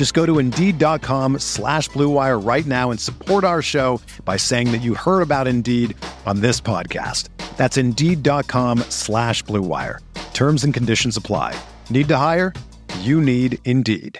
Just 0.00 0.14
go 0.14 0.24
to 0.24 0.38
Indeed.com 0.38 1.40
slash 1.40 1.90
BlueWire 1.90 2.42
right 2.42 2.64
now 2.64 2.90
and 2.90 2.98
support 2.98 3.44
our 3.44 3.60
show 3.60 4.00
by 4.24 4.38
saying 4.38 4.72
that 4.72 4.78
you 4.78 4.94
heard 4.94 5.20
about 5.20 5.46
Indeed 5.46 5.94
on 6.24 6.40
this 6.40 6.58
podcast. 6.58 7.28
That's 7.58 7.76
Indeed.com 7.76 8.78
slash 8.88 9.44
BlueWire. 9.44 9.98
Terms 10.32 10.64
and 10.64 10.72
conditions 10.72 11.18
apply. 11.18 11.54
Need 11.90 12.08
to 12.08 12.16
hire? 12.16 12.54
You 13.00 13.20
need 13.20 13.58
Indeed. 13.66 14.18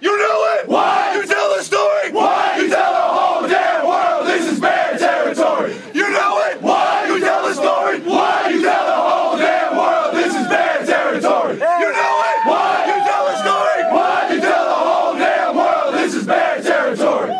You 0.00 0.16
know 0.16 0.54
it! 0.54 0.66
Why? 0.66 1.16
You 1.16 1.26
tell 1.26 1.54
the 1.54 1.62
story! 1.62 2.12
Why? 2.12 2.56
You 2.56 2.70
tell 2.70 2.92
the 2.94 3.12
whole 3.12 3.46
damn 3.46 3.86
world 3.86 4.26
this 4.26 4.50
is 4.50 4.58
bear 4.58 4.96
territory! 4.96 5.74
You 5.92 6.08
knew 6.08 6.40
it! 6.48 6.62
Why? 6.62 7.04
You 7.08 7.20
tell 7.20 7.46
the 7.46 7.52
story! 7.52 8.00
Why? 8.00 8.48
You 8.48 8.62
tell 8.62 8.86
the 8.86 8.94
whole 8.94 9.36
damn 9.36 9.76
world 9.76 10.14
this 10.14 10.34
is 10.34 10.48
bear 10.48 10.86
territory! 10.86 11.56
You 11.56 11.58
knew 11.58 12.16
it! 12.24 12.46
Why? 12.46 12.84
You 12.86 13.04
tell 13.04 13.26
the 13.26 13.36
story! 13.42 13.82
Why? 13.92 14.30
You 14.32 14.40
tell 14.40 14.64
the 14.68 14.74
whole 14.74 15.14
damn 15.14 15.56
world 15.56 15.94
this 15.94 16.14
is 16.14 16.26
bear 16.26 16.62
territory! 16.62 17.30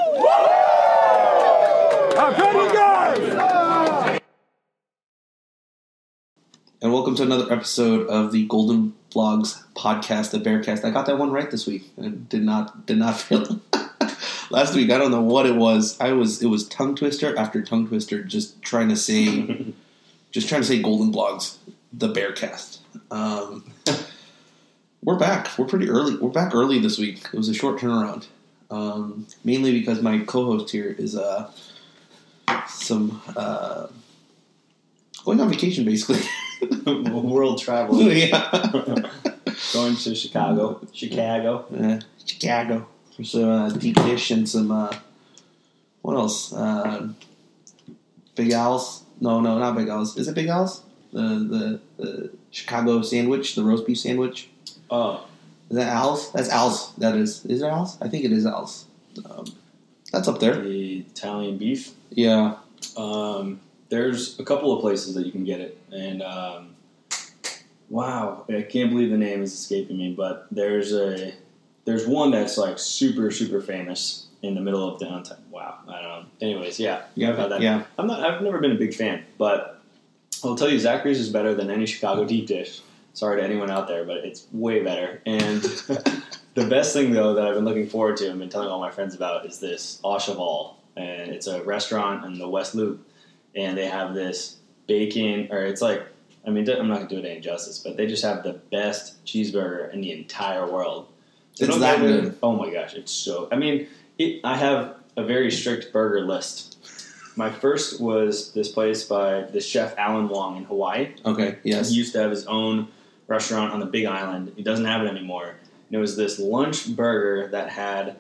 How 2.17 2.33
come 2.33 2.57
you 2.57 2.73
guys? 2.73 4.21
And 6.83 6.93
welcome 7.07 7.25
to 7.25 7.35
another 7.35 7.53
episode 7.53 8.05
of 8.09 8.33
the 8.33 8.45
Golden 8.47 8.93
Blogs 9.15 9.63
podcast, 9.77 10.33
the 10.33 10.39
Bearcast. 10.39 10.85
I 10.85 10.91
got 10.91 11.07
that 11.07 11.19
one 11.19 11.31
right 11.31 11.49
this 11.49 11.65
week, 11.65 11.89
and 11.97 12.29
did 12.29 12.43
not 12.43 12.85
did 12.85 12.99
not 12.99 13.17
feel. 13.21 13.61
Last 14.51 14.75
week, 14.75 14.91
I 14.91 14.99
don't 14.99 15.13
know 15.13 15.21
what 15.21 15.47
it 15.47 15.55
was. 15.55 15.97
I 16.01 16.11
was 16.11 16.43
it 16.43 16.49
was 16.49 16.67
tongue 16.67 16.97
twister 16.97 17.39
after 17.39 17.63
tongue 17.63 17.87
twister, 17.87 18.25
just 18.25 18.61
trying 18.61 18.89
to 18.89 18.97
say, 18.97 19.73
just 20.33 20.49
trying 20.49 20.63
to 20.63 20.67
say 20.67 20.83
Golden 20.83 21.13
Blogs, 21.13 21.59
the 21.93 22.13
Bearcast. 22.13 22.79
Um, 23.13 23.73
we're 25.05 25.17
back. 25.17 25.57
We're 25.57 25.67
pretty 25.67 25.89
early. 25.89 26.17
We're 26.17 26.31
back 26.31 26.57
early 26.57 26.81
this 26.81 26.99
week. 26.99 27.21
It 27.33 27.37
was 27.37 27.49
a 27.49 27.55
short 27.55 27.79
turnaround, 27.79 28.27
um, 28.69 29.29
mainly 29.45 29.79
because 29.79 30.03
my 30.03 30.19
co-host 30.27 30.73
here 30.73 30.97
is 30.99 31.15
uh, 31.15 31.53
some 32.67 33.23
uh, 33.37 33.87
going 35.25 35.41
on 35.41 35.49
vacation, 35.49 35.85
basically. 35.85 36.19
world 36.87 37.61
traveler 37.61 38.13
yeah. 38.13 38.51
going 39.73 39.97
to 39.97 40.15
Chicago. 40.15 40.81
Chicago. 40.93 41.67
Uh, 41.77 42.01
Chicago. 42.25 42.87
For 43.17 43.25
some 43.25 43.49
uh, 43.49 43.71
deep 43.71 43.97
dish 43.97 44.31
and 44.31 44.49
some, 44.49 44.71
uh, 44.71 44.95
what 46.03 46.17
else? 46.17 46.53
Uh, 46.53 47.09
Big 48.35 48.53
Al's. 48.53 49.05
No, 49.21 49.41
no, 49.41 49.59
not 49.59 49.77
Big 49.77 49.89
Al's. 49.89 50.17
Is 50.19 50.29
it 50.29 50.35
Big 50.35 50.49
Al's? 50.49 50.83
The, 51.13 51.21
the, 51.23 51.81
the 51.97 52.31
Chicago 52.51 53.01
sandwich, 53.03 53.55
the 53.55 53.65
roast 53.65 53.87
beef 53.87 53.99
sandwich. 53.99 54.51
Oh, 54.91 55.27
Is 55.71 55.77
that 55.77 55.89
Al's? 55.89 56.31
That's 56.33 56.51
Al's. 56.51 56.93
That 56.97 57.17
is. 57.17 57.45
Is 57.47 57.63
it 57.63 57.67
Al's? 57.67 57.97
I 58.03 58.09
think 58.09 58.25
it 58.25 58.33
is 58.33 58.45
Al's. 58.45 58.85
Um, 59.25 59.47
that's 60.13 60.29
up 60.29 60.39
there. 60.41 60.61
the 60.61 60.99
Italian 60.99 61.57
beef. 61.57 61.93
Yeah. 62.11 62.57
Um, 62.97 63.61
there's 63.89 64.39
a 64.39 64.45
couple 64.45 64.75
of 64.75 64.81
places 64.81 65.15
that 65.15 65.27
you 65.27 65.33
can 65.33 65.45
get 65.45 65.61
it, 65.61 65.79
and 65.93 66.23
um, 66.23 66.75
wow, 67.89 68.45
I 68.49 68.63
can't 68.63 68.91
believe 68.91 69.11
the 69.11 69.17
name 69.17 69.43
is 69.43 69.53
escaping 69.53 69.99
me. 69.99 70.15
But 70.15 70.47
there's 70.51 70.93
a 70.93 71.33
there's 71.85 72.07
one 72.07 72.31
that's 72.31 72.59
like 72.59 72.79
super 72.79 73.31
super 73.31 73.61
famous 73.61 74.27
in 74.43 74.55
the 74.55 74.61
middle 74.61 74.89
of 74.89 75.01
downtown. 75.01 75.39
Wow, 75.51 75.79
I 75.89 76.03
don't 76.03 76.03
know. 76.03 76.25
Anyways, 76.41 76.79
yeah, 76.79 77.03
Yeah, 77.15 77.33
yeah. 77.61 77.85
I'm 77.99 78.07
not. 78.07 78.21
I've 78.21 78.43
never 78.43 78.59
been 78.59 78.73
a 78.73 78.77
big 78.77 78.95
fan, 78.95 79.25
but 79.39 79.83
I'll 80.45 80.57
tell 80.57 80.69
you, 80.69 80.79
Zachary's 80.79 81.21
is 81.21 81.31
better 81.31 81.55
than 81.55 81.71
any 81.71 81.87
Chicago 81.87 82.25
deep 82.25 82.47
dish. 82.47 82.83
Sorry 83.15 83.41
to 83.41 83.43
anyone 83.43 83.71
out 83.71 83.89
there, 83.89 84.05
but 84.05 84.19
it's 84.19 84.47
way 84.53 84.83
better. 84.83 85.23
And 85.25 85.63
the 86.55 86.67
best 86.69 86.93
thing 86.93 87.13
though 87.13 87.35
that 87.35 87.47
I've 87.47 87.55
been 87.55 87.65
looking 87.65 87.89
forward 87.89 88.17
to 88.19 88.31
and 88.31 88.39
been 88.39 88.51
telling 88.51 88.69
all 88.69 88.81
my 88.81 88.91
friends 88.91 89.15
about 89.15 89.47
is 89.47 89.59
this 89.59 90.01
Au 90.05 90.19
Cheval, 90.19 90.77
and 90.97 91.31
it's 91.31 91.47
a 91.47 91.63
restaurant 91.63 92.25
in 92.27 92.39
the 92.39 92.49
West 92.49 92.75
Loop, 92.75 93.06
and 93.57 93.77
they 93.77 93.87
have 93.87 94.15
this 94.15 94.57
bacon, 94.87 95.49
or 95.51 95.65
it's 95.65 95.83
like, 95.83 96.03
I 96.47 96.51
mean, 96.51 96.69
I'm 96.71 96.87
not 96.89 96.97
gonna 96.99 97.09
do 97.09 97.19
it 97.19 97.25
any 97.25 97.41
justice, 97.41 97.79
but 97.81 97.97
they 97.97 98.07
just 98.07 98.23
have 98.23 98.45
the 98.45 98.53
best 98.71 99.25
cheeseburger 99.25 99.93
in 99.93 100.01
the 100.01 100.13
entire 100.13 100.71
world. 100.71 101.07
They 101.59 101.67
It's 101.67 101.79
that 101.79 101.99
it- 102.03 102.07
good. 102.07 102.39
Oh 102.43 102.53
my 102.53 102.71
gosh, 102.71 102.95
it's 102.95 103.11
so. 103.11 103.49
I 103.51 103.57
mean, 103.57 103.89
it, 104.19 104.41
I 104.45 104.57
have 104.57 104.97
a 105.17 105.25
very 105.25 105.51
strict 105.51 105.93
burger 105.93 106.21
list. 106.21 106.75
My 107.35 107.51
first 107.51 108.01
was 108.01 108.53
this 108.53 108.69
place 108.71 109.05
by 109.05 109.43
the 109.43 109.61
chef 109.61 109.95
Alan 109.99 110.29
Wong 110.29 110.57
in 110.59 110.65
Hawaii. 110.65 111.09
Okay. 111.25 111.59
Yes. 111.65 111.91
He 111.91 111.97
used 111.97 112.13
to 112.13 112.21
have 112.21 112.31
his 112.31 112.47
own 112.47 112.89
restaurant 113.27 113.73
on 113.73 113.81
the 113.81 113.87
Big 113.87 114.07
Island. 114.07 114.53
He 114.57 114.63
doesn't 114.63 114.85
have 114.87 115.03
it 115.05 115.09
anymore. 115.09 115.49
And 115.49 115.97
it 115.97 115.99
was 115.99 116.17
this 116.17 116.39
lunch 116.39 116.95
burger 116.95 117.49
that 117.49 117.71
had 117.71 118.17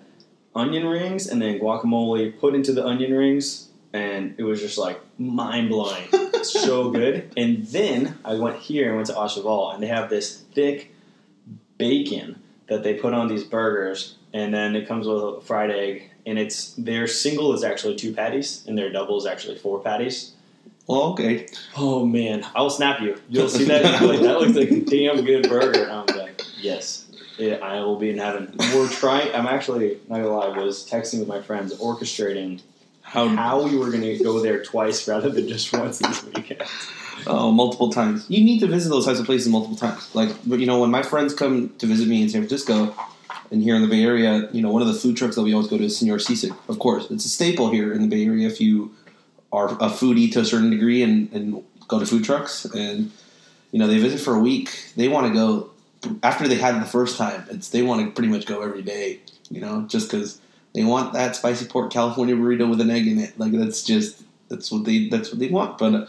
onion 0.54 0.86
rings 0.86 1.26
and 1.28 1.40
then 1.40 1.58
guacamole 1.58 2.38
put 2.38 2.54
into 2.54 2.72
the 2.72 2.84
onion 2.84 3.12
rings, 3.14 3.65
and 3.96 4.34
it 4.38 4.42
was 4.42 4.60
just 4.60 4.78
like 4.78 5.00
mind 5.18 5.68
blowing. 5.68 6.04
so 6.42 6.90
good. 7.00 7.30
And 7.36 7.66
then 7.66 8.18
I 8.24 8.34
went 8.34 8.58
here 8.58 8.88
and 8.88 8.96
went 8.96 9.06
to 9.08 9.16
Au 9.16 9.26
Cheval, 9.26 9.70
and 9.72 9.82
they 9.82 9.86
have 9.88 10.10
this 10.10 10.42
thick 10.54 10.92
bacon 11.78 12.40
that 12.68 12.82
they 12.82 12.94
put 12.94 13.12
on 13.14 13.28
these 13.28 13.44
burgers, 13.44 14.16
and 14.32 14.52
then 14.52 14.76
it 14.76 14.86
comes 14.86 15.06
with 15.06 15.22
a 15.22 15.40
fried 15.40 15.70
egg. 15.70 16.10
And 16.26 16.38
it's 16.38 16.72
their 16.74 17.06
single 17.06 17.52
is 17.54 17.62
actually 17.62 17.94
two 17.96 18.12
patties, 18.12 18.64
and 18.66 18.76
their 18.76 18.90
double 18.90 19.16
is 19.16 19.26
actually 19.26 19.58
four 19.58 19.80
patties. 19.80 20.32
Well, 20.86 21.02
okay. 21.12 21.46
Oh 21.76 22.04
man, 22.04 22.44
I'll 22.54 22.70
snap 22.70 23.00
you. 23.00 23.16
You'll 23.28 23.48
see 23.48 23.64
that. 23.64 24.02
like, 24.02 24.20
that 24.20 24.40
looks 24.40 24.54
like 24.54 24.70
a 24.70 24.80
damn 24.80 25.24
good 25.24 25.48
burger. 25.48 25.84
And 25.84 25.92
I'm 25.92 26.06
like, 26.16 26.42
yes, 26.58 27.06
yeah, 27.38 27.56
I 27.56 27.80
will 27.80 27.96
be 27.96 28.10
in 28.10 28.18
heaven. 28.18 28.54
We're 28.74 28.88
trying. 28.88 29.32
I'm 29.34 29.46
actually 29.46 30.00
not 30.08 30.16
gonna 30.16 30.36
lie. 30.36 30.48
Was 30.58 30.88
texting 30.88 31.20
with 31.20 31.28
my 31.28 31.40
friends, 31.40 31.76
orchestrating 31.78 32.60
How? 33.06 33.28
how 33.28 33.62
we 33.68 33.76
were 33.76 33.90
gonna 33.90 34.18
go 34.18 34.40
there 34.40 34.62
twice 34.62 35.06
rather 35.08 35.30
than 35.30 35.48
just 35.48 35.72
once 35.72 35.98
this 35.98 36.24
weekend. 36.24 36.62
Oh, 37.26 37.50
multiple 37.50 37.90
times. 37.90 38.26
You 38.28 38.44
need 38.44 38.60
to 38.60 38.66
visit 38.66 38.88
those 38.88 39.06
types 39.06 39.18
of 39.18 39.26
places 39.26 39.48
multiple 39.48 39.76
times. 39.76 40.14
Like, 40.14 40.30
but 40.44 40.60
you 40.60 40.66
know, 40.66 40.80
when 40.80 40.90
my 40.90 41.02
friends 41.02 41.34
come 41.34 41.70
to 41.78 41.86
visit 41.86 42.08
me 42.08 42.22
in 42.22 42.28
San 42.28 42.42
Francisco 42.42 42.94
and 43.50 43.62
here 43.62 43.74
in 43.74 43.82
the 43.82 43.88
Bay 43.88 44.02
Area, 44.02 44.48
you 44.52 44.60
know, 44.60 44.70
one 44.70 44.82
of 44.82 44.88
the 44.88 44.94
food 44.94 45.16
trucks 45.16 45.36
that 45.36 45.42
we 45.42 45.52
always 45.52 45.68
go 45.68 45.78
to 45.78 45.84
is 45.84 45.96
Senor 45.96 46.18
Sisig. 46.18 46.56
Of 46.68 46.78
course, 46.78 47.10
it's 47.10 47.24
a 47.24 47.28
staple 47.28 47.70
here 47.70 47.92
in 47.92 48.02
the 48.02 48.08
Bay 48.08 48.24
Area 48.26 48.46
if 48.46 48.60
you 48.60 48.94
are 49.52 49.68
a 49.68 49.88
foodie 49.88 50.30
to 50.32 50.40
a 50.40 50.44
certain 50.44 50.70
degree 50.70 51.02
and, 51.02 51.32
and 51.32 51.64
go 51.88 51.98
to 51.98 52.06
food 52.06 52.24
trucks. 52.24 52.64
And 52.66 53.10
you 53.72 53.78
know, 53.78 53.86
they 53.86 53.98
visit 53.98 54.20
for 54.20 54.34
a 54.34 54.40
week. 54.40 54.92
They 54.96 55.08
want 55.08 55.26
to 55.26 55.32
go 55.32 55.70
after 56.22 56.46
they 56.46 56.56
had 56.56 56.76
it 56.76 56.80
the 56.80 56.86
first 56.86 57.16
time. 57.16 57.46
It's 57.50 57.70
they 57.70 57.82
want 57.82 58.04
to 58.04 58.10
pretty 58.12 58.28
much 58.28 58.46
go 58.46 58.62
every 58.62 58.82
day. 58.82 59.20
You 59.50 59.60
know, 59.60 59.82
just 59.82 60.10
because 60.10 60.40
they 60.76 60.84
want 60.84 61.14
that 61.14 61.34
spicy 61.34 61.64
pork 61.64 61.90
California 61.90 62.36
burrito 62.36 62.68
with 62.68 62.82
an 62.82 62.90
egg 62.90 63.06
in 63.08 63.18
it. 63.18 63.38
Like 63.38 63.52
that's 63.52 63.82
just 63.82 64.22
that's 64.48 64.70
what 64.70 64.84
they 64.84 65.08
that's 65.08 65.30
what 65.30 65.38
they 65.38 65.48
want. 65.48 65.78
But 65.78 65.94
uh, 65.94 66.06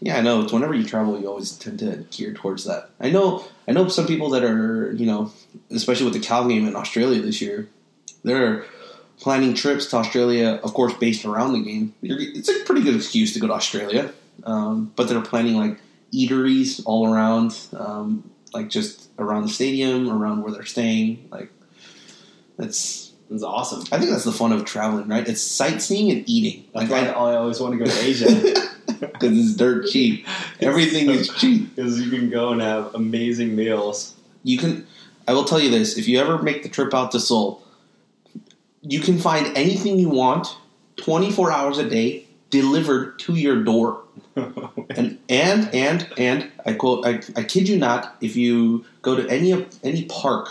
yeah, 0.00 0.18
I 0.18 0.20
know. 0.20 0.42
It's 0.42 0.52
whenever 0.52 0.74
you 0.74 0.84
travel, 0.84 1.18
you 1.18 1.26
always 1.26 1.52
tend 1.52 1.78
to 1.78 2.04
gear 2.10 2.34
towards 2.34 2.64
that. 2.64 2.90
I 3.00 3.08
know. 3.08 3.46
I 3.66 3.72
know 3.72 3.88
some 3.88 4.06
people 4.06 4.28
that 4.30 4.44
are, 4.44 4.92
you 4.92 5.06
know, 5.06 5.32
especially 5.70 6.04
with 6.04 6.12
the 6.12 6.20
Cal 6.20 6.46
game 6.46 6.68
in 6.68 6.76
Australia 6.76 7.22
this 7.22 7.40
year, 7.40 7.66
they're 8.24 8.66
planning 9.18 9.54
trips 9.54 9.86
to 9.86 9.96
Australia, 9.96 10.60
of 10.62 10.74
course, 10.74 10.92
based 10.92 11.24
around 11.24 11.54
the 11.54 11.62
game. 11.62 11.94
It's 12.02 12.50
a 12.50 12.64
pretty 12.64 12.82
good 12.82 12.94
excuse 12.94 13.32
to 13.32 13.40
go 13.40 13.46
to 13.46 13.54
Australia, 13.54 14.12
um, 14.44 14.92
but 14.96 15.08
they're 15.08 15.22
planning 15.22 15.56
like 15.56 15.80
eateries 16.12 16.82
all 16.84 17.10
around, 17.10 17.58
um, 17.72 18.30
like 18.52 18.68
just 18.68 19.08
around 19.18 19.44
the 19.44 19.48
stadium, 19.48 20.10
around 20.10 20.42
where 20.42 20.52
they're 20.52 20.66
staying. 20.66 21.26
Like 21.32 21.50
that's 22.58 23.07
It's 23.30 23.42
awesome. 23.42 23.82
I 23.92 23.98
think 23.98 24.10
that's 24.10 24.24
the 24.24 24.32
fun 24.32 24.52
of 24.52 24.64
traveling, 24.64 25.06
right? 25.08 25.26
It's 25.28 25.42
sightseeing 25.42 26.10
and 26.10 26.28
eating. 26.28 26.64
Like 26.72 26.90
I, 26.90 27.08
I 27.08 27.36
always 27.36 27.60
want 27.60 27.72
to 27.72 27.78
go 27.78 27.84
to 27.84 28.00
Asia 28.00 28.26
because 29.00 29.38
it's 29.38 29.54
dirt 29.54 29.86
cheap. 29.88 30.26
Everything 30.60 31.10
is 31.10 31.28
cheap. 31.34 31.74
because 31.74 32.00
you 32.00 32.10
can 32.10 32.30
go 32.30 32.50
and 32.52 32.62
have 32.62 32.94
amazing 32.94 33.54
meals. 33.54 34.14
You 34.44 34.58
can. 34.58 34.86
I 35.26 35.34
will 35.34 35.44
tell 35.44 35.60
you 35.60 35.70
this: 35.70 35.98
if 35.98 36.08
you 36.08 36.18
ever 36.18 36.40
make 36.42 36.62
the 36.62 36.70
trip 36.70 36.94
out 36.94 37.12
to 37.12 37.20
Seoul, 37.20 37.62
you 38.80 39.00
can 39.00 39.18
find 39.18 39.54
anything 39.56 39.98
you 39.98 40.08
want, 40.08 40.56
twenty 40.96 41.30
four 41.30 41.52
hours 41.52 41.76
a 41.76 41.88
day, 41.88 42.26
delivered 42.50 43.18
to 43.20 43.34
your 43.34 43.62
door. 43.62 44.02
And 44.90 45.18
and 45.28 45.68
and 45.74 46.08
and 46.16 46.50
I 46.64 46.72
quote: 46.72 47.04
I, 47.04 47.20
I 47.36 47.42
kid 47.42 47.68
you 47.68 47.76
not. 47.76 48.16
If 48.22 48.36
you 48.36 48.86
go 49.02 49.14
to 49.16 49.28
any 49.28 49.50
of 49.50 49.66
any 49.84 50.06
park, 50.06 50.48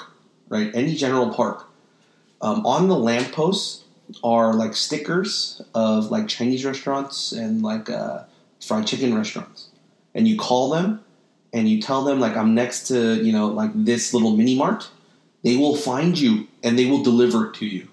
right, 0.48 0.70
any 0.76 0.94
general 0.94 1.34
park, 1.34 1.67
um, 2.42 2.66
on 2.66 2.88
the 2.88 2.98
lampposts 2.98 3.84
are 4.24 4.54
like 4.54 4.76
stickers 4.76 5.62
of 5.74 6.12
like 6.12 6.28
Chinese 6.28 6.64
restaurants 6.66 7.32
and 7.32 7.62
like 7.62 7.90
uh, 7.90 8.24
fried 8.66 8.88
chicken 8.88 9.16
restaurants, 9.16 9.70
and 10.14 10.28
you 10.28 10.38
call 10.38 10.70
them 10.70 11.04
and 11.54 11.68
you 11.70 11.82
tell 11.82 12.04
them 12.04 12.20
like 12.20 12.36
I'm 12.36 12.54
next 12.54 12.88
to 12.90 13.16
you 13.24 13.32
know 13.32 13.48
like 13.48 13.72
this 13.74 14.14
little 14.14 14.36
mini 14.36 14.56
mart, 14.56 14.90
they 15.44 15.58
will 15.58 15.76
find 15.76 16.18
you 16.18 16.48
and 16.64 16.78
they 16.78 16.86
will 16.86 17.04
deliver 17.04 17.48
it 17.48 17.56
to 17.56 17.66
you. 17.66 17.88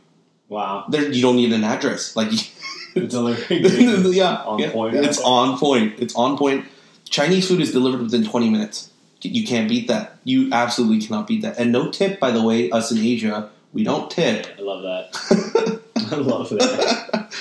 wow. 0.49 0.85
There, 0.89 1.11
you 1.11 1.23
don't 1.23 1.37
need 1.37 1.53
an 1.53 1.65
address. 1.65 2.17
Like, 2.17 2.31
yeah, 2.95 4.43
On 4.45 4.59
yeah. 4.59 4.71
point. 4.71 4.95
It's 4.97 5.21
on 5.21 5.59
point. 5.59 5.95
It's 5.99 6.15
on 6.15 6.37
point. 6.37 6.67
Chinese 7.09 7.49
food 7.49 7.61
is 7.61 7.73
delivered 7.73 8.01
within 8.01 8.25
20 8.25 8.51
minutes. 8.51 8.91
You 9.21 9.47
can't 9.47 9.69
beat 9.69 9.89
that. 9.89 10.19
You 10.25 10.51
absolutely 10.53 11.05
cannot 11.05 11.27
beat 11.27 11.43
that. 11.43 11.59
And 11.59 11.73
no 11.73 11.91
tip, 11.91 12.21
by 12.21 12.31
the 12.31 12.43
way. 12.43 12.71
Us 12.71 12.93
in 12.93 12.99
Asia, 12.99 13.51
we 13.75 13.85
don't 13.85 14.11
tip. 14.11 14.47
I 14.59 14.63
love 14.63 14.83
that. 14.83 15.81
I 16.13 16.15
love 16.17 16.49
that. 16.51 17.35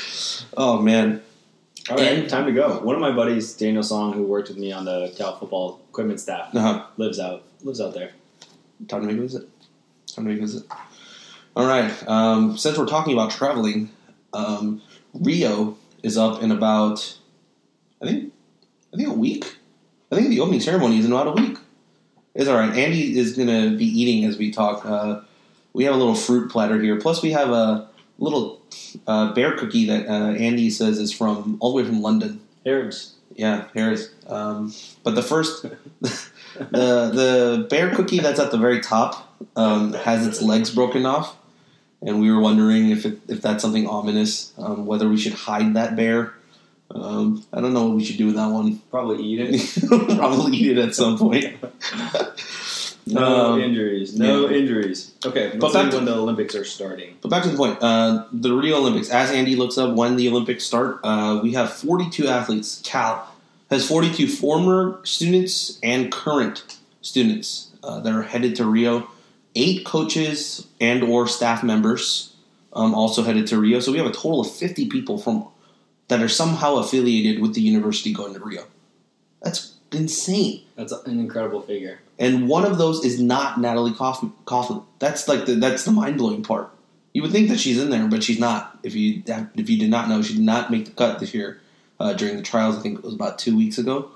oh 0.58 0.82
man, 0.82 1.22
All 1.90 1.96
right, 1.98 2.08
And- 2.20 2.30
time 2.30 2.46
to 2.48 2.52
go. 2.52 2.80
One 2.80 2.96
of 2.96 3.02
my 3.02 3.12
buddies, 3.12 3.54
Daniel 3.54 3.84
Song, 3.84 4.14
who 4.14 4.24
worked 4.24 4.50
with 4.50 4.58
me 4.58 4.72
on 4.74 4.84
the 4.86 5.14
Cal 5.18 5.38
football 5.38 5.80
equipment 5.90 6.20
staff, 6.20 6.54
uh-huh. 6.54 6.86
lives 6.98 7.20
out 7.20 7.44
lives 7.64 7.80
out 7.80 7.94
there. 7.94 8.12
time 8.90 9.02
to 9.02 9.08
make 9.08 9.18
a 9.18 9.22
visit. 9.22 9.48
Time 10.08 10.26
to 10.26 10.32
make 10.32 10.40
a 10.40 10.42
visit. 10.42 10.64
All 11.56 11.66
right. 11.68 11.92
Um, 12.08 12.58
since 12.58 12.78
we're 12.78 12.88
talking 12.88 13.14
about 13.14 13.32
traveling, 13.32 13.90
um, 14.34 14.82
Rio 15.14 15.78
is 16.02 16.18
up 16.18 16.42
in 16.42 16.52
about, 16.52 17.16
I 18.02 18.08
think, 18.08 18.34
I 18.92 18.98
think 18.98 19.10
a 19.10 19.14
week. 19.14 19.58
I 20.12 20.16
think 20.16 20.30
the 20.30 20.40
opening 20.40 20.60
ceremony 20.62 20.98
is 20.98 21.06
in 21.06 21.12
about 21.12 21.28
a 21.28 21.42
week. 21.42 21.58
It's 22.34 22.50
all 22.50 22.58
right. 22.58 22.76
Andy 22.76 23.18
is 23.20 23.38
gonna 23.38 23.72
be 23.78 23.86
eating 23.86 24.26
as 24.28 24.38
we 24.38 24.52
talk. 24.52 24.84
Uh, 24.86 25.22
we 25.74 25.84
have 25.86 25.94
a 25.94 25.98
little 25.98 26.16
fruit 26.16 26.52
platter 26.52 26.80
here. 26.82 27.00
Plus, 27.00 27.22
we 27.22 27.32
have 27.32 27.50
a 27.50 27.90
little 28.20 28.62
uh, 29.08 29.34
bear 29.34 29.58
cookie 29.58 29.86
that 29.88 30.08
uh, 30.08 30.34
Andy 30.34 30.70
says 30.70 31.00
is 31.00 31.12
from 31.12 31.58
all 31.60 31.72
the 31.72 31.78
way 31.78 31.88
from 31.88 32.02
London. 32.02 32.42
Harrods. 32.66 33.16
Yeah, 33.36 33.68
Harris. 33.74 34.10
Um, 34.28 34.74
but 35.04 35.16
the 35.16 35.24
first, 35.24 35.64
the 36.02 36.30
the 36.70 37.68
bear 37.70 37.94
cookie 37.96 38.20
that's 38.20 38.40
at 38.40 38.52
the 38.52 38.58
very 38.58 38.80
top 38.80 39.36
um, 39.56 39.94
has 39.94 40.26
its 40.28 40.42
legs 40.42 40.70
broken 40.70 41.06
off, 41.06 41.36
and 42.02 42.22
we 42.22 42.32
were 42.32 42.40
wondering 42.40 42.92
if 42.92 43.06
it, 43.06 43.20
if 43.28 43.42
that's 43.42 43.62
something 43.62 43.88
ominous, 43.88 44.54
um, 44.60 44.86
whether 44.86 45.10
we 45.10 45.18
should 45.18 45.34
hide 45.34 45.74
that 45.74 45.96
bear. 45.96 46.34
Um, 46.92 47.44
I 47.52 47.60
don't 47.60 47.74
know 47.74 47.88
what 47.88 47.96
we 47.96 48.04
should 48.04 48.18
do 48.18 48.28
with 48.28 48.36
that 48.36 48.52
one. 48.52 48.78
Probably 48.92 49.24
eat 49.24 49.40
it. 49.40 49.90
Probably 50.18 50.56
eat 50.56 50.78
it 50.78 50.90
at 50.90 50.94
some 50.94 51.18
point. 51.18 51.56
No 53.06 53.54
Um, 53.54 53.62
injuries. 53.62 54.18
No 54.18 54.48
yeah. 54.48 54.58
injuries. 54.58 55.12
Okay, 55.26 55.52
But 55.60 55.74
back 55.74 55.90
to- 55.92 55.98
when 55.98 56.06
the 56.06 56.16
Olympics 56.16 56.56
are 56.56 56.64
starting. 56.64 57.16
But 57.22 57.30
back 57.30 57.44
to 57.44 57.50
the 57.50 57.58
point, 57.58 57.78
uh, 57.82 58.26
the 58.32 58.54
Rio 58.54 58.78
Olympics. 58.78 59.10
As 59.10 59.30
Andy 59.32 59.56
looks 59.56 59.78
up 59.78 59.94
when 59.96 60.16
the 60.16 60.28
Olympics 60.30 60.64
start, 60.64 61.00
uh, 61.04 61.40
we 61.44 61.52
have 61.54 61.72
42 61.74 62.28
athletes. 62.28 62.80
Cal 62.84 63.28
has 63.70 63.86
42 63.86 64.28
former 64.28 65.00
students 65.04 65.80
and 65.84 66.12
current 66.12 66.64
students 67.02 67.68
uh, 67.84 68.00
that 68.00 68.14
are 68.14 68.22
headed 68.24 68.56
to 68.56 68.66
Rio. 68.66 69.08
Eight 69.56 69.86
coaches 69.86 70.66
and 70.80 71.04
or 71.04 71.28
staff 71.28 71.62
members 71.64 72.30
um, 72.72 72.96
also 72.96 73.24
headed 73.24 73.46
to 73.48 73.60
Rio. 73.60 73.80
So 73.82 73.92
we 73.92 73.98
have 73.98 74.08
a 74.08 74.12
total 74.12 74.40
of 74.42 74.50
50 74.50 74.88
people 74.88 75.18
from 75.18 75.46
that 76.08 76.22
are 76.22 76.30
somehow 76.30 76.76
affiliated 76.78 77.42
with 77.42 77.54
the 77.54 77.62
university 77.62 78.14
going 78.14 78.34
to 78.34 78.40
Rio. 78.40 78.64
That's 79.42 79.73
insane. 79.94 80.64
That's 80.76 80.92
an 80.92 81.20
incredible 81.20 81.62
figure. 81.62 82.00
And 82.20 82.48
one 82.48 82.66
of 82.66 82.78
those 82.78 83.04
is 83.04 83.20
not 83.20 83.60
Natalie. 83.60 83.92
Coughlin. 83.92 84.84
That's 85.00 85.28
like 85.28 85.46
the 85.46 85.56
that's 85.56 85.84
the 85.86 85.92
mind 85.92 86.18
blowing 86.18 86.44
part. 86.44 86.70
You 87.14 87.22
would 87.22 87.32
think 87.32 87.50
that 87.50 87.60
she's 87.60 87.80
in 87.80 87.90
there, 87.90 88.08
but 88.08 88.24
she's 88.24 88.40
not. 88.40 88.80
If 88.84 88.96
you 88.96 89.24
if 89.56 89.70
you 89.70 89.78
did 89.80 89.90
not 89.90 90.10
know, 90.10 90.22
she 90.22 90.34
did 90.34 90.44
not 90.44 90.72
make 90.72 90.86
the 90.86 90.92
cut 90.92 91.20
this 91.20 91.34
year 91.34 91.62
uh, 92.00 92.14
during 92.14 92.38
the 92.38 92.44
trials. 92.44 92.78
I 92.78 92.82
think 92.82 93.00
it 93.00 93.04
was 93.04 93.14
about 93.14 93.40
two 93.40 93.56
weeks 93.56 93.78
ago. 93.78 94.10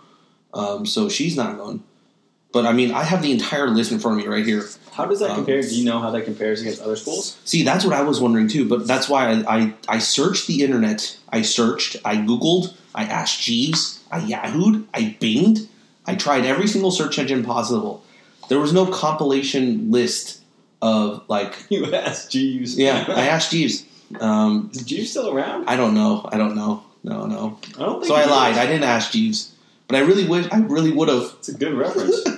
Um, 0.53 0.85
so 0.85 1.09
she's 1.09 1.35
not 1.35 1.57
going. 1.57 1.83
But 2.53 2.65
I 2.65 2.71
mean, 2.71 2.91
I 2.91 3.03
have 3.03 3.21
the 3.21 3.31
entire 3.31 3.67
list 3.67 3.91
in 3.91 3.99
front 3.99 4.19
of 4.19 4.25
me 4.25 4.31
right 4.31 4.45
here. 4.45 4.63
How 4.93 5.05
does 5.05 5.19
that 5.19 5.31
Um, 5.31 5.35
compare? 5.37 5.61
Do 5.61 5.75
you 5.75 5.85
know 5.85 5.99
how 5.99 6.09
that 6.11 6.23
compares 6.25 6.61
against 6.61 6.81
other 6.81 6.95
schools? 6.95 7.37
See, 7.45 7.63
that's 7.63 7.83
what 7.85 7.93
I 7.93 8.01
was 8.01 8.19
wondering 8.21 8.47
too. 8.47 8.67
But 8.67 8.87
that's 8.87 9.09
why 9.09 9.29
I, 9.31 9.57
I, 9.57 9.73
I 9.87 9.99
searched 9.99 10.47
the 10.47 10.63
internet. 10.63 11.17
I 11.29 11.41
searched. 11.41 11.97
I 12.05 12.15
googled. 12.15 12.73
I 12.97 13.03
asked 13.03 13.39
Jeeves. 13.41 14.03
I 14.11 14.19
Yahooed. 14.19 14.85
I 14.93 15.15
Binged. 15.21 15.67
I 16.05 16.15
tried 16.15 16.45
every 16.45 16.67
single 16.67 16.91
search 16.91 17.19
engine 17.19 17.43
possible. 17.45 18.03
There 18.49 18.59
was 18.59 18.73
no 18.73 18.85
compilation 18.87 19.91
list 19.91 20.41
of 20.81 21.23
like. 21.29 21.55
You 21.69 21.93
asked 21.93 22.31
Jeeves. 22.31 22.77
Yeah, 22.77 23.05
I 23.07 23.27
asked 23.27 23.51
Jeeves. 23.51 23.85
Um, 24.19 24.71
Is 24.73 24.83
Jeeves 24.83 25.11
still 25.11 25.29
around? 25.29 25.65
I 25.69 25.75
don't 25.75 25.93
know. 25.93 26.27
I 26.31 26.37
don't 26.37 26.55
know. 26.55 26.83
No, 27.03 27.25
no. 27.25 27.59
I 27.77 27.79
don't 27.79 28.03
So 28.05 28.15
I 28.15 28.25
lied. 28.25 28.53
is. 28.53 28.57
I 28.57 28.65
didn't 28.65 28.83
ask 28.83 29.11
Jeeves, 29.11 29.53
but 29.87 29.95
I 29.95 29.99
really 29.99 30.27
would. 30.27 30.51
I 30.51 30.59
really 30.59 30.91
would 30.91 31.07
have. 31.09 31.35
It's 31.39 31.49
a 31.49 31.53
good 31.53 31.73
reference. 31.73 32.15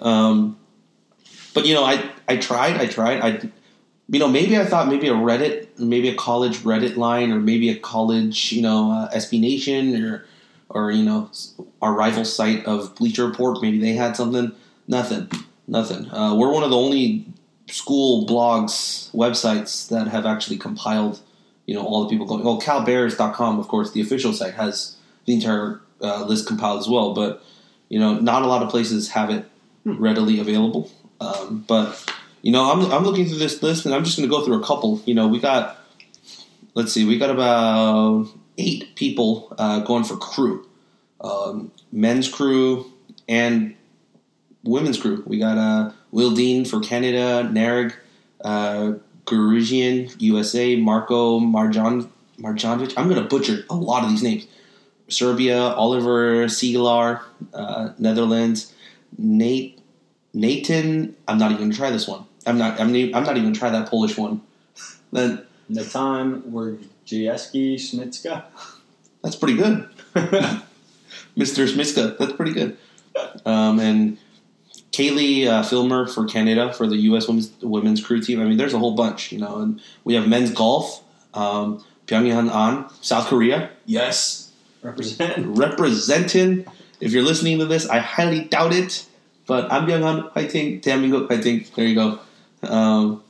Um, 0.00 0.56
but 1.52 1.66
you 1.66 1.74
know, 1.74 1.84
I 1.84 2.10
I 2.26 2.36
tried, 2.38 2.76
I 2.80 2.86
tried, 2.86 3.20
I 3.20 3.50
you 4.10 4.18
know 4.18 4.28
maybe 4.28 4.58
I 4.58 4.64
thought 4.64 4.88
maybe 4.88 5.08
a 5.08 5.14
Reddit, 5.14 5.78
maybe 5.78 6.08
a 6.08 6.14
college 6.14 6.58
Reddit 6.58 6.96
line, 6.96 7.30
or 7.30 7.38
maybe 7.38 7.70
a 7.70 7.78
college 7.78 8.52
you 8.52 8.60
know 8.60 8.90
uh, 8.90 9.10
SB 9.14 9.40
Nation 9.40 10.04
or 10.04 10.26
or 10.68 10.90
you 10.90 11.04
know 11.04 11.30
our 11.80 11.92
rival 11.92 12.24
site 12.24 12.64
of 12.66 12.94
Bleacher 12.96 13.26
Report, 13.26 13.62
maybe 13.62 13.78
they 13.78 13.92
had 13.92 14.16
something. 14.16 14.52
Nothing, 14.88 15.30
nothing. 15.68 16.10
Uh, 16.10 16.34
we're 16.34 16.52
one 16.52 16.64
of 16.64 16.70
the 16.70 16.76
only 16.76 17.26
school 17.68 18.26
blogs 18.26 19.12
websites 19.12 19.88
that 19.88 20.08
have 20.08 20.26
actually 20.26 20.58
compiled 20.58 21.20
you 21.66 21.74
know 21.74 21.86
all 21.86 22.02
the 22.02 22.10
people 22.10 22.26
going. 22.26 22.42
Well, 22.42 22.60
CalBears.com, 22.60 23.60
of 23.60 23.68
course, 23.68 23.92
the 23.92 24.00
official 24.00 24.32
site 24.32 24.54
has 24.54 24.96
the 25.26 25.34
entire 25.34 25.80
uh, 26.00 26.24
list 26.24 26.48
compiled 26.48 26.80
as 26.80 26.88
well, 26.88 27.14
but 27.14 27.44
you 27.88 28.00
know 28.00 28.14
not 28.14 28.42
a 28.42 28.46
lot 28.46 28.64
of 28.64 28.70
places 28.70 29.10
have 29.10 29.30
it 29.30 29.44
readily 29.84 30.40
available. 30.40 30.90
Um, 31.20 31.64
but 31.68 32.12
you 32.42 32.52
know, 32.52 32.70
I'm 32.70 32.90
I'm 32.92 33.04
looking 33.04 33.26
through 33.26 33.38
this 33.38 33.62
list, 33.62 33.86
and 33.86 33.94
I'm 33.94 34.04
just 34.04 34.16
going 34.16 34.28
to 34.28 34.34
go 34.34 34.44
through 34.44 34.60
a 34.60 34.64
couple. 34.64 35.02
You 35.04 35.14
know, 35.14 35.28
we 35.28 35.40
got 35.40 35.78
let's 36.74 36.92
see, 36.92 37.04
we 37.04 37.18
got 37.18 37.30
about 37.30 38.28
eight 38.58 38.94
people 38.94 39.54
uh, 39.58 39.80
going 39.80 40.04
for 40.04 40.16
crew, 40.16 40.66
um, 41.20 41.72
men's 41.92 42.28
crew 42.28 42.90
and 43.28 43.74
women's 44.64 45.00
crew. 45.00 45.22
We 45.26 45.38
got 45.38 45.58
uh, 45.58 45.92
Will 46.10 46.32
Dean 46.32 46.64
for 46.64 46.80
Canada, 46.80 47.48
Nareg, 47.50 47.94
uh, 48.44 48.94
Guregian, 49.26 50.14
USA, 50.18 50.76
Marko 50.76 51.40
Marjan 51.40 52.08
Marjanovic. 52.38 52.94
I'm 52.96 53.08
going 53.08 53.22
to 53.22 53.28
butcher 53.28 53.64
a 53.68 53.74
lot 53.74 54.04
of 54.04 54.10
these 54.10 54.22
names. 54.22 54.46
Serbia, 55.08 55.58
Oliver 55.58 56.46
Siegelaar, 56.46 57.22
uh, 57.52 57.90
Netherlands, 57.98 58.72
Nate 59.18 59.80
Nathan. 60.32 61.16
I'm 61.26 61.38
not 61.38 61.50
even 61.50 61.58
going 61.58 61.70
to 61.72 61.76
try 61.76 61.90
this 61.90 62.06
one. 62.06 62.26
I'm 62.46 62.58
not. 62.58 62.80
I'm, 62.80 62.88
I'm 62.88 63.10
not 63.24 63.36
even 63.36 63.42
going 63.44 63.52
to 63.54 63.58
try 63.58 63.70
that 63.70 63.88
Polish 63.88 64.16
one. 64.16 64.40
Then 65.12 65.44
Natan 65.68 66.42
Wojciechowski 66.42 67.74
Schmitzka. 67.76 68.44
that's 69.22 69.36
pretty 69.36 69.56
good, 69.56 69.88
Mr. 71.36 71.68
Smitska. 71.68 72.16
That's 72.18 72.32
pretty 72.32 72.52
good. 72.52 72.76
Um, 73.44 73.78
and 73.80 74.18
Caileigh 74.92 75.46
uh, 75.48 75.62
Filmer 75.62 76.06
for 76.06 76.24
Canada 76.26 76.72
for 76.72 76.86
the 76.86 76.96
U.S. 76.96 77.28
women's 77.28 77.52
women's 77.62 78.04
crew 78.04 78.20
team. 78.20 78.40
I 78.40 78.44
mean, 78.44 78.56
there's 78.56 78.74
a 78.74 78.78
whole 78.78 78.94
bunch, 78.94 79.32
you 79.32 79.38
know. 79.38 79.58
And 79.58 79.80
we 80.04 80.14
have 80.14 80.26
men's 80.28 80.50
golf. 80.52 81.02
Um, 81.34 81.84
Byeong-hun 82.06 82.48
An, 82.50 82.90
South 83.02 83.26
Korea. 83.28 83.70
Yes, 83.86 84.50
Represent. 84.82 85.56
representing. 85.56 86.66
If 87.00 87.12
you're 87.12 87.22
listening 87.22 87.58
to 87.60 87.66
this, 87.66 87.88
I 87.88 87.98
highly 87.98 88.40
doubt 88.44 88.72
it. 88.72 89.06
But 89.46 89.70
I'm 89.72 89.86
Byung-han, 89.86 90.30
I 90.34 90.46
think. 90.46 90.82
Damingo, 90.82 91.30
I 91.30 91.40
think. 91.40 91.72
There 91.74 91.86
you 91.86 91.94
go. 91.94 92.18
Um, 92.62 93.22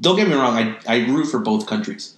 don't 0.00 0.16
get 0.16 0.28
me 0.28 0.34
wrong. 0.34 0.56
I, 0.56 0.78
I 0.86 1.06
root 1.06 1.26
for 1.26 1.38
both 1.38 1.66
countries. 1.66 2.14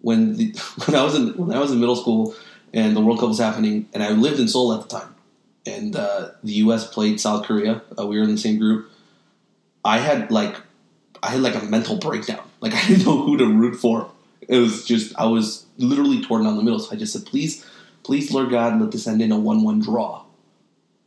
When 0.00 0.36
the, 0.36 0.52
when 0.86 0.96
I 0.96 1.02
was 1.02 1.14
in 1.14 1.36
when 1.36 1.56
I 1.56 1.60
was 1.60 1.72
in 1.72 1.80
middle 1.80 1.96
school 1.96 2.34
and 2.72 2.94
the 2.96 3.00
World 3.00 3.20
Cup 3.20 3.28
was 3.28 3.38
happening, 3.38 3.88
and 3.92 4.02
I 4.02 4.10
lived 4.10 4.38
in 4.40 4.48
Seoul 4.48 4.72
at 4.72 4.88
the 4.88 4.98
time, 4.98 5.14
and 5.66 5.96
uh, 5.96 6.30
the 6.44 6.52
U.S. 6.64 6.86
played 6.86 7.20
South 7.20 7.46
Korea. 7.46 7.82
Uh, 7.98 8.06
we 8.06 8.16
were 8.16 8.22
in 8.24 8.30
the 8.30 8.38
same 8.38 8.58
group. 8.58 8.90
I 9.84 9.98
had 9.98 10.30
like 10.30 10.56
I 11.22 11.30
had 11.30 11.40
like 11.40 11.54
a 11.54 11.64
mental 11.64 11.96
breakdown. 11.96 12.44
Like 12.60 12.74
I 12.74 12.88
didn't 12.88 13.06
know 13.06 13.22
who 13.22 13.36
to 13.36 13.46
root 13.46 13.76
for. 13.76 14.10
It 14.48 14.58
was 14.58 14.84
just 14.84 15.16
I 15.16 15.26
was 15.26 15.64
literally 15.76 16.20
torn 16.20 16.42
down 16.42 16.56
the 16.56 16.62
middle. 16.64 16.80
So 16.80 16.90
I 16.90 16.98
just 16.98 17.12
said, 17.12 17.24
please, 17.24 17.64
please, 18.02 18.32
Lord 18.32 18.50
God, 18.50 18.80
let 18.80 18.90
this 18.90 19.06
end 19.06 19.22
in 19.22 19.30
a 19.30 19.38
one-one 19.38 19.78
draw. 19.78 20.24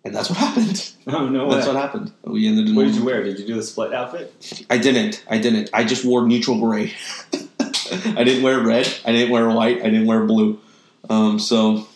And 0.03 0.15
that's 0.15 0.29
what 0.29 0.39
happened. 0.39 0.87
Oh 1.07 1.27
no 1.27 1.47
way. 1.47 1.55
That's 1.55 1.65
what 1.65 1.75
happened. 1.75 2.11
We 2.23 2.47
ended 2.47 2.69
in 2.69 2.75
What 2.75 2.85
did 2.85 2.93
you 2.95 3.03
wear? 3.03 3.23
Did 3.23 3.39
you 3.39 3.47
do 3.47 3.55
the 3.55 3.63
split 3.63 3.91
outfit? 3.91 4.63
I 4.69 4.77
didn't. 4.77 5.23
I 5.27 5.39
didn't. 5.39 5.71
I 5.73 5.83
just 5.83 6.05
wore 6.05 6.27
neutral 6.27 6.59
gray. 6.59 6.93
I 7.33 8.23
didn't 8.23 8.43
wear 8.43 8.59
red. 8.59 8.87
I 9.03 9.11
didn't 9.11 9.31
wear 9.31 9.49
white. 9.49 9.79
I 9.79 9.85
didn't 9.85 10.05
wear 10.05 10.23
blue. 10.25 10.59
Um, 11.09 11.39
so 11.39 11.87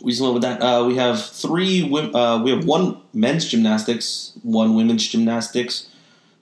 we 0.00 0.12
just 0.12 0.22
went 0.22 0.32
with 0.32 0.42
that. 0.44 0.62
Uh, 0.62 0.84
we 0.86 0.96
have 0.96 1.22
three. 1.22 1.84
Uh, 1.94 2.42
we 2.42 2.50
have 2.52 2.64
one 2.64 3.02
men's 3.12 3.46
gymnastics, 3.46 4.32
one 4.42 4.74
women's 4.74 5.06
gymnastics. 5.06 5.88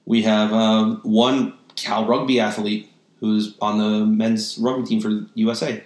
We 0.07 0.23
have 0.23 0.53
um, 0.53 1.01
one 1.03 1.55
Cal 1.75 2.07
rugby 2.07 2.39
athlete 2.39 2.91
who's 3.19 3.57
on 3.61 3.79
the 3.79 4.07
men's 4.07 4.59
rugby 4.59 4.87
team 4.87 5.01
for 5.01 5.27
USA. 5.35 5.83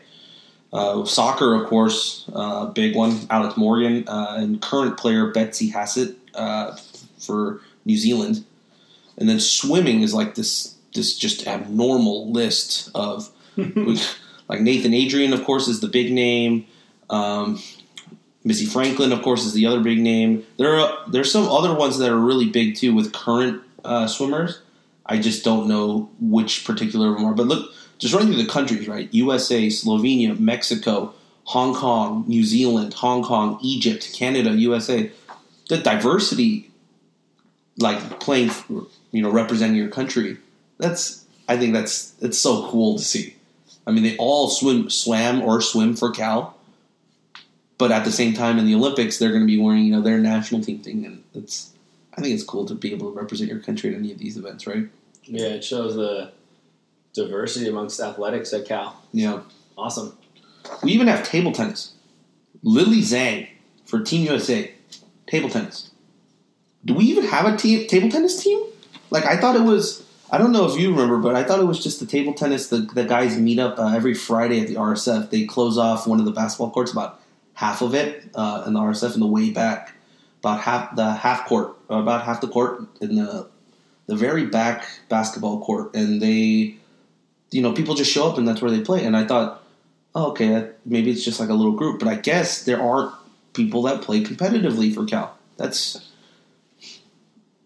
Uh, 0.74 1.04
soccer, 1.06 1.54
of 1.54 1.68
course, 1.68 2.28
uh, 2.34 2.66
big 2.66 2.94
one. 2.94 3.18
Alex 3.30 3.56
Morgan 3.56 4.06
uh, 4.08 4.34
and 4.36 4.60
current 4.60 4.98
player 4.98 5.30
Betsy 5.30 5.70
Hassett 5.70 6.18
uh, 6.34 6.76
for 7.18 7.60
New 7.86 7.96
Zealand 7.96 8.44
and 9.16 9.28
then 9.28 9.40
swimming 9.40 10.02
is 10.02 10.14
like 10.14 10.34
this 10.34 10.74
this 10.94 11.16
just 11.16 11.46
abnormal 11.46 12.30
list 12.30 12.90
of 12.94 13.30
like 13.56 14.60
Nathan 14.60 14.94
Adrian, 14.94 15.32
of 15.32 15.44
course, 15.44 15.68
is 15.68 15.80
the 15.80 15.88
big 15.88 16.12
name. 16.12 16.66
Um, 17.10 17.60
Missy 18.44 18.66
Franklin, 18.66 19.12
of 19.12 19.22
course, 19.22 19.44
is 19.44 19.54
the 19.54 19.66
other 19.66 19.80
big 19.80 20.00
name. 20.00 20.44
There 20.56 20.78
are 20.78 20.98
there's 21.08 21.30
some 21.30 21.48
other 21.48 21.74
ones 21.74 21.98
that 21.98 22.10
are 22.10 22.18
really 22.18 22.48
big 22.48 22.76
too 22.76 22.94
with 22.94 23.12
current 23.12 23.62
uh, 23.84 24.06
swimmers. 24.06 24.60
I 25.06 25.18
just 25.18 25.44
don't 25.44 25.68
know 25.68 26.10
which 26.20 26.64
particular 26.64 27.10
of 27.10 27.16
them 27.16 27.26
are. 27.26 27.34
But 27.34 27.46
look, 27.46 27.70
just 27.98 28.14
running 28.14 28.32
through 28.32 28.42
the 28.42 28.48
countries, 28.48 28.88
right? 28.88 29.12
USA, 29.12 29.66
Slovenia, 29.66 30.38
Mexico, 30.38 31.14
Hong 31.44 31.74
Kong, 31.74 32.24
New 32.26 32.44
Zealand, 32.44 32.94
Hong 32.94 33.22
Kong, 33.22 33.58
Egypt, 33.62 34.12
Canada, 34.14 34.50
USA. 34.50 35.10
The 35.68 35.78
diversity 35.78 36.70
like 37.78 38.20
playing, 38.20 38.50
you 39.10 39.22
know, 39.22 39.30
representing 39.30 39.76
your 39.76 39.88
country. 39.88 40.38
That's 40.78 41.24
I 41.48 41.56
think 41.56 41.72
that's 41.72 42.14
it's 42.20 42.38
so 42.38 42.68
cool 42.68 42.96
to 42.96 43.04
see. 43.04 43.36
I 43.86 43.90
mean, 43.90 44.02
they 44.02 44.16
all 44.16 44.48
swim, 44.48 44.88
swam 44.88 45.42
or 45.42 45.60
swim 45.60 45.94
for 45.94 46.10
Cal, 46.10 46.56
but 47.76 47.92
at 47.92 48.04
the 48.04 48.12
same 48.12 48.32
time 48.32 48.58
in 48.58 48.66
the 48.66 48.74
Olympics, 48.74 49.18
they're 49.18 49.30
going 49.30 49.42
to 49.42 49.46
be 49.46 49.58
wearing 49.58 49.84
you 49.84 49.92
know 49.92 50.00
their 50.00 50.18
national 50.18 50.62
team 50.62 50.78
thing, 50.80 51.04
and 51.04 51.22
it's 51.34 51.72
I 52.16 52.20
think 52.20 52.34
it's 52.34 52.44
cool 52.44 52.66
to 52.66 52.74
be 52.74 52.92
able 52.92 53.12
to 53.12 53.18
represent 53.18 53.50
your 53.50 53.60
country 53.60 53.90
at 53.90 53.96
any 53.96 54.12
of 54.12 54.18
these 54.18 54.36
events, 54.36 54.66
right? 54.66 54.88
Yeah, 55.24 55.48
it 55.48 55.64
shows 55.64 55.96
the 55.96 56.32
diversity 57.14 57.68
amongst 57.68 58.00
athletics 58.00 58.52
at 58.52 58.66
Cal. 58.66 59.00
Yeah. 59.12 59.40
Awesome. 59.78 60.16
We 60.82 60.92
even 60.92 61.06
have 61.06 61.26
table 61.26 61.52
tennis. 61.52 61.94
Lily 62.62 63.00
Zhang 63.00 63.48
for 63.84 64.00
Team 64.00 64.26
USA, 64.26 64.72
table 65.26 65.48
tennis. 65.48 65.90
Do 66.84 66.94
we 66.94 67.04
even 67.04 67.24
have 67.24 67.46
a 67.46 67.56
team, 67.56 67.86
table 67.86 68.10
tennis 68.10 68.42
team? 68.42 68.62
Like 69.10 69.24
I 69.24 69.36
thought 69.36 69.56
it 69.56 69.62
was. 69.62 70.02
I 70.30 70.38
don't 70.38 70.52
know 70.52 70.64
if 70.64 70.80
you 70.80 70.90
remember, 70.90 71.18
but 71.18 71.36
I 71.36 71.44
thought 71.44 71.60
it 71.60 71.66
was 71.66 71.82
just 71.82 72.00
the 72.00 72.06
table 72.06 72.34
tennis. 72.34 72.68
The, 72.68 72.78
the 72.78 73.04
guys 73.04 73.38
meet 73.38 73.58
up 73.58 73.78
uh, 73.78 73.94
every 73.94 74.14
Friday 74.14 74.60
at 74.60 74.68
the 74.68 74.74
RSF. 74.74 75.30
They 75.30 75.44
close 75.44 75.78
off 75.78 76.06
one 76.06 76.18
of 76.18 76.24
the 76.24 76.32
basketball 76.32 76.70
courts, 76.70 76.90
about 76.90 77.20
half 77.52 77.82
of 77.82 77.94
it 77.94 78.24
uh, 78.34 78.64
in 78.66 78.72
the 78.72 78.80
RSF, 78.80 79.14
in 79.14 79.20
the 79.20 79.26
way 79.26 79.50
back, 79.50 79.94
about 80.40 80.60
half 80.60 80.96
the 80.96 81.12
half 81.12 81.46
court, 81.46 81.76
about 81.88 82.24
half 82.24 82.40
the 82.40 82.48
court 82.48 82.88
in 83.00 83.14
the 83.14 83.48
the 84.06 84.16
very 84.16 84.46
back 84.46 84.86
basketball 85.08 85.60
court, 85.60 85.94
and 85.94 86.20
they, 86.20 86.76
you 87.54 87.62
know, 87.62 87.72
people 87.72 87.94
just 87.94 88.10
show 88.10 88.28
up 88.28 88.36
and 88.36 88.48
that's 88.48 88.60
where 88.60 88.70
they 88.70 88.80
play. 88.80 89.04
And 89.04 89.16
I 89.16 89.24
thought, 89.24 89.62
oh, 90.12 90.30
okay, 90.32 90.48
that, 90.48 90.78
maybe 90.84 91.12
it's 91.12 91.24
just 91.24 91.38
like 91.38 91.50
a 91.50 91.54
little 91.54 91.72
group, 91.72 92.00
but 92.00 92.08
I 92.08 92.16
guess 92.16 92.64
there 92.64 92.82
aren't 92.82 93.14
people 93.52 93.82
that 93.82 94.02
play 94.02 94.24
competitively 94.24 94.92
for 94.92 95.04
Cal. 95.04 95.38
That's 95.56 96.10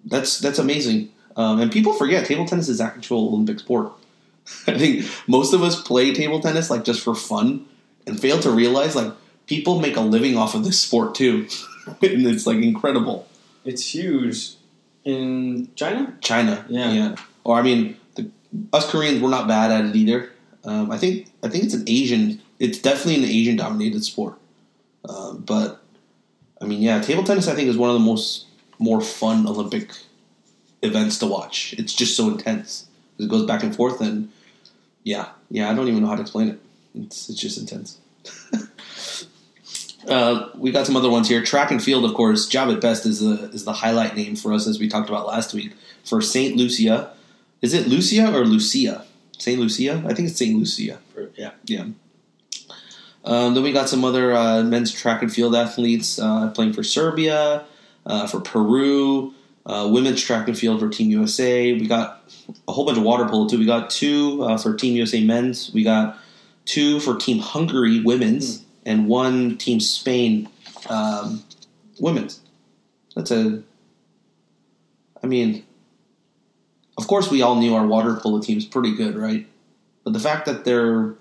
that's 0.04 0.38
that's 0.40 0.58
amazing. 0.58 1.10
Um, 1.36 1.58
and 1.60 1.72
people 1.72 1.94
forget 1.94 2.26
table 2.26 2.44
tennis 2.44 2.68
is 2.68 2.82
actual 2.82 3.28
Olympic 3.28 3.60
sport. 3.60 3.92
I 4.66 4.76
think 4.76 5.06
most 5.26 5.54
of 5.54 5.62
us 5.62 5.80
play 5.80 6.12
table 6.12 6.40
tennis 6.40 6.68
like 6.68 6.84
just 6.84 7.02
for 7.02 7.14
fun 7.14 7.66
and 8.06 8.20
fail 8.20 8.38
to 8.40 8.50
realize 8.50 8.94
like 8.94 9.12
people 9.46 9.80
make 9.80 9.96
a 9.96 10.02
living 10.02 10.36
off 10.36 10.54
of 10.54 10.64
this 10.64 10.78
sport 10.78 11.14
too. 11.14 11.46
and 11.86 12.26
it's 12.26 12.46
like 12.46 12.58
incredible. 12.58 13.26
It's 13.64 13.94
huge 13.94 14.50
in 15.04 15.70
China. 15.76 16.14
China, 16.20 16.66
Yeah. 16.68 16.92
yeah. 16.92 17.16
Or 17.44 17.56
I 17.58 17.62
mean, 17.62 17.96
us 18.72 18.90
Koreans 18.90 19.20
we're 19.20 19.30
not 19.30 19.48
bad 19.48 19.70
at 19.70 19.84
it 19.84 19.96
either. 19.96 20.30
Um, 20.64 20.90
I 20.90 20.98
think 20.98 21.28
I 21.42 21.48
think 21.48 21.64
it's 21.64 21.74
an 21.74 21.84
Asian. 21.86 22.40
It's 22.58 22.78
definitely 22.78 23.22
an 23.22 23.30
Asian 23.30 23.56
dominated 23.56 24.04
sport. 24.04 24.38
Um, 25.08 25.42
but 25.46 25.82
I 26.60 26.64
mean, 26.64 26.82
yeah, 26.82 27.00
table 27.00 27.22
tennis 27.22 27.48
I 27.48 27.54
think 27.54 27.68
is 27.68 27.76
one 27.76 27.90
of 27.90 27.94
the 27.94 28.04
most 28.04 28.46
more 28.78 29.00
fun 29.00 29.46
Olympic 29.46 29.92
events 30.82 31.18
to 31.18 31.26
watch. 31.26 31.74
It's 31.78 31.94
just 31.94 32.16
so 32.16 32.28
intense. 32.28 32.86
It 33.18 33.28
goes 33.28 33.46
back 33.46 33.62
and 33.62 33.74
forth, 33.74 34.00
and 34.00 34.30
yeah, 35.02 35.30
yeah. 35.50 35.70
I 35.70 35.74
don't 35.74 35.88
even 35.88 36.02
know 36.02 36.08
how 36.08 36.16
to 36.16 36.22
explain 36.22 36.48
it. 36.48 36.60
It's 36.94 37.28
it's 37.28 37.40
just 37.40 37.58
intense. 37.58 37.98
Uh, 40.06 40.48
we 40.56 40.72
got 40.72 40.86
some 40.86 40.96
other 40.96 41.10
ones 41.10 41.28
here. 41.28 41.42
Track 41.44 41.70
and 41.70 41.82
field, 41.82 42.02
of 42.04 42.14
course. 42.14 42.48
Jahvid 42.48 42.80
Best 42.80 43.04
is 43.04 43.20
the 43.20 43.50
is 43.50 43.64
the 43.64 43.74
highlight 43.74 44.16
name 44.16 44.36
for 44.36 44.54
us, 44.54 44.66
as 44.66 44.78
we 44.78 44.88
talked 44.88 45.10
about 45.10 45.26
last 45.26 45.52
week. 45.52 45.74
For 46.02 46.22
Saint 46.22 46.56
Lucia, 46.56 47.12
is 47.62 47.74
it 47.74 47.86
Lucia 47.86 48.34
or 48.34 48.44
Lucia? 48.44 49.04
Saint 49.38 49.60
Lucia, 49.60 50.02
I 50.06 50.14
think 50.14 50.28
it's 50.28 50.38
Saint 50.38 50.58
Lucia. 50.58 50.98
Yeah. 51.36 51.52
Yeah. 51.64 51.86
Um, 53.24 53.54
then 53.54 53.62
we 53.62 53.72
got 53.72 53.88
some 53.88 54.04
other 54.04 54.34
uh, 54.34 54.62
men's 54.62 54.92
track 54.92 55.22
and 55.22 55.32
field 55.32 55.54
athletes 55.54 56.18
uh, 56.18 56.50
playing 56.50 56.72
for 56.72 56.82
Serbia, 56.82 57.64
uh, 58.06 58.26
for 58.26 58.40
Peru, 58.40 59.34
uh, 59.66 59.88
women's 59.90 60.22
track 60.22 60.48
and 60.48 60.58
field 60.58 60.80
for 60.80 60.88
Team 60.88 61.10
USA. 61.10 61.72
We 61.74 61.86
got 61.86 62.24
a 62.66 62.72
whole 62.72 62.86
bunch 62.86 62.98
of 62.98 63.04
water 63.04 63.28
polo 63.28 63.48
too. 63.48 63.58
We 63.58 63.66
got 63.66 63.90
two 63.90 64.42
uh, 64.42 64.56
for 64.56 64.74
Team 64.74 64.96
USA 64.96 65.22
men's. 65.22 65.70
We 65.72 65.84
got 65.84 66.18
two 66.64 67.00
for 67.00 67.16
Team 67.16 67.38
Hungary 67.38 68.00
women's, 68.00 68.64
and 68.86 69.08
one 69.08 69.58
Team 69.58 69.80
Spain 69.80 70.48
um, 70.88 71.44
women's. 72.00 72.40
That's 73.14 73.30
a. 73.30 73.62
I 75.22 75.26
mean, 75.26 75.64
of 76.98 77.06
course, 77.06 77.30
we 77.30 77.40
all 77.42 77.54
knew 77.54 77.76
our 77.76 77.86
water 77.86 78.16
polo 78.16 78.40
team's 78.40 78.66
pretty 78.66 78.94
good, 78.94 79.16
right? 79.16 79.46
But 80.02 80.12
the 80.12 80.20
fact 80.20 80.46
that 80.46 80.64
they're 80.64 81.14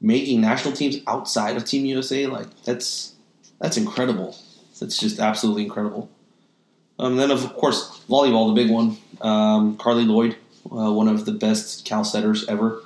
making 0.00 0.40
national 0.40 0.74
teams 0.74 0.98
outside 1.08 1.56
of 1.56 1.64
Team 1.64 1.84
USA, 1.86 2.26
like 2.28 2.46
that's 2.62 3.14
that's 3.60 3.76
incredible. 3.76 4.36
That's 4.78 4.96
just 4.96 5.18
absolutely 5.18 5.64
incredible. 5.64 6.08
Um, 7.00 7.16
then 7.16 7.32
of 7.32 7.52
course 7.54 8.00
volleyball, 8.08 8.54
the 8.54 8.62
big 8.62 8.70
one. 8.70 8.96
Um, 9.20 9.76
Carly 9.76 10.04
Lloyd, 10.04 10.36
uh, 10.66 10.92
one 10.92 11.08
of 11.08 11.24
the 11.24 11.32
best 11.32 11.84
Cal 11.84 12.04
setters 12.04 12.48
ever. 12.48 12.80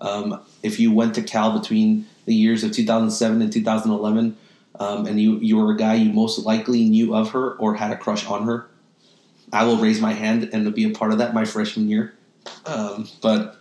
Um, 0.00 0.40
if 0.62 0.80
you 0.80 0.92
went 0.92 1.14
to 1.14 1.22
Cal 1.22 1.56
between 1.56 2.06
the 2.24 2.34
years 2.34 2.64
of 2.64 2.72
2007 2.72 3.42
and 3.42 3.52
2011, 3.52 4.36
um, 4.80 5.06
and 5.06 5.20
you 5.20 5.38
you 5.38 5.56
were 5.56 5.72
a 5.72 5.76
guy 5.76 5.94
you 5.94 6.12
most 6.12 6.40
likely 6.40 6.84
knew 6.88 7.14
of 7.14 7.30
her 7.30 7.52
or 7.54 7.76
had 7.76 7.92
a 7.92 7.96
crush 7.96 8.26
on 8.26 8.46
her, 8.46 8.66
I 9.52 9.64
will 9.64 9.76
raise 9.76 10.00
my 10.00 10.12
hand 10.12 10.50
and 10.52 10.72
be 10.74 10.84
a 10.84 10.90
part 10.90 11.12
of 11.12 11.18
that 11.18 11.34
my 11.34 11.44
freshman 11.44 11.88
year. 11.88 12.14
Um, 12.66 13.08
but 13.20 13.56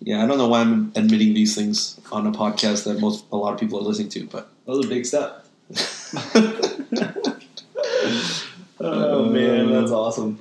yeah, 0.00 0.22
I 0.22 0.26
don't 0.26 0.38
know 0.38 0.48
why 0.48 0.60
I'm 0.60 0.92
admitting 0.94 1.34
these 1.34 1.54
things 1.54 2.00
on 2.12 2.26
a 2.26 2.32
podcast 2.32 2.84
that 2.84 3.00
most 3.00 3.24
a 3.32 3.36
lot 3.36 3.52
of 3.54 3.60
people 3.60 3.78
are 3.78 3.82
listening 3.82 4.08
to, 4.10 4.26
but 4.26 4.48
That 4.66 4.72
was 4.72 4.86
a 4.86 4.88
big 4.88 5.06
step. 5.06 5.44
oh 8.80 9.24
man, 9.26 9.70
that's 9.72 9.90
awesome. 9.90 10.38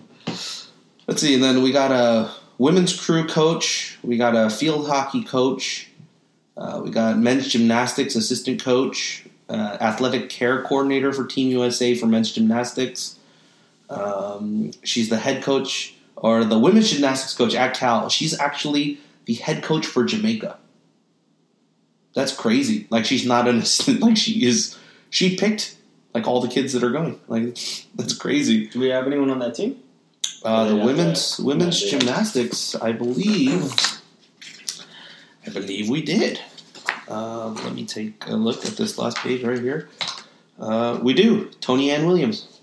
let's 1.08 1.22
see. 1.22 1.34
And 1.34 1.44
then 1.44 1.62
we 1.62 1.72
got 1.72 1.92
a 1.92 2.32
women's 2.58 3.00
crew 3.00 3.28
coach, 3.28 3.98
we 4.04 4.18
got 4.18 4.36
a 4.36 4.50
field 4.50 4.88
hockey 4.88 5.24
coach, 5.24 5.90
uh, 6.56 6.82
we 6.84 6.92
got 6.92 7.18
men's 7.18 7.48
gymnastics 7.48 8.16
assistant 8.16 8.64
coach, 8.64 9.26
uh, 9.50 9.78
athletic 9.80 10.30
care 10.30 10.64
coordinator 10.64 11.14
for 11.14 11.26
Team 11.26 11.52
USA 11.52 11.96
for 11.96 12.08
men's 12.08 12.32
gymnastics. 12.32 13.17
Um, 13.90 14.72
she's 14.84 15.10
the 15.10 15.18
head 15.18 15.44
coach 15.44 15.96
or 16.16 16.44
the 16.44 16.60
women's 16.60 16.92
gymnastics 16.92 17.34
coach 17.34 17.56
at 17.56 17.74
Cal. 17.74 18.10
She's 18.10 18.38
actually 18.40 19.00
the 19.26 19.36
head 19.36 19.64
coach 19.64 19.86
for 19.86 20.04
Jamaica. 20.04 20.58
That's 22.14 22.36
crazy. 22.36 22.88
Like 22.90 23.06
she's 23.06 23.26
not 23.26 23.48
an 23.48 23.58
assistant. 23.60 24.02
Like 24.02 24.18
she 24.18 24.46
is. 24.46 24.78
She 25.10 25.38
picked 25.38 25.78
like 26.14 26.28
all 26.28 26.42
the 26.42 26.48
kids 26.48 26.74
that 26.74 26.84
are 26.84 26.90
going. 26.92 27.20
Like 27.28 27.58
that's 27.96 28.14
crazy. 28.16 28.68
Do 28.68 28.80
we 28.80 28.90
have 28.90 29.08
anyone 29.08 29.30
on 29.30 29.40
that 29.40 29.56
team? 29.56 29.82
Uh, 30.44 30.66
the 30.66 30.76
women's 30.76 31.40
women's 31.40 31.84
Yeah, 31.84 31.98
gymnastics, 32.00 32.76
I 32.76 32.92
believe. 32.92 33.74
I 35.46 35.50
believe 35.50 35.90
we 35.90 36.02
did. 36.02 36.40
Um, 37.08 37.56
let 37.56 37.74
me 37.74 37.86
take 37.86 38.26
a 38.28 38.36
look 38.36 38.66
at 38.66 38.78
this 38.78 38.98
last 38.98 39.18
page 39.18 39.44
right 39.44 39.60
here. 39.60 39.90
Uh, 40.60 41.00
we 41.02 41.14
do. 41.14 41.46
Toni-Ann 41.62 42.06
Williams. 42.06 42.57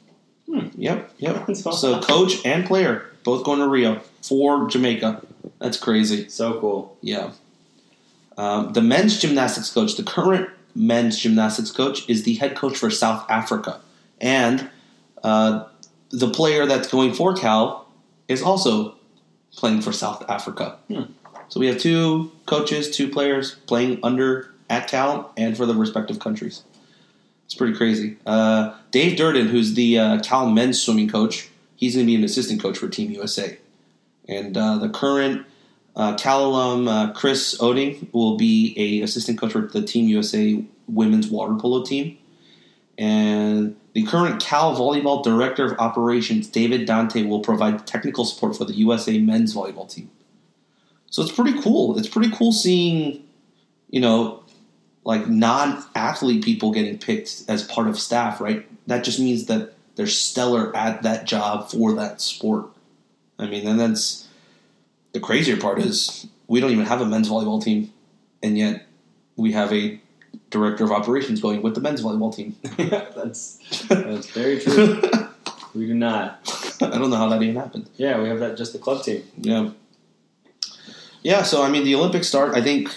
Hmm. 0.47 0.69
Yep, 0.77 1.11
yep. 1.19 1.47
That's 1.47 1.63
So 1.63 2.01
coach 2.01 2.45
and 2.45 2.67
player. 2.67 3.11
both 3.25 3.45
going 3.45 3.61
to 3.61 3.69
Rio 3.69 4.01
for 4.23 4.69
Jamaica. 4.69 5.25
That's 5.59 5.77
crazy. 5.79 6.29
So 6.29 6.61
cool. 6.61 6.97
Yeah. 7.01 7.33
Um, 8.37 8.73
the 8.73 8.83
men's 8.83 9.19
gymnastics 9.21 9.71
coach, 9.71 9.97
the 9.97 10.03
current 10.03 10.51
men's 10.75 11.19
gymnastics 11.19 11.71
coach, 11.71 12.09
is 12.09 12.25
the 12.25 12.35
head 12.35 12.57
coach 12.57 12.77
for 12.77 12.91
South 12.91 13.25
Africa. 13.31 13.81
And 14.21 14.69
uh, 15.23 15.65
the 16.11 16.29
player 16.31 16.67
that's 16.67 16.89
going 16.89 17.15
for 17.15 17.35
Cal 17.35 17.87
is 18.29 18.43
also 18.43 18.97
playing 19.57 19.81
for 19.83 19.93
South 19.93 20.29
Africa. 20.29 20.77
So 21.49 21.61
we 21.61 21.67
have 21.69 21.79
two 21.79 22.33
coaches, 22.47 22.91
two 22.91 23.09
players 23.09 23.55
playing 23.67 24.01
under 24.03 24.53
at 24.69 24.89
Cal 24.89 25.33
and 25.37 25.57
for 25.57 25.65
the 25.67 25.75
respective 25.75 26.19
countries. 26.19 26.65
It's 27.45 27.55
pretty 27.55 27.77
crazy. 27.77 28.17
Uh, 28.27 28.75
Dave 28.91 29.17
Durden, 29.17 29.49
who's 29.49 29.75
the 29.75 29.99
uh, 29.99 30.21
Cal 30.21 30.51
men's 30.51 30.81
swimming 30.81 31.09
coach, 31.09 31.49
he's 31.77 31.95
going 31.95 32.07
to 32.07 32.11
be 32.11 32.17
an 32.17 32.25
assistant 32.25 32.63
coach 32.63 32.79
for 32.79 32.89
Team 32.89 33.11
USA. 33.11 33.59
And 34.29 34.57
uh, 34.57 34.79
the 34.79 34.89
current 34.89 35.47
uh, 35.97 36.17
Cal 36.17 36.45
alum 36.45 36.89
uh, 36.89 37.13
Chris 37.13 37.59
Oeding 37.61 38.13
will 38.13 38.37
be 38.37 38.75
a 38.77 39.05
assistant 39.05 39.39
coach 39.39 39.53
for 39.53 39.63
the 39.63 39.83
Team 39.83 40.09
USA 40.09 40.65
women's 40.89 41.29
water 41.29 41.55
polo 41.55 41.85
team. 41.85 42.19
And 42.97 43.77
the 43.93 44.05
current 44.05 44.41
Cal 44.41 44.77
volleyball 44.77 45.23
director 45.23 45.67
of 45.67 45.79
operations, 45.79 46.49
David 46.49 46.87
Dante, 46.87 47.25
will 47.25 47.41
provide 47.41 47.87
technical 47.87 48.25
support 48.25 48.57
for 48.57 48.65
the 48.65 48.75
USA 48.75 49.19
men's 49.19 49.55
volleyball 49.55 49.89
team. 49.89 50.11
So 51.11 51.23
it's 51.23 51.33
pretty 51.33 51.61
cool. 51.61 51.97
It's 51.99 52.09
pretty 52.09 52.31
cool 52.35 52.53
seeing, 52.53 53.23
you 53.91 54.01
know, 54.01 54.44
like 55.05 55.29
non-athlete 55.29 56.43
people 56.43 56.73
getting 56.73 56.99
picked 56.99 57.45
as 57.49 57.63
part 57.63 57.89
of 57.89 57.99
staff, 57.99 58.41
right? 58.41 58.67
That 58.87 59.05
just 59.05 59.21
means 59.21 59.47
that 59.47 59.75
they're 59.97 60.07
stellar 60.07 60.75
at 60.75 61.03
that 61.03 61.27
job 61.27 61.71
for 61.71 61.93
that 61.93 62.21
sport. 62.21 62.67
I 63.39 63.47
mean, 63.47 63.67
and 63.67 63.79
that's 63.79 64.27
the 65.13 65.21
crazier 65.21 65.57
part 65.57 65.79
is 65.79 66.27
we 66.49 66.61
don't 66.61 66.71
even 66.71 66.87
have 66.87 67.01
a 67.01 67.07
men's 67.07 67.29
volleyball 67.29 67.63
team, 67.63 67.93
and 68.43 68.59
yet 68.59 68.87
we 69.37 69.53
have 69.53 69.73
a 69.73 70.01
director 70.51 70.85
of 70.85 70.93
operations 70.93 71.41
going 71.41 71.63
with 71.63 71.75
the 71.75 71.81
men's 71.81 72.03
volleyball 72.03 72.35
team. 72.35 72.57
that's 73.15 73.59
that's 73.89 74.31
very 74.31 74.59
true. 74.61 75.01
we 75.75 75.87
do 75.87 75.95
not. 75.95 76.41
I 76.81 76.99
don't 76.99 77.11
know 77.11 77.17
how 77.17 77.29
that 77.29 77.43
even 77.43 77.57
happened. 77.57 77.89
Yeah, 77.97 78.21
we 78.21 78.29
have 78.29 78.41
that 78.41 78.57
just 78.57 78.73
the 78.73 78.79
club 78.79 79.03
team. 79.03 79.23
Yeah. 79.37 79.71
Yeah, 81.23 81.43
so 81.43 81.63
I 81.63 81.71
mean, 81.71 81.85
the 81.85 81.95
Olympics 81.95 82.29
start. 82.29 82.55
I 82.55 82.61
think 82.61 82.95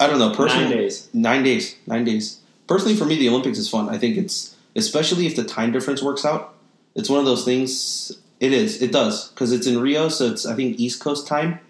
I 0.00 0.06
don't 0.06 0.18
know 0.18 0.34
personally. 0.34 0.64
Nine 0.68 0.76
days. 0.76 1.08
Nine 1.14 1.42
days. 1.42 1.76
Nine 1.86 2.04
days. 2.04 2.40
Personally, 2.66 2.94
for 2.96 3.04
me, 3.04 3.16
the 3.16 3.28
Olympics 3.28 3.58
is 3.58 3.68
fun. 3.68 3.88
I 3.88 3.98
think 3.98 4.16
it's 4.16 4.54
especially 4.74 5.26
if 5.26 5.36
the 5.36 5.44
time 5.44 5.72
difference 5.72 6.02
works 6.02 6.24
out. 6.24 6.54
It's 6.94 7.08
one 7.08 7.20
of 7.20 7.26
those 7.26 7.44
things. 7.44 8.12
It 8.40 8.52
is. 8.52 8.82
It 8.82 8.92
does 8.92 9.28
because 9.28 9.52
it's 9.52 9.66
in 9.66 9.78
Rio, 9.80 10.08
so 10.08 10.26
it's 10.26 10.44
I 10.44 10.54
think 10.54 10.78
East 10.78 11.00
Coast 11.00 11.26
time, 11.26 11.60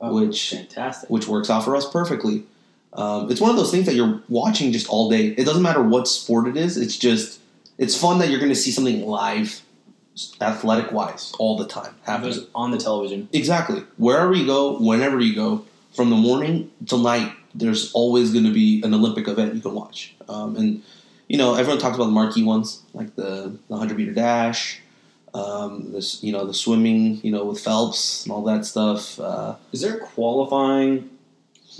Oh, 0.00 0.14
which 0.14 0.50
fantastic. 0.50 1.10
which 1.10 1.26
works 1.28 1.50
out 1.50 1.64
for 1.64 1.76
us 1.76 1.88
perfectly. 1.90 2.44
Um, 2.94 3.30
it's 3.30 3.40
one 3.42 3.50
of 3.50 3.56
those 3.56 3.70
things 3.70 3.84
that 3.86 3.94
you're 3.94 4.22
watching 4.28 4.72
just 4.72 4.88
all 4.88 5.10
day. 5.10 5.26
It 5.28 5.44
doesn't 5.44 5.62
matter 5.62 5.82
what 5.82 6.08
sport 6.08 6.48
it 6.48 6.56
is. 6.56 6.78
It's 6.78 6.96
just 6.96 7.40
it's 7.76 7.98
fun 7.98 8.18
that 8.20 8.30
you're 8.30 8.38
going 8.40 8.52
to 8.52 8.56
see 8.56 8.70
something 8.70 9.04
live, 9.04 9.60
athletic 10.40 10.92
wise, 10.92 11.32
all 11.38 11.58
the 11.58 11.66
time 11.66 11.94
Happens 12.04 12.38
on 12.54 12.70
the 12.70 12.78
television. 12.78 13.28
Exactly. 13.34 13.82
Wherever 13.98 14.32
you 14.32 14.46
go, 14.46 14.78
whenever 14.78 15.20
you 15.20 15.34
go, 15.34 15.66
from 15.94 16.08
the 16.10 16.16
morning 16.16 16.70
till 16.86 16.98
night, 16.98 17.32
there's 17.58 17.92
always 17.92 18.32
going 18.32 18.44
to 18.44 18.52
be 18.52 18.82
an 18.84 18.92
Olympic 18.94 19.28
event 19.28 19.54
you 19.54 19.60
can 19.60 19.74
watch. 19.74 20.14
Um, 20.28 20.56
and 20.56 20.82
you 21.28 21.36
know, 21.38 21.54
everyone 21.54 21.78
talks 21.80 21.96
about 21.96 22.06
the 22.06 22.12
marquee 22.12 22.42
ones, 22.44 22.82
like 22.94 23.14
the 23.16 23.56
the 23.68 23.76
hundred 23.76 23.96
meter 23.98 24.12
dash, 24.12 24.80
um, 25.34 25.92
this 25.92 26.22
you 26.22 26.32
know 26.32 26.46
the 26.46 26.54
swimming, 26.54 27.20
you 27.22 27.32
know 27.32 27.44
with 27.44 27.60
Phelps 27.60 28.24
and 28.24 28.32
all 28.32 28.42
that 28.44 28.64
stuff. 28.64 29.18
Uh, 29.18 29.56
Is 29.72 29.80
there 29.80 29.98
qualifying 29.98 31.10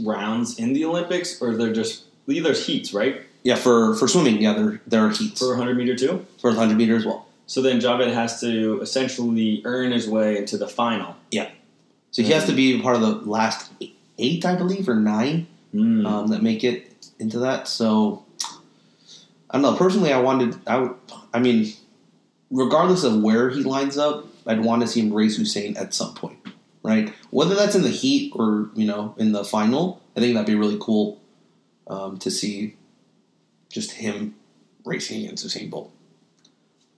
rounds 0.02 0.58
in 0.58 0.72
the 0.72 0.84
Olympics, 0.84 1.40
or 1.40 1.54
they're 1.56 1.72
just 1.72 2.04
there's 2.26 2.66
heats, 2.66 2.92
right? 2.92 3.22
yeah, 3.44 3.54
for 3.54 3.94
for 3.94 4.08
swimming, 4.08 4.42
yeah, 4.42 4.54
there 4.54 4.80
there 4.86 5.06
are 5.06 5.10
heats 5.10 5.38
For 5.38 5.50
100 5.50 5.76
meter 5.76 5.94
too. 5.94 6.26
for 6.40 6.52
hundred 6.52 6.76
meter 6.76 6.96
as 6.96 7.06
well. 7.06 7.26
So 7.46 7.62
then 7.62 7.80
Jahvid 7.80 8.12
has 8.12 8.40
to 8.40 8.80
essentially 8.80 9.62
earn 9.64 9.92
his 9.92 10.08
way 10.08 10.36
into 10.36 10.58
the 10.58 10.66
final. 10.66 11.14
Yeah. 11.30 11.48
So 12.10 12.22
he 12.22 12.32
has 12.32 12.44
to 12.46 12.52
be 12.52 12.82
part 12.82 12.96
of 12.96 13.02
the 13.02 13.30
last 13.30 13.70
eight, 14.18 14.44
I 14.44 14.56
believe, 14.56 14.88
or 14.88 14.96
nine 14.96 15.46
Mm. 15.76 16.06
um, 16.06 16.26
that 16.28 16.42
make 16.42 16.64
it 16.64 17.10
into 17.18 17.38
that. 17.40 17.68
So 17.68 18.24
I 19.50 19.54
don't 19.54 19.62
know. 19.62 19.76
Personally, 19.76 20.12
I 20.12 20.20
wanted. 20.20 20.56
I 20.66 20.78
would. 20.78 20.94
I 21.32 21.38
mean, 21.38 21.72
regardless 22.50 23.04
of 23.04 23.22
where 23.22 23.50
he 23.50 23.62
lines 23.62 23.96
up, 23.98 24.26
I'd 24.46 24.64
want 24.64 24.82
to 24.82 24.88
see 24.88 25.00
him 25.00 25.12
race 25.12 25.38
Usain 25.38 25.78
at 25.78 25.94
some 25.94 26.14
point, 26.14 26.38
right? 26.82 27.12
Whether 27.30 27.54
that's 27.54 27.74
in 27.74 27.82
the 27.82 27.90
heat 27.90 28.32
or 28.34 28.70
you 28.74 28.86
know 28.86 29.14
in 29.18 29.32
the 29.32 29.44
final, 29.44 30.00
I 30.16 30.20
think 30.20 30.34
that'd 30.34 30.46
be 30.46 30.54
really 30.54 30.78
cool 30.80 31.20
um, 31.86 32.18
to 32.18 32.30
see 32.30 32.76
just 33.68 33.92
him 33.92 34.34
racing 34.84 35.24
against 35.24 35.46
Usain 35.46 35.70
Bolt. 35.70 35.92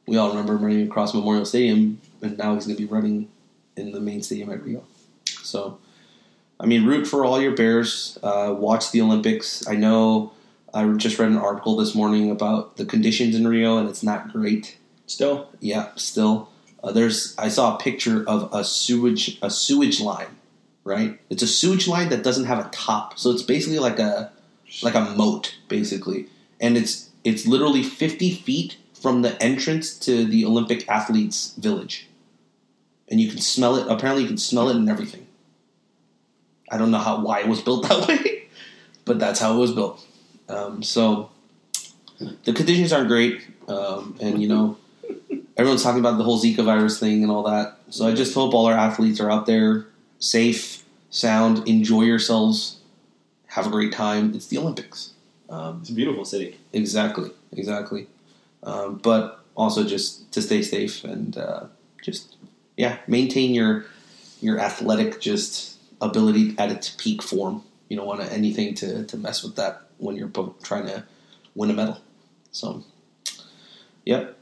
We 0.06 0.16
all 0.16 0.30
remember 0.30 0.54
him 0.54 0.64
running 0.64 0.86
across 0.86 1.12
Memorial 1.12 1.44
Stadium, 1.44 2.00
and 2.22 2.38
now 2.38 2.54
he's 2.54 2.66
going 2.66 2.76
to 2.76 2.82
be 2.82 2.88
running 2.88 3.28
in 3.76 3.92
the 3.92 4.00
main 4.00 4.22
stadium 4.22 4.50
at 4.50 4.62
Rio. 4.64 4.84
So, 5.26 5.78
I 6.60 6.66
mean, 6.66 6.86
root 6.86 7.06
for 7.06 7.24
all 7.24 7.40
your 7.40 7.54
Bears. 7.54 8.18
Uh, 8.22 8.54
watch 8.56 8.90
the 8.90 9.00
Olympics. 9.00 9.66
I 9.68 9.76
know 9.76 10.32
I 10.74 10.86
just 10.94 11.18
read 11.18 11.30
an 11.30 11.36
article 11.36 11.76
this 11.76 11.94
morning 11.94 12.30
about 12.30 12.76
the 12.76 12.84
conditions 12.84 13.34
in 13.34 13.46
Rio, 13.46 13.78
and 13.78 13.88
it's 13.88 14.02
not 14.02 14.32
great. 14.32 14.76
Still, 15.06 15.48
Yeah, 15.60 15.88
still. 15.96 16.50
Uh, 16.82 16.92
there's. 16.92 17.34
I 17.38 17.48
saw 17.48 17.74
a 17.74 17.78
picture 17.78 18.28
of 18.28 18.52
a 18.52 18.64
sewage 18.64 19.38
a 19.42 19.50
sewage 19.50 20.00
line. 20.00 20.36
Right, 20.84 21.20
it's 21.28 21.42
a 21.42 21.46
sewage 21.46 21.86
line 21.86 22.08
that 22.08 22.22
doesn't 22.22 22.46
have 22.46 22.64
a 22.64 22.70
top, 22.70 23.18
so 23.18 23.30
it's 23.30 23.42
basically 23.42 23.78
like 23.78 23.98
a 23.98 24.32
like 24.82 24.94
a 24.94 25.00
moat, 25.16 25.54
basically, 25.68 26.28
and 26.60 26.76
it's 26.76 27.10
it's 27.24 27.46
literally 27.46 27.82
50 27.82 28.30
feet 28.30 28.76
from 28.94 29.22
the 29.22 29.40
entrance 29.42 29.98
to 30.00 30.24
the 30.24 30.44
Olympic 30.46 30.88
athletes' 30.88 31.54
village, 31.58 32.08
and 33.08 33.20
you 33.20 33.28
can 33.28 33.38
smell 33.38 33.76
it. 33.76 33.86
Apparently, 33.88 34.22
you 34.22 34.28
can 34.28 34.38
smell 34.38 34.70
it 34.70 34.76
and 34.76 34.88
everything. 34.88 35.27
I 36.70 36.78
don't 36.78 36.90
know 36.90 36.98
how 36.98 37.22
why 37.22 37.40
it 37.40 37.48
was 37.48 37.60
built 37.60 37.82
that 37.88 38.08
way, 38.08 38.48
but 39.04 39.18
that's 39.18 39.40
how 39.40 39.54
it 39.54 39.58
was 39.58 39.72
built. 39.72 40.04
Um, 40.48 40.82
so 40.82 41.30
the 42.44 42.52
conditions 42.52 42.92
aren't 42.92 43.08
great, 43.08 43.42
um, 43.68 44.16
and 44.20 44.40
you 44.40 44.48
know 44.48 44.76
everyone's 45.56 45.82
talking 45.82 46.00
about 46.00 46.18
the 46.18 46.24
whole 46.24 46.40
Zika 46.40 46.64
virus 46.64 46.98
thing 46.98 47.22
and 47.22 47.32
all 47.32 47.42
that. 47.44 47.78
So 47.90 48.06
I 48.06 48.14
just 48.14 48.34
hope 48.34 48.54
all 48.54 48.66
our 48.66 48.74
athletes 48.76 49.20
are 49.20 49.30
out 49.30 49.46
there 49.46 49.86
safe, 50.18 50.84
sound, 51.10 51.68
enjoy 51.68 52.02
yourselves, 52.02 52.80
have 53.46 53.66
a 53.66 53.70
great 53.70 53.92
time. 53.92 54.34
It's 54.34 54.46
the 54.46 54.58
Olympics. 54.58 55.12
Um, 55.48 55.78
it's 55.80 55.90
a 55.90 55.94
beautiful 55.94 56.24
city. 56.24 56.58
exactly, 56.72 57.30
exactly. 57.52 58.06
Um, 58.62 58.96
but 58.96 59.44
also 59.56 59.84
just 59.84 60.30
to 60.32 60.42
stay 60.42 60.62
safe 60.62 61.04
and 61.04 61.36
uh, 61.36 61.64
just 62.02 62.36
yeah, 62.76 62.98
maintain 63.06 63.54
your 63.54 63.86
your 64.40 64.58
athletic 64.60 65.20
just 65.20 65.77
ability 66.00 66.54
at 66.58 66.70
its 66.70 66.90
peak 66.90 67.22
form. 67.22 67.62
You 67.88 67.96
don't 67.96 68.06
want 68.06 68.20
anything 68.20 68.74
to, 68.76 69.04
to 69.04 69.16
mess 69.16 69.42
with 69.42 69.56
that 69.56 69.82
when 69.98 70.16
you're 70.16 70.30
trying 70.62 70.86
to 70.86 71.04
win 71.54 71.70
a 71.70 71.72
medal. 71.72 71.98
So, 72.52 72.84
yep, 74.04 74.36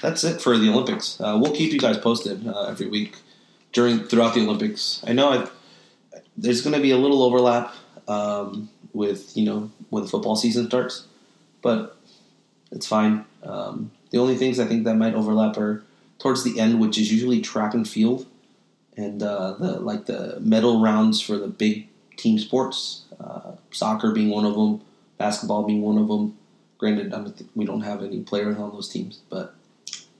that's 0.00 0.24
it 0.24 0.40
for 0.40 0.56
the 0.56 0.68
Olympics. 0.68 1.20
Uh, 1.20 1.38
we'll 1.40 1.54
keep 1.54 1.72
you 1.72 1.78
guys 1.78 1.98
posted 1.98 2.46
uh, 2.46 2.66
every 2.66 2.88
week 2.88 3.16
during 3.72 4.04
throughout 4.04 4.34
the 4.34 4.40
Olympics. 4.40 5.02
I 5.06 5.12
know 5.12 5.32
I, 5.32 6.18
there's 6.36 6.62
going 6.62 6.74
to 6.74 6.82
be 6.82 6.90
a 6.90 6.96
little 6.96 7.22
overlap 7.22 7.74
um, 8.08 8.70
with 8.92 9.36
you 9.36 9.44
know 9.44 9.70
when 9.90 10.04
the 10.04 10.08
football 10.08 10.36
season 10.36 10.66
starts, 10.66 11.06
but 11.62 11.96
it's 12.70 12.86
fine. 12.86 13.24
Um, 13.42 13.90
the 14.10 14.18
only 14.18 14.36
things 14.36 14.58
I 14.58 14.66
think 14.66 14.84
that 14.84 14.94
might 14.94 15.14
overlap 15.14 15.56
are 15.56 15.84
towards 16.18 16.44
the 16.44 16.58
end, 16.60 16.80
which 16.80 16.98
is 16.98 17.12
usually 17.12 17.40
track 17.40 17.74
and 17.74 17.88
field, 17.88 18.26
and 18.96 19.22
uh, 19.22 19.54
the 19.54 19.80
like 19.80 20.06
the 20.06 20.38
medal 20.40 20.80
rounds 20.80 21.20
for 21.20 21.36
the 21.36 21.48
big 21.48 21.88
team 22.16 22.38
sports. 22.38 23.04
Uh, 23.20 23.52
soccer 23.70 24.12
being 24.12 24.30
one 24.30 24.44
of 24.44 24.54
them, 24.54 24.80
basketball 25.18 25.64
being 25.64 25.82
one 25.82 25.98
of 25.98 26.08
them. 26.08 26.36
Granted, 26.78 27.12
think 27.12 27.50
we 27.54 27.64
don't 27.64 27.82
have 27.82 28.02
any 28.02 28.20
players 28.20 28.56
on 28.58 28.72
those 28.72 28.88
teams, 28.88 29.20
but 29.30 29.54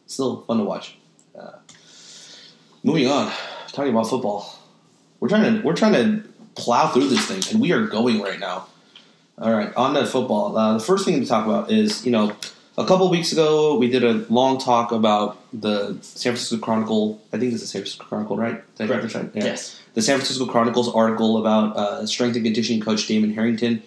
still 0.07 0.43
fun 0.43 0.59
to 0.59 0.65
watch. 0.65 0.97
Uh, 1.39 1.53
moving 2.83 3.09
on, 3.09 3.33
talking 3.69 3.91
about 3.91 4.09
football, 4.09 4.59
we're 5.21 5.29
trying 5.29 5.57
to 5.57 5.63
we're 5.63 5.75
trying 5.75 5.93
to 5.93 6.29
plow 6.55 6.89
through 6.89 7.09
this 7.09 7.27
thing, 7.27 7.43
and 7.51 7.61
we 7.61 7.73
are 7.73 7.87
going 7.87 8.21
right 8.21 8.39
now. 8.39 8.69
All 9.37 9.53
right, 9.53 9.75
on 9.75 9.95
to 9.95 10.07
football. 10.07 10.57
Uh, 10.57 10.75
the 10.75 10.85
first 10.85 11.05
thing 11.05 11.21
to 11.21 11.27
talk 11.27 11.45
about 11.45 11.71
is 11.71 12.07
you 12.07 12.13
know 12.13 12.37
a 12.77 12.85
couple 12.87 13.09
weeks 13.11 13.33
ago 13.33 13.77
we 13.79 13.89
did 13.89 14.05
a 14.05 14.25
long 14.33 14.59
talk 14.59 14.93
about 14.93 15.39
the 15.53 15.97
San 16.03 16.33
Francisco 16.33 16.59
Chronicle. 16.59 17.21
I 17.33 17.39
think 17.39 17.53
it's 17.53 17.63
the 17.63 17.69
San 17.69 17.83
Francisco 17.83 18.05
Chronicle, 18.05 18.37
right? 18.37 18.63
Did 18.77 18.91
I 18.91 18.95
get 18.95 19.03
this 19.03 19.15
right? 19.15 19.31
Yeah 19.35 19.45
Yes. 19.45 19.81
the 19.95 20.03
San 20.03 20.17
Francisco 20.19 20.47
Chronicles 20.47 20.93
article 20.95 21.39
about 21.39 21.77
uh, 21.77 22.07
strength 22.07 22.35
and 22.37 22.45
conditioning 22.45 22.81
coach 22.81 23.07
Damon 23.07 23.33
Harrington. 23.35 23.83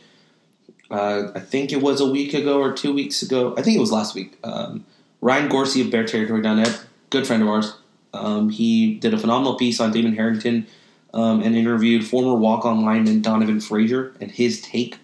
Uh, 0.90 1.32
I 1.36 1.40
think 1.42 1.74
it 1.74 1.82
was 1.82 2.00
a 2.00 2.10
week 2.10 2.34
ago 2.34 2.62
or 2.62 2.72
two 2.72 2.94
weeks 2.94 3.22
ago. 3.22 3.54
I 3.58 3.62
think 3.62 3.76
it 3.76 3.82
was 3.82 3.92
last 3.92 4.16
week. 4.16 4.38
Um, 4.44 4.86
Ryan 5.20 5.50
Gorcey 5.50 5.82
of 5.82 5.92
Bear 5.92 6.06
Territory.net, 6.06 6.86
good 7.10 7.28
friend 7.28 7.44
of 7.44 7.50
ours, 7.50 7.76
Um, 8.14 8.50
he 8.50 8.94
did 8.96 9.14
a 9.14 9.18
phenomenal 9.18 9.56
piece 9.58 9.82
on 9.82 9.92
Damon 9.92 10.16
Harrington 10.16 10.66
um, 11.14 11.42
and 11.42 11.56
interviewed 11.56 12.06
former 12.06 12.36
walk-on 12.36 12.86
lineman 12.86 13.22
Donovan 13.22 13.60
Frazier 13.60 14.14
and 14.22 14.32
his 14.32 14.62
take 14.62 14.98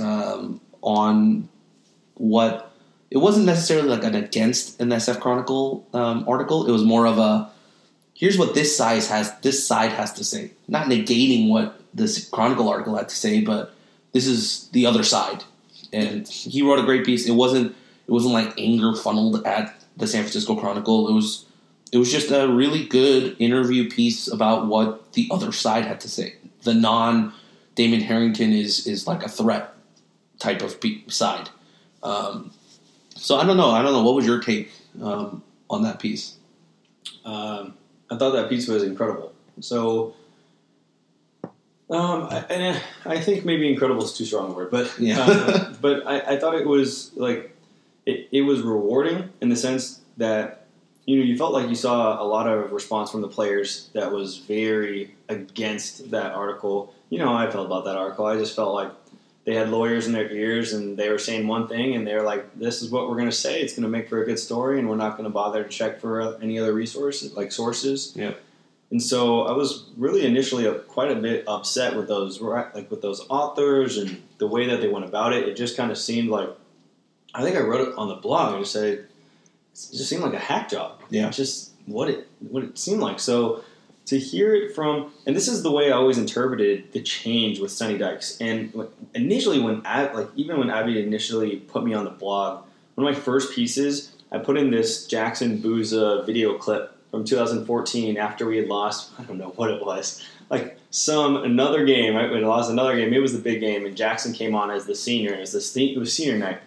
um, 0.00 0.60
on 0.82 1.48
what 2.14 2.67
it 3.10 3.18
wasn't 3.18 3.46
necessarily 3.46 3.88
like 3.88 4.04
an 4.04 4.14
against 4.14 4.80
an 4.80 4.90
SF 4.90 5.20
Chronicle 5.20 5.86
um, 5.94 6.24
article. 6.28 6.66
It 6.66 6.72
was 6.72 6.84
more 6.84 7.06
of 7.06 7.18
a 7.18 7.50
here's 8.14 8.36
what 8.36 8.54
this 8.54 8.76
side 8.76 9.02
has 9.04 9.34
this 9.40 9.66
side 9.66 9.92
has 9.92 10.12
to 10.14 10.24
say, 10.24 10.50
not 10.66 10.88
negating 10.88 11.48
what 11.48 11.80
this 11.94 12.28
Chronicle 12.28 12.68
article 12.68 12.96
had 12.96 13.08
to 13.08 13.16
say, 13.16 13.40
but 13.40 13.74
this 14.12 14.26
is 14.26 14.68
the 14.70 14.86
other 14.86 15.02
side. 15.02 15.44
And 15.92 16.28
he 16.28 16.62
wrote 16.62 16.78
a 16.78 16.84
great 16.84 17.06
piece. 17.06 17.26
It 17.26 17.32
wasn't 17.32 17.74
it 18.06 18.10
wasn't 18.10 18.34
like 18.34 18.58
anger 18.58 18.94
funneled 18.94 19.46
at 19.46 19.74
the 19.96 20.06
San 20.06 20.22
Francisco 20.22 20.56
Chronicle. 20.56 21.08
It 21.08 21.12
was 21.12 21.46
it 21.92 21.98
was 21.98 22.12
just 22.12 22.30
a 22.30 22.48
really 22.48 22.84
good 22.84 23.36
interview 23.38 23.88
piece 23.88 24.28
about 24.28 24.66
what 24.66 25.12
the 25.12 25.28
other 25.30 25.52
side 25.52 25.84
had 25.84 26.00
to 26.00 26.08
say. 26.08 26.34
The 26.62 26.74
non 26.74 27.32
Damon 27.74 28.00
Harrington 28.00 28.52
is 28.52 28.86
is 28.86 29.06
like 29.06 29.22
a 29.22 29.28
threat 29.28 29.74
type 30.38 30.62
of 30.62 30.80
pe- 30.80 31.06
side. 31.08 31.48
Um, 32.02 32.52
so 33.18 33.36
I 33.36 33.44
don't 33.44 33.56
know. 33.56 33.70
I 33.70 33.82
don't 33.82 33.92
know. 33.92 34.02
What 34.02 34.14
was 34.14 34.26
your 34.26 34.40
take 34.40 34.70
um, 35.02 35.42
on 35.68 35.82
that 35.82 35.98
piece? 35.98 36.36
Um, 37.24 37.74
I 38.10 38.16
thought 38.16 38.30
that 38.32 38.48
piece 38.48 38.68
was 38.68 38.82
incredible. 38.82 39.32
So, 39.60 40.14
um, 41.90 42.24
I, 42.30 42.44
and 42.50 42.80
I 43.06 43.18
think 43.20 43.44
maybe 43.44 43.70
incredible 43.70 44.04
is 44.04 44.12
too 44.16 44.24
strong 44.24 44.50
a 44.50 44.54
word, 44.54 44.70
but 44.70 44.92
Yeah. 44.98 45.20
uh, 45.20 45.74
but 45.80 46.06
I, 46.06 46.34
I 46.34 46.36
thought 46.38 46.54
it 46.54 46.66
was 46.66 47.10
like 47.16 47.54
it, 48.06 48.28
it 48.30 48.42
was 48.42 48.60
rewarding 48.62 49.30
in 49.40 49.48
the 49.48 49.56
sense 49.56 50.00
that 50.18 50.66
you 51.06 51.18
know 51.18 51.24
you 51.24 51.36
felt 51.36 51.52
like 51.52 51.68
you 51.68 51.74
saw 51.74 52.22
a 52.22 52.24
lot 52.26 52.46
of 52.46 52.72
response 52.72 53.10
from 53.10 53.22
the 53.22 53.28
players 53.28 53.88
that 53.94 54.12
was 54.12 54.38
very 54.38 55.14
against 55.28 56.10
that 56.10 56.32
article. 56.32 56.94
You 57.10 57.18
know 57.18 57.28
how 57.28 57.36
I 57.46 57.50
felt 57.50 57.66
about 57.66 57.84
that 57.86 57.96
article. 57.96 58.26
I 58.26 58.36
just 58.36 58.54
felt 58.54 58.74
like 58.74 58.90
they 59.48 59.54
had 59.54 59.70
lawyers 59.70 60.06
in 60.06 60.12
their 60.12 60.30
ears 60.30 60.74
and 60.74 60.98
they 60.98 61.08
were 61.08 61.16
saying 61.16 61.48
one 61.48 61.66
thing 61.68 61.94
and 61.94 62.06
they 62.06 62.14
were 62.14 62.22
like, 62.22 62.58
"This 62.58 62.82
is 62.82 62.90
what 62.90 63.08
we're 63.08 63.16
going 63.16 63.30
to 63.30 63.34
say. 63.34 63.62
It's 63.62 63.72
going 63.72 63.84
to 63.84 63.88
make 63.88 64.06
for 64.10 64.22
a 64.22 64.26
good 64.26 64.38
story, 64.38 64.78
and 64.78 64.86
we're 64.86 64.96
not 64.96 65.12
going 65.12 65.24
to 65.24 65.30
bother 65.30 65.62
to 65.62 65.68
check 65.70 66.02
for 66.02 66.20
uh, 66.20 66.32
any 66.42 66.58
other 66.58 66.74
resources 66.74 67.32
like 67.32 67.50
sources." 67.50 68.12
Yeah. 68.14 68.34
And 68.90 69.02
so 69.02 69.44
I 69.44 69.52
was 69.52 69.86
really 69.96 70.26
initially 70.26 70.66
uh, 70.66 70.74
quite 70.80 71.10
a 71.10 71.14
bit 71.14 71.44
upset 71.48 71.96
with 71.96 72.08
those 72.08 72.42
like 72.42 72.90
with 72.90 73.00
those 73.00 73.24
authors 73.30 73.96
and 73.96 74.22
the 74.36 74.46
way 74.46 74.66
that 74.66 74.82
they 74.82 74.88
went 74.88 75.06
about 75.06 75.32
it. 75.32 75.48
It 75.48 75.56
just 75.56 75.78
kind 75.78 75.90
of 75.90 75.96
seemed 75.96 76.28
like 76.28 76.50
I 77.34 77.42
think 77.42 77.56
I 77.56 77.60
wrote 77.60 77.88
it 77.88 77.94
on 77.96 78.08
the 78.08 78.16
blog. 78.16 78.54
I 78.54 78.58
just 78.58 78.72
said 78.72 78.84
it 78.84 79.10
just 79.72 80.10
seemed 80.10 80.22
like 80.22 80.34
a 80.34 80.38
hack 80.38 80.68
job. 80.68 81.00
Yeah. 81.08 81.30
just 81.30 81.72
what 81.86 82.10
it 82.10 82.28
what 82.40 82.64
it 82.64 82.76
seemed 82.76 83.00
like. 83.00 83.18
So 83.18 83.64
to 84.08 84.18
hear 84.18 84.54
it 84.54 84.74
from 84.74 85.12
and 85.26 85.36
this 85.36 85.48
is 85.48 85.62
the 85.62 85.70
way 85.70 85.92
I 85.92 85.94
always 85.94 86.16
interpreted 86.16 86.92
the 86.92 87.02
change 87.02 87.60
with 87.60 87.70
Sonny 87.70 87.98
Dykes. 87.98 88.38
And 88.40 88.72
initially 89.14 89.60
when 89.60 89.82
Ab, 89.84 90.14
like 90.14 90.28
even 90.34 90.58
when 90.58 90.70
Abby 90.70 91.02
initially 91.02 91.56
put 91.56 91.84
me 91.84 91.92
on 91.92 92.04
the 92.04 92.10
blog, 92.10 92.64
one 92.94 93.06
of 93.06 93.14
my 93.14 93.20
first 93.20 93.54
pieces 93.54 94.12
I 94.32 94.38
put 94.38 94.56
in 94.56 94.70
this 94.70 95.06
Jackson 95.06 95.60
Bouza 95.60 96.22
video 96.24 96.56
clip 96.56 96.94
from 97.10 97.24
2014 97.24 98.16
after 98.16 98.46
we 98.46 98.56
had 98.56 98.68
lost 98.68 99.12
I 99.18 99.24
don't 99.24 99.36
know 99.36 99.52
what 99.56 99.70
it 99.70 99.84
was 99.84 100.26
like 100.48 100.78
some 100.90 101.36
another 101.36 101.84
game 101.84 102.16
right? 102.16 102.32
We 102.32 102.40
lost 102.40 102.70
another 102.70 102.96
game. 102.96 103.12
It 103.12 103.20
was 103.20 103.34
the 103.34 103.42
big 103.42 103.60
game 103.60 103.84
and 103.84 103.94
Jackson 103.94 104.32
came 104.32 104.54
on 104.54 104.70
as 104.70 104.86
the 104.86 104.94
senior 104.94 105.34
it 105.34 105.40
was 105.40 105.52
the 105.52 105.92
it 105.92 105.98
was 105.98 106.14
senior 106.14 106.38
night. 106.38 106.60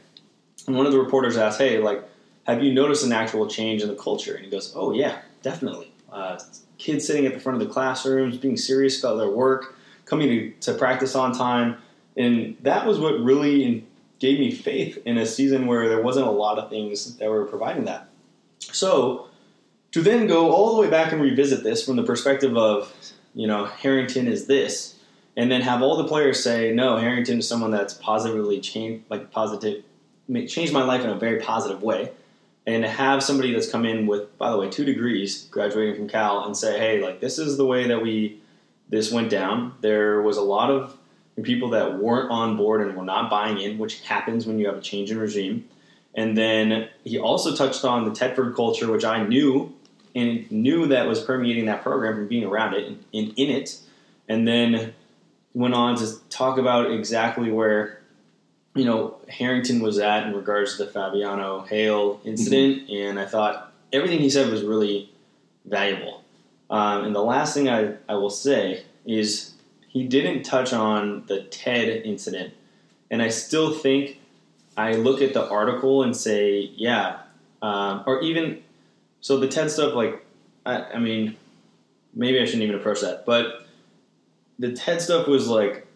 And 0.67 0.77
one 0.77 0.86
of 0.86 0.91
the 0.91 0.99
reporters 0.99 1.38
asked 1.38 1.58
hey 1.58 1.80
like 1.80 2.04
have 2.45 2.63
you 2.63 2.71
noticed 2.71 3.04
an 3.04 3.13
actual 3.13 3.47
change 3.47 3.82
in 3.82 3.88
the 3.88 3.95
culture? 3.95 4.36
And 4.36 4.45
he 4.45 4.51
goes 4.51 4.73
oh 4.75 4.93
yeah 4.93 5.21
definitely. 5.41 5.91
Uh, 6.12 6.38
kids 6.82 7.06
sitting 7.06 7.26
at 7.26 7.34
the 7.34 7.39
front 7.39 7.62
of 7.62 7.67
the 7.67 7.72
classrooms 7.72 8.38
being 8.38 8.58
serious 8.58 9.00
about 9.00 9.17
their 9.17 9.30
work 9.30 9.76
coming 10.06 10.28
to, 10.28 10.52
to 10.62 10.74
practice 10.74 11.15
on 11.15 11.32
time. 11.32 11.78
And 12.17 12.58
that 12.62 12.86
was 12.86 13.00
what 13.00 13.20
really 13.22 13.86
gave 14.20 14.39
me 14.39 14.52
faith 14.52 15.02
in 15.06 15.17
a 15.17 15.26
season 15.26 15.67
where 15.67 15.88
there 15.88 16.02
wasn't 16.02 16.28
a 16.28 16.32
lot 16.32 16.58
of 16.58 16.70
things 16.70 17.17
that 17.17 17.30
were 17.30 17.46
providing 17.46 17.86
that. 17.86 18.10
So 18.60 19.28
to 19.91 20.02
then 20.02 20.28
go 20.28 20.52
all 20.52 20.76
the 20.76 20.82
way 20.82 20.89
back 20.89 21.12
and 21.12 21.22
revisit 21.22 21.63
this 21.63 21.86
from 21.86 21.98
the 21.98 22.04
perspective 22.04 22.58
of, 22.58 22.94
you 23.36 23.48
know, 23.48 23.65
Harrington 23.65 24.28
is 24.28 24.48
this, 24.48 24.96
and 25.38 25.52
then 25.52 25.62
have 25.62 25.82
all 25.82 25.98
the 25.98 26.08
players 26.08 26.44
say, 26.44 26.72
no, 26.72 26.98
Harrington 26.98 27.39
is 27.39 27.48
someone 27.48 27.72
that's 27.72 27.94
positively 27.94 28.60
changed, 28.60 29.06
like 29.10 29.32
positive, 29.32 29.84
changed 30.48 30.74
my 30.74 30.84
life 30.84 31.04
in 31.04 31.10
a 31.10 31.15
very 31.15 31.39
positive 31.39 31.82
way, 31.82 32.12
and 32.65 32.86
have 32.86 33.24
somebody 33.24 33.54
that's 33.54 33.69
come 33.69 33.86
in 33.86 34.06
with, 34.06 34.38
by 34.38 34.52
the 34.52 34.58
way, 34.58 34.69
two 34.69 34.86
degrees, 34.86 35.47
graduating 35.50 35.95
from 35.95 36.08
Cal, 36.08 36.45
and 36.45 36.56
say, 36.56 36.78
hey, 36.78 37.02
like 37.02 37.19
this 37.19 37.39
is 37.39 37.58
the 37.58 37.65
way 37.65 37.88
that 37.88 38.02
we, 38.02 38.39
this 38.89 39.12
went 39.12 39.30
down. 39.30 39.74
There 39.82 40.21
was 40.21 40.38
a 40.38 40.41
lot 40.41 40.69
of 40.69 40.97
people 41.41 41.69
that 41.69 41.97
weren't 41.97 42.30
on 42.30 42.58
board 42.58 42.82
and 42.82 42.95
were 42.95 43.04
not 43.04 43.30
buying 43.30 43.60
in, 43.60 43.78
which 43.78 44.02
happens 44.02 44.45
when 44.45 44.60
you 44.60 44.67
have 44.67 44.78
a 44.78 44.82
change 44.82 45.10
in 45.10 45.17
regime. 45.17 45.67
And 46.13 46.38
then 46.38 46.89
he 47.04 47.17
also 47.17 47.56
touched 47.56 47.86
on 47.86 48.06
the 48.06 48.12
Tedford 48.12 48.56
culture, 48.56 48.91
which 48.91 49.06
I 49.06 49.24
knew 49.24 49.74
and 50.13 50.52
knew 50.52 50.88
that 50.88 51.08
was 51.08 51.21
permeating 51.21 51.65
that 51.65 51.84
program 51.84 52.15
from 52.15 52.28
being 52.28 52.43
around 52.43 52.74
it 52.74 52.88
and 52.88 53.04
in, 53.13 53.50
it. 53.50 53.80
And 54.28 54.47
then 54.47 54.93
went 55.54 55.74
on 55.74 55.95
to 55.97 56.19
talk 56.30 56.58
about 56.58 56.91
exactly 56.91 57.50
where, 57.52 58.00
you 58.75 58.86
know, 58.86 59.17
Harrington 59.27 59.81
was 59.81 59.99
at 59.99 60.27
in 60.27 60.34
regards 60.34 60.77
to 60.77 60.86
the 60.86 60.91
Fabiano 60.91 61.62
Hale 61.62 62.21
incident. 62.23 62.89
And 62.89 63.19
I 63.19 63.25
thought 63.25 63.73
everything 63.91 64.19
he 64.19 64.29
said 64.29 64.49
was 64.49 64.63
really 64.63 65.12
valuable. 65.65 66.23
Um, 66.69 67.03
and 67.03 67.15
the 67.15 67.21
last 67.23 67.53
thing 67.53 67.69
I, 67.69 67.95
I 68.07 68.15
will 68.15 68.29
say 68.29 68.84
is 69.05 69.53
he 69.88 70.07
didn't 70.07 70.43
touch 70.43 70.71
on 70.71 71.25
the 71.27 71.41
TED 71.43 72.03
incident. 72.05 72.53
And 73.10 73.21
I 73.21 73.27
still 73.27 73.73
think 73.73 74.19
I 74.77 74.93
look 74.93 75.21
at 75.21 75.34
the 75.34 75.47
article 75.49 76.03
and 76.03 76.15
say, 76.15 76.71
yeah, 76.75 77.19
um, 77.62 78.03
or 78.07 78.21
even 78.21 78.63
so 79.19 79.38
the 79.38 79.47
TED 79.47 79.69
stuff, 79.69 79.93
like 79.93 80.25
I, 80.65 80.84
I 80.84 80.99
mean, 80.99 81.36
maybe 82.13 82.39
I 82.39 82.45
shouldn't 82.45 82.63
even 82.63 82.75
approach 82.75 83.01
that, 83.01 83.25
but 83.25 83.67
the 84.60 84.71
TED 84.71 85.01
stuff 85.01 85.27
was 85.27 85.47
like 85.47 85.88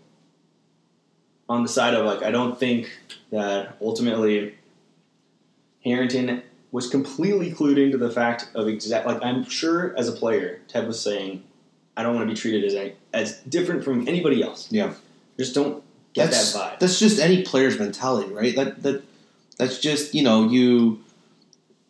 on 1.48 1.64
the 1.64 1.70
side 1.70 1.94
of 1.94 2.06
like 2.06 2.24
I 2.24 2.32
don't 2.32 2.60
think 2.60 2.92
that 3.32 3.78
ultimately 3.82 4.56
Harrington 5.84 6.42
was 6.72 6.90
completely 6.90 7.52
clued 7.52 7.82
into 7.82 7.98
the 7.98 8.10
fact 8.10 8.50
of 8.56 8.68
exact 8.68 9.08
like 9.08 9.24
I'm 9.24 9.44
sure 9.46 9.96
as 9.98 10.08
a 10.08 10.12
player 10.12 10.62
Ted 10.68 10.88
was 10.88 11.00
saying 11.02 11.44
I 11.98 12.04
don't 12.04 12.16
want 12.16 12.28
to 12.28 12.34
be 12.34 12.40
treated 12.40 12.64
as 12.66 12.74
a, 12.74 12.94
as 13.14 13.40
different 13.42 13.84
from 13.84 14.08
anybody 14.08 14.44
else. 14.44 14.68
Yeah. 14.72 14.94
Just 15.38 15.56
don't 15.56 15.84
get 16.14 16.30
that's 16.30 16.54
that 16.54 16.74
vibe. 16.74 16.80
that's 16.80 17.00
just 17.00 17.20
any 17.20 17.44
player's 17.44 17.80
mentality, 17.80 18.34
right? 18.34 18.56
That 18.56 18.84
that 18.84 19.04
that's 19.58 19.80
just 19.80 20.14
you 20.14 20.24
know 20.24 20.48
you 20.50 21.04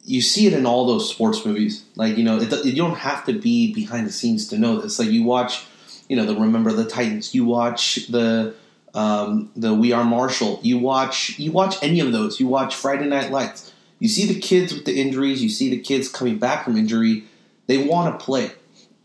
you 0.03 0.21
see 0.21 0.45
it 0.47 0.53
in 0.53 0.65
all 0.65 0.85
those 0.85 1.09
sports 1.09 1.45
movies. 1.45 1.83
Like 1.95 2.17
you 2.17 2.23
know, 2.23 2.39
it, 2.39 2.65
you 2.65 2.75
don't 2.75 2.97
have 2.97 3.25
to 3.25 3.33
be 3.33 3.73
behind 3.73 4.07
the 4.07 4.11
scenes 4.11 4.47
to 4.49 4.57
know 4.57 4.79
this. 4.79 4.99
Like 4.99 5.09
you 5.09 5.23
watch, 5.23 5.65
you 6.07 6.15
know, 6.15 6.25
the 6.25 6.35
Remember 6.35 6.71
the 6.71 6.85
Titans. 6.85 7.33
You 7.33 7.45
watch 7.45 8.07
the 8.07 8.53
um, 8.95 9.51
the 9.55 9.73
We 9.73 9.91
Are 9.91 10.03
Marshall. 10.03 10.59
You 10.63 10.79
watch 10.79 11.37
you 11.37 11.51
watch 11.51 11.75
any 11.83 11.99
of 11.99 12.11
those. 12.11 12.39
You 12.39 12.47
watch 12.47 12.75
Friday 12.75 13.05
Night 13.05 13.29
Lights. 13.29 13.73
You 13.99 14.07
see 14.07 14.25
the 14.25 14.39
kids 14.39 14.73
with 14.73 14.85
the 14.85 14.99
injuries. 14.99 15.43
You 15.43 15.49
see 15.49 15.69
the 15.69 15.79
kids 15.79 16.07
coming 16.09 16.39
back 16.39 16.63
from 16.63 16.77
injury. 16.77 17.25
They 17.67 17.77
want 17.77 18.17
to 18.17 18.25
play. 18.25 18.51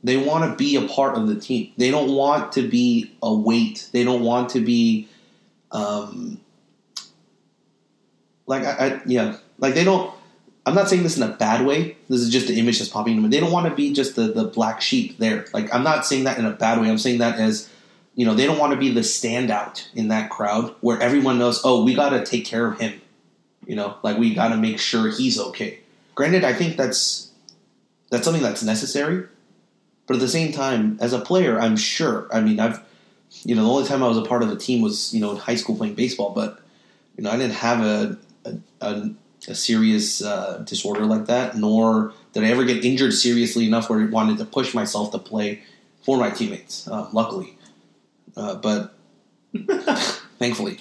They 0.02 0.16
want 0.16 0.50
to 0.50 0.56
be 0.56 0.76
a 0.76 0.88
part 0.88 1.16
of 1.16 1.26
the 1.28 1.38
team. 1.38 1.72
They 1.76 1.90
don't 1.90 2.14
want 2.14 2.52
to 2.52 2.66
be 2.66 3.12
a 3.22 3.34
weight. 3.34 3.88
They 3.92 4.02
don't 4.02 4.22
want 4.22 4.50
to 4.50 4.60
be, 4.60 5.08
um, 5.72 6.40
like 8.46 8.64
I, 8.64 8.70
I 8.72 9.00
yeah, 9.06 9.36
like 9.58 9.74
they 9.74 9.84
don't. 9.84 10.14
I'm 10.66 10.74
not 10.74 10.88
saying 10.88 11.02
this 11.02 11.16
in 11.16 11.22
a 11.22 11.34
bad 11.34 11.66
way. 11.66 11.96
This 12.08 12.20
is 12.20 12.30
just 12.30 12.46
the 12.46 12.58
image 12.58 12.78
that's 12.78 12.90
popping 12.90 13.20
me. 13.20 13.28
They 13.28 13.40
don't 13.40 13.50
want 13.50 13.66
to 13.68 13.74
be 13.74 13.92
just 13.92 14.14
the, 14.14 14.28
the 14.28 14.44
black 14.44 14.80
sheep 14.80 15.18
there. 15.18 15.46
Like 15.52 15.74
I'm 15.74 15.82
not 15.82 16.06
saying 16.06 16.24
that 16.24 16.38
in 16.38 16.44
a 16.44 16.52
bad 16.52 16.80
way. 16.80 16.88
I'm 16.88 16.98
saying 16.98 17.18
that 17.18 17.38
as 17.38 17.68
you 18.20 18.26
know, 18.26 18.34
they 18.34 18.44
don't 18.44 18.58
want 18.58 18.74
to 18.74 18.78
be 18.78 18.90
the 18.90 19.00
standout 19.00 19.88
in 19.94 20.08
that 20.08 20.28
crowd 20.28 20.74
where 20.82 21.00
everyone 21.00 21.38
knows, 21.38 21.62
oh, 21.64 21.82
we 21.82 21.94
got 21.94 22.10
to 22.10 22.22
take 22.22 22.44
care 22.44 22.66
of 22.66 22.78
him. 22.78 23.00
You 23.64 23.76
know, 23.76 23.96
like 24.02 24.18
we 24.18 24.34
got 24.34 24.48
to 24.48 24.58
make 24.58 24.78
sure 24.78 25.08
he's 25.10 25.40
okay. 25.40 25.78
Granted, 26.14 26.44
I 26.44 26.52
think 26.52 26.76
that's 26.76 27.30
that's 28.10 28.24
something 28.24 28.42
that's 28.42 28.62
necessary, 28.62 29.26
but 30.06 30.16
at 30.16 30.20
the 30.20 30.28
same 30.28 30.52
time, 30.52 30.98
as 31.00 31.14
a 31.14 31.18
player, 31.18 31.58
I'm 31.58 31.78
sure. 31.78 32.28
I 32.30 32.42
mean, 32.42 32.60
I've 32.60 32.84
you 33.42 33.54
know, 33.54 33.62
the 33.62 33.70
only 33.70 33.88
time 33.88 34.02
I 34.02 34.08
was 34.08 34.18
a 34.18 34.22
part 34.22 34.42
of 34.42 34.50
a 34.50 34.56
team 34.56 34.82
was 34.82 35.14
you 35.14 35.20
know 35.22 35.30
in 35.30 35.38
high 35.38 35.54
school 35.54 35.74
playing 35.74 35.94
baseball, 35.94 36.34
but 36.34 36.60
you 37.16 37.24
know, 37.24 37.30
I 37.30 37.38
didn't 37.38 37.54
have 37.54 37.80
a 37.80 38.18
a, 38.44 38.56
a, 38.82 39.10
a 39.48 39.54
serious 39.54 40.22
uh, 40.22 40.62
disorder 40.66 41.06
like 41.06 41.24
that, 41.24 41.56
nor 41.56 42.12
did 42.34 42.44
I 42.44 42.48
ever 42.48 42.64
get 42.64 42.84
injured 42.84 43.14
seriously 43.14 43.66
enough 43.66 43.88
where 43.88 44.02
I 44.02 44.04
wanted 44.04 44.36
to 44.38 44.44
push 44.44 44.74
myself 44.74 45.10
to 45.12 45.18
play 45.18 45.62
for 46.02 46.18
my 46.18 46.28
teammates. 46.28 46.86
Uh, 46.86 47.08
luckily, 47.14 47.56
uh, 48.40 48.54
but 48.54 48.94
thankfully, 50.38 50.78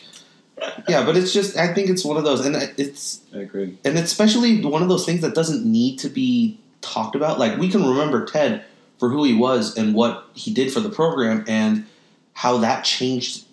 yeah. 0.88 1.06
But 1.06 1.18
it's 1.18 1.34
just 1.34 1.58
I 1.58 1.74
think 1.74 1.90
it's 1.90 2.06
one 2.06 2.18
of 2.18 2.24
those, 2.24 2.46
and 2.46 2.56
it's 2.78 3.22
I 3.34 3.40
agree. 3.40 3.78
and 3.84 3.98
it's 3.98 4.12
especially 4.12 4.64
one 4.64 4.82
of 4.82 4.90
those 4.90 5.06
things 5.06 5.22
that 5.22 5.36
doesn't 5.36 5.66
need 5.66 6.00
to 6.00 6.10
be 6.10 6.60
talked 6.82 7.16
about. 7.16 7.38
Like 7.38 7.58
we 7.58 7.70
can 7.70 7.86
remember 7.86 8.26
Ted 8.26 8.64
for 8.98 9.10
who 9.10 9.24
he 9.24 9.34
was 9.34 9.78
and 9.78 9.94
what 9.94 10.26
he 10.34 10.54
did 10.54 10.72
for 10.72 10.80
the 10.80 10.90
program 10.90 11.44
and 11.48 11.86
how 12.34 12.58
that 12.58 12.86
changed 12.86 13.46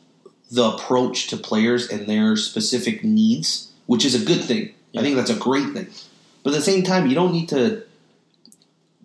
the 0.51 0.65
approach 0.65 1.27
to 1.29 1.37
players 1.37 1.89
and 1.89 2.07
their 2.07 2.37
specific 2.37 3.03
needs, 3.03 3.73
which 3.87 4.05
is 4.05 4.21
a 4.21 4.25
good 4.25 4.43
thing. 4.43 4.73
I 4.97 5.03
think 5.03 5.17
that's 5.17 5.31
a 5.31 5.37
great 5.37 5.73
thing. 5.73 5.89
But 6.43 6.51
at 6.51 6.57
the 6.57 6.63
same 6.63 6.83
time, 6.85 7.07
you 7.07 7.15
don't 7.15 7.33
need 7.33 7.49
to, 7.51 7.83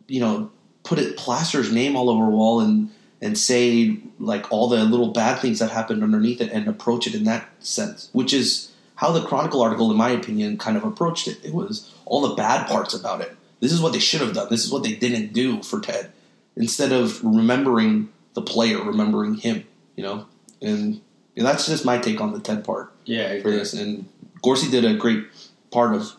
you 0.07 0.19
know, 0.19 0.51
put 0.83 0.99
it 0.99 1.17
Plaster's 1.17 1.71
name 1.71 1.95
all 1.95 2.09
over 2.09 2.25
a 2.25 2.29
wall 2.29 2.61
and 2.61 2.91
and 3.21 3.37
say 3.37 3.97
like 4.19 4.51
all 4.51 4.67
the 4.67 4.83
little 4.83 5.09
bad 5.11 5.39
things 5.39 5.59
that 5.59 5.71
happened 5.71 6.03
underneath 6.03 6.41
it 6.41 6.51
and 6.51 6.67
approach 6.67 7.05
it 7.07 7.13
in 7.13 7.23
that 7.25 7.47
sense, 7.59 8.09
which 8.13 8.33
is 8.33 8.71
how 8.95 9.11
the 9.11 9.23
Chronicle 9.23 9.61
article, 9.61 9.89
in 9.91 9.97
my 9.97 10.09
opinion, 10.09 10.57
kind 10.57 10.77
of 10.77 10.83
approached 10.83 11.27
it. 11.27 11.37
It 11.43 11.53
was 11.53 11.93
all 12.05 12.21
the 12.21 12.35
bad 12.35 12.67
parts 12.67 12.93
about 12.93 13.21
it. 13.21 13.35
This 13.59 13.71
is 13.71 13.81
what 13.81 13.93
they 13.93 13.99
should 13.99 14.21
have 14.21 14.33
done. 14.33 14.47
This 14.49 14.65
is 14.65 14.71
what 14.71 14.83
they 14.83 14.93
didn't 14.93 15.33
do 15.33 15.61
for 15.61 15.79
Ted. 15.79 16.11
Instead 16.55 16.91
of 16.91 17.23
remembering 17.23 18.09
the 18.33 18.41
player, 18.41 18.83
remembering 18.83 19.35
him, 19.35 19.65
you 19.95 20.03
know? 20.03 20.25
And, 20.61 21.01
and 21.35 21.45
that's 21.45 21.67
just 21.67 21.85
my 21.85 21.97
take 21.97 22.19
on 22.21 22.33
the 22.33 22.39
Ted 22.39 22.63
part 22.63 22.91
Yeah, 23.05 23.39
for 23.41 23.51
this. 23.51 23.73
And 23.73 24.07
Gorcey 24.41 24.69
did 24.69 24.85
a 24.85 24.95
great 24.95 25.25
part 25.71 25.95
of 25.95 26.13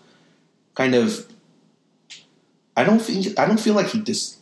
kind 0.75 0.95
of. 0.95 1.27
I 2.77 2.85
don't 2.85 3.01
think 3.01 3.39
I 3.39 3.45
don't 3.45 3.61
feel 3.61 3.75
like 3.75 3.89
he 3.89 4.01
just 4.01 4.39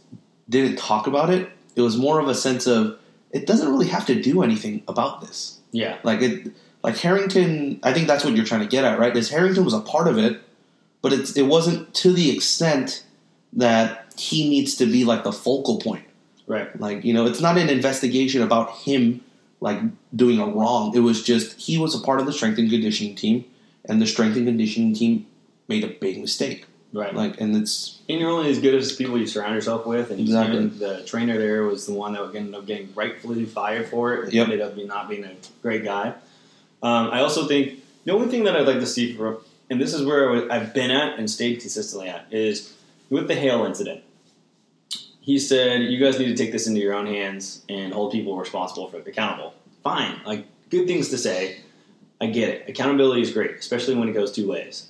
didn't 0.49 0.77
talk 0.77 1.07
about 1.07 1.31
it. 1.31 1.51
It 1.77 1.83
was 1.83 1.97
more 1.97 2.19
of 2.21 2.29
a 2.29 2.35
sense 2.35 2.67
of 2.67 2.99
it 3.31 3.47
doesn't 3.47 3.71
really 3.71 3.89
have 3.89 4.07
to 4.07 4.21
do 4.21 4.43
anything 4.43 4.83
about 4.89 5.21
this. 5.21 5.59
Yeah, 5.73 5.99
Like 6.03 6.21
it, 6.21 6.53
like 6.83 6.97
Harrington. 6.97 7.81
I 7.83 7.93
think 7.93 8.09
that's 8.09 8.25
what 8.25 8.35
you're 8.35 8.45
trying 8.45 8.63
to 8.63 8.67
get 8.67 8.85
at, 8.85 8.99
right? 8.99 9.17
Is 9.17 9.31
Harrington 9.31 9.65
was 9.65 9.75
a 9.75 9.81
part 9.81 10.09
of 10.09 10.19
it, 10.19 10.41
but 11.03 11.13
it's 11.13 11.37
it 11.37 11.47
wasn't 11.47 11.95
to 11.95 12.13
the 12.13 12.35
extent 12.35 13.05
that 13.53 14.13
he 14.17 14.49
needs 14.49 14.77
to 14.77 14.87
be 14.87 15.05
like 15.05 15.25
the 15.25 15.33
focal 15.33 15.79
point. 15.79 16.05
right. 16.47 16.79
Like, 16.81 17.05
you 17.05 17.13
know, 17.13 17.27
it's 17.27 17.41
not 17.41 17.59
an 17.59 17.69
investigation 17.69 18.43
about 18.43 18.71
him 18.79 19.23
like 19.61 19.81
doing 20.15 20.41
a 20.41 20.47
wrong. 20.47 20.97
It 20.97 21.01
was 21.01 21.23
just 21.23 21.61
he 21.61 21.79
was 21.79 21.95
a 21.95 22.05
part 22.05 22.21
of 22.21 22.27
the 22.27 22.33
strength 22.33 22.59
and 22.59 22.71
conditioning 22.71 23.15
team, 23.15 23.45
and 23.85 24.01
the 24.01 24.07
strength 24.07 24.37
and 24.37 24.47
conditioning 24.47 24.95
team 24.95 25.27
made 25.69 25.85
a 25.85 25.89
big 25.89 26.21
mistake. 26.21 26.67
Right. 26.93 27.15
Like, 27.15 27.41
and 27.41 27.55
it's 27.57 28.01
And 28.09 28.19
you're 28.19 28.31
only 28.31 28.51
as 28.51 28.59
good 28.59 28.75
as 28.75 28.91
the 28.91 28.97
people 29.03 29.17
you 29.19 29.27
surround 29.27 29.55
yourself 29.55 29.87
with. 29.87 30.11
And 30.11 30.19
Exactly. 30.21 30.67
the 30.67 31.03
trainer 31.05 31.39
there 31.39 31.63
was 31.65 31.87
the 31.87 31.93
one 31.95 32.15
that 32.15 32.35
ended 32.35 32.55
up 32.55 32.67
getting 32.67 32.89
rightfully 32.95 33.45
fired 33.45 33.89
for 33.89 34.15
it. 34.15 34.25
and 34.25 34.33
Yep. 34.33 34.45
Ended 34.49 34.61
up 34.61 34.77
not 34.77 35.09
being 35.09 35.25
a 35.25 35.33
great 35.63 35.85
guy. 35.85 36.15
Um, 36.83 37.11
I 37.13 37.21
also 37.21 37.47
think 37.47 37.81
the 38.05 38.13
only 38.13 38.29
thing 38.29 38.45
that 38.45 38.57
I'd 38.57 38.67
like 38.67 38.81
to 38.81 38.87
see 38.87 39.13
for, 39.15 39.39
and 39.69 39.81
this 39.81 39.95
is 39.95 40.05
where 40.05 40.51
I've 40.51 40.75
been 40.75 40.91
at 40.91 41.19
and 41.19 41.31
stayed 41.31 41.61
consistently 41.61 42.09
at, 42.09 42.27
is 42.33 42.75
with 43.09 43.29
the 43.29 43.35
Hale 43.37 43.65
incident. 43.65 44.03
He 45.21 45.39
said, 45.39 45.83
"You 45.83 45.99
guys 46.01 46.19
need 46.19 46.35
to 46.35 46.35
take 46.35 46.51
this 46.51 46.67
into 46.67 46.81
your 46.81 46.95
own 46.95 47.07
hands 47.07 47.63
and 47.69 47.93
hold 47.93 48.11
people 48.11 48.37
responsible 48.37 48.89
for 48.89 48.97
it, 48.97 49.07
accountable." 49.07 49.55
Fine, 49.85 50.23
like 50.25 50.47
good 50.71 50.87
things 50.89 51.11
to 51.11 51.19
say. 51.19 51.59
I 52.21 52.27
get 52.27 52.49
it. 52.49 52.69
Accountability 52.69 53.23
is 53.23 53.31
great, 53.31 53.53
especially 53.53 53.95
when 53.95 54.09
it 54.09 54.13
goes 54.13 54.33
two 54.33 54.49
ways. 54.49 54.89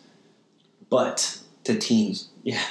But 0.89 1.39
to 1.65 1.79
teams 1.79 2.29
yeah, 2.43 2.63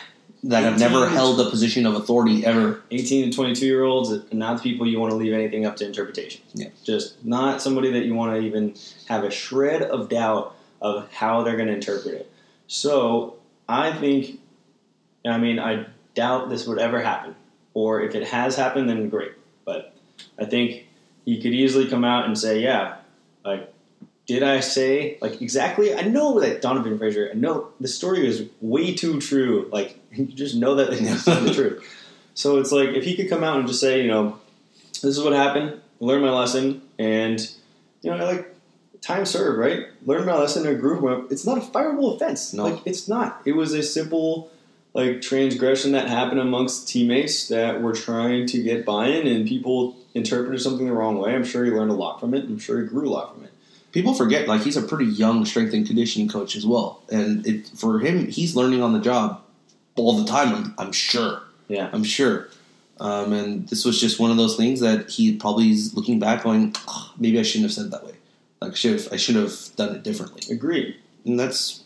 that 0.43 0.63
have 0.63 0.79
never 0.79 1.07
held 1.09 1.39
a 1.39 1.49
position 1.49 1.85
of 1.85 1.95
authority 1.95 2.45
ever. 2.45 2.81
18 2.91 3.29
to 3.29 3.35
22 3.35 3.65
year 3.65 3.83
olds 3.83 4.11
not 4.31 4.57
the 4.57 4.63
people 4.63 4.87
you 4.87 4.99
want 4.99 5.11
to 5.11 5.17
leave 5.17 5.33
anything 5.33 5.65
up 5.65 5.75
to 5.77 5.85
interpretation. 5.85 6.41
Yeah. 6.53 6.69
Just 6.83 7.23
not 7.25 7.61
somebody 7.61 7.91
that 7.91 8.05
you 8.05 8.15
want 8.15 8.35
to 8.35 8.41
even 8.41 8.75
have 9.07 9.23
a 9.23 9.31
shred 9.31 9.81
of 9.81 10.09
doubt 10.09 10.55
of 10.81 11.11
how 11.11 11.43
they're 11.43 11.57
going 11.57 11.67
to 11.67 11.73
interpret 11.73 12.15
it. 12.15 12.31
So 12.67 13.37
I 13.67 13.91
think, 13.91 14.39
I 15.25 15.37
mean, 15.37 15.59
I 15.59 15.87
doubt 16.15 16.49
this 16.49 16.67
would 16.67 16.79
ever 16.79 17.01
happen. 17.01 17.35
Or 17.73 18.01
if 18.01 18.15
it 18.15 18.27
has 18.27 18.55
happened, 18.55 18.89
then 18.89 19.09
great. 19.09 19.33
But 19.65 19.93
I 20.37 20.45
think 20.45 20.87
he 21.25 21.41
could 21.41 21.53
easily 21.53 21.87
come 21.87 22.03
out 22.03 22.25
and 22.25 22.37
say, 22.37 22.61
yeah, 22.61 22.97
like, 23.45 23.71
did 24.29 24.43
I 24.43 24.59
say 24.59 25.17
like 25.21 25.41
exactly? 25.41 25.95
I 25.95 26.03
know 26.03 26.39
that 26.39 26.61
Donovan 26.61 26.99
Frazier. 26.99 27.31
I 27.31 27.35
know 27.35 27.69
the 27.79 27.87
story 27.87 28.27
is 28.27 28.47
way 28.61 28.93
too 28.93 29.19
true. 29.19 29.67
Like 29.71 29.97
you 30.11 30.27
just 30.27 30.55
know 30.55 30.75
that 30.75 30.93
it's 30.93 31.25
not 31.25 31.41
the 31.41 31.51
truth. 31.51 31.83
So 32.35 32.59
it's 32.59 32.71
like 32.71 32.89
if 32.89 33.03
he 33.03 33.15
could 33.15 33.27
come 33.27 33.43
out 33.43 33.57
and 33.57 33.67
just 33.67 33.81
say, 33.81 34.03
you 34.03 34.07
know, 34.07 34.39
this 34.91 35.17
is 35.17 35.23
what 35.23 35.33
happened. 35.33 35.81
Learn 35.99 36.21
my 36.21 36.29
lesson, 36.29 36.83
and 36.99 37.39
you 38.03 38.11
know, 38.11 38.23
like 38.23 38.55
time 39.01 39.25
served, 39.25 39.57
right? 39.57 39.87
Learn 40.05 40.27
my 40.27 40.37
lesson 40.37 40.67
in 40.67 40.75
a 40.75 40.77
group. 40.77 41.31
It's 41.31 41.47
not 41.47 41.57
a 41.57 41.61
fireable 41.61 42.15
offense. 42.15 42.53
No. 42.53 42.65
Like 42.65 42.85
it's 42.85 43.07
not. 43.07 43.41
It 43.45 43.53
was 43.53 43.73
a 43.73 43.81
simple 43.81 44.51
like 44.93 45.21
transgression 45.21 45.93
that 45.93 46.07
happened 46.07 46.39
amongst 46.39 46.87
teammates 46.87 47.47
that 47.47 47.81
were 47.81 47.93
trying 47.93 48.45
to 48.45 48.61
get 48.61 48.85
buy-in, 48.85 49.25
and 49.25 49.47
people 49.47 49.97
interpreted 50.13 50.61
something 50.61 50.85
the 50.85 50.93
wrong 50.93 51.17
way. 51.17 51.33
I'm 51.33 51.43
sure 51.43 51.65
he 51.65 51.71
learned 51.71 51.89
a 51.89 51.95
lot 51.95 52.19
from 52.19 52.35
it. 52.35 52.43
I'm 52.43 52.59
sure 52.59 52.79
he 52.79 52.87
grew 52.87 53.09
a 53.09 53.11
lot 53.11 53.33
from 53.33 53.45
it. 53.45 53.53
People 53.91 54.13
forget, 54.13 54.47
like, 54.47 54.61
he's 54.61 54.77
a 54.77 54.81
pretty 54.81 55.05
young 55.05 55.45
strength 55.45 55.73
and 55.73 55.85
conditioning 55.85 56.27
coach 56.27 56.55
as 56.55 56.65
well. 56.65 57.01
And 57.11 57.45
it, 57.45 57.67
for 57.75 57.99
him, 57.99 58.27
he's 58.27 58.55
learning 58.55 58.83
on 58.83 58.93
the 58.93 58.99
job 58.99 59.41
all 59.95 60.17
the 60.17 60.29
time, 60.29 60.53
I'm, 60.53 60.75
I'm 60.77 60.91
sure. 60.91 61.41
Yeah. 61.67 61.89
I'm 61.91 62.03
sure. 62.03 62.49
Um, 62.99 63.33
and 63.33 63.67
this 63.69 63.85
was 63.85 63.99
just 63.99 64.19
one 64.19 64.31
of 64.31 64.37
those 64.37 64.57
things 64.57 64.79
that 64.81 65.09
he 65.09 65.35
probably 65.35 65.71
is 65.71 65.95
looking 65.95 66.19
back 66.19 66.43
going, 66.43 66.75
"Ah, 66.87 67.13
maybe 67.17 67.39
I 67.39 67.43
shouldn't 67.43 67.69
have 67.69 67.73
said 67.73 67.85
it 67.85 67.91
that 67.91 68.05
way. 68.05 68.13
Like, 68.61 68.75
should 68.75 69.07
I 69.11 69.15
should 69.15 69.35
have 69.35 69.55
done 69.77 69.95
it 69.95 70.03
differently. 70.03 70.53
Agreed. 70.53 70.95
And 71.25 71.39
that's, 71.39 71.83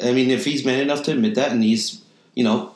I 0.00 0.12
mean, 0.12 0.30
if 0.30 0.44
he's 0.44 0.64
man 0.64 0.80
enough 0.80 1.02
to 1.04 1.12
admit 1.12 1.34
that, 1.34 1.50
and 1.50 1.64
he's, 1.64 2.02
you 2.34 2.44
know, 2.44 2.74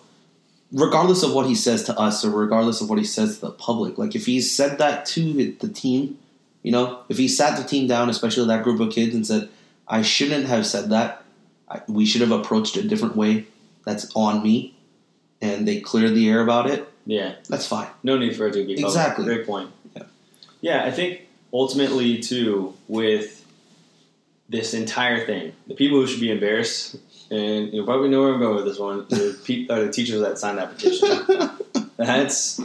regardless 0.72 1.22
of 1.22 1.32
what 1.32 1.46
he 1.46 1.54
says 1.54 1.84
to 1.84 1.98
us 1.98 2.24
or 2.24 2.30
regardless 2.30 2.80
of 2.80 2.90
what 2.90 2.98
he 2.98 3.04
says 3.04 3.38
to 3.38 3.46
the 3.46 3.52
public, 3.52 3.98
like 3.98 4.16
if 4.16 4.26
he's 4.26 4.50
said 4.50 4.78
that 4.78 5.06
to 5.06 5.52
the 5.60 5.68
team, 5.68 6.18
you 6.64 6.72
know, 6.72 7.04
if 7.08 7.16
he 7.18 7.28
sat 7.28 7.56
the 7.56 7.62
team 7.62 7.86
down, 7.86 8.10
especially 8.10 8.46
that 8.48 8.64
group 8.64 8.80
of 8.80 8.90
kids, 8.92 9.14
and 9.14 9.24
said, 9.24 9.48
I 9.86 10.02
shouldn't 10.02 10.46
have 10.46 10.66
said 10.66 10.90
that, 10.90 11.22
I, 11.68 11.82
we 11.86 12.04
should 12.04 12.20
have 12.22 12.32
approached 12.32 12.76
it 12.76 12.84
a 12.86 12.88
different 12.88 13.14
way, 13.14 13.46
that's 13.86 14.10
on 14.16 14.42
me, 14.42 14.74
and 15.40 15.68
they 15.68 15.80
cleared 15.80 16.14
the 16.14 16.28
air 16.28 16.40
about 16.40 16.68
it, 16.68 16.90
Yeah. 17.06 17.34
that's 17.48 17.66
fine. 17.66 17.88
No 18.02 18.18
need 18.18 18.34
for 18.34 18.46
it 18.48 18.52
to 18.54 18.64
be 18.66 18.74
public. 18.74 18.86
Exactly. 18.86 19.24
Great 19.26 19.46
point. 19.46 19.70
Yeah. 19.94 20.02
Yeah, 20.62 20.84
I 20.84 20.90
think 20.90 21.20
ultimately 21.52 22.18
too 22.20 22.74
with 22.88 23.44
this 24.48 24.74
entire 24.74 25.24
thing, 25.26 25.52
the 25.66 25.74
people 25.74 26.00
who 26.00 26.06
should 26.06 26.20
be 26.20 26.30
embarrassed, 26.30 26.96
and 27.30 27.72
you'll 27.72 27.84
probably 27.86 28.08
know 28.08 28.22
where 28.22 28.32
I'm 28.34 28.40
going 28.40 28.56
with 28.56 28.64
this 28.64 28.78
one, 28.78 29.06
the, 29.10 29.38
pe- 29.44 29.66
are 29.68 29.84
the 29.84 29.92
teachers 29.92 30.20
that 30.22 30.38
signed 30.38 30.58
that 30.58 30.70
petition. 30.76 31.90
That's 31.98 32.60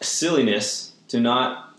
silliness 0.00 0.92
to 1.08 1.20
not. 1.20 1.69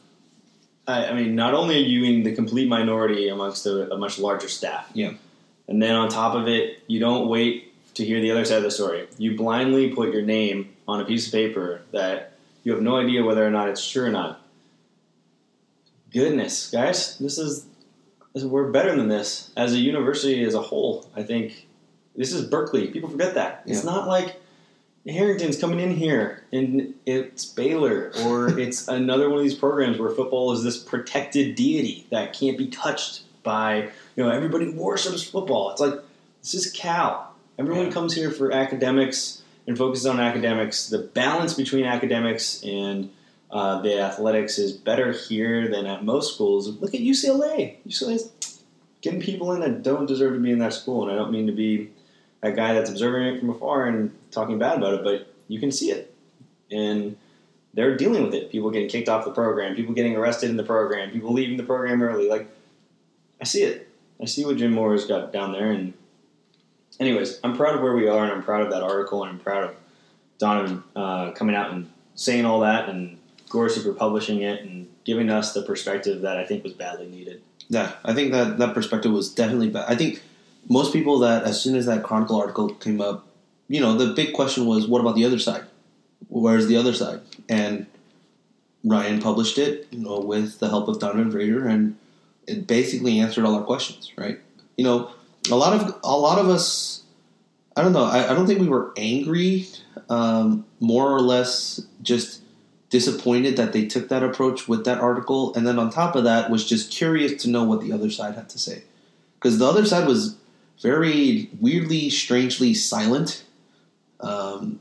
I, 0.87 1.07
I 1.07 1.13
mean, 1.13 1.35
not 1.35 1.53
only 1.53 1.75
are 1.75 1.85
you 1.87 2.03
in 2.03 2.23
the 2.23 2.33
complete 2.33 2.67
minority 2.67 3.29
amongst 3.29 3.65
a, 3.65 3.93
a 3.93 3.97
much 3.97 4.17
larger 4.19 4.49
staff, 4.49 4.89
Yeah. 4.93 5.13
and 5.67 5.81
then 5.81 5.95
on 5.95 6.09
top 6.09 6.35
of 6.35 6.47
it, 6.47 6.79
you 6.87 6.99
don't 6.99 7.27
wait 7.29 7.67
to 7.95 8.05
hear 8.05 8.19
the 8.21 8.31
other 8.31 8.45
side 8.45 8.57
of 8.57 8.63
the 8.63 8.71
story. 8.71 9.07
You 9.17 9.35
blindly 9.37 9.89
put 9.93 10.13
your 10.13 10.21
name 10.23 10.69
on 10.87 11.01
a 11.01 11.05
piece 11.05 11.27
of 11.27 11.33
paper 11.33 11.81
that 11.91 12.33
you 12.63 12.71
have 12.73 12.81
no 12.81 12.97
idea 12.97 13.23
whether 13.23 13.45
or 13.45 13.51
not 13.51 13.69
it's 13.69 13.87
true 13.89 14.05
or 14.05 14.11
not. 14.11 14.41
Goodness, 16.13 16.69
guys, 16.69 17.17
this 17.19 17.37
is 17.37 17.65
we're 18.33 18.71
better 18.71 18.95
than 18.95 19.07
this 19.07 19.51
as 19.57 19.73
a 19.73 19.77
university 19.77 20.43
as 20.43 20.53
a 20.55 20.61
whole. 20.61 21.09
I 21.15 21.23
think 21.23 21.67
this 22.15 22.33
is 22.33 22.45
Berkeley. 22.45 22.87
People 22.87 23.09
forget 23.09 23.35
that 23.35 23.63
it's 23.65 23.83
not 23.83 24.07
like 24.07 24.40
Harrington's 25.07 25.59
coming 25.59 25.79
in 25.79 25.91
here 25.95 26.43
and 26.51 26.93
it's 27.05 27.45
Baylor 27.45 28.11
or 28.23 28.59
it's 28.59 28.87
another 28.87 29.29
one 29.29 29.39
of 29.39 29.43
these 29.43 29.55
programs 29.55 29.97
where 29.99 30.11
football 30.11 30.51
is 30.53 30.63
this 30.63 30.77
protected 30.77 31.55
deity 31.55 32.05
that 32.11 32.33
can't 32.33 32.57
be 32.57 32.67
touched 32.67 33.23
by 33.43 33.89
you 34.15 34.23
know 34.23 34.29
everybody 34.29 34.69
worships 34.69 35.23
football. 35.23 35.71
It's 35.71 35.81
like 35.81 35.95
this 36.41 36.53
is 36.53 36.71
Cal. 36.71 37.33
Everyone 37.57 37.87
Yeah. 37.87 37.91
comes 37.91 38.13
here 38.13 38.31
for 38.31 38.51
academics 38.51 39.41
and 39.67 39.77
focuses 39.77 40.05
on 40.05 40.19
academics. 40.19 40.89
The 40.89 40.99
balance 40.99 41.53
between 41.53 41.85
academics 41.85 42.63
and 42.63 43.11
uh, 43.51 43.81
the 43.81 43.99
athletics 43.99 44.57
is 44.57 44.71
better 44.71 45.11
here 45.11 45.67
than 45.67 45.85
at 45.85 46.03
most 46.05 46.35
schools. 46.35 46.67
Look 46.79 46.93
at 46.95 47.01
UCLA. 47.01 47.75
UCLA's 47.87 48.31
getting 49.01 49.19
people 49.19 49.51
in 49.53 49.61
that 49.61 49.83
don't 49.83 50.05
deserve 50.05 50.33
to 50.33 50.39
be 50.39 50.51
in 50.51 50.59
that 50.59 50.73
school, 50.73 51.03
and 51.03 51.11
I 51.11 51.15
don't 51.15 51.31
mean 51.31 51.47
to 51.47 51.51
be 51.53 51.89
that 52.41 52.55
guy 52.55 52.73
that's 52.73 52.89
observing 52.89 53.35
it 53.35 53.39
from 53.39 53.49
afar 53.49 53.85
and 53.85 54.11
talking 54.31 54.59
bad 54.59 54.77
about 54.77 54.95
it, 54.95 55.03
but 55.03 55.33
you 55.47 55.59
can 55.59 55.71
see 55.71 55.91
it, 55.91 56.13
and 56.69 57.17
they're 57.73 57.95
dealing 57.95 58.23
with 58.23 58.33
it. 58.33 58.51
People 58.51 58.71
getting 58.71 58.89
kicked 58.89 59.09
off 59.09 59.25
the 59.25 59.31
program, 59.31 59.75
people 59.75 59.93
getting 59.93 60.15
arrested 60.15 60.49
in 60.49 60.57
the 60.57 60.63
program, 60.63 61.11
people 61.11 61.33
leaving 61.33 61.57
the 61.57 61.63
program 61.63 62.01
early. 62.01 62.27
Like, 62.27 62.47
I 63.39 63.45
see 63.45 63.63
it. 63.63 63.89
I 64.21 64.25
see 64.25 64.45
what 64.45 64.57
Jim 64.57 64.71
Mora's 64.71 65.05
got 65.05 65.31
down 65.33 65.51
there, 65.51 65.71
and 65.71 65.93
anyways, 66.99 67.39
I'm 67.43 67.55
proud 67.55 67.75
of 67.75 67.81
where 67.81 67.95
we 67.95 68.07
are, 68.07 68.23
and 68.23 68.31
I'm 68.31 68.43
proud 68.43 68.61
of 68.61 68.71
that 68.71 68.83
article, 68.83 69.23
and 69.23 69.31
I'm 69.31 69.39
proud 69.39 69.63
of 69.63 69.75
Donovan 70.37 70.83
uh, 70.95 71.31
coming 71.31 71.55
out 71.55 71.71
and 71.71 71.89
saying 72.15 72.45
all 72.45 72.59
that, 72.61 72.89
and 72.89 73.17
Gorsuch 73.49 73.83
for 73.83 73.93
publishing 73.93 74.41
it 74.41 74.61
and 74.61 74.87
giving 75.03 75.29
us 75.29 75.53
the 75.53 75.61
perspective 75.61 76.21
that 76.21 76.37
I 76.37 76.45
think 76.45 76.63
was 76.63 76.73
badly 76.73 77.07
needed. 77.07 77.41
Yeah, 77.67 77.93
I 78.03 78.13
think 78.13 78.31
that 78.31 78.57
that 78.59 78.73
perspective 78.73 79.11
was 79.11 79.33
definitely 79.33 79.69
bad. 79.69 79.85
I 79.87 79.95
think 79.95 80.21
most 80.69 80.93
people 80.93 81.19
that 81.19 81.43
as 81.43 81.61
soon 81.61 81.75
as 81.75 81.85
that 81.85 82.03
Chronicle 82.03 82.39
article 82.39 82.69
came 82.75 83.01
up 83.01 83.27
you 83.71 83.79
know, 83.79 83.95
the 83.97 84.13
big 84.13 84.33
question 84.33 84.65
was, 84.65 84.85
what 84.85 84.99
about 84.99 85.15
the 85.15 85.23
other 85.23 85.39
side? 85.39 85.63
Where's 86.27 86.67
the 86.67 86.75
other 86.75 86.93
side? 86.93 87.21
And 87.47 87.85
Ryan 88.83 89.21
published 89.21 89.57
it, 89.57 89.87
you 89.91 89.99
know, 89.99 90.19
with 90.19 90.59
the 90.59 90.67
help 90.67 90.89
of 90.89 90.99
Donovan 90.99 91.31
Frazier, 91.31 91.65
and 91.65 91.95
it 92.47 92.67
basically 92.67 93.19
answered 93.21 93.45
all 93.45 93.55
our 93.55 93.63
questions, 93.63 94.11
right? 94.17 94.41
You 94.75 94.83
know, 94.83 95.11
a 95.49 95.55
lot 95.55 95.73
of 95.73 95.95
a 96.03 96.17
lot 96.17 96.37
of 96.37 96.49
us, 96.49 97.03
I 97.77 97.81
don't 97.81 97.93
know, 97.93 98.03
I, 98.03 98.29
I 98.29 98.33
don't 98.33 98.45
think 98.45 98.59
we 98.59 98.67
were 98.67 98.91
angry, 98.97 99.67
um, 100.09 100.65
more 100.81 101.09
or 101.09 101.21
less 101.21 101.79
just 102.01 102.41
disappointed 102.89 103.55
that 103.55 103.71
they 103.71 103.85
took 103.85 104.09
that 104.09 104.21
approach 104.21 104.67
with 104.67 104.83
that 104.83 104.97
article, 104.97 105.55
and 105.55 105.65
then 105.65 105.79
on 105.79 105.89
top 105.89 106.17
of 106.17 106.25
that, 106.25 106.51
was 106.51 106.67
just 106.67 106.91
curious 106.91 107.41
to 107.43 107.49
know 107.49 107.63
what 107.63 107.79
the 107.79 107.93
other 107.93 108.09
side 108.09 108.35
had 108.35 108.49
to 108.49 108.59
say, 108.59 108.83
because 109.35 109.59
the 109.59 109.65
other 109.65 109.85
side 109.85 110.05
was 110.05 110.35
very 110.81 111.49
weirdly, 111.59 112.09
strangely 112.09 112.73
silent. 112.73 113.43
Um, 114.19 114.79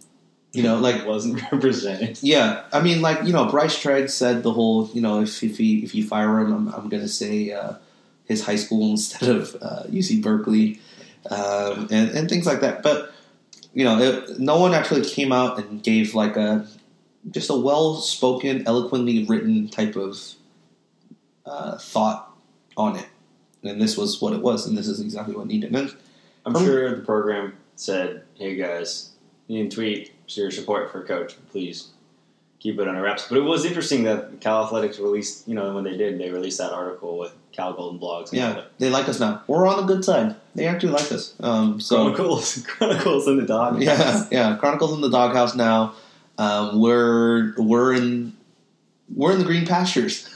you 0.53 0.63
know, 0.63 0.79
like 0.79 1.07
wasn't 1.07 1.43
represented. 1.53 2.19
yeah, 2.23 2.65
I 2.73 2.81
mean, 2.81 3.01
like 3.03 3.25
you 3.25 3.33
know, 3.33 3.47
Bryce 3.47 3.81
Treggs 3.81 4.11
said 4.11 4.43
the 4.43 4.53
whole, 4.53 4.91
you 4.93 5.01
know, 5.01 5.23
if 5.23 5.43
if 5.43 5.59
he 5.59 5.83
if 5.85 5.95
you 5.95 6.07
fire 6.07 6.41
him, 6.41 6.53
I'm, 6.53 6.75
I'm 6.75 6.89
gonna 6.89 7.09
say 7.09 7.53
uh, 7.53 7.75
his 8.25 8.45
high 8.45 8.57
school 8.57 8.91
instead 8.91 9.29
of 9.29 9.57
uh, 9.63 9.85
UC 9.85 10.23
Berkeley, 10.23 10.81
um, 11.31 11.89
and 11.91 12.11
and 12.11 12.29
things 12.29 12.47
like 12.47 12.61
that. 12.61 12.83
But 12.83 13.13
you 13.75 13.85
know, 13.85 13.99
it, 14.01 14.39
no 14.39 14.59
one 14.59 14.75
actually 14.75 15.05
came 15.05 15.33
out 15.33 15.59
and 15.59 15.83
gave 15.83 16.15
like 16.15 16.37
a 16.37 16.67
just 17.31 17.51
a 17.51 17.57
well 17.57 17.97
spoken, 17.97 18.67
eloquently 18.67 19.25
written 19.25 19.69
type 19.69 19.97
of 19.97 20.19
uh, 21.47 21.79
thought 21.79 22.35
on 22.77 22.97
it. 22.97 23.07
And 23.63 23.81
this 23.81 23.97
was 23.97 24.21
what 24.23 24.33
it 24.33 24.41
was, 24.41 24.67
and 24.67 24.77
this 24.77 24.89
is 24.89 25.01
exactly 25.01 25.35
what 25.35 25.47
needed. 25.47 25.75
And 25.75 25.95
I'm 26.47 26.57
Um, 26.57 26.65
sure 26.65 26.95
the 26.97 27.03
program 27.03 27.55
said, 27.77 28.23
"Hey 28.35 28.55
guys, 28.57 29.11
you 29.49 29.63
can 29.63 29.71
tweet 29.71 30.13
your 30.29 30.51
support 30.51 30.91
for 30.91 31.03
coach. 31.05 31.37
Please 31.53 31.89
keep 32.59 32.79
it 32.81 32.89
under 32.89 33.03
wraps." 33.03 33.27
But 33.29 33.39
it 33.39 33.43
was 33.43 33.65
interesting 33.67 34.05
that 34.05 34.41
Cal 34.41 34.65
Athletics 34.65 34.99
released, 34.99 35.47
you 35.47 35.55
know, 35.55 35.75
when 35.75 35.85
they 35.85 35.97
did, 35.97 36.19
they 36.19 36.31
released 36.31 36.57
that 36.59 36.73
article 36.73 37.19
with 37.19 37.33
Cal 37.53 37.75
Golden 37.75 38.01
Blogs. 38.01 38.33
Yeah, 38.33 38.53
that. 38.55 38.71
they 38.79 38.89
like 38.89 39.09
us 39.11 39.21
now. 39.21 39.43
We're 39.47 39.67
on 39.67 39.77
the 39.87 39.93
good 39.95 40.05
side. 40.07 40.37
They 40.55 40.67
actually 40.67 40.93
like 40.93 41.13
us. 41.13 41.35
Um, 41.41 41.81
so 41.81 41.97
Chronicles, 42.15 42.63
Chronicles 42.67 43.29
in 43.29 43.37
the 43.37 43.47
dog. 43.47 43.83
yeah, 43.83 44.25
yeah. 44.33 44.57
Chronicles 44.57 44.95
in 44.95 45.03
the 45.03 45.11
doghouse 45.11 45.55
now. 45.55 45.93
Um, 46.39 46.81
we're 46.81 47.53
we're 47.59 47.93
in 47.93 48.33
we're 49.15 49.33
in 49.33 49.39
the 49.39 49.45
green 49.45 49.67
pastures. 49.67 50.27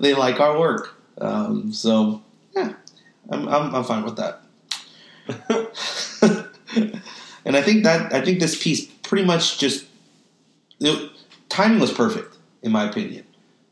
They 0.00 0.14
like 0.14 0.40
our 0.40 0.58
work, 0.58 0.94
um, 1.20 1.72
so 1.72 2.22
yeah, 2.54 2.74
I'm, 3.30 3.48
I'm 3.48 3.74
I'm 3.74 3.84
fine 3.84 4.04
with 4.04 4.16
that. 4.16 4.42
and 7.44 7.56
I 7.56 7.62
think 7.62 7.84
that 7.84 8.12
I 8.14 8.20
think 8.22 8.40
this 8.40 8.62
piece 8.62 8.86
pretty 9.02 9.24
much 9.24 9.58
just 9.58 9.86
the 10.78 11.10
timing 11.48 11.80
was 11.80 11.92
perfect 11.92 12.36
in 12.62 12.72
my 12.72 12.88
opinion. 12.88 13.24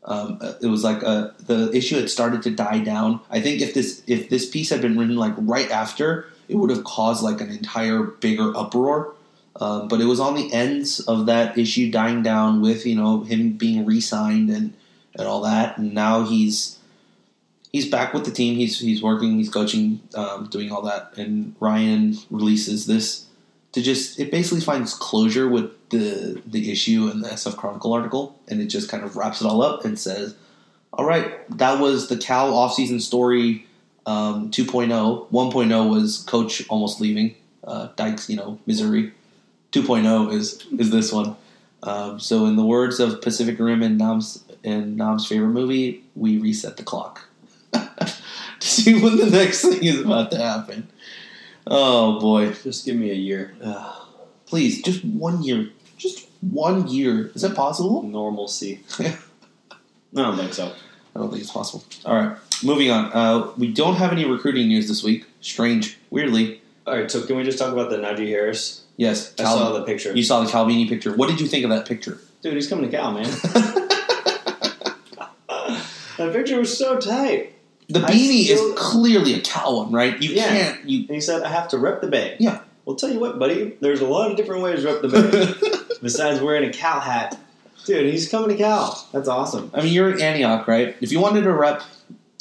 Um, 0.05 0.37
uh, 0.39 0.53
it 0.61 0.67
was 0.67 0.83
like 0.83 1.03
uh, 1.03 1.31
the 1.45 1.69
issue 1.75 1.97
had 1.97 2.09
started 2.09 2.41
to 2.43 2.51
die 2.51 2.79
down. 2.79 3.19
I 3.29 3.41
think 3.41 3.61
if 3.61 3.73
this 3.73 4.03
if 4.07 4.29
this 4.29 4.49
piece 4.49 4.69
had 4.69 4.81
been 4.81 4.97
written 4.97 5.17
like 5.17 5.33
right 5.37 5.69
after, 5.69 6.27
it 6.47 6.55
would 6.55 6.69
have 6.69 6.83
caused 6.85 7.23
like 7.23 7.41
an 7.41 7.49
entire 7.49 8.03
bigger 8.03 8.55
uproar. 8.55 9.13
Um, 9.59 9.87
but 9.87 9.99
it 9.99 10.05
was 10.05 10.19
on 10.19 10.35
the 10.35 10.53
ends 10.53 10.99
of 11.01 11.25
that 11.25 11.57
issue 11.57 11.91
dying 11.91 12.21
down 12.23 12.61
with 12.61 12.85
you 12.85 12.95
know 12.95 13.21
him 13.23 13.53
being 13.53 13.85
re-signed 13.85 14.49
and 14.49 14.73
and 15.17 15.27
all 15.27 15.41
that, 15.41 15.77
and 15.77 15.93
now 15.93 16.23
he's 16.23 16.77
he's 17.71 17.89
back 17.89 18.13
with 18.13 18.25
the 18.25 18.31
team. 18.31 18.55
He's 18.55 18.79
he's 18.79 19.01
working, 19.01 19.37
he's 19.37 19.49
coaching, 19.49 20.01
um, 20.15 20.47
doing 20.47 20.71
all 20.71 20.81
that, 20.83 21.17
and 21.17 21.55
Ryan 21.59 22.17
releases 22.29 22.85
this 22.85 23.25
to 23.73 23.81
just 23.81 24.19
it 24.19 24.31
basically 24.31 24.61
finds 24.61 24.93
closure 24.93 25.47
with 25.47 25.71
the 25.89 26.41
the 26.45 26.71
issue 26.71 27.09
and 27.11 27.23
the 27.23 27.29
SF 27.29 27.57
Chronicle 27.57 27.93
article, 27.93 28.39
and 28.47 28.61
it 28.61 28.67
just 28.67 28.89
kind 28.89 29.03
of 29.03 29.15
wraps 29.15 29.41
it 29.41 29.47
all 29.47 29.61
up 29.61 29.85
and 29.85 29.99
says, 29.99 30.35
"All 30.93 31.05
right, 31.05 31.47
that 31.57 31.79
was 31.79 32.07
the 32.07 32.17
Cal 32.17 32.51
offseason 32.53 33.01
story." 33.01 33.65
Um, 34.05 34.51
2.0, 34.51 35.29
1.0 35.31 35.89
was 35.89 36.19
coach 36.19 36.65
almost 36.69 37.01
leaving, 37.01 37.35
uh, 37.65 37.89
Dykes, 37.97 38.29
you 38.29 38.37
know, 38.37 38.57
Missouri. 38.65 39.11
2.0 39.73 40.31
is 40.31 40.65
is 40.77 40.91
this 40.91 41.11
one. 41.11 41.35
Um, 41.83 42.19
so, 42.19 42.45
in 42.45 42.55
the 42.55 42.65
words 42.65 42.99
of 42.99 43.21
Pacific 43.21 43.59
Rim 43.59 43.83
and 43.83 43.97
Nam's 43.97 44.43
and 44.63 44.97
Nam's 44.97 45.27
favorite 45.27 45.49
movie, 45.49 46.03
we 46.15 46.37
reset 46.37 46.77
the 46.77 46.83
clock 46.83 47.27
to 48.59 48.67
see 48.67 49.01
when 49.01 49.17
the 49.17 49.29
next 49.29 49.61
thing 49.61 49.83
is 49.83 50.01
about 50.01 50.31
to 50.31 50.37
happen. 50.37 50.87
Oh 51.65 52.19
boy! 52.19 52.53
Just 52.53 52.85
give 52.85 52.95
me 52.95 53.11
a 53.11 53.15
year. 53.15 53.55
Uh, 53.61 53.93
please, 54.45 54.81
just 54.81 55.03
one 55.03 55.43
year. 55.43 55.69
Just 55.97 56.27
one 56.41 56.87
year. 56.87 57.31
Is 57.33 57.41
that 57.41 57.55
possible? 57.55 58.03
Normalcy. 58.03 58.83
I 58.99 59.15
don't 60.13 60.37
think 60.37 60.53
so. 60.53 60.73
I 61.15 61.19
don't 61.19 61.29
think 61.29 61.41
it's 61.41 61.51
possible. 61.51 61.83
All 62.05 62.15
right, 62.15 62.37
moving 62.63 62.91
on. 62.91 63.11
Uh, 63.11 63.51
we 63.57 63.71
don't 63.71 63.95
have 63.95 64.11
any 64.11 64.25
recruiting 64.25 64.67
news 64.67 64.87
this 64.87 65.03
week. 65.03 65.25
Strange, 65.41 65.97
weirdly. 66.09 66.61
All 66.85 66.95
right, 66.95 67.11
so 67.11 67.25
can 67.25 67.35
we 67.35 67.43
just 67.43 67.59
talk 67.59 67.73
about 67.73 67.89
the 67.89 67.97
Najee 67.97 68.29
Harris? 68.29 68.83
Yes, 68.95 69.33
I 69.39 69.43
saw 69.43 69.73
the 69.73 69.83
picture. 69.83 70.15
You 70.15 70.23
saw 70.23 70.41
the 70.41 70.49
Cal 70.49 70.65
beanie 70.65 70.87
picture. 70.87 71.13
What 71.13 71.29
did 71.29 71.41
you 71.41 71.47
think 71.47 71.63
of 71.63 71.69
that 71.71 71.85
picture? 71.85 72.19
Dude, 72.41 72.53
he's 72.53 72.67
coming 72.67 72.89
to 72.89 72.95
Cal, 72.95 73.11
man. 73.11 73.25
that 76.17 76.33
picture 76.33 76.59
was 76.59 76.77
so 76.77 76.97
tight. 76.99 77.53
The 77.89 78.03
I 78.05 78.11
beanie 78.11 78.43
still- 78.45 78.73
is 78.73 78.79
clearly 78.79 79.33
a 79.33 79.39
Cal 79.41 79.77
one, 79.77 79.91
right? 79.91 80.21
You 80.21 80.31
Yeah. 80.31 80.47
can't. 80.49 80.89
You 80.89 80.99
And 81.07 81.09
he 81.15 81.21
said, 81.21 81.43
I 81.43 81.49
have 81.49 81.67
to 81.69 81.77
rep 81.77 82.01
the 82.01 82.07
Bay. 82.07 82.35
Yeah. 82.39 82.59
Well, 82.85 82.95
tell 82.95 83.09
you 83.11 83.19
what, 83.19 83.37
buddy, 83.39 83.73
there's 83.81 84.01
a 84.01 84.05
lot 84.05 84.29
of 84.31 84.37
different 84.37 84.61
ways 84.61 84.81
to 84.81 84.87
rep 84.87 85.01
the 85.01 85.07
Bay. 85.09 85.87
Besides 86.01 86.41
wearing 86.41 86.67
a 86.69 86.71
Cal 86.73 86.99
hat. 86.99 87.37
Dude, 87.85 88.11
he's 88.11 88.27
coming 88.29 88.49
to 88.49 88.55
Cal. 88.55 89.07
That's 89.13 89.29
awesome. 89.29 89.71
I 89.73 89.81
mean, 89.81 89.93
you're 89.93 90.11
in 90.11 90.21
Antioch, 90.21 90.67
right? 90.67 90.95
If 90.99 91.11
you 91.11 91.19
wanted 91.21 91.43
to 91.43 91.53
rep 91.53 91.81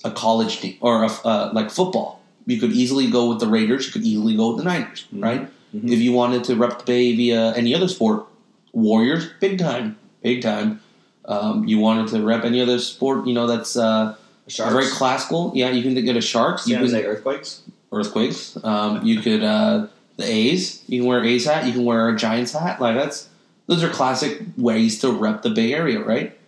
a 0.05 0.11
college 0.11 0.59
team 0.61 0.77
or 0.81 1.05
a, 1.05 1.07
uh, 1.25 1.51
like 1.53 1.71
football, 1.71 2.21
you 2.47 2.59
could 2.59 2.73
easily 2.73 3.09
go 3.09 3.29
with 3.29 3.39
the 3.41 3.47
Raiders. 3.47 3.87
You 3.87 3.93
could 3.93 4.03
easily 4.05 4.37
go 4.37 4.49
with 4.49 4.59
the 4.59 4.65
Niners, 4.65 5.05
Mhm. 5.15 5.23
right? 5.23 5.49
Mhm. 5.75 5.91
If 5.93 6.01
you 6.01 6.13
wanted 6.13 6.43
to 6.45 6.57
rep 6.57 6.79
the 6.81 6.85
Bay 6.85 7.15
via 7.15 7.53
any 7.55 7.75
other 7.75 7.89
sport, 7.89 8.25
Warriors, 8.73 9.29
big 9.41 9.59
time, 9.59 9.97
big 10.23 10.43
time. 10.43 10.81
Um, 11.27 11.67
you 11.67 11.79
wanted 11.79 12.09
to 12.09 12.23
rep 12.23 12.45
any 12.45 12.61
other 12.61 12.79
sport, 12.79 13.27
you 13.27 13.35
know, 13.35 13.47
that's 13.47 13.77
uh, 13.77 14.15
very 14.57 14.87
classical. 14.87 15.53
Yeah, 15.55 15.71
you 15.71 15.83
can 15.83 15.95
get 16.05 16.17
a 16.17 16.21
Sharks. 16.21 16.67
You 16.67 16.75
San 16.75 16.85
can 16.85 16.93
Jose 16.93 17.05
Earthquakes. 17.07 17.63
earthquakes. 17.93 18.57
Um, 18.63 19.05
you 19.05 19.21
could 19.21 19.43
uh, 19.43 19.89
the 20.17 20.25
A's. 20.25 20.85
You 20.87 21.01
can 21.01 21.09
wear 21.09 21.25
A's 21.25 21.45
hat. 21.45 21.67
You 21.67 21.73
can 21.73 21.85
wear 21.85 22.09
a 22.09 22.17
Giants 22.17 22.53
hat. 22.53 22.81
Like 22.81 22.95
that's 22.97 23.29
those 23.67 23.83
are 23.83 23.89
classic 23.91 24.41
ways 24.57 25.01
to 25.01 25.11
rep 25.11 25.43
the 25.43 25.51
Bay 25.51 25.75
Area, 25.75 26.01
right? 26.01 26.39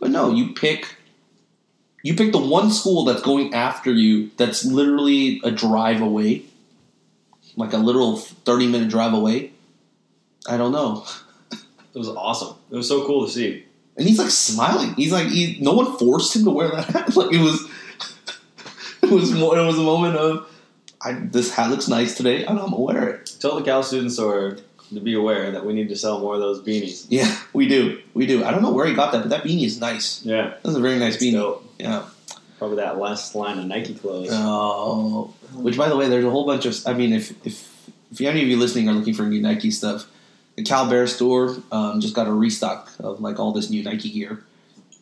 But 0.00 0.10
no, 0.10 0.32
you 0.32 0.52
pick 0.54 0.96
you 2.02 2.14
pick 2.14 2.32
the 2.32 2.38
one 2.38 2.70
school 2.72 3.04
that's 3.04 3.22
going 3.22 3.54
after 3.54 3.92
you. 3.92 4.30
That's 4.36 4.64
literally 4.64 5.40
a 5.44 5.50
drive 5.52 6.00
away, 6.00 6.42
like 7.56 7.72
a 7.72 7.78
literal 7.78 8.16
thirty 8.16 8.66
minute 8.66 8.88
drive 8.88 9.12
away. 9.12 9.52
I 10.48 10.56
don't 10.56 10.72
know. 10.72 11.04
It 11.94 11.98
was 11.98 12.08
awesome. 12.10 12.54
It 12.70 12.76
was 12.76 12.86
so 12.86 13.04
cool 13.06 13.26
to 13.26 13.32
see. 13.32 13.64
And 13.98 14.06
he's 14.06 14.18
like 14.18 14.30
smiling. 14.30 14.94
He's 14.94 15.12
like 15.12 15.26
he, 15.26 15.58
no 15.60 15.72
one 15.72 15.98
forced 15.98 16.34
him 16.36 16.44
to 16.44 16.50
wear 16.50 16.70
that 16.70 16.84
hat. 16.86 17.14
Like 17.16 17.32
it 17.34 17.40
was, 17.40 17.68
it 19.02 19.10
was 19.10 19.32
more. 19.32 19.58
It 19.58 19.66
was 19.66 19.76
a 19.78 19.82
moment 19.82 20.16
of, 20.16 20.46
I, 21.02 21.12
this 21.12 21.52
hat 21.52 21.70
looks 21.70 21.88
nice 21.88 22.16
today, 22.16 22.44
and 22.44 22.58
I'm 22.58 22.70
gonna 22.70 22.80
wear 22.80 23.08
it. 23.08 23.36
Tell 23.40 23.56
the 23.58 23.64
Cal 23.64 23.82
students 23.82 24.18
or 24.18 24.58
to 24.94 25.00
be 25.00 25.14
aware 25.14 25.50
that 25.50 25.66
we 25.66 25.72
need 25.74 25.88
to 25.90 25.96
sell 25.96 26.20
more 26.20 26.34
of 26.34 26.40
those 26.40 26.62
beanies. 26.62 27.06
Yeah, 27.10 27.36
we 27.52 27.68
do, 27.68 28.00
we 28.14 28.26
do. 28.26 28.44
I 28.44 28.50
don't 28.52 28.62
know 28.62 28.70
where 28.72 28.86
he 28.86 28.94
got 28.94 29.12
that, 29.12 29.20
but 29.22 29.30
that 29.30 29.42
beanie 29.44 29.64
is 29.66 29.80
nice. 29.80 30.24
Yeah. 30.24 30.54
That's 30.62 30.76
a 30.76 30.80
very 30.80 30.98
nice 30.98 31.16
It's 31.16 31.24
beanie. 31.24 31.32
dope. 31.32 31.64
Yeah. 31.78 32.06
Probably 32.58 32.76
that 32.76 32.98
last 32.98 33.34
line 33.34 33.58
of 33.58 33.66
Nike 33.66 33.94
clothes. 33.94 34.30
Oh, 34.32 35.32
which 35.54 35.76
by 35.76 35.88
the 35.88 35.96
way, 35.96 36.08
there's 36.08 36.24
a 36.24 36.30
whole 36.30 36.46
bunch 36.46 36.66
of. 36.66 36.74
I 36.86 36.92
mean, 36.94 37.12
if 37.12 37.30
if 37.46 37.68
if 38.10 38.20
any 38.20 38.42
of 38.42 38.48
you 38.48 38.56
listening 38.56 38.88
are 38.88 38.92
looking 38.94 39.14
for 39.14 39.22
new 39.24 39.40
Nike 39.40 39.70
stuff, 39.70 40.06
the 40.58 40.64
Cal 40.64 40.88
Bear 40.90 41.06
store 41.06 41.56
um, 41.70 42.00
just 42.00 42.14
got 42.14 42.26
a 42.26 42.32
restock 42.32 42.90
of 42.98 43.20
like 43.20 43.38
all 43.38 43.52
this 43.52 43.70
new 43.70 43.82
Nike 43.82 44.10
gear, 44.10 44.44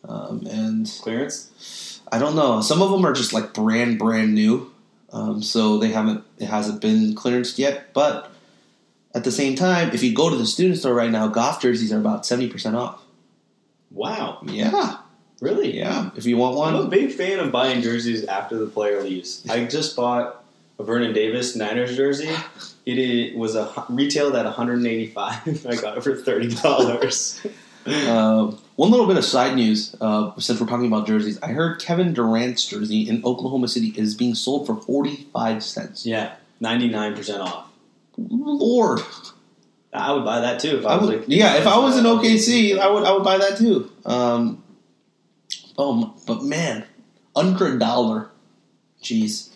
um, 0.07 0.45
and 0.49 0.87
Clearance? 1.01 1.99
I 2.11 2.19
don't 2.19 2.35
know. 2.35 2.61
Some 2.61 2.81
of 2.83 2.91
them 2.91 3.03
are 3.05 3.13
just 3.13 3.33
like 3.33 3.53
brand 3.53 3.97
brand 3.97 4.35
new, 4.35 4.71
um, 5.11 5.41
so 5.41 5.77
they 5.79 5.89
haven't 5.89 6.23
it 6.37 6.45
hasn't 6.45 6.79
been 6.81 7.15
clearanced 7.15 7.57
yet. 7.57 7.91
But 7.93 8.31
at 9.15 9.23
the 9.23 9.31
same 9.31 9.55
time, 9.55 9.89
if 9.93 10.03
you 10.03 10.13
go 10.13 10.29
to 10.29 10.35
the 10.35 10.45
student 10.45 10.77
store 10.77 10.93
right 10.93 11.09
now, 11.11 11.27
Goff 11.27 11.59
jerseys 11.61 11.91
are 11.91 11.97
about 11.99 12.25
seventy 12.25 12.49
percent 12.49 12.75
off. 12.75 13.01
Wow. 13.89 14.39
Yeah, 14.45 14.97
Really? 15.41 15.75
yeah. 15.75 16.11
If 16.15 16.25
you 16.25 16.37
want 16.37 16.55
one, 16.55 16.75
I'm 16.75 16.85
a 16.85 16.87
big 16.89 17.11
fan 17.11 17.39
of 17.39 17.51
buying 17.51 17.81
jerseys 17.81 18.25
after 18.25 18.57
the 18.57 18.67
player 18.67 19.01
leaves. 19.01 19.43
I 19.49 19.65
just 19.65 19.95
bought 19.95 20.43
a 20.79 20.83
Vernon 20.83 21.13
Davis 21.13 21.55
Niners 21.55 21.95
jersey. 21.95 22.29
It 22.85 23.35
was 23.35 23.55
a 23.55 23.71
retailed 23.89 24.35
at 24.35 24.45
185. 24.45 25.65
I 25.65 25.75
got 25.75 25.97
it 25.97 26.03
for 26.03 26.15
thirty 26.15 26.53
dollars. 26.55 27.41
uh, 27.85 28.45
one 28.75 28.91
little 28.91 29.07
bit 29.07 29.17
of 29.17 29.25
side 29.25 29.55
news. 29.55 29.95
Uh, 29.99 30.37
since 30.39 30.59
we're 30.61 30.67
talking 30.67 30.87
about 30.87 31.05
jerseys, 31.07 31.39
I 31.41 31.47
heard 31.47 31.81
Kevin 31.81 32.13
Durant's 32.13 32.65
jersey 32.65 33.07
in 33.09 33.23
Oklahoma 33.25 33.67
City 33.67 33.93
is 33.97 34.15
being 34.15 34.35
sold 34.35 34.65
for 34.67 34.75
forty 34.75 35.27
five 35.33 35.63
cents. 35.63 36.05
yeah, 36.05 36.35
99 36.59 37.15
percent 37.15 37.41
off. 37.41 37.69
Lord, 38.17 39.01
I 39.93 40.13
would 40.13 40.23
buy 40.25 40.39
that 40.41 40.59
too 40.59 40.77
if 40.79 40.85
I, 40.85 40.93
I 40.93 40.97
was 40.97 41.09
would. 41.09 41.19
like, 41.19 41.25
yeah, 41.29 41.57
if 41.57 41.67
I 41.67 41.77
was 41.77 41.97
in 41.97 42.03
OKC, 42.05 42.77
I 42.79 42.89
would. 42.89 43.03
I 43.03 43.11
would 43.11 43.23
buy 43.23 43.37
that 43.37 43.57
too. 43.57 43.91
Um, 44.05 44.63
oh, 45.77 46.15
but 46.25 46.43
man, 46.43 46.85
under 47.35 47.75
a 47.75 47.77
dollar. 47.79 48.29
Jeez. 49.03 49.49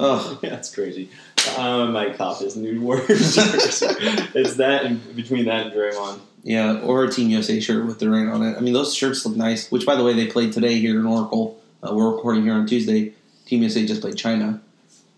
Oh, 0.00 0.38
Yeah, 0.42 0.50
that's 0.50 0.74
crazy. 0.74 1.10
Um, 1.56 1.92
my 1.92 2.10
cop 2.10 2.40
is 2.42 2.56
new 2.56 2.80
Warriors 2.80 3.34
jersey. 3.34 3.86
it's 4.34 4.54
that 4.56 4.84
and 4.84 5.16
between 5.16 5.46
that 5.46 5.66
and 5.66 5.72
Draymond. 5.74 6.20
yeah, 6.42 6.80
or 6.80 7.04
a 7.04 7.10
Team 7.10 7.30
USA 7.30 7.58
shirt 7.60 7.86
with 7.86 7.98
the 7.98 8.10
rain 8.10 8.28
on 8.28 8.42
it. 8.42 8.56
I 8.56 8.60
mean, 8.60 8.74
those 8.74 8.94
shirts 8.94 9.24
look 9.24 9.36
nice. 9.36 9.70
Which, 9.70 9.86
by 9.86 9.94
the 9.96 10.04
way, 10.04 10.12
they 10.14 10.26
played 10.26 10.52
today 10.52 10.78
here 10.78 10.98
in 11.00 11.06
Oracle. 11.06 11.60
Uh, 11.82 11.92
we're 11.94 12.10
recording 12.14 12.42
here 12.44 12.52
on 12.54 12.66
Tuesday. 12.66 13.12
Team 13.46 13.62
USA 13.62 13.86
just 13.86 14.00
played 14.00 14.16
China. 14.16 14.60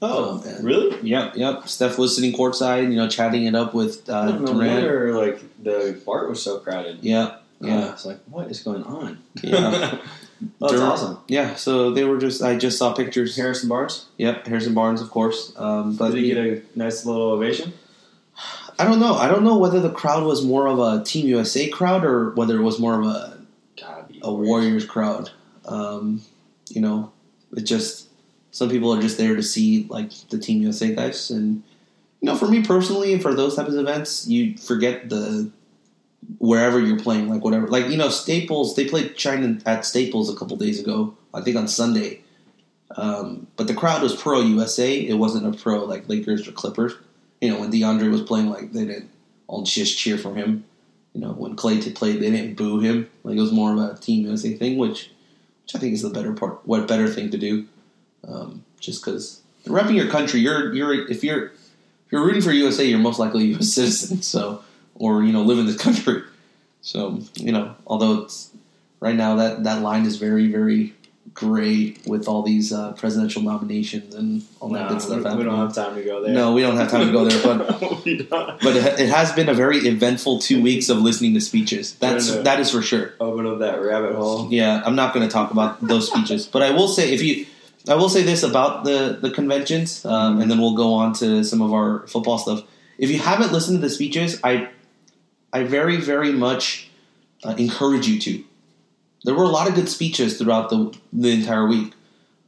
Oh, 0.02 0.42
Um, 0.58 0.64
really? 0.64 0.96
Yep, 1.06 1.36
yep. 1.36 1.68
Steph 1.68 1.98
was 1.98 2.14
sitting 2.14 2.32
courtside, 2.32 2.84
you 2.90 2.96
know, 2.96 3.06
chatting 3.08 3.44
it 3.44 3.54
up 3.54 3.74
with 3.74 4.08
uh, 4.08 4.26
no 4.38 4.46
Durant. 4.54 4.72
wonder 4.72 5.14
like 5.14 5.42
the 5.62 6.00
BART 6.06 6.30
was 6.30 6.42
so 6.42 6.58
crowded. 6.58 6.98
Yeah, 7.02 7.36
Yeah, 7.60 7.92
it's 7.92 8.06
like 8.06 8.20
what 8.24 8.50
is 8.50 8.62
going 8.62 8.82
on? 8.84 9.22
Yeah. 9.42 9.98
that's 10.60 10.72
Durant- 10.72 10.92
awesome. 10.92 11.18
yeah. 11.28 11.54
So 11.54 11.90
they 11.90 12.04
were 12.04 12.18
just. 12.18 12.42
I 12.42 12.56
just 12.56 12.78
saw 12.78 12.94
pictures. 12.94 13.36
Harrison 13.36 13.68
Barnes. 13.68 14.06
Yep, 14.16 14.46
Harrison 14.46 14.74
Barnes, 14.74 15.02
of 15.02 15.10
course. 15.10 15.52
Um, 15.56 15.96
but 15.96 16.12
Did 16.12 16.22
he 16.22 16.28
get 16.28 16.38
a 16.38 16.62
nice 16.74 17.04
little 17.04 17.30
ovation? 17.30 17.74
I 18.78 18.84
don't 18.84 18.98
know. 18.98 19.14
I 19.14 19.28
don't 19.28 19.44
know 19.44 19.58
whether 19.58 19.78
the 19.80 19.90
crowd 19.90 20.24
was 20.24 20.42
more 20.42 20.66
of 20.66 20.78
a 20.78 21.04
Team 21.04 21.26
USA 21.26 21.68
crowd 21.68 22.02
or 22.04 22.30
whether 22.30 22.56
it 22.56 22.62
was 22.62 22.78
more 22.78 22.98
of 22.98 23.06
a, 23.06 23.38
a 24.22 24.32
Warriors 24.32 24.86
crowd. 24.86 25.30
Um, 25.66 26.22
you 26.70 26.80
know, 26.80 27.12
it 27.54 27.62
just 27.62 28.08
some 28.52 28.70
people 28.70 28.94
are 28.94 29.02
just 29.02 29.18
there 29.18 29.36
to 29.36 29.42
see 29.42 29.86
like 29.90 30.10
the 30.30 30.38
Team 30.38 30.62
USA 30.62 30.94
guys, 30.94 31.30
and 31.30 31.62
you 32.22 32.26
know, 32.26 32.36
for 32.36 32.48
me 32.48 32.62
personally, 32.62 33.18
for 33.18 33.34
those 33.34 33.54
types 33.56 33.68
of 33.68 33.78
events, 33.78 34.26
you 34.26 34.56
forget 34.56 35.10
the 35.10 35.50
wherever 36.38 36.80
you're 36.80 36.98
playing, 36.98 37.28
like 37.28 37.44
whatever, 37.44 37.68
like 37.68 37.88
you 37.88 37.96
know, 37.96 38.08
Staples. 38.08 38.76
They 38.76 38.86
played 38.86 39.16
China 39.16 39.58
at 39.66 39.84
Staples 39.84 40.32
a 40.32 40.36
couple 40.36 40.56
days 40.56 40.80
ago. 40.80 41.16
I 41.32 41.42
think 41.42 41.56
on 41.56 41.68
Sunday. 41.68 42.22
Um, 42.96 43.46
but 43.56 43.68
the 43.68 43.74
crowd 43.74 44.02
was 44.02 44.16
pro 44.16 44.40
USA. 44.40 44.94
It 44.94 45.14
wasn't 45.14 45.46
a 45.46 45.56
pro 45.56 45.84
like 45.84 46.08
Lakers 46.08 46.48
or 46.48 46.52
Clippers. 46.52 46.94
You 47.40 47.50
know, 47.50 47.60
when 47.60 47.70
DeAndre 47.70 48.10
was 48.10 48.22
playing, 48.22 48.50
like 48.50 48.72
they 48.72 48.84
didn't 48.84 49.10
all 49.46 49.62
just 49.62 49.98
cheer 49.98 50.18
for 50.18 50.34
him. 50.34 50.64
You 51.12 51.20
know, 51.20 51.32
when 51.32 51.56
Clay 51.56 51.80
played, 51.90 52.20
they 52.20 52.30
didn't 52.30 52.56
boo 52.56 52.78
him. 52.78 53.10
Like 53.24 53.36
it 53.36 53.40
was 53.40 53.52
more 53.52 53.72
of 53.72 53.78
a 53.78 53.98
Team 53.98 54.26
USA 54.26 54.54
thing, 54.54 54.78
which, 54.78 55.10
which 55.64 55.74
I 55.74 55.78
think 55.78 55.94
is 55.94 56.02
the 56.02 56.10
better 56.10 56.32
part. 56.32 56.60
What 56.66 56.86
better 56.86 57.08
thing 57.08 57.30
to 57.30 57.38
do? 57.38 57.66
Um, 58.26 58.64
just 58.78 59.04
because 59.04 59.42
repping 59.66 59.96
your 59.96 60.08
country, 60.08 60.40
you're 60.40 60.72
you're 60.72 61.08
if 61.08 61.24
you're 61.24 61.46
if 61.46 62.12
you're 62.12 62.24
rooting 62.24 62.42
for 62.42 62.52
USA, 62.52 62.84
you're 62.84 62.98
most 62.98 63.18
likely 63.18 63.42
a 63.42 63.46
U.S. 63.46 63.68
citizen. 63.74 64.22
So, 64.22 64.62
or 65.00 65.24
you 65.24 65.32
know, 65.32 65.42
live 65.42 65.58
in 65.58 65.66
this 65.66 65.76
country. 65.82 66.22
So 66.82 67.20
you 67.34 67.50
know, 67.50 67.74
although 67.86 68.22
it's 68.22 68.50
right 69.00 69.16
now 69.16 69.36
that 69.36 69.64
that 69.64 69.82
line 69.82 70.06
is 70.06 70.16
very 70.16 70.46
very 70.46 70.94
gray 71.32 71.96
with 72.06 72.26
all 72.26 72.42
these 72.42 72.72
uh, 72.72 72.92
presidential 72.92 73.40
nominations 73.42 74.14
and 74.14 74.42
all 74.58 74.68
that 74.70 74.82
No, 74.82 74.88
good 74.88 75.02
stuff 75.02 75.24
we, 75.24 75.38
we 75.38 75.44
don't 75.44 75.58
have 75.58 75.74
time 75.74 75.94
to 75.94 76.02
go 76.02 76.22
there. 76.22 76.32
No, 76.32 76.52
we 76.52 76.62
don't 76.62 76.76
have 76.76 76.90
time 76.90 77.06
to 77.06 77.12
go 77.12 77.24
there, 77.24 77.42
but 77.42 77.80
but 78.62 78.76
it, 78.76 79.00
it 79.00 79.08
has 79.08 79.32
been 79.32 79.48
a 79.48 79.54
very 79.54 79.78
eventful 79.78 80.40
two 80.40 80.62
weeks 80.62 80.88
of 80.88 80.98
listening 80.98 81.34
to 81.34 81.40
speeches. 81.40 81.94
That's 81.94 82.34
that 82.36 82.60
is 82.60 82.70
for 82.70 82.82
sure. 82.82 83.14
Open 83.20 83.46
up 83.46 83.60
that 83.60 83.80
rabbit 83.80 84.14
hole. 84.14 84.48
Yeah, 84.50 84.82
I'm 84.84 84.96
not 84.96 85.14
going 85.14 85.26
to 85.26 85.32
talk 85.32 85.50
about 85.50 85.80
those 85.86 86.08
speeches, 86.08 86.46
but 86.46 86.62
I 86.62 86.70
will 86.70 86.88
say 86.88 87.12
if 87.12 87.22
you, 87.22 87.46
I 87.88 87.94
will 87.94 88.08
say 88.08 88.22
this 88.22 88.42
about 88.42 88.84
the 88.84 89.18
the 89.20 89.30
conventions, 89.30 90.04
um, 90.04 90.40
and 90.40 90.50
then 90.50 90.58
we'll 90.58 90.76
go 90.76 90.94
on 90.94 91.12
to 91.14 91.44
some 91.44 91.62
of 91.62 91.72
our 91.72 92.06
football 92.06 92.38
stuff. 92.38 92.64
If 92.98 93.10
you 93.10 93.18
haven't 93.18 93.52
listened 93.52 93.78
to 93.78 93.80
the 93.80 93.88
speeches, 93.88 94.38
I, 94.44 94.68
I 95.52 95.64
very 95.64 95.96
very 95.96 96.32
much 96.32 96.90
uh, 97.44 97.54
encourage 97.58 98.06
you 98.06 98.20
to. 98.20 98.44
There 99.24 99.34
were 99.34 99.44
a 99.44 99.48
lot 99.48 99.68
of 99.68 99.74
good 99.74 99.88
speeches 99.88 100.38
throughout 100.38 100.70
the 100.70 100.96
the 101.12 101.30
entire 101.30 101.66
week. 101.66 101.92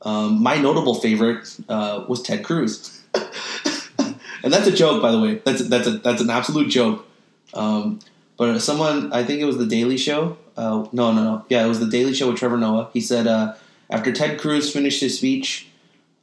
Um, 0.03 0.42
my 0.42 0.57
notable 0.57 0.96
favorite 0.96 1.57
uh, 1.68 2.05
was 2.09 2.22
Ted 2.22 2.44
Cruz, 2.44 3.03
and 3.14 4.53
that's 4.53 4.66
a 4.66 4.72
joke, 4.72 5.00
by 5.00 5.12
the 5.12 5.20
way. 5.20 5.36
That's 5.44 5.68
that's 5.68 5.86
a 5.86 5.98
that's 5.98 6.20
an 6.20 6.30
absolute 6.30 6.68
joke. 6.68 7.07
Um, 7.55 8.00
but 8.36 8.59
someone, 8.61 9.12
I 9.12 9.22
think 9.24 9.40
it 9.40 9.44
was 9.44 9.59
the 9.59 9.66
Daily 9.66 9.96
Show. 9.96 10.36
Uh, 10.57 10.88
no, 10.92 11.12
no, 11.12 11.22
no. 11.22 11.44
Yeah, 11.48 11.64
it 11.64 11.68
was 11.68 11.80
the 11.80 11.86
Daily 11.86 12.14
Show 12.14 12.28
with 12.28 12.38
Trevor 12.38 12.57
Noah. 12.57 12.90
He 12.92 13.00
said 13.00 13.26
uh, 13.26 13.55
after 13.90 14.12
Ted 14.12 14.40
Cruz 14.40 14.72
finished 14.72 15.00
his 15.00 15.16
speech, 15.16 15.68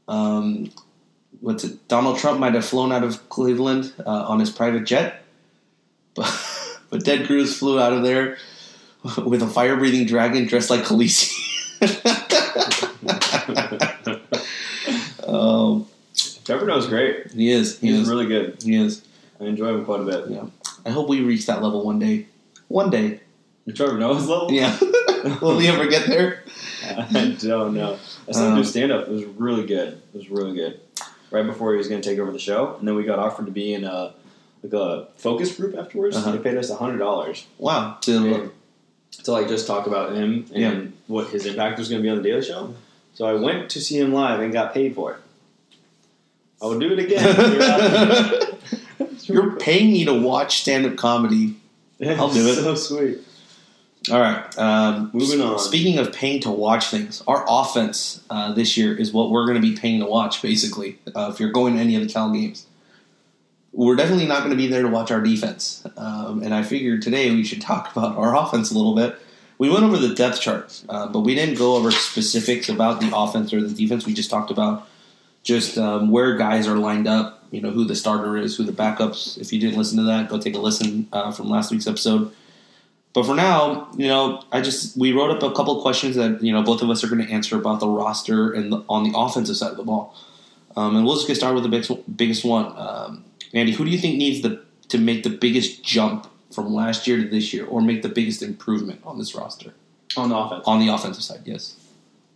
um, 0.07 0.71
what's 1.39 1.63
it? 1.63 1.87
Donald 1.87 2.17
Trump 2.17 2.39
might 2.39 2.55
have 2.55 2.65
flown 2.65 2.91
out 2.91 3.03
of 3.03 3.29
Cleveland 3.29 3.93
uh, 4.05 4.25
on 4.27 4.39
his 4.39 4.49
private 4.49 4.85
jet, 4.85 5.23
but 6.15 6.25
but 6.89 7.05
Ted 7.05 7.25
Cruz 7.27 7.57
flew 7.57 7.79
out 7.79 7.93
of 7.93 8.03
there 8.03 8.37
with 9.25 9.41
a 9.41 9.47
fire 9.47 9.77
breathing 9.77 10.05
dragon 10.05 10.45
dressed 10.45 10.69
like 10.69 10.81
Khaleesi. 10.81 11.31
um, 15.27 15.87
Trevor 16.45 16.65
Noah's 16.65 16.87
great. 16.87 17.31
he 17.31 17.51
is. 17.51 17.79
He 17.79 17.87
He's 17.87 18.01
is. 18.01 18.09
really 18.09 18.27
good. 18.27 18.61
He 18.63 18.75
is. 18.75 19.03
I 19.39 19.45
enjoy 19.45 19.69
him 19.69 19.85
quite 19.85 20.01
a 20.01 20.05
bit. 20.05 20.29
Yeah. 20.29 20.45
I 20.85 20.89
hope 20.89 21.07
we 21.07 21.21
reach 21.21 21.45
that 21.45 21.61
level 21.61 21.85
one 21.85 21.99
day. 21.99 22.27
One 22.67 22.89
day. 22.89 23.21
Trevor 23.73 23.97
Noah's 23.97 24.27
level? 24.27 24.51
Yeah. 24.51 24.77
Will 25.41 25.57
we 25.57 25.67
ever 25.67 25.87
get 25.87 26.07
there? 26.07 26.43
I 26.83 27.35
don't 27.39 27.75
know. 27.75 27.97
I 28.27 28.31
saw 28.31 28.45
him 28.47 28.51
Um, 28.53 28.57
do 28.57 28.63
stand 28.63 28.91
up. 28.91 29.07
It 29.07 29.11
was 29.11 29.25
really 29.25 29.65
good. 29.65 30.01
It 30.13 30.17
was 30.17 30.29
really 30.29 30.55
good. 30.55 30.79
Right 31.31 31.45
before 31.45 31.71
he 31.73 31.77
was 31.77 31.87
going 31.87 32.01
to 32.01 32.09
take 32.09 32.17
over 32.19 32.31
the 32.31 32.39
show, 32.39 32.75
and 32.79 32.87
then 32.87 32.95
we 32.95 33.03
got 33.03 33.19
offered 33.19 33.45
to 33.45 33.51
be 33.51 33.73
in 33.73 33.83
a 33.83 34.13
like 34.63 34.73
a 34.73 35.07
focus 35.17 35.55
group 35.55 35.75
afterwards. 35.77 36.15
Uh-huh. 36.17 36.31
They 36.33 36.37
paid 36.39 36.57
us 36.57 36.69
hundred 36.71 36.97
dollars 36.97 37.45
Wow. 37.57 37.97
To, 38.01 38.51
to 39.23 39.31
like 39.31 39.47
just 39.47 39.67
talk 39.67 39.87
about 39.87 40.13
him 40.13 40.45
and 40.53 40.61
Yeah. 40.61 40.81
what 41.07 41.29
his 41.29 41.45
impact 41.45 41.79
was 41.79 41.89
going 41.89 42.01
to 42.01 42.03
be 42.03 42.09
on 42.09 42.17
the 42.17 42.23
Daily 42.23 42.41
Show. 42.41 42.73
So 43.13 43.25
I 43.25 43.33
went 43.33 43.69
to 43.71 43.81
see 43.81 43.97
him 43.99 44.13
live 44.13 44.39
and 44.39 44.51
got 44.53 44.73
paid 44.73 44.95
for 44.95 45.13
it. 45.13 45.19
I 46.61 46.65
would 46.67 46.79
do 46.79 46.91
it 46.93 46.99
again. 46.99 48.57
You're 49.23 49.55
paying 49.57 49.91
me 49.93 50.05
to 50.05 50.13
watch 50.13 50.61
stand 50.61 50.85
up 50.85 50.95
comedy. 50.97 51.55
I'll 52.05 52.29
do 52.33 52.47
it. 52.47 52.55
So 52.55 52.75
sweet. 52.75 53.19
All 54.11 54.19
right. 54.19 54.57
Um, 54.57 55.11
Moving 55.13 55.41
on. 55.41 55.59
Speaking 55.59 55.99
of 55.99 56.13
paying 56.13 56.41
to 56.41 56.49
watch 56.49 56.87
things, 56.87 57.21
our 57.27 57.45
offense 57.47 58.23
uh, 58.29 58.53
this 58.53 58.77
year 58.77 58.95
is 58.95 59.11
what 59.11 59.29
we're 59.29 59.45
going 59.45 59.61
to 59.61 59.67
be 59.67 59.75
paying 59.75 59.99
to 59.99 60.05
watch, 60.05 60.41
basically, 60.41 60.97
uh, 61.15 61.29
if 61.33 61.39
you're 61.39 61.51
going 61.51 61.75
to 61.75 61.79
any 61.81 61.95
of 61.95 62.01
the 62.01 62.07
Cal 62.11 62.31
games. 62.31 62.65
We're 63.71 63.95
definitely 63.95 64.25
not 64.25 64.39
going 64.39 64.51
to 64.51 64.57
be 64.57 64.67
there 64.67 64.81
to 64.81 64.87
watch 64.87 65.11
our 65.11 65.21
defense. 65.21 65.85
Um, 65.95 66.41
and 66.43 66.53
I 66.53 66.63
figured 66.63 67.01
today 67.01 67.31
we 67.31 67.43
should 67.43 67.61
talk 67.61 67.91
about 67.95 68.17
our 68.17 68.35
offense 68.35 68.71
a 68.71 68.75
little 68.75 68.95
bit. 68.95 69.15
We 69.57 69.69
went 69.69 69.83
over 69.83 69.97
the 69.97 70.15
depth 70.15 70.39
chart, 70.39 70.81
uh, 70.87 71.07
but 71.07 71.19
we 71.21 71.35
didn't 71.35 71.55
go 71.57 71.75
over 71.75 71.91
specifics 71.91 72.69
about 72.69 73.01
the 73.01 73.11
offense 73.13 73.53
or 73.53 73.61
the 73.61 73.73
defense. 73.73 74.05
We 74.05 74.13
just 74.13 74.29
talked 74.29 74.51
about 74.51 74.87
just 75.43 75.77
um, 75.77 76.11
where 76.11 76.37
guys 76.37 76.65
are 76.65 76.77
lined 76.77 77.07
up, 77.07 77.43
you 77.51 77.59
know, 77.61 77.69
who 77.69 77.83
the 77.83 77.95
starter 77.95 78.37
is, 78.37 78.55
who 78.55 78.63
the 78.63 78.71
backups. 78.71 79.37
If 79.37 79.51
you 79.51 79.59
didn't 79.59 79.77
listen 79.77 79.97
to 79.97 80.03
that, 80.03 80.29
go 80.29 80.39
take 80.39 80.55
a 80.55 80.59
listen 80.59 81.09
uh, 81.11 81.31
from 81.31 81.49
last 81.49 81.71
week's 81.71 81.87
episode. 81.87 82.31
But 83.13 83.25
for 83.25 83.35
now, 83.35 83.89
you 83.97 84.07
know, 84.07 84.43
I 84.51 84.61
just 84.61 84.95
we 84.97 85.11
wrote 85.11 85.31
up 85.31 85.43
a 85.43 85.53
couple 85.53 85.81
questions 85.81 86.15
that 86.15 86.43
you 86.43 86.53
know 86.53 86.61
both 86.61 86.81
of 86.81 86.89
us 86.89 87.03
are 87.03 87.07
going 87.07 87.25
to 87.25 87.31
answer 87.31 87.57
about 87.57 87.79
the 87.79 87.87
roster 87.87 88.51
and 88.51 88.71
the, 88.71 88.83
on 88.87 89.03
the 89.03 89.17
offensive 89.17 89.57
side 89.57 89.71
of 89.71 89.77
the 89.77 89.83
ball. 89.83 90.15
Um, 90.77 90.95
and 90.95 91.05
we'll 91.05 91.15
just 91.15 91.27
get 91.27 91.35
started 91.35 91.55
with 91.55 91.63
the 91.63 91.69
biggest, 91.69 92.17
biggest 92.17 92.45
one. 92.45 92.71
Um, 92.77 93.25
Andy, 93.53 93.71
who 93.73 93.85
do 93.85 93.91
you 93.91 93.97
think 93.97 94.17
needs 94.17 94.41
the 94.41 94.63
to 94.89 94.97
make 94.97 95.23
the 95.23 95.29
biggest 95.29 95.83
jump 95.83 96.27
from 96.51 96.73
last 96.73 97.05
year 97.07 97.17
to 97.17 97.27
this 97.29 97.53
year, 97.53 97.65
or 97.65 97.81
make 97.81 98.01
the 98.01 98.09
biggest 98.09 98.41
improvement 98.41 99.01
on 99.05 99.19
this 99.19 99.35
roster 99.35 99.73
On 100.17 100.29
the 100.29 100.35
offense. 100.37 100.63
on 100.65 100.79
the 100.79 100.87
offensive 100.93 101.23
side? 101.23 101.41
Yes. 101.45 101.75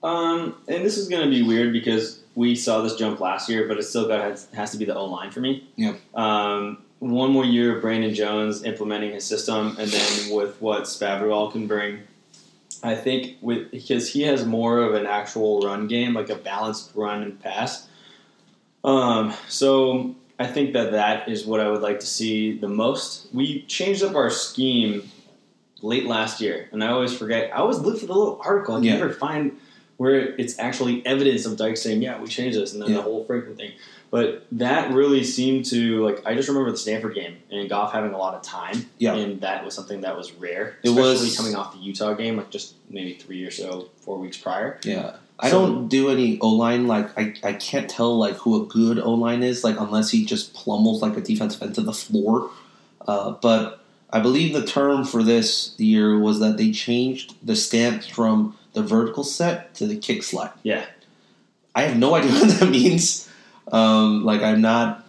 Um, 0.04 0.56
and 0.68 0.86
this 0.86 0.98
is 0.98 1.08
going 1.08 1.24
to 1.24 1.30
be 1.30 1.42
weird 1.42 1.72
because 1.74 2.20
we 2.36 2.56
saw 2.56 2.82
this 2.82 2.96
jump 2.96 3.20
last 3.20 3.50
year, 3.50 3.68
but 3.68 3.78
it 3.78 3.84
still 3.84 4.08
got 4.08 4.22
has, 4.22 4.48
has 4.54 4.72
to 4.72 4.78
be 4.78 4.86
the 4.86 4.96
O 4.96 5.06
line 5.06 5.32
for 5.32 5.40
me. 5.40 5.68
Yeah. 5.78 5.96
Um, 6.14 6.80
one 7.00 7.32
more 7.32 7.46
year 7.46 7.76
of 7.76 7.82
Brandon 7.82 8.14
Jones 8.14 8.64
implementing 8.64 9.12
his 9.12 9.26
system, 9.26 9.76
and 9.80 9.90
then 9.90 10.36
with 10.36 10.62
what 10.62 10.84
Spavital 10.84 11.52
can 11.52 11.68
bring, 11.68 12.00
I 12.84 12.96
think 12.96 13.38
with 13.42 13.72
because 13.72 14.12
he 14.12 14.22
has 14.24 14.46
more 14.46 14.80
of 14.80 14.94
an 14.94 15.06
actual 15.06 15.62
run 15.62 15.88
game, 15.88 16.14
like 16.14 16.30
a 16.30 16.36
balanced 16.36 16.92
run 16.96 17.24
and 17.24 17.42
pass. 17.42 17.88
Um, 18.84 19.34
so 19.48 20.16
I 20.40 20.48
think 20.48 20.74
that 20.74 20.92
that 20.92 21.30
is 21.30 21.46
what 21.46 21.60
I 21.60 21.70
would 21.70 21.82
like 21.82 22.00
to 22.00 22.06
see 22.08 22.58
the 22.58 22.68
most. 22.68 23.28
We 23.34 23.62
changed 23.64 24.04
up 24.04 24.16
our 24.16 24.30
scheme 24.30 25.10
late 25.82 26.06
last 26.06 26.42
year, 26.42 26.70
and 26.72 26.84
I 26.84 26.88
always 26.90 27.16
forget. 27.16 27.52
I 27.54 27.58
always 27.58 27.80
look 27.80 28.00
for 28.00 28.06
the 28.08 28.14
little 28.14 28.42
article. 28.44 28.76
I 28.76 28.78
can 28.80 28.86
Yeah. 28.86 28.98
never 28.98 29.14
find 29.14 29.58
where 29.98 30.34
it's 30.38 30.58
actually 30.58 31.06
evidence 31.06 31.46
of 31.46 31.56
Dyke 31.56 31.78
saying, 31.78 32.02
"Yeah, 32.02 32.20
we 32.20 32.28
changed 32.28 32.58
this," 32.58 32.74
and 32.74 32.82
then 32.82 32.90
Yeah. 32.90 32.98
the 32.98 33.02
whole 33.04 33.24
Franklin 33.26 33.56
thing. 33.56 33.72
But 34.10 34.46
that 34.52 34.92
really 34.92 35.24
seemed 35.24 35.66
to 35.66 36.04
like. 36.06 36.22
I 36.26 36.34
just 36.36 36.48
remember 36.50 36.72
the 36.72 36.78
Stanford 36.78 37.14
game 37.16 37.38
and 37.52 37.70
Goff 37.70 37.94
having 37.94 38.14
a 38.14 38.18
lot 38.18 38.34
of 38.34 38.42
time. 38.42 38.88
Yeah. 38.98 39.14
and 39.16 39.42
that 39.42 39.64
was 39.66 39.74
something 39.76 40.02
that 40.02 40.18
was 40.18 40.32
rare, 40.34 40.78
It 40.84 40.90
especially 40.90 41.12
was- 41.28 41.38
coming 41.38 41.56
off 41.56 41.74
the 41.74 41.80
Utah 41.80 42.14
game, 42.14 42.38
like 42.38 42.50
just 42.50 42.74
maybe 42.90 43.14
three 43.14 43.44
or 43.44 43.52
so, 43.52 43.90
four 44.02 44.18
weeks 44.18 44.38
prior. 44.38 44.80
Yeah. 44.84 45.14
I 45.44 45.50
So- 45.50 45.66
don't 45.68 45.88
do 45.90 46.10
any 46.10 46.40
O 46.40 46.50
line. 46.50 46.88
Like 46.88 47.16
I, 47.18 47.34
I 47.44 47.54
can't 47.54 47.90
tell 47.90 48.18
like 48.18 48.36
who 48.38 48.62
a 48.64 48.66
good 48.66 48.98
O 49.00 49.14
line 49.14 49.44
is. 49.44 49.64
Like 49.64 49.80
unless 49.80 50.10
he 50.12 50.24
just 50.26 50.54
plummels 50.54 51.02
like 51.02 51.18
a 51.18 51.22
defensive 51.22 51.62
end 51.62 51.76
to 51.76 51.82
the 51.82 51.94
floor. 51.94 52.50
Uh, 53.08 53.32
but 53.42 53.84
I 54.12 54.20
believe 54.22 54.54
the 54.54 54.66
term 54.66 55.04
for 55.06 55.22
this 55.22 55.76
year 55.78 56.18
was 56.18 56.40
that 56.40 56.56
they 56.58 56.72
changed 56.72 57.36
the 57.46 57.56
stance 57.56 58.08
from 58.08 58.56
the 58.74 58.82
vertical 58.82 59.24
set 59.24 59.76
to 59.76 59.86
the 59.86 59.98
kick 59.98 60.24
slide. 60.24 60.52
Yeah. 60.64 60.86
I 61.76 61.82
have 61.84 61.98
no 61.98 62.16
idea 62.20 62.32
what 62.32 62.60
that 62.60 62.70
means. 62.70 63.28
Um, 63.72 64.24
like 64.24 64.42
I'm 64.42 64.62
not 64.62 65.06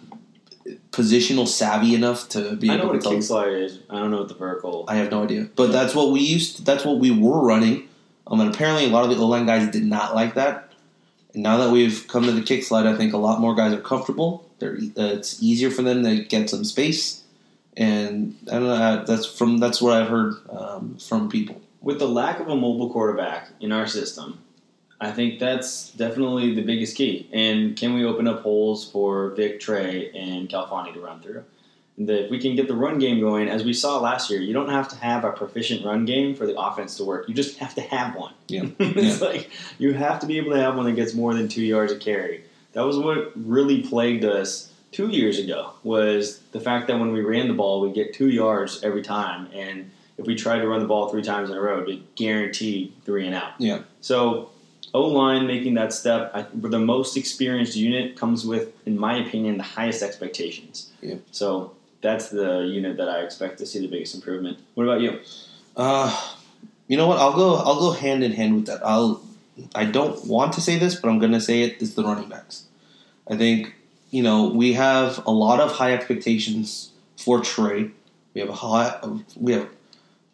positional 0.90 1.46
savvy 1.46 1.94
enough 1.94 2.28
to 2.30 2.56
be 2.56 2.70
I 2.70 2.76
know 2.76 2.84
able 2.84 2.92
what 2.94 3.02
to 3.02 3.08
a 3.08 3.12
kick 3.14 3.22
slide 3.22 3.48
is. 3.52 3.80
I 3.90 3.98
don't 3.98 4.10
know 4.10 4.18
what 4.18 4.28
the 4.28 4.34
vertical. 4.34 4.84
I 4.88 4.96
have 4.96 5.10
no 5.10 5.24
idea, 5.24 5.48
but 5.56 5.70
that's 5.72 5.94
what 5.94 6.10
we 6.10 6.20
used. 6.20 6.64
That's 6.64 6.84
what 6.84 6.98
we 6.98 7.10
were 7.10 7.40
running. 7.44 7.88
Um, 8.26 8.40
and 8.40 8.54
apparently, 8.54 8.86
a 8.86 8.88
lot 8.88 9.04
of 9.04 9.10
the 9.10 9.16
O 9.22 9.26
line 9.26 9.46
guys 9.46 9.70
did 9.70 9.84
not 9.84 10.14
like 10.14 10.34
that. 10.34 10.72
And 11.34 11.42
now 11.42 11.56
that 11.58 11.70
we've 11.70 12.06
come 12.08 12.24
to 12.24 12.32
the 12.32 12.42
kick 12.42 12.62
slide, 12.62 12.86
I 12.86 12.96
think 12.96 13.12
a 13.12 13.18
lot 13.18 13.40
more 13.40 13.54
guys 13.54 13.72
are 13.72 13.80
comfortable. 13.80 14.48
They're 14.60 14.76
uh, 14.76 15.16
it's 15.18 15.42
easier 15.42 15.70
for 15.70 15.82
them 15.82 16.02
to 16.04 16.24
get 16.24 16.48
some 16.48 16.64
space, 16.64 17.22
and 17.76 18.36
I 18.48 18.52
don't 18.52 18.64
know. 18.68 18.74
uh, 18.74 19.04
That's 19.04 19.26
from 19.26 19.58
that's 19.58 19.82
what 19.82 19.92
I've 19.94 20.08
heard 20.08 20.34
um, 20.50 20.96
from 20.98 21.28
people. 21.28 21.60
with 21.82 21.98
the 21.98 22.08
lack 22.08 22.40
of 22.40 22.48
a 22.48 22.56
mobile 22.56 22.88
quarterback 22.90 23.50
in 23.60 23.72
our 23.72 23.86
system, 23.86 24.38
I 25.00 25.10
think 25.10 25.38
that's 25.40 25.90
definitely 25.90 26.54
the 26.54 26.62
biggest 26.62 26.96
key. 26.96 27.28
And 27.32 27.76
can 27.76 27.94
we 27.94 28.04
open 28.04 28.26
up 28.28 28.42
holes 28.42 28.88
for 28.90 29.30
Vic, 29.30 29.60
Trey, 29.60 30.10
and 30.14 30.48
Khalfani 30.48 30.94
to 30.94 31.00
run 31.00 31.20
through? 31.20 31.44
The, 31.96 32.24
if 32.24 32.30
we 32.30 32.40
can 32.40 32.56
get 32.56 32.66
the 32.66 32.74
run 32.74 32.98
game 32.98 33.20
going, 33.20 33.48
as 33.48 33.62
we 33.62 33.72
saw 33.72 34.00
last 34.00 34.28
year, 34.28 34.40
you 34.40 34.52
don't 34.52 34.68
have 34.68 34.88
to 34.88 34.96
have 34.96 35.24
a 35.24 35.30
proficient 35.30 35.84
run 35.84 36.04
game 36.04 36.34
for 36.34 36.44
the 36.44 36.58
offense 36.58 36.96
to 36.96 37.04
work. 37.04 37.28
You 37.28 37.34
just 37.34 37.58
have 37.58 37.74
to 37.76 37.82
have 37.82 38.16
one. 38.16 38.34
Yeah. 38.48 38.66
it's 38.80 39.20
like 39.20 39.50
you 39.78 39.92
have 39.92 40.18
to 40.20 40.26
be 40.26 40.38
able 40.38 40.52
to 40.52 40.58
have 40.58 40.76
one 40.76 40.86
that 40.86 40.96
gets 40.96 41.14
more 41.14 41.34
than 41.34 41.46
two 41.46 41.62
yards 41.62 41.92
a 41.92 41.96
carry. 41.96 42.44
That 42.72 42.82
was 42.82 42.98
what 42.98 43.32
really 43.36 43.82
plagued 43.82 44.24
us 44.24 44.72
two 44.90 45.08
years 45.08 45.38
ago. 45.38 45.72
Was 45.84 46.40
the 46.50 46.60
fact 46.60 46.88
that 46.88 46.98
when 46.98 47.12
we 47.12 47.20
ran 47.20 47.46
the 47.46 47.54
ball, 47.54 47.80
we 47.80 47.92
get 47.92 48.12
two 48.12 48.28
yards 48.28 48.82
every 48.82 49.02
time, 49.02 49.48
and 49.52 49.90
if 50.18 50.26
we 50.26 50.34
tried 50.34 50.58
to 50.58 50.68
run 50.68 50.80
the 50.80 50.86
ball 50.86 51.08
three 51.08 51.22
times 51.22 51.50
in 51.50 51.56
a 51.56 51.60
row, 51.60 51.84
we 51.84 52.04
guaranteed 52.16 52.92
three 53.04 53.26
and 53.26 53.34
out. 53.34 53.52
Yeah. 53.58 53.82
So 54.00 54.50
O 54.94 55.08
line 55.08 55.46
making 55.46 55.74
that 55.74 55.92
step, 55.92 56.30
I, 56.34 56.46
the 56.54 56.78
most 56.78 57.16
experienced 57.16 57.76
unit 57.76 58.16
comes 58.16 58.46
with, 58.46 58.72
in 58.86 58.96
my 58.96 59.16
opinion, 59.16 59.58
the 59.58 59.64
highest 59.64 60.02
expectations. 60.02 60.92
Yeah. 61.00 61.16
So 61.32 61.72
that's 62.04 62.28
the 62.28 62.60
unit 62.60 62.98
that 62.98 63.08
I 63.08 63.22
expect 63.22 63.58
to 63.58 63.66
see 63.66 63.80
the 63.80 63.88
biggest 63.88 64.14
improvement. 64.14 64.58
What 64.74 64.84
about 64.84 65.00
you? 65.00 65.20
Uh, 65.74 66.14
you 66.86 66.98
know 66.98 67.06
what? 67.08 67.18
I'll 67.18 67.32
go. 67.32 67.56
I'll 67.56 67.80
go 67.80 67.92
hand 67.92 68.22
in 68.22 68.32
hand 68.32 68.54
with 68.54 68.66
that. 68.66 68.86
I'll. 68.86 69.22
I 69.74 69.86
don't 69.86 70.24
want 70.26 70.52
to 70.52 70.60
say 70.60 70.78
this, 70.78 70.94
but 70.94 71.08
I'm 71.08 71.18
going 71.18 71.32
to 71.32 71.40
say 71.40 71.62
it. 71.62 71.80
It's 71.80 71.94
the 71.94 72.04
running 72.04 72.28
backs. 72.28 72.66
I 73.28 73.36
think 73.36 73.74
you 74.10 74.22
know 74.22 74.48
we 74.48 74.74
have 74.74 75.24
a 75.26 75.30
lot 75.30 75.60
of 75.60 75.72
high 75.72 75.94
expectations 75.94 76.90
for 77.16 77.40
Trey. 77.40 77.90
We 78.34 78.40
have 78.42 78.50
a 78.50 78.54
high. 78.54 79.00
We 79.34 79.52
have 79.52 79.62
a 79.62 79.68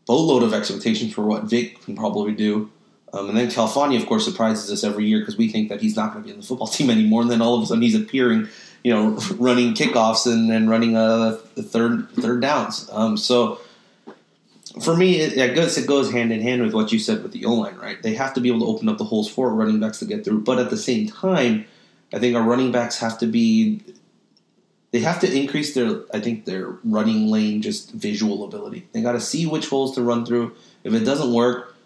boatload 0.07 0.43
of 0.43 0.53
expectations 0.53 1.15
for 1.15 1.23
what 1.23 1.45
Vic 1.45 1.81
can 1.83 1.97
probably 1.97 2.33
do. 2.33 2.71
Um, 3.13 3.29
and 3.29 3.37
then 3.37 3.49
Khalfani, 3.49 4.01
of 4.01 4.07
course, 4.07 4.25
surprises 4.25 4.71
us 4.71 4.85
every 4.85 5.05
year 5.07 5.21
because 5.21 5.37
we 5.37 5.49
think 5.49 5.69
that 5.69 5.81
he's 5.81 5.97
not 5.97 6.13
going 6.13 6.23
to 6.23 6.27
be 6.29 6.33
in 6.33 6.41
the 6.41 6.47
football 6.47 6.67
team 6.77 6.91
anymore. 6.91 7.23
And 7.23 7.31
then 7.31 7.43
all 7.43 7.57
of 7.57 7.63
a 7.63 7.67
sudden 7.67 7.83
he's 7.83 7.95
appearing, 7.95 8.49
you 8.83 8.93
know, 8.93 9.11
running 9.37 9.75
kickoffs 9.75 10.31
and, 10.31 10.51
and 10.51 10.71
running 10.71 10.97
uh, 10.97 11.39
the 11.55 11.63
third 11.63 12.09
third 12.11 12.41
downs. 12.41 12.89
Um, 12.93 13.17
so 13.17 13.61
for 14.83 14.97
me, 14.97 15.21
it, 15.21 15.39
I 15.39 15.53
guess 15.53 15.77
it 15.77 15.87
goes 15.87 16.13
hand 16.13 16.33
in 16.33 16.41
hand 16.41 16.63
with 16.63 16.75
what 16.75 16.93
you 16.93 16.99
said 16.99 17.23
with 17.23 17.33
the 17.33 17.45
O 17.45 17.55
line, 17.55 17.77
right? 17.77 18.01
They 18.03 18.15
have 18.15 18.35
to 18.35 18.41
be 18.41 18.49
able 18.49 18.61
to 18.61 18.67
open 18.67 18.89
up 18.89 18.99
the 18.99 19.05
holes 19.05 19.29
for 19.29 19.53
running 19.53 19.81
backs 19.81 19.99
to 19.99 20.05
get 20.05 20.25
through. 20.25 20.43
But 20.43 20.59
at 20.59 20.71
the 20.71 20.77
same 20.77 21.09
time, 21.09 21.67
I 22.13 22.19
think 22.19 22.37
our 22.37 22.43
running 22.43 22.73
backs 22.73 22.99
have 22.99 23.19
to 23.19 23.27
be. 23.27 23.81
They 24.93 25.01
have 25.01 25.21
to 25.21 25.33
increase 25.33 25.75
their, 25.75 26.01
I 26.13 26.19
think, 26.19 26.47
their 26.47 26.71
running 26.83 27.29
lane 27.29 27.63
just 27.63 27.93
visual 27.93 28.43
ability. 28.45 28.89
They 28.93 29.03
got 29.03 29.13
to 29.13 29.21
see 29.21 29.47
which 29.47 29.69
holes 29.69 29.95
to 29.95 30.03
run 30.03 30.27
through. 30.27 30.57
If 30.83 30.93
it 30.95 31.05
doesn't 31.05 31.33
work, 31.33 31.77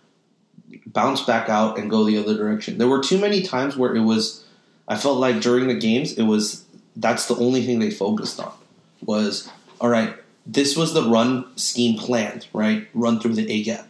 bounce 0.87 1.21
back 1.23 1.51
out 1.51 1.79
and 1.79 1.91
go 1.91 2.05
the 2.05 2.17
other 2.17 2.35
direction. 2.35 2.79
There 2.79 2.89
were 2.89 3.03
too 3.03 3.19
many 3.19 3.43
times 3.43 3.77
where 3.77 3.95
it 3.95 4.01
was. 4.01 4.45
I 4.89 4.97
felt 4.97 5.19
like 5.19 5.41
during 5.41 5.69
the 5.69 5.75
games, 5.75 6.13
it 6.13 6.25
was 6.25 6.64
that's 6.97 7.27
the 7.27 7.37
only 7.37 7.65
thing 7.65 7.79
they 7.81 7.91
focused 7.91 8.41
on 8.41 8.53
was 9.05 9.49
all 9.81 9.89
right. 9.89 10.15
This 10.47 10.77
was 10.77 10.93
the 10.93 11.03
run 11.09 11.47
scheme 11.57 11.99
planned, 11.99 12.47
right? 12.53 12.87
Run 12.95 13.19
through 13.21 13.35
the 13.35 13.51
A 13.51 13.63
gap. 13.63 13.89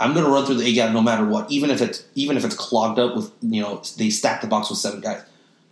I'm 0.00 0.12
going 0.12 0.24
to 0.24 0.30
run 0.30 0.44
through 0.46 0.56
the 0.56 0.66
A 0.66 0.72
gap 0.72 0.92
no 0.92 1.02
matter 1.02 1.24
what, 1.24 1.50
even 1.50 1.70
if 1.70 1.80
it's 1.80 2.04
even 2.14 2.36
if 2.36 2.44
it's 2.44 2.54
clogged 2.56 2.98
up 2.98 3.14
with 3.16 3.30
you 3.42 3.60
know 3.62 3.82
they 3.98 4.10
stack 4.10 4.40
the 4.40 4.46
box 4.46 4.70
with 4.70 4.78
seven 4.78 5.00
guys 5.00 5.22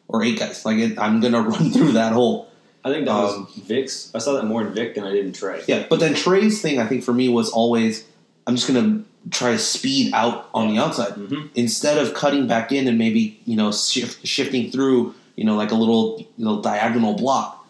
or 0.08 0.22
eight 0.22 0.38
guys. 0.38 0.64
Like 0.64 0.78
it, 0.78 0.98
I'm 0.98 1.20
going 1.20 1.32
to 1.38 1.40
run 1.42 1.70
through 1.70 1.92
that 1.92 2.12
hole. 2.12 2.48
I 2.84 2.90
think 2.90 3.06
that 3.06 3.12
Um, 3.12 3.44
was 3.44 3.54
Vic's. 3.64 4.10
I 4.14 4.18
saw 4.18 4.34
that 4.34 4.44
more 4.44 4.60
in 4.62 4.74
Vic 4.74 4.94
than 4.96 5.04
I 5.04 5.12
did 5.12 5.24
in 5.26 5.32
Trey. 5.32 5.62
Yeah, 5.68 5.86
but 5.88 6.00
then 6.00 6.14
Trey's 6.14 6.60
thing, 6.60 6.78
I 6.80 6.86
think 6.86 7.04
for 7.04 7.12
me 7.14 7.28
was 7.28 7.48
always 7.50 8.04
I'm 8.46 8.56
just 8.56 8.68
going 8.68 8.82
to 9.04 9.30
try 9.30 9.52
to 9.52 9.58
speed 9.58 10.12
out 10.14 10.48
on 10.52 10.68
the 10.68 10.78
outside 10.78 11.12
Mhm. 11.14 11.50
instead 11.54 11.96
of 11.96 12.12
cutting 12.12 12.48
back 12.48 12.72
in 12.72 12.88
and 12.88 12.98
maybe 12.98 13.40
you 13.46 13.56
know 13.56 13.70
shift, 13.72 14.26
shifting 14.26 14.70
through 14.70 15.14
you 15.36 15.44
know 15.44 15.56
like 15.56 15.70
a 15.70 15.74
little 15.74 16.18
you 16.36 16.44
know 16.44 16.62
diagonal 16.62 17.14
block. 17.14 17.66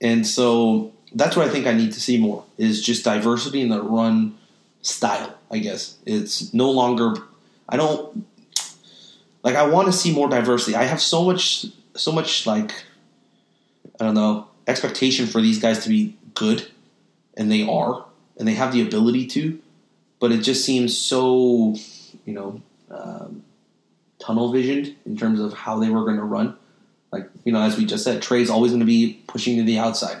And 0.00 0.26
so 0.26 0.92
that's 1.14 1.36
what 1.36 1.46
I 1.46 1.50
think 1.50 1.66
I 1.66 1.72
need 1.72 1.92
to 1.92 2.00
see 2.00 2.18
more 2.18 2.44
is 2.58 2.82
just 2.82 3.04
diversity 3.04 3.60
in 3.60 3.68
the 3.68 3.82
run 3.82 4.36
style. 4.82 5.38
I 5.50 5.58
guess 5.58 5.96
it's 6.06 6.52
no 6.52 6.70
longer. 6.70 7.14
I 7.68 7.76
don't 7.76 8.26
like. 9.42 9.56
I 9.56 9.66
want 9.66 9.86
to 9.86 9.92
see 9.92 10.12
more 10.12 10.28
diversity. 10.28 10.76
I 10.76 10.84
have 10.84 11.00
so 11.00 11.24
much, 11.24 11.66
so 11.94 12.12
much 12.12 12.46
like 12.46 12.72
I 14.00 14.04
don't 14.04 14.14
know 14.14 14.48
expectation 14.66 15.26
for 15.26 15.40
these 15.40 15.58
guys 15.58 15.80
to 15.84 15.88
be 15.88 16.16
good, 16.34 16.68
and 17.36 17.50
they 17.50 17.66
are, 17.66 18.04
and 18.38 18.46
they 18.46 18.54
have 18.54 18.72
the 18.72 18.82
ability 18.82 19.26
to, 19.28 19.60
but 20.20 20.32
it 20.32 20.38
just 20.38 20.64
seems 20.64 20.96
so, 20.96 21.74
you 22.24 22.32
know, 22.34 22.60
um, 22.90 23.42
tunnel 24.18 24.52
visioned 24.52 24.94
in 25.04 25.16
terms 25.16 25.40
of 25.40 25.52
how 25.52 25.78
they 25.78 25.90
were 25.90 26.04
going 26.04 26.16
to 26.16 26.22
run. 26.22 26.56
Like 27.12 27.28
you 27.44 27.52
know, 27.52 27.60
as 27.60 27.76
we 27.76 27.84
just 27.84 28.04
said, 28.04 28.22
Trey's 28.22 28.50
always 28.50 28.72
going 28.72 28.80
to 28.80 28.86
be 28.86 29.22
pushing 29.26 29.56
to 29.58 29.62
the 29.62 29.78
outside. 29.78 30.16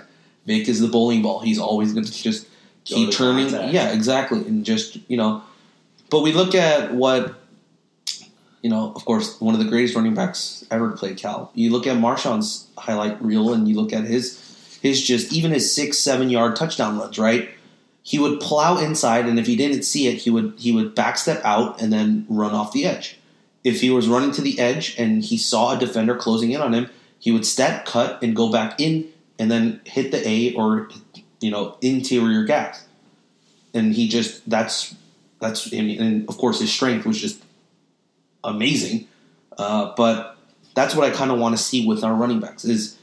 Vic 0.46 0.68
is 0.68 0.80
the 0.80 0.88
bowling 0.88 1.22
ball. 1.22 1.40
He's 1.40 1.58
always 1.58 1.92
going 1.92 2.04
to 2.04 2.12
just 2.12 2.46
keep 2.84 3.10
to 3.10 3.16
turning. 3.16 3.50
contact. 3.50 3.72
Yeah, 3.72 3.92
exactly, 3.92 4.40
and 4.40 4.64
just 4.64 4.98
you 5.08 5.16
know. 5.16 5.42
But 6.10 6.20
we 6.20 6.32
look 6.32 6.54
at 6.54 6.94
what 6.94 7.34
you 8.60 8.68
know. 8.68 8.92
Of 8.94 9.04
course, 9.04 9.40
one 9.40 9.54
of 9.54 9.60
the 9.60 9.68
greatest 9.68 9.94
running 9.94 10.14
backs 10.14 10.66
ever 10.70 10.90
to 10.90 10.96
play 10.96 11.14
Cal. 11.14 11.50
You 11.54 11.70
look 11.70 11.86
at 11.86 11.96
Marshawn's 11.96 12.68
highlight 12.76 13.22
reel, 13.22 13.54
and 13.54 13.66
you 13.66 13.74
look 13.74 13.92
at 13.92 14.04
his 14.04 14.78
his 14.82 15.02
just 15.02 15.32
even 15.32 15.52
his 15.52 15.74
six 15.74 15.98
seven 15.98 16.28
yard 16.28 16.56
touchdown 16.56 16.98
runs. 16.98 17.18
Right, 17.18 17.50
he 18.02 18.18
would 18.18 18.40
plow 18.40 18.78
inside, 18.78 19.26
and 19.26 19.38
if 19.38 19.46
he 19.46 19.56
didn't 19.56 19.84
see 19.84 20.08
it, 20.08 20.18
he 20.18 20.30
would 20.30 20.54
he 20.58 20.72
would 20.72 20.94
backstep 20.94 21.40
out 21.44 21.80
and 21.80 21.92
then 21.92 22.26
run 22.28 22.52
off 22.52 22.72
the 22.72 22.84
edge. 22.84 23.18
If 23.64 23.80
he 23.80 23.90
was 23.90 24.08
running 24.08 24.32
to 24.32 24.42
the 24.42 24.58
edge 24.58 24.98
and 24.98 25.22
he 25.22 25.38
saw 25.38 25.76
a 25.76 25.78
defender 25.78 26.16
closing 26.16 26.50
in 26.50 26.60
on 26.60 26.74
him, 26.74 26.90
he 27.18 27.30
would 27.30 27.46
step, 27.46 27.86
cut, 27.86 28.22
and 28.22 28.34
go 28.34 28.50
back 28.50 28.80
in, 28.80 29.08
and 29.38 29.50
then 29.50 29.80
hit 29.84 30.10
the 30.10 30.26
A 30.28 30.54
or 30.54 30.88
you 31.40 31.50
know 31.50 31.76
interior 31.80 32.44
gaps. 32.44 32.84
And 33.74 33.94
he 33.94 34.08
just 34.08 34.48
that's 34.48 34.94
that's 35.40 35.72
and, 35.72 35.90
and 35.90 36.28
of 36.28 36.38
course 36.38 36.60
his 36.60 36.72
strength 36.72 37.06
was 37.06 37.20
just 37.20 37.42
amazing. 38.44 39.06
Uh, 39.56 39.92
but 39.96 40.36
that's 40.74 40.94
what 40.94 41.04
I 41.04 41.14
kind 41.14 41.30
of 41.30 41.38
want 41.38 41.56
to 41.56 41.62
see 41.62 41.86
with 41.86 42.02
our 42.02 42.14
running 42.14 42.40
backs 42.40 42.64
is 42.64 42.98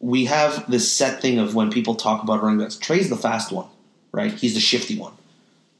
we 0.00 0.26
have 0.26 0.70
this 0.70 0.90
set 0.90 1.22
thing 1.22 1.38
of 1.38 1.54
when 1.54 1.70
people 1.70 1.94
talk 1.94 2.22
about 2.22 2.42
running 2.42 2.58
backs. 2.58 2.76
Trey's 2.76 3.08
the 3.08 3.16
fast 3.16 3.50
one, 3.50 3.68
right? 4.12 4.32
He's 4.32 4.54
the 4.54 4.60
shifty 4.60 4.98
one. 4.98 5.14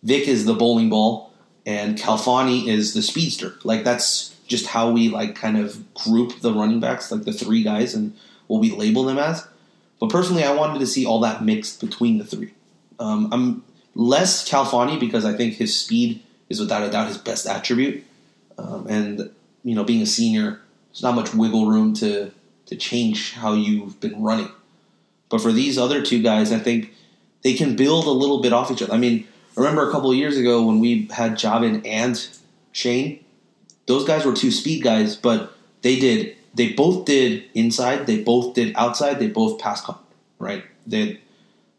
Vic 0.03 0.29
is 0.29 0.47
the 0.47 0.55
bowling 0.55 0.89
ball, 0.89 1.33
and 1.67 1.99
Khalfani 1.99 2.69
is 2.69 2.95
the 2.95 3.03
speedster. 3.03 3.55
Like 3.65 3.85
that's 3.85 4.35
just 4.47 4.69
how 4.69 4.91
we 4.91 5.09
like 5.09 5.35
kind 5.35 5.59
of 5.59 5.93
group 5.95 6.41
the 6.41 6.55
running 6.55 6.81
backs, 6.81 7.11
like 7.11 7.25
the 7.25 7.33
three 7.33 7.63
guys, 7.63 7.93
and 7.93 8.17
what 8.47 8.61
we 8.61 8.71
label 8.71 9.05
them 9.05 9.19
as. 9.19 9.47
But 9.99 10.11
personally, 10.11 10.45
I 10.45 10.55
wanted 10.55 10.79
to 10.79 10.87
see 10.87 11.05
all 11.05 11.21
that 11.21 11.45
mixed 11.45 11.81
between 11.81 12.19
the 12.19 12.25
three. 12.25 12.55
Um, 13.01 13.29
I'm 13.33 13.65
less 13.95 14.49
Khalfani 14.49 15.01
because 15.01 15.25
I 15.25 15.35
think 15.35 15.55
his 15.55 15.79
speed 15.79 16.23
is 16.49 16.61
without 16.61 16.85
a 16.85 16.91
doubt 16.91 17.09
his 17.09 17.19
best 17.19 17.47
attribute, 17.47 18.05
um, 18.57 18.87
and 18.89 19.31
you 19.65 19.75
know, 19.75 19.83
being 19.83 20.03
a 20.03 20.07
senior, 20.07 20.61
there's 20.91 21.03
not 21.03 21.17
much 21.17 21.35
wiggle 21.35 21.67
room 21.67 21.93
to 21.95 22.31
to 22.67 22.77
change 22.77 23.33
how 23.33 23.55
you've 23.55 24.01
been 24.01 24.23
running. 24.23 24.51
But 25.29 25.41
for 25.41 25.51
these 25.51 25.77
other 25.77 26.03
two 26.03 26.23
guys, 26.23 26.53
I 26.53 26.59
think 26.59 26.93
they 27.43 27.55
can 27.55 27.75
build 27.75 28.07
a 28.07 28.11
little 28.11 28.41
bit 28.41 28.53
off 28.53 28.71
each 28.71 28.83
other. 28.83 28.93
I 28.93 28.99
mean, 28.99 29.27
remember 29.57 29.89
a 29.89 29.93
couple 29.93 30.11
of 30.11 30.17
years 30.17 30.37
ago 30.37 30.65
when 30.65 30.81
we 30.81 31.09
had 31.11 31.33
Jahvid 31.33 31.87
and 31.87 32.29
Shane? 32.73 33.25
Those 33.87 34.05
guys 34.05 34.25
were 34.25 34.35
two 34.35 34.51
speed 34.51 34.83
guys, 34.83 35.17
but 35.17 35.53
they 35.83 35.99
did 35.99 36.37
they 36.55 36.73
both 36.73 37.05
did 37.05 37.45
inside, 37.55 38.07
they 38.07 38.23
both 38.23 38.55
did 38.55 38.75
outside, 38.77 39.19
they 39.19 39.29
both 39.29 39.59
passed 39.61 39.85
con, 39.85 39.99
right? 40.39 40.65
They 40.87 41.21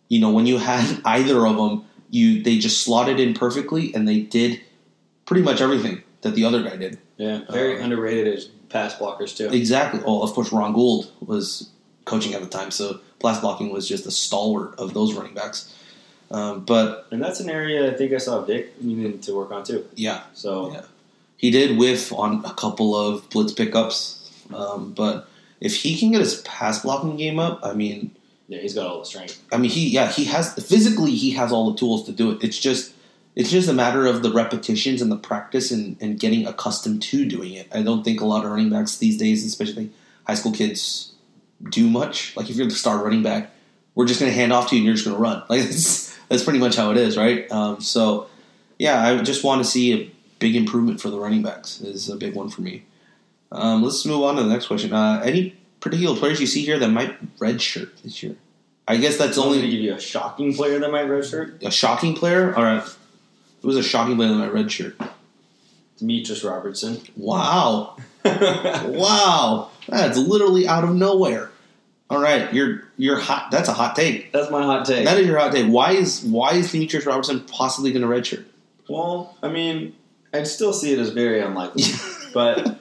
you 0.08 0.20
know, 0.22 0.32
when 0.32 0.46
you 0.46 0.58
had 0.58 1.02
either 1.06 1.46
of 1.46 1.58
them, 1.58 1.86
you 2.10 2.42
they 2.44 2.58
just 2.58 2.82
slotted 2.84 3.20
in 3.20 3.34
perfectly 3.34 3.94
and 3.94 4.08
they 4.08 4.22
did 4.22 4.62
pretty 5.26 5.42
much 5.44 5.62
everything 5.62 6.04
that 6.22 6.36
the 6.36 6.46
other 6.46 6.64
guy 6.64 6.78
did. 6.78 6.98
Yeah, 7.18 7.42
very 7.50 7.78
Um, 7.78 7.84
underrated 7.86 8.28
as 8.28 8.46
pass 8.70 8.96
blockers 8.96 9.36
too. 9.36 9.50
Exactly. 9.50 10.02
Oh, 10.06 10.22
of 10.22 10.32
course, 10.32 10.52
Ron 10.52 10.74
Gould 10.74 11.12
was 11.26 11.70
coaching 12.06 12.34
at 12.34 12.42
the 12.42 12.48
time, 12.48 12.72
so 12.72 13.00
pass 13.20 13.40
blocking 13.42 13.72
was 13.72 13.88
just 13.88 14.06
a 14.06 14.12
stalwart 14.12 14.76
of 14.78 14.94
those 14.94 15.14
running 15.14 15.34
backs. 15.34 15.74
Um, 16.30 16.66
but 16.66 17.08
And 17.12 17.22
that's 17.22 17.40
an 17.40 17.50
area 17.50 17.90
I 17.92 17.96
think 17.96 18.12
I 18.14 18.18
saw 18.18 18.42
Dick 18.42 18.82
needing 18.82 19.20
to 19.20 19.34
work 19.36 19.52
on 19.52 19.64
too. 19.64 19.86
yeah, 19.96 20.24
So 20.34 20.72
Yeah. 20.74 20.82
he 21.38 21.52
did 21.52 21.78
whiff 21.78 22.12
on 22.12 22.44
a 22.46 22.54
couple 22.54 22.96
of 22.96 23.30
blitz 23.30 23.54
pickups. 23.54 24.30
Um, 24.54 24.94
but 24.94 25.28
if 25.62 25.76
he 25.76 25.98
can 25.98 26.12
get 26.12 26.20
his 26.22 26.42
pass 26.42 26.82
blocking 26.84 27.16
game 27.18 27.40
up, 27.40 27.60
I 27.64 27.74
mean, 27.74 28.12
yeah, 28.50 28.60
he's 28.60 28.74
got 28.74 28.88
all 28.88 29.00
the 29.00 29.06
strength. 29.06 29.42
I 29.52 29.58
mean, 29.58 29.70
he 29.72 29.90
yeah 29.90 30.10
he 30.12 30.26
has 30.26 30.54
physically 30.54 31.12
he 31.12 31.32
has 31.32 31.52
all 31.52 31.72
the 31.72 31.78
tools 31.78 32.06
to 32.06 32.12
do 32.14 32.32
it. 32.32 32.44
It's 32.44 32.58
just 32.58 32.94
it's 33.36 33.52
just 33.52 33.68
a 33.70 33.74
matter 33.74 34.06
of 34.08 34.24
the 34.24 34.32
repetitions 34.32 35.02
and 35.02 35.12
the 35.12 35.18
practice 35.18 35.70
and, 35.70 35.96
and 36.02 36.20
getting 36.20 36.48
accustomed 36.48 37.02
to 37.04 37.26
doing 37.26 37.54
it. 37.54 37.68
I 37.74 37.82
don't 37.84 38.04
think 38.04 38.20
a 38.22 38.26
lot 38.26 38.44
of 38.46 38.52
running 38.52 38.70
backs 38.70 38.98
these 38.98 39.18
days, 39.18 39.46
especially 39.46 39.92
high 40.26 40.34
school 40.36 40.52
kids, 40.54 41.12
do 41.70 41.90
much. 41.90 42.36
Like 42.38 42.50
if 42.50 42.56
you're 42.56 42.68
the 42.68 42.74
star 42.74 43.04
running 43.04 43.22
back, 43.22 43.52
we're 43.96 44.08
just 44.08 44.20
going 44.20 44.32
to 44.32 44.36
hand 44.38 44.54
off 44.54 44.70
to 44.70 44.76
you 44.76 44.80
and 44.80 44.86
you're 44.86 44.96
just 44.96 45.06
going 45.06 45.16
to 45.18 45.22
run. 45.22 45.44
Like 45.50 45.62
that's 45.64 46.07
that's 46.30 46.44
pretty 46.44 46.60
much 46.60 46.76
how 46.76 46.92
it 46.92 46.98
is, 46.98 47.18
right? 47.18 47.50
Um, 47.52 47.82
so 47.82 48.28
yeah, 48.80 49.06
I 49.06 49.22
just 49.22 49.44
want 49.44 49.64
to 49.64 49.70
see 49.70 49.94
a 49.94 50.12
big 50.40 50.56
improvement 50.56 51.02
for 51.02 51.10
the 51.10 51.20
running 51.20 51.42
backs. 51.42 51.82
Is 51.82 52.10
a 52.10 52.16
big 52.16 52.36
one 52.36 52.50
for 52.50 52.62
me. 52.62 52.84
Um, 53.52 53.84
let's 53.84 54.06
move 54.06 54.24
on 54.24 54.36
to 54.36 54.44
the 54.44 54.50
next 54.50 54.68
question. 54.68 54.94
Uh, 54.94 55.22
any 55.24 55.56
particular 55.80 56.18
players 56.18 56.40
you 56.40 56.48
see 56.48 56.64
here 56.66 56.78
that 56.80 56.90
might 56.90 57.38
redshirt 57.38 58.02
this 58.04 58.22
year? 58.22 58.36
I 58.88 58.98
guess 58.98 59.18
that's 59.18 59.38
only 59.38 59.62
to 59.62 59.68
give 59.68 59.80
you 59.80 59.94
a 59.94 60.00
shocking 60.00 60.54
player 60.54 60.80
that 60.80 60.92
might 60.92 61.08
redshirt. 61.08 61.62
a 61.64 61.72
shocking 61.72 62.14
player. 62.14 62.56
All 62.56 62.64
right, 62.64 62.84
it 62.84 63.66
was 63.66 63.78
a 63.78 63.84
shocking 63.84 64.16
player 64.16 64.32
in 64.32 64.38
my 64.38 64.48
red 64.48 64.72
shirt. 64.72 64.96
Demetrius 65.98 66.44
Robertson. 66.44 67.02
Wow, 67.16 67.98
wow, 68.26 69.72
that's 69.88 70.18
literally 70.18 70.68
out 70.68 70.84
of 70.84 70.94
nowhere. 70.96 71.50
All 72.10 72.22
right, 72.22 72.54
you're 72.54 72.84
you're 72.98 73.20
hot. 73.20 73.52
That's 73.52 73.68
a 73.68 73.74
hot 73.74 73.96
take. 73.96 74.32
That's 74.32 74.50
my 74.50 74.64
hot 74.64 74.86
take. 74.86 75.06
That 75.06 75.18
is 75.18 75.28
your 75.28 75.38
hot 75.38 75.52
take. 75.52 75.68
Why 75.68 75.92
is 75.92 76.24
why 76.24 76.54
is 76.54 76.72
Demetrius 76.72 77.06
Robertson 77.06 77.42
possibly 77.42 77.92
going 77.92 78.02
to 78.02 78.08
redshirt? 78.08 78.46
well, 78.90 79.36
I 79.44 79.50
mean, 79.50 79.96
I'd 80.34 80.48
still 80.48 80.74
see 80.74 80.94
it 80.94 81.00
as 81.00 81.10
very 81.10 81.42
unlikely. 81.42 81.84
but 82.34 82.80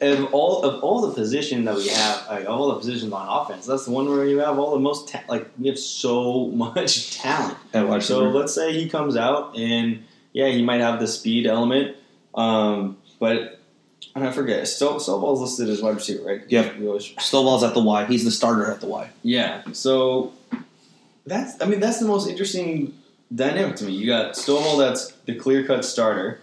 of 0.00 0.34
all 0.34 0.64
of 0.64 0.82
all 0.82 1.06
the 1.06 1.14
position 1.14 1.64
that 1.66 1.76
we 1.76 1.88
have, 1.88 2.26
like, 2.28 2.48
all 2.48 2.68
the 2.68 2.78
positions 2.78 3.12
on 3.12 3.28
offense, 3.28 3.66
that's 3.66 3.84
the 3.84 3.92
one 3.92 4.08
where 4.08 4.24
you 4.24 4.38
have 4.38 4.58
all 4.58 4.72
the 4.72 4.80
most 4.80 5.08
ta- 5.08 5.22
like 5.28 5.48
we 5.58 5.68
have 5.68 5.78
so 5.78 6.46
much 6.48 7.16
talent. 7.16 7.56
So 8.02 8.28
let's 8.30 8.54
say 8.54 8.72
he 8.72 8.88
comes 8.88 9.16
out 9.16 9.56
and 9.56 10.04
yeah, 10.32 10.48
he 10.48 10.62
might 10.62 10.80
have 10.80 10.98
the 10.98 11.06
speed 11.06 11.46
element, 11.46 11.96
um, 12.34 12.96
but 13.20 13.60
and 14.14 14.24
I 14.26 14.30
forget. 14.32 14.66
Sto- 14.68 14.96
Stovall's 14.98 15.40
listed 15.40 15.68
as 15.68 15.80
wide 15.82 15.94
receiver, 15.96 16.24
right? 16.24 16.42
Yep. 16.48 16.78
We 16.78 16.86
always- 16.86 17.08
Stovall's 17.18 17.62
at 17.62 17.74
the 17.74 17.82
Y. 17.82 18.04
He's 18.06 18.24
the 18.24 18.30
starter 18.30 18.70
at 18.70 18.80
the 18.80 18.86
Y. 18.86 19.10
yeah. 19.22 19.62
So 19.72 20.32
that's 21.26 21.60
I 21.62 21.66
mean 21.66 21.80
that's 21.80 21.98
the 22.00 22.06
most 22.06 22.28
interesting 22.28 22.94
dynamic 23.34 23.76
to 23.76 23.84
me. 23.84 23.92
You 23.92 24.06
got 24.06 24.34
Stovall 24.34 24.78
that's 24.78 25.12
the 25.26 25.34
clear 25.36 25.64
cut 25.66 25.84
starter. 25.84 26.40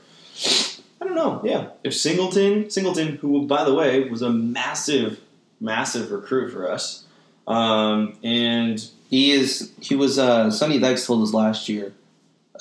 I 1.01 1.05
don't 1.05 1.15
know. 1.15 1.41
Yeah, 1.43 1.70
if 1.84 1.95
Singleton, 1.95 2.70
Singleton, 2.70 3.17
who 3.17 3.45
by 3.45 3.63
the 3.63 3.74
way 3.74 4.07
was 4.09 4.22
a 4.22 4.30
massive, 4.30 5.20
massive 5.61 6.11
recruit 6.11 6.51
for 6.51 6.70
us, 6.70 7.03
um, 7.47 8.17
and 8.24 8.86
He 9.09 9.32
is. 9.32 9.72
He 9.80 9.95
was. 9.95 10.20
Uh, 10.20 10.51
Sonny 10.51 10.78
Dykes 10.80 11.05
told 11.07 11.24
us 11.24 11.34
last 11.34 11.67
year 11.70 11.93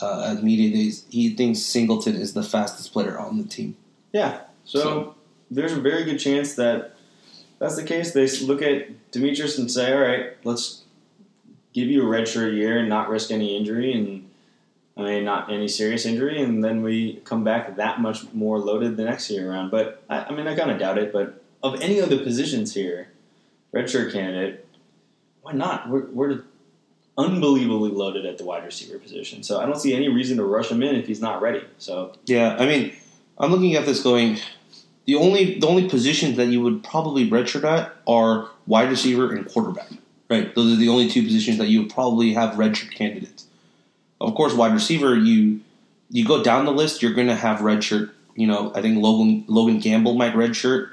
uh, 0.00 0.34
at 0.36 0.42
media 0.42 0.70
days. 0.70 1.04
He 1.10 1.34
thinks 1.34 1.58
Singleton 1.60 2.14
is 2.16 2.32
the 2.32 2.42
fastest 2.42 2.92
player 2.92 3.18
on 3.18 3.38
the 3.38 3.44
team. 3.44 3.76
Yeah. 4.12 4.40
So, 4.68 4.78
So- 4.80 5.14
there's 5.50 5.72
a 5.72 5.80
very 5.80 6.04
good 6.04 6.18
chance 6.18 6.54
that 6.56 6.94
that's 7.58 7.74
the 7.74 7.82
case. 7.82 8.12
They 8.12 8.28
look 8.46 8.60
at 8.60 9.10
Demetrius 9.10 9.56
and 9.58 9.70
say, 9.70 9.92
"All 9.92 10.00
right, 10.00 10.36
let's 10.44 10.82
give 11.72 11.88
you 11.88 12.02
a 12.02 12.04
redshirt 12.04 12.54
year 12.54 12.78
and 12.78 12.88
not 12.88 13.08
risk 13.08 13.30
any 13.30 13.56
injury, 13.56 13.92
and 13.92 14.28
I 14.96 15.02
mean 15.02 15.24
not 15.24 15.50
any 15.50 15.68
serious 15.68 16.04
injury, 16.04 16.40
and 16.42 16.62
then 16.62 16.82
we 16.82 17.14
come 17.24 17.44
back 17.44 17.76
that 17.76 18.00
much 18.02 18.30
more 18.34 18.58
loaded 18.58 18.96
the 18.98 19.04
next 19.04 19.30
year 19.30 19.50
around." 19.50 19.70
But 19.70 20.02
I, 20.10 20.24
I 20.24 20.32
mean, 20.34 20.46
I 20.46 20.54
kind 20.54 20.70
of 20.70 20.78
doubt 20.78 20.98
it. 20.98 21.12
But 21.14 21.42
of 21.62 21.80
any 21.80 21.98
of 21.98 22.10
the 22.10 22.18
positions 22.18 22.74
here, 22.74 23.08
redshirt 23.74 24.12
candidate, 24.12 24.66
why 25.40 25.52
not? 25.52 25.88
We're, 25.88 26.06
we're 26.10 26.42
unbelievably 27.16 27.90
loaded 27.92 28.26
at 28.26 28.36
the 28.36 28.44
wide 28.44 28.64
receiver 28.66 28.98
position, 28.98 29.42
so 29.42 29.58
I 29.60 29.64
don't 29.64 29.80
see 29.80 29.94
any 29.94 30.08
reason 30.08 30.36
to 30.36 30.44
rush 30.44 30.70
him 30.70 30.82
in 30.82 30.94
if 30.94 31.06
he's 31.06 31.22
not 31.22 31.40
ready. 31.40 31.62
So 31.78 32.12
Yeah, 32.26 32.54
I 32.58 32.66
mean, 32.66 32.92
I'm 33.38 33.50
looking 33.50 33.74
at 33.74 33.86
this 33.86 34.02
going. 34.02 34.38
The 35.08 35.14
only 35.14 35.58
the 35.58 35.66
only 35.66 35.88
positions 35.88 36.36
that 36.36 36.48
you 36.48 36.60
would 36.60 36.84
probably 36.84 37.30
redshirt 37.30 37.64
at 37.64 37.96
are 38.06 38.50
wide 38.66 38.90
receiver 38.90 39.34
and 39.34 39.48
quarterback. 39.48 39.88
Right, 40.28 40.54
those 40.54 40.70
are 40.70 40.76
the 40.76 40.90
only 40.90 41.08
two 41.08 41.22
positions 41.22 41.56
that 41.56 41.68
you 41.68 41.80
would 41.80 41.90
probably 41.90 42.34
have 42.34 42.56
redshirt 42.56 42.90
candidates. 42.90 43.46
Of 44.20 44.34
course, 44.34 44.52
wide 44.52 44.74
receiver, 44.74 45.16
you 45.16 45.60
you 46.10 46.26
go 46.26 46.42
down 46.42 46.66
the 46.66 46.72
list, 46.72 47.00
you're 47.00 47.14
going 47.14 47.28
to 47.28 47.34
have 47.34 47.60
redshirt. 47.60 48.10
You 48.34 48.48
know, 48.48 48.70
I 48.74 48.82
think 48.82 49.02
Logan 49.02 49.46
Logan 49.48 49.80
Gamble 49.80 50.12
might 50.12 50.34
redshirt. 50.34 50.90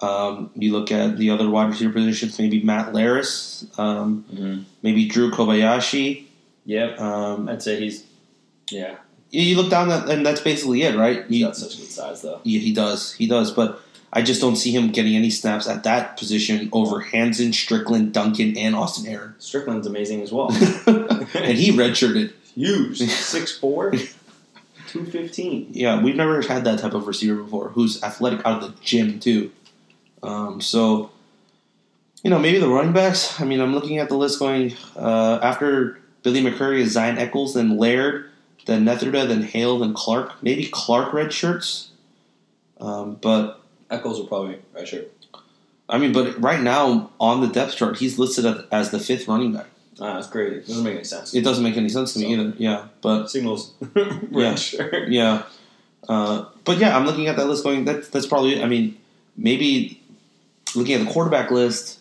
Um, 0.00 0.50
you 0.54 0.70
look 0.70 0.92
at 0.92 1.18
the 1.18 1.30
other 1.30 1.50
wide 1.50 1.70
receiver 1.70 1.92
positions, 1.92 2.38
maybe 2.38 2.62
Matt 2.62 2.92
Laris, 2.92 3.66
um, 3.80 4.64
maybe 4.80 5.08
Drew 5.08 5.32
Kobayashi. 5.32 6.26
Yep. 6.66 7.00
Um, 7.00 7.48
I'd 7.48 7.62
say 7.62 7.80
he's, 7.80 8.04
yeah, 8.70 8.98
you 9.30 9.42
you 9.42 9.56
look 9.56 9.70
down 9.70 9.88
that, 9.88 10.08
and 10.08 10.24
that's 10.24 10.40
basically 10.40 10.82
it, 10.82 10.96
right? 10.96 11.24
he's 11.28 11.38
You- 11.40 11.46
got 11.46 11.56
such 11.56 11.78
good 11.78 11.90
size 11.90 12.22
though. 12.22 12.40
Yeah, 12.44 12.60
he 12.60 12.72
does. 12.72 13.12
He 13.12 13.26
does. 13.26 13.50
But 13.50 13.80
I 14.12 14.22
just 14.22 14.40
don't 14.40 14.56
see 14.56 14.72
him 14.72 14.90
getting 14.90 15.14
any 15.14 15.30
snaps 15.30 15.68
at 15.68 15.84
that 15.84 16.16
position 16.16 16.68
over 16.72 17.00
Hansen, 17.00 17.52
Strickland, 17.52 18.12
Duncan, 18.12 18.56
and 18.58 18.74
Austin 18.74 19.06
Aaron. 19.12 19.34
Strickland's 19.38 19.86
amazing 19.86 20.20
as 20.22 20.32
well. 20.32 20.48
and 20.86 21.56
he 21.56 21.70
redshirted. 21.72 22.32
Huge, 22.56 22.98
6'4", 22.98 24.12
215. 24.88 25.68
Yeah, 25.72 26.02
we've 26.02 26.16
never 26.16 26.42
had 26.42 26.64
that 26.64 26.80
type 26.80 26.94
of 26.94 27.06
receiver 27.06 27.36
before 27.42 27.68
who's 27.68 28.02
athletic 28.02 28.44
out 28.44 28.62
of 28.62 28.68
the 28.76 28.82
gym, 28.82 29.20
too. 29.20 29.52
Um, 30.22 30.60
so, 30.60 31.10
you 32.24 32.30
know, 32.30 32.38
maybe 32.40 32.58
the 32.58 32.68
running 32.68 32.92
backs. 32.92 33.40
I 33.40 33.44
mean, 33.44 33.60
I'm 33.60 33.72
looking 33.74 33.98
at 33.98 34.08
the 34.08 34.16
list 34.16 34.38
going 34.40 34.74
uh, 34.96 35.38
after 35.42 36.00
Billy 36.24 36.42
McCrary 36.42 36.80
is 36.80 36.92
Zion 36.92 37.18
Eccles, 37.18 37.54
then 37.54 37.78
Laird, 37.78 38.29
then 38.66 38.84
Netherda, 38.84 39.26
then 39.26 39.42
Hale, 39.42 39.78
then 39.78 39.94
Clark. 39.94 40.42
Maybe 40.42 40.66
Clark 40.66 41.12
red 41.12 41.32
shirts. 41.32 41.90
Um, 42.80 43.16
but 43.20 43.60
Eccles 43.90 44.18
will 44.18 44.26
probably 44.26 44.58
right 44.74 44.86
sure. 44.88 45.02
I 45.88 45.98
mean, 45.98 46.12
but 46.12 46.40
right 46.40 46.60
now 46.60 47.10
on 47.18 47.40
the 47.40 47.48
depth 47.48 47.76
chart, 47.76 47.98
he's 47.98 48.18
listed 48.18 48.46
as- 48.70 48.90
the 48.90 48.98
fifth 49.00 49.26
running 49.28 49.52
back. 49.52 49.66
Ah, 50.00 50.14
that's 50.14 50.28
great. 50.28 50.52
It 50.54 50.66
doesn't 50.66 50.84
make 50.84 50.94
any 50.94 51.04
sense. 51.04 51.34
It 51.34 51.42
doesn't 51.42 51.62
make 51.64 51.76
any 51.76 51.88
sense 51.90 52.14
to 52.14 52.20
me 52.20 52.32
either. 52.32 52.54
Yeah, 52.56 52.86
but 53.02 53.26
Signals 53.26 53.72
Yeah. 53.94 54.12
red 54.30 54.58
shirt. 54.58 55.08
yeah, 55.10 55.42
uh, 56.08 56.46
but 56.64 56.78
yeah, 56.78 56.96
I'm 56.96 57.04
looking 57.04 57.26
at 57.26 57.36
that 57.36 57.46
list 57.48 57.64
going. 57.64 57.84
That's 57.84 58.08
that's 58.08 58.26
probably. 58.26 58.54
it. 58.54 58.62
I 58.64 58.66
mean, 58.66 58.96
maybe 59.36 60.00
looking 60.74 60.94
at 60.94 61.04
the 61.04 61.12
quarterback 61.12 61.50
list. 61.50 61.98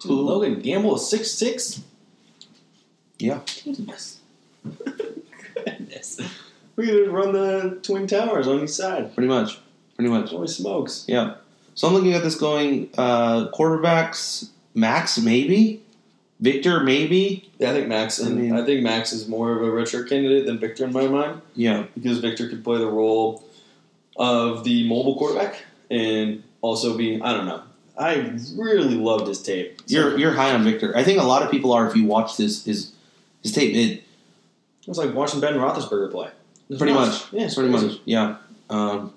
Dude, 0.00 0.12
Logan 0.12 0.60
Gamble 0.60 0.94
is 0.96 1.06
six 1.10 1.30
six. 1.32 1.82
Yeah, 3.18 3.40
Goodness. 3.64 4.18
Goodness. 5.92 6.20
We 6.74 6.86
could 6.86 7.08
run 7.10 7.34
the 7.34 7.78
twin 7.82 8.06
towers 8.06 8.48
on 8.48 8.62
each 8.64 8.70
side. 8.70 9.14
pretty 9.14 9.28
much, 9.28 9.58
pretty 9.94 10.08
much. 10.10 10.30
Holy 10.30 10.48
smokes. 10.48 11.04
Yeah. 11.06 11.34
So 11.74 11.86
I'm 11.86 11.92
looking 11.92 12.14
at 12.14 12.22
this 12.22 12.34
going. 12.34 12.88
Uh, 12.96 13.50
quarterbacks, 13.50 14.48
Max 14.74 15.18
maybe, 15.18 15.82
Victor 16.40 16.80
maybe. 16.80 17.50
Yeah, 17.58 17.72
I 17.72 17.74
think 17.74 17.88
Max. 17.88 18.18
And 18.18 18.38
I 18.38 18.40
mean- 18.42 18.52
I 18.56 18.64
think 18.64 18.82
Max 18.82 19.12
is 19.12 19.28
more 19.28 19.52
of 19.52 19.60
a 19.62 19.66
redshirt 19.70 20.08
candidate 20.08 20.46
than 20.46 20.58
Victor 20.58 20.84
in 20.86 20.94
my 20.94 21.06
mind. 21.08 21.42
Yeah, 21.54 21.84
because 21.92 22.20
Victor 22.20 22.48
could 22.48 22.64
play 22.64 22.78
the 22.78 22.86
role 22.90 23.44
of 24.16 24.64
the 24.64 24.88
mobile 24.88 25.16
quarterback 25.16 25.62
and 25.90 26.42
also 26.62 26.96
be 26.96 27.20
I 27.20 27.34
don't 27.34 27.44
know. 27.44 27.62
I 27.98 28.14
really 28.56 28.94
loved 28.94 29.28
his 29.28 29.42
tape. 29.42 29.78
So 29.84 29.94
you're 29.94 30.18
you're 30.18 30.32
high 30.32 30.54
on 30.54 30.64
Victor. 30.64 30.96
I 30.96 31.04
think 31.04 31.20
a 31.20 31.24
lot 31.24 31.42
of 31.42 31.50
people 31.50 31.70
are 31.70 31.86
if 31.86 31.94
you 31.94 32.06
watch 32.06 32.38
this 32.38 32.64
his 32.64 32.92
his 33.42 33.52
tape. 33.52 33.74
It 33.76 34.04
it 34.82 34.88
was 34.88 34.98
like 34.98 35.14
watching 35.14 35.40
Ben 35.40 35.54
Roethlisberger 35.54 36.10
play. 36.10 36.26
It 36.28 36.32
was 36.68 36.78
Pretty 36.78 36.92
nuts. 36.94 37.32
much. 37.32 37.40
Yeah, 37.40 37.48
pretty 37.54 37.70
crazy. 37.70 37.86
much. 37.88 38.00
Yeah. 38.04 38.36
Um, 38.70 39.14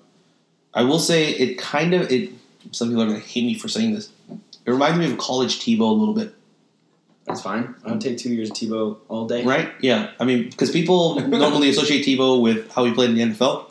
I 0.74 0.82
will 0.82 0.98
say 0.98 1.30
it 1.30 1.58
kind 1.58 1.94
of 1.94 2.10
it. 2.10 2.30
Some 2.72 2.88
people 2.88 3.02
are 3.02 3.06
going 3.06 3.20
to 3.20 3.26
hate 3.26 3.44
me 3.44 3.54
for 3.54 3.68
saying 3.68 3.94
this. 3.94 4.10
It 4.30 4.70
reminds 4.70 4.98
me 4.98 5.10
of 5.10 5.16
college 5.18 5.60
Tebow 5.60 5.82
a 5.82 5.92
little 5.92 6.14
bit, 6.14 6.34
That's 7.24 7.40
fine. 7.40 7.74
I 7.84 7.92
would 7.92 8.00
take 8.00 8.18
two 8.18 8.34
years 8.34 8.50
of 8.50 8.56
Tebow 8.56 8.96
all 9.08 9.26
day. 9.26 9.44
right? 9.44 9.70
Yeah. 9.80 10.10
I 10.18 10.24
mean, 10.24 10.50
because 10.50 10.70
people 10.72 11.20
normally 11.28 11.68
associate 11.70 12.04
Tebow 12.04 12.40
with 12.42 12.70
how 12.72 12.84
he 12.84 12.92
played 12.92 13.10
in 13.10 13.16
the 13.16 13.22
NFL 13.36 13.70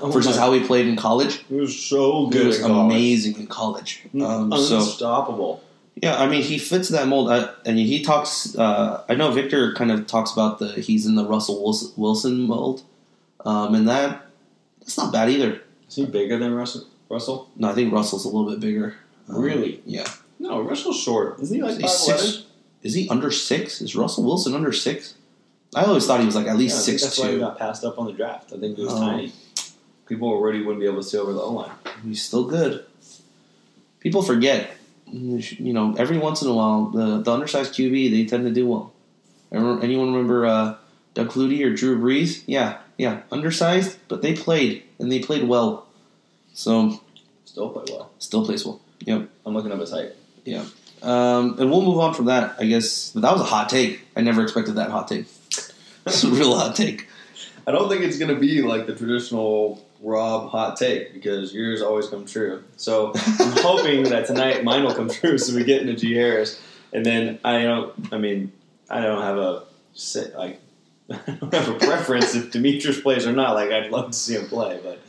Oh 0.00 0.10
versus 0.10 0.36
how 0.36 0.52
he 0.52 0.60
played 0.66 0.86
in 0.86 0.96
college. 0.96 1.44
he 1.48 1.54
was 1.56 1.78
so 1.78 2.26
good. 2.28 2.32
He 2.34 2.38
good. 2.40 2.46
was 2.48 2.60
at 2.60 2.70
amazing 2.70 3.36
in 3.38 3.46
college. 3.46 4.02
Um, 4.14 4.50
so 4.52 4.76
Unstoppable. 4.78 5.62
Yeah, 5.96 6.16
I 6.20 6.28
mean, 6.28 6.42
he 6.42 6.58
fits 6.58 6.88
that 6.88 7.06
mold. 7.08 7.30
Uh, 7.30 7.52
and 7.66 7.78
he 7.78 8.02
talks. 8.02 8.56
Uh, 8.56 9.04
I 9.08 9.14
know 9.14 9.30
Victor 9.30 9.74
kind 9.74 9.90
of 9.92 10.06
talks 10.06 10.32
about 10.32 10.58
the 10.58 10.68
he's 10.68 11.06
in 11.06 11.14
the 11.16 11.24
Russell 11.26 11.62
Wilson, 11.96 12.42
mold, 12.42 12.82
um, 13.44 13.74
and 13.74 13.88
that 13.88 14.26
that's 14.80 14.96
not 14.96 15.12
bad 15.12 15.28
either. 15.30 15.60
Is 15.88 15.96
he 15.96 16.06
bigger 16.06 16.38
than 16.38 16.54
Russell? 16.54 16.86
Russell? 17.10 17.50
No, 17.56 17.68
I 17.70 17.74
think 17.74 17.92
Russell's 17.92 18.24
a 18.24 18.28
little 18.28 18.50
bit 18.50 18.60
bigger. 18.60 18.94
Um, 19.28 19.40
Really? 19.42 19.82
Yeah. 19.84 20.08
No, 20.38 20.60
Russell's 20.62 21.00
short. 21.00 21.38
Isn't 21.40 21.54
he 21.56 21.62
like 21.62 21.80
five 21.80 21.90
six. 21.90 22.44
Is 22.82 22.94
he 22.94 23.08
under 23.10 23.30
six? 23.30 23.80
Is 23.80 23.94
Russell 23.94 24.24
Wilson 24.24 24.54
under 24.54 24.72
six? 24.72 25.14
I 25.74 25.84
always 25.84 26.06
thought 26.06 26.20
he 26.20 26.26
was 26.26 26.34
like 26.34 26.46
at 26.48 26.56
least 26.56 26.84
six 26.84 27.02
That's 27.02 27.18
why 27.18 27.32
he 27.32 27.38
got 27.38 27.58
passed 27.58 27.84
up 27.84 27.98
on 27.98 28.06
the 28.06 28.12
draft. 28.12 28.52
I 28.52 28.58
think 28.58 28.76
he 28.76 28.84
was 28.84 28.92
Oh. 28.94 28.98
tiny. 29.00 29.32
People 30.06 30.28
already 30.28 30.60
wouldn't 30.62 30.80
be 30.80 30.86
able 30.86 31.02
to 31.02 31.08
see 31.08 31.16
over 31.16 31.32
the 31.32 31.40
O 31.40 31.52
line. 31.52 31.70
He's 32.04 32.22
still 32.22 32.44
good. 32.44 32.84
People 34.00 34.22
forget, 34.22 34.70
you 35.12 35.72
know, 35.72 35.94
every 35.98 36.18
once 36.18 36.42
in 36.42 36.48
a 36.48 36.54
while 36.54 36.86
the 36.86 37.20
the 37.22 37.32
undersized 37.32 37.74
QB 37.74 38.10
they 38.10 38.24
tend 38.24 38.44
to 38.44 38.50
do 38.52 38.66
well. 38.66 38.92
Anyone 39.52 40.12
remember 40.12 40.46
uh, 40.46 40.76
Doug 41.14 41.28
Flutie 41.28 41.64
or 41.64 41.74
Drew 41.74 41.98
Brees? 41.98 42.42
Yeah, 42.46 42.78
yeah, 42.96 43.20
undersized, 43.30 43.98
but 44.08 44.22
they 44.22 44.34
played 44.34 44.82
and 44.98 45.12
they 45.12 45.20
played 45.20 45.46
well. 45.46 45.86
So 46.54 47.00
Still 47.44 47.68
play 47.68 47.84
well. 47.90 48.10
still 48.18 48.44
plays 48.46 48.64
well. 48.64 48.80
Yep. 49.00 49.28
I'm 49.44 49.54
looking 49.54 49.72
up 49.72 49.80
his 49.80 49.90
height. 49.90 50.12
Um, 51.02 51.58
and 51.58 51.70
we'll 51.70 51.82
move 51.82 51.98
on 51.98 52.14
from 52.14 52.26
that, 52.26 52.56
I 52.58 52.64
guess. 52.64 53.10
But 53.12 53.22
that 53.22 53.32
was 53.32 53.40
a 53.42 53.44
hot 53.44 53.68
take. 53.68 54.00
I 54.16 54.20
never 54.20 54.42
expected 54.42 54.76
that 54.76 54.90
hot 54.90 55.08
take. 55.08 55.26
That's 56.04 56.24
a 56.24 56.28
real 56.30 56.56
hot 56.56 56.76
take. 56.76 57.08
I 57.66 57.72
don't 57.72 57.88
think 57.88 58.02
it's 58.02 58.18
going 58.18 58.32
to 58.34 58.40
be 58.40 58.62
like 58.62 58.86
the 58.86 58.94
traditional 58.94 59.84
Rob 60.02 60.50
hot 60.50 60.76
take 60.76 61.14
because 61.14 61.54
yours 61.54 61.80
always 61.80 62.08
come 62.08 62.26
true. 62.26 62.64
So 62.76 63.12
I'm 63.38 63.56
hoping 63.58 64.04
that 64.04 64.26
tonight 64.26 64.64
mine 64.64 64.84
will 64.84 64.94
come 64.94 65.08
true 65.08 65.38
so 65.38 65.54
we 65.54 65.64
get 65.64 65.82
into 65.82 65.94
G 65.94 66.14
Harris. 66.14 66.60
And 66.92 67.06
then 67.06 67.38
I 67.44 67.62
don't, 67.62 68.12
I 68.12 68.18
mean, 68.18 68.52
I 68.90 69.00
don't 69.00 69.22
have 69.22 69.38
a, 69.38 69.62
like, 70.36 70.60
I 71.10 71.32
don't 71.40 71.54
have 71.54 71.68
a 71.68 71.78
preference 71.78 72.34
if 72.34 72.50
Demetrius 72.50 73.00
plays 73.00 73.26
or 73.26 73.32
not. 73.32 73.54
Like, 73.54 73.70
I'd 73.70 73.90
love 73.90 74.10
to 74.10 74.16
see 74.16 74.34
him 74.34 74.46
play, 74.46 74.78
but 74.82 75.00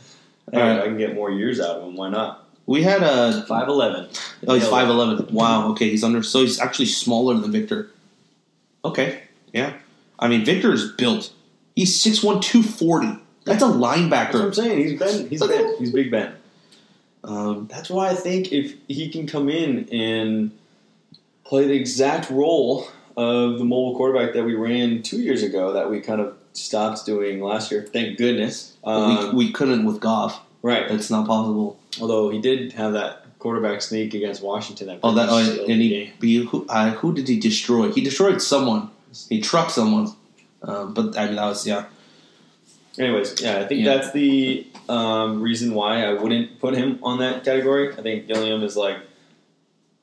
All 0.52 0.60
right. 0.60 0.80
I 0.80 0.84
can 0.84 0.96
get 0.96 1.14
more 1.14 1.30
years 1.30 1.60
out 1.60 1.76
of 1.76 1.82
him. 1.82 1.96
Why 1.96 2.08
not? 2.08 2.44
We 2.66 2.82
had 2.82 3.02
a 3.02 3.44
5'11. 3.46 4.18
Oh, 4.46 4.54
he's 4.54 4.66
five 4.66 4.88
eleven. 4.88 5.34
Wow. 5.34 5.70
Okay, 5.72 5.90
he's 5.90 6.02
under. 6.02 6.22
So 6.22 6.40
he's 6.40 6.58
actually 6.58 6.86
smaller 6.86 7.34
than 7.34 7.52
Victor. 7.52 7.90
Okay. 8.84 9.22
Yeah. 9.52 9.74
I 10.18 10.28
mean, 10.28 10.44
Victor 10.44 10.72
is 10.72 10.90
built. 10.92 11.30
He's 11.76 12.00
six 12.00 12.22
one 12.22 12.40
two 12.40 12.62
forty. 12.62 13.06
240. 13.08 13.23
That's 13.44 13.62
a 13.62 13.66
linebacker. 13.66 14.10
That's 14.10 14.34
what 14.34 14.44
I'm 14.44 14.52
saying. 14.54 14.78
He's 14.78 14.98
Ben. 14.98 15.28
He's 15.28 15.46
Ben. 15.46 15.76
He's 15.78 15.92
Big 15.92 16.10
Ben. 16.10 16.34
Um, 17.22 17.68
That's 17.70 17.88
why 17.88 18.10
I 18.10 18.14
think 18.14 18.52
if 18.52 18.74
he 18.88 19.08
can 19.08 19.26
come 19.26 19.48
in 19.48 19.88
and 19.90 20.50
play 21.44 21.66
the 21.66 21.74
exact 21.74 22.30
role 22.30 22.86
of 23.16 23.58
the 23.58 23.64
mobile 23.64 23.96
quarterback 23.96 24.34
that 24.34 24.44
we 24.44 24.54
ran 24.54 25.02
two 25.02 25.20
years 25.22 25.42
ago, 25.42 25.72
that 25.72 25.90
we 25.90 26.00
kind 26.00 26.20
of 26.20 26.36
stopped 26.52 27.04
doing 27.06 27.40
last 27.40 27.70
year. 27.70 27.82
Thank 27.82 28.18
goodness. 28.18 28.76
Um, 28.84 29.36
we, 29.36 29.46
we 29.46 29.52
couldn't 29.52 29.84
with 29.86 30.00
Goff. 30.00 30.40
right. 30.62 30.88
That's 30.88 31.10
not 31.10 31.26
possible. 31.26 31.78
Although 32.00 32.30
he 32.30 32.40
did 32.40 32.72
have 32.72 32.92
that 32.92 33.24
quarterback 33.38 33.82
sneak 33.82 34.14
against 34.14 34.42
Washington. 34.42 34.88
That 34.88 35.00
Oh, 35.02 35.12
that. 35.14 35.28
Oh, 35.30 35.38
and 35.38 35.80
he, 35.80 36.12
he 36.20 36.36
who, 36.44 36.66
uh, 36.68 36.90
who 36.92 37.14
did 37.14 37.28
he 37.28 37.38
destroy? 37.38 37.90
He 37.92 38.00
destroyed 38.02 38.42
someone. 38.42 38.90
He 39.28 39.40
trucked 39.40 39.70
someone. 39.70 40.08
Um, 40.62 40.92
but 40.94 41.16
I 41.16 41.26
mean, 41.26 41.36
that 41.36 41.46
was 41.46 41.66
yeah. 41.66 41.84
Anyways, 42.98 43.40
yeah, 43.42 43.58
I 43.58 43.66
think 43.66 43.84
Yeah. 43.84 43.94
that's 43.96 44.12
the 44.12 44.66
um, 44.88 45.42
reason 45.42 45.74
why 45.74 46.04
I 46.04 46.12
wouldn't 46.14 46.60
put 46.60 46.74
him 46.74 46.98
on 47.02 47.18
that 47.18 47.44
category. 47.44 47.92
I 47.92 48.02
think 48.02 48.26
Gilliam 48.28 48.62
is 48.62 48.76
like, 48.76 48.98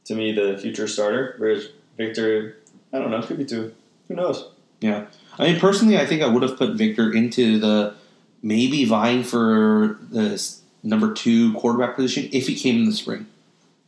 to 0.06 0.16
me, 0.16 0.32
the 0.34 0.58
future 0.58 0.88
starter, 0.88 1.36
whereas 1.38 1.70
Victor, 1.98 2.58
I 2.92 3.00
don't 3.00 3.12
know, 3.12 3.22
could 3.22 3.38
be 3.38 3.46
two. 3.46 3.74
Who 4.08 4.16
knows? 4.16 4.46
Yeah, 4.82 5.06
I 5.38 5.52
mean, 5.52 5.60
personally, 5.60 5.98
I 5.98 6.06
think 6.06 6.22
I 6.22 6.28
would 6.28 6.42
have 6.44 6.58
put 6.58 6.76
Victor 6.76 7.14
into 7.14 7.60
the 7.60 7.94
maybe 8.42 8.84
vying 8.84 9.24
for 9.24 10.00
the 10.10 10.44
number 10.84 11.14
two 11.14 11.54
quarterback 11.54 11.96
position 11.96 12.28
if 12.34 12.48
he 12.48 12.56
came 12.56 12.78
in 12.80 12.86
the 12.86 12.92
spring. 12.94 13.28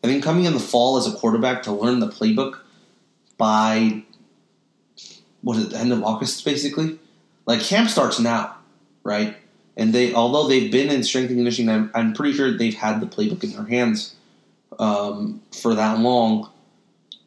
I 0.04 0.08
think 0.08 0.24
coming 0.24 0.45
in 0.45 0.54
the 0.54 0.60
fall 0.60 0.97
as 0.97 1.08
a 1.08 1.12
quarterback 1.12 1.64
to 1.64 1.72
learn 1.72 1.99
the 1.99 2.08
playbook 2.08 2.60
by 3.38 4.04
what 5.41 5.58
is 5.58 5.66
it, 5.66 5.70
the 5.72 5.80
end 5.80 5.91
of 5.91 6.04
August, 6.04 6.45
basically. 6.45 6.99
Like 7.47 7.62
camp 7.62 7.89
starts 7.89 8.20
now, 8.20 8.56
right? 9.04 9.36
And 9.76 9.93
they, 9.93 10.14
although 10.14 10.47
they've 10.47 10.72
been 10.72 10.89
in 10.89 11.04
strength 11.04 11.30
and 11.30 11.38
conditioning, 11.38 11.74
I'm, 11.74 11.91
I'm 11.93 12.14
pretty 12.14 12.34
sure 12.34 12.56
they've 12.56 12.76
had 12.76 13.01
the 13.01 13.08
playbook 13.08 13.43
in 13.43 13.54
their 13.54 13.66
hands 13.66 14.16
um, 14.78 15.41
for 15.51 15.74
that 15.74 15.99
long 15.99 16.49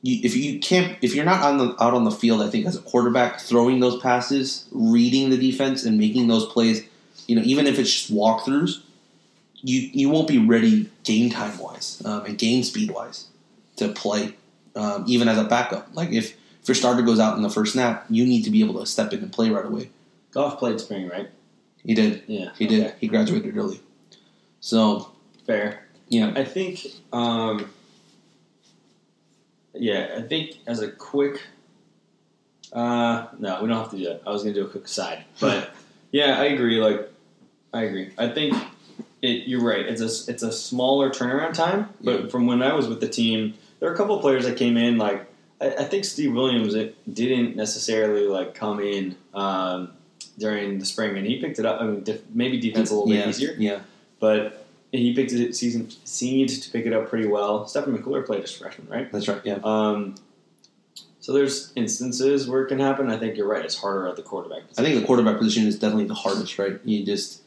you, 0.07 0.21
if 0.23 0.37
you 0.37 0.61
can't 0.61 0.97
if 1.03 1.15
you're 1.15 1.25
not 1.25 1.43
on 1.43 1.59
the 1.59 1.83
out 1.83 1.95
on 1.95 2.05
the 2.05 2.11
field, 2.11 2.41
I 2.41 2.49
think 2.49 2.67
as 2.67 2.77
a 2.77 2.81
quarterback, 2.81 3.41
throwing 3.41 3.81
those 3.81 4.01
passes, 4.01 4.67
reading 4.71 5.31
the 5.31 5.37
defense, 5.37 5.85
and 5.85 5.99
making 5.99 6.29
those 6.29 6.47
plays, 6.47 6.87
you 7.27 7.37
know, 7.37 7.43
even 7.45 7.67
if 7.67 7.79
it's 7.79 7.93
just 7.93 8.15
walkthroughs, 8.15 8.83
you 9.63 9.91
you 9.93 10.09
won't 10.09 10.29
be 10.29 10.39
ready 10.39 10.91
game 11.05 11.31
time 11.31 11.59
wise 11.59 12.01
um, 12.05 12.25
and 12.25 12.39
game 12.39 12.63
speed 12.63 12.91
wise 12.91 13.27
to 13.77 13.89
play, 13.89 14.35
um, 14.75 15.05
even 15.07 15.29
as 15.29 15.39
a 15.39 15.45
backup. 15.45 15.89
Like 15.95 16.11
if 16.11 16.37
if 16.63 16.69
your 16.69 16.75
starter 16.75 17.03
goes 17.03 17.19
out 17.19 17.37
in 17.37 17.43
the 17.43 17.51
first 17.51 17.73
snap, 17.73 18.07
you 18.09 18.25
need 18.25 18.43
to 18.45 18.51
be 18.51 18.63
able 18.63 18.79
to 18.81 18.87
step 18.87 19.13
in 19.13 19.21
and 19.23 19.33
play 19.33 19.51
right 19.51 19.67
away. 19.67 19.91
Goff 20.31 20.59
played 20.59 20.81
spring, 20.81 21.09
right? 21.09 21.31
He 21.87 21.95
did. 21.95 22.25
Yeah, 22.27 22.51
He 22.59 22.67
did. 22.67 22.87
okay. 22.89 22.95
He 23.01 23.07
graduated 23.09 23.57
early. 23.57 23.81
So 24.61 25.13
Fair. 25.47 25.87
yeah, 26.09 26.33
I 26.35 26.45
think, 26.45 26.85
um, 27.13 27.71
yeah, 29.75 30.17
I 30.19 30.23
think 30.23 30.57
as 30.67 30.81
a 30.81 30.91
quick, 30.91 31.41
uh, 32.73 33.27
no, 33.39 33.63
we 33.63 33.69
don't 33.69 33.79
have 33.79 33.91
to 33.91 33.97
do 33.99 34.05
that. 34.05 34.23
I 34.27 34.31
was 34.31 34.43
going 34.43 34.55
to 34.55 34.61
do 34.61 34.67
a 34.67 34.71
quick 34.71 34.85
aside, 34.87 35.25
but 35.41 35.71
yeah, 36.11 36.41
I 36.41 36.47
agree. 36.47 36.81
Like, 36.81 37.09
I 37.73 37.83
agree. 37.83 38.11
I 38.19 38.29
think 38.29 38.55
it. 39.23 39.47
You're 39.47 39.63
right. 39.63 39.87
It's 39.87 40.01
a 40.01 40.31
it's 40.33 40.43
a 40.43 40.51
smaller 40.51 41.11
turnaround 41.11 41.55
time, 41.55 41.91
but 42.03 42.23
Yeah. 42.25 42.29
from 42.29 42.47
when 42.47 42.63
I 42.63 42.73
was 42.75 42.89
with 42.89 43.01
the 43.01 43.09
team, 43.09 43.55
there 43.79 43.91
are 43.91 43.95
a 43.95 43.97
couple 43.97 44.17
of 44.17 44.23
players 44.23 44.45
that 44.47 44.57
came 44.57 44.77
in. 44.77 44.99
Like, 44.99 45.27
I, 45.61 45.67
I 45.71 45.85
think 45.85 46.05
Steve 46.05 46.33
Williams 46.35 46.75
it 46.75 46.97
didn't 47.13 47.55
necessarily 47.55 48.27
like 48.27 48.55
come 48.55 48.81
in 48.81 49.15
um, 49.35 49.93
during 50.39 50.79
the 50.79 50.87
spring, 50.87 51.17
and 51.17 51.27
he 51.27 51.41
picked 51.41 51.59
it 51.59 51.67
up. 51.67 51.81
I 51.81 51.87
mean, 51.87 52.03
def- 52.03 52.23
maybe 52.33 52.59
defense 52.61 52.91
a 52.91 52.95
little 52.95 53.13
yeah, 53.13 53.27
bit 53.27 53.29
easier 53.31 53.55
yeah. 53.59 53.81
but 54.21 54.67
he 54.93 55.15
picked 55.15 55.33
it 55.33 55.55
season 55.55 55.91
seemed 56.05 56.49
to 56.49 56.71
pick 56.71 56.87
it 56.87 56.93
up 56.93 57.09
pretty 57.09 57.27
well. 57.27 57.67
Stephen 57.67 57.97
McCuller 57.97 58.25
played 58.25 58.43
as 58.43 58.53
freshman, 58.53 58.89
right? 58.89 59.11
That's 59.13 59.29
right. 59.29 59.41
Yeah. 59.45 59.59
Um, 59.65 60.15
so 61.21 61.33
there's 61.33 61.73
instances 61.75 62.49
where 62.49 62.63
it 62.63 62.69
can 62.69 62.79
happen. 62.79 63.11
I 63.11 63.19
think 63.19 63.37
you're 63.37 63.49
right. 63.49 63.65
It's 63.65 63.77
harder 63.77 64.07
at 64.07 64.17
the 64.17 64.23
quarterback. 64.23 64.63
I 64.79 64.83
think 64.83 65.01
the 65.01 65.07
quarterback 65.07 65.39
position 65.39 65.67
is 65.67 65.79
definitely 65.79 66.05
the 66.05 66.15
hardest, 66.15 66.59
right? 66.59 66.79
You 66.85 67.05
just, 67.05 67.43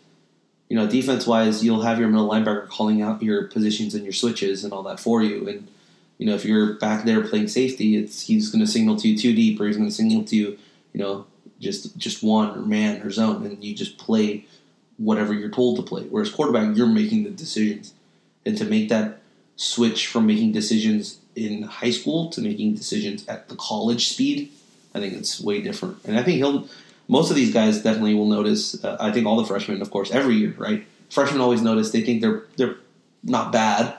you 0.67 0.75
know, 0.75 0.85
defense 0.85 1.25
wise, 1.25 1.63
you'll 1.63 1.81
have 1.81 1.97
your 1.97 2.09
middle 2.09 2.29
linebacker 2.29 2.67
calling 2.67 3.01
out 3.01 3.23
your 3.23 3.47
positions 3.47 3.95
and 3.95 4.03
your 4.03 4.11
switches 4.11 4.63
and 4.63 4.73
all 4.73 4.83
that 4.83 4.99
for 4.99 5.23
you. 5.23 5.47
And, 5.47 5.69
you 6.17 6.25
know, 6.25 6.35
if 6.35 6.43
you're 6.43 6.73
back 6.73 7.05
there 7.05 7.25
playing 7.25 7.47
safety, 7.47 7.95
it's 7.95 8.23
he's 8.23 8.49
going 8.49 8.59
to 8.59 8.69
signal 8.69 8.97
to 8.97 9.07
you 9.07 9.17
too 9.17 9.33
deep 9.33 9.61
or 9.61 9.67
he's 9.67 9.77
going 9.77 9.87
to 9.87 9.95
signal 9.95 10.25
to 10.25 10.35
you, 10.35 10.57
you 10.91 10.99
know, 10.99 11.25
just 11.59 11.97
just 11.97 12.23
one 12.23 12.57
or 12.57 12.61
man 12.61 13.01
or 13.01 13.11
zone. 13.11 13.45
And 13.45 13.63
you 13.63 13.75
just 13.75 13.97
play 13.97 14.45
whatever 14.97 15.33
you're 15.33 15.49
told 15.49 15.77
to 15.77 15.83
play. 15.83 16.03
Whereas 16.03 16.29
quarterback, 16.29 16.75
you're 16.75 16.87
making 16.87 17.23
the 17.23 17.29
decisions. 17.29 17.93
And 18.45 18.57
to 18.57 18.65
make 18.65 18.89
that 18.89 19.21
switch 19.55 20.07
from 20.07 20.25
making 20.25 20.53
decisions 20.53 21.19
in 21.35 21.63
high 21.63 21.91
school 21.91 22.29
to 22.29 22.41
making 22.41 22.75
decisions 22.75 23.27
at 23.27 23.49
the 23.49 23.55
college 23.55 24.09
speed, 24.09 24.51
I 24.93 24.99
think 24.99 25.13
it's 25.13 25.39
way 25.39 25.61
different. 25.61 25.97
And 26.05 26.17
I 26.17 26.23
think 26.23 26.37
he'll 26.37 26.67
most 27.09 27.31
of 27.31 27.35
these 27.35 27.53
guys 27.53 27.81
definitely 27.81 28.13
will 28.13 28.27
notice. 28.27 28.83
Uh, 28.83 28.95
I 28.99 29.11
think 29.11 29.25
all 29.25 29.37
the 29.37 29.45
freshmen, 29.45 29.81
of 29.81 29.89
course, 29.89 30.11
every 30.11 30.35
year, 30.35 30.53
right? 30.57 30.85
Freshmen 31.09 31.41
always 31.41 31.61
notice. 31.61 31.91
They 31.91 32.01
think 32.01 32.21
they're 32.21 32.43
they're 32.55 32.75
not 33.23 33.51
bad, 33.51 33.95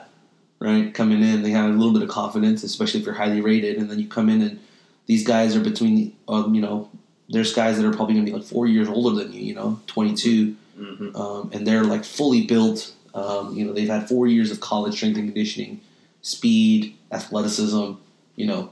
right? 0.59 0.93
Coming 0.93 1.21
in, 1.21 1.43
they 1.43 1.51
have 1.51 1.69
a 1.69 1.73
little 1.73 1.93
bit 1.93 2.03
of 2.03 2.09
confidence, 2.09 2.63
especially 2.63 3.01
if 3.01 3.05
you're 3.05 3.15
highly 3.15 3.41
rated. 3.41 3.77
And 3.77 3.91
then 3.91 3.99
you 3.99 4.07
come 4.07 4.29
in, 4.29 4.41
and 4.41 4.59
these 5.05 5.25
guys 5.27 5.55
are 5.55 5.61
between, 5.61 6.15
um, 6.27 6.55
you 6.55 6.61
know, 6.61 6.89
there's 7.31 7.53
guys 7.53 7.77
that 7.77 7.85
are 7.85 7.91
probably 7.93 8.13
going 8.15 8.25
to 8.25 8.31
be 8.31 8.37
like 8.37 8.45
four 8.47 8.67
years 8.67 8.87
older 8.87 9.23
than 9.23 9.33
you, 9.33 9.41
you 9.41 9.55
know, 9.55 9.79
22, 9.87 10.55
Mhm. 10.79 11.15
um, 11.15 11.49
and 11.53 11.65
they're 11.65 11.83
like 11.83 12.03
fully 12.03 12.41
built. 12.45 12.93
Um, 13.13 13.55
you 13.55 13.65
know, 13.65 13.73
they've 13.73 13.89
had 13.89 14.07
four 14.07 14.27
years 14.27 14.51
of 14.51 14.59
college 14.59 14.95
strength 14.95 15.17
and 15.17 15.27
conditioning, 15.27 15.81
speed, 16.21 16.95
athleticism, 17.11 17.93
you 18.35 18.45
know, 18.45 18.69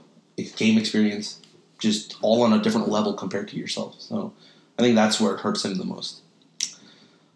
game 0.55 0.77
experience, 0.77 1.39
just 1.79 2.15
all 2.21 2.41
on 2.43 2.53
a 2.53 2.61
different 2.61 2.89
level 2.89 3.13
compared 3.13 3.47
to 3.49 3.57
yourself. 3.57 3.95
So 3.99 4.33
I 4.77 4.81
think 4.81 4.95
that's 4.95 5.19
where 5.19 5.33
it 5.35 5.41
hurts 5.41 5.65
him 5.65 5.77
the 5.77 5.83
most. 5.85 6.21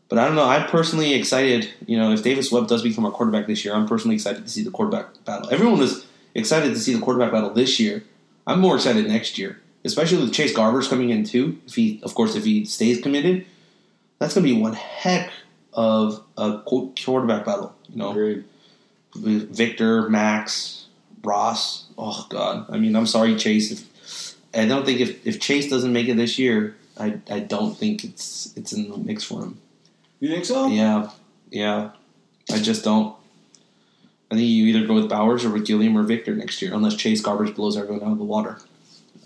But 0.10 0.20
I 0.20 0.26
don't 0.26 0.36
know. 0.36 0.44
I'm 0.46 0.68
personally 0.70 1.14
excited. 1.14 1.70
You 1.88 1.98
know, 1.98 2.12
if 2.12 2.22
Davis 2.24 2.52
Webb 2.52 2.68
does 2.68 2.84
become 2.84 3.06
our 3.06 3.12
quarterback 3.12 3.48
this 3.48 3.66
year, 3.66 3.74
I'm 3.74 3.88
personally 3.88 4.16
excited 4.16 4.44
to 4.44 4.50
see 4.52 4.64
the 4.64 4.70
quarterback 4.72 5.24
battle. 5.26 5.50
Everyone 5.52 5.80
was 5.80 6.06
excited 6.36 6.74
to 6.74 6.80
see 6.80 6.94
the 6.94 7.00
quarterback 7.02 7.32
battle 7.32 7.50
this 7.50 7.80
year. 7.80 8.04
I'm 8.46 8.60
more 8.60 8.76
excited 8.76 9.08
next 9.08 9.38
year, 9.38 9.60
especially 9.86 10.20
with 10.20 10.34
Chase 10.34 10.54
Garbers 10.54 10.90
coming 10.90 11.10
in 11.10 11.24
too. 11.24 11.60
If 11.68 11.76
he, 11.76 12.00
of 12.04 12.16
course, 12.16 12.36
if 12.36 12.44
he 12.44 12.66
stays 12.66 13.02
committed, 13.02 13.46
that's 14.20 14.34
going 14.34 14.46
to 14.48 14.54
be 14.54 14.60
one 14.60 14.74
heck 14.74 15.32
of 15.74 16.24
a 16.38 16.60
quarterback 16.60 17.46
battle. 17.46 17.76
You 17.90 17.98
know, 17.98 18.12
Agreed. 18.12 18.46
Victor, 19.16 20.10
Max, 20.10 20.88
Ross. 21.24 21.88
Oh 21.98 22.26
God, 22.30 22.66
I 22.70 22.78
mean, 22.78 22.96
I'm 22.96 23.08
sorry, 23.08 23.36
Chase. 23.36 23.72
If, 23.72 24.36
I 24.56 24.68
don't 24.68 24.86
think 24.86 25.00
if, 25.00 25.26
if 25.26 25.40
Chase 25.40 25.70
doesn't 25.70 25.94
make 25.94 26.08
it 26.08 26.18
this 26.18 26.38
year, 26.40 26.76
I, 26.98 27.20
I 27.30 27.40
don't 27.40 27.78
think 27.78 28.04
it's 28.04 28.54
it's 28.56 28.74
in 28.74 28.90
the 28.90 28.98
mix 28.98 29.24
for 29.24 29.42
him. 29.44 29.60
You 30.20 30.30
think 30.30 30.46
so? 30.46 30.68
Yeah, 30.68 31.10
yeah. 31.52 31.92
I 32.52 32.60
just 32.60 32.84
don't. 32.84 33.16
I 34.32 34.36
think 34.36 34.48
you 34.48 34.66
either 34.66 34.88
go 34.88 34.96
with 34.96 35.10
Bowers 35.10 35.46
or 35.46 35.52
with 35.52 35.66
Gilliam 35.66 35.96
or 35.98 36.04
Victor 36.04 36.34
next 36.34 36.62
year, 36.62 36.74
unless 36.74 36.96
Chase 36.96 37.22
Garbers 37.22 37.54
blows 37.54 37.78
everyone 37.78 38.04
out 38.04 38.14
of 38.14 38.18
the 38.18 38.24
water. 38.24 38.58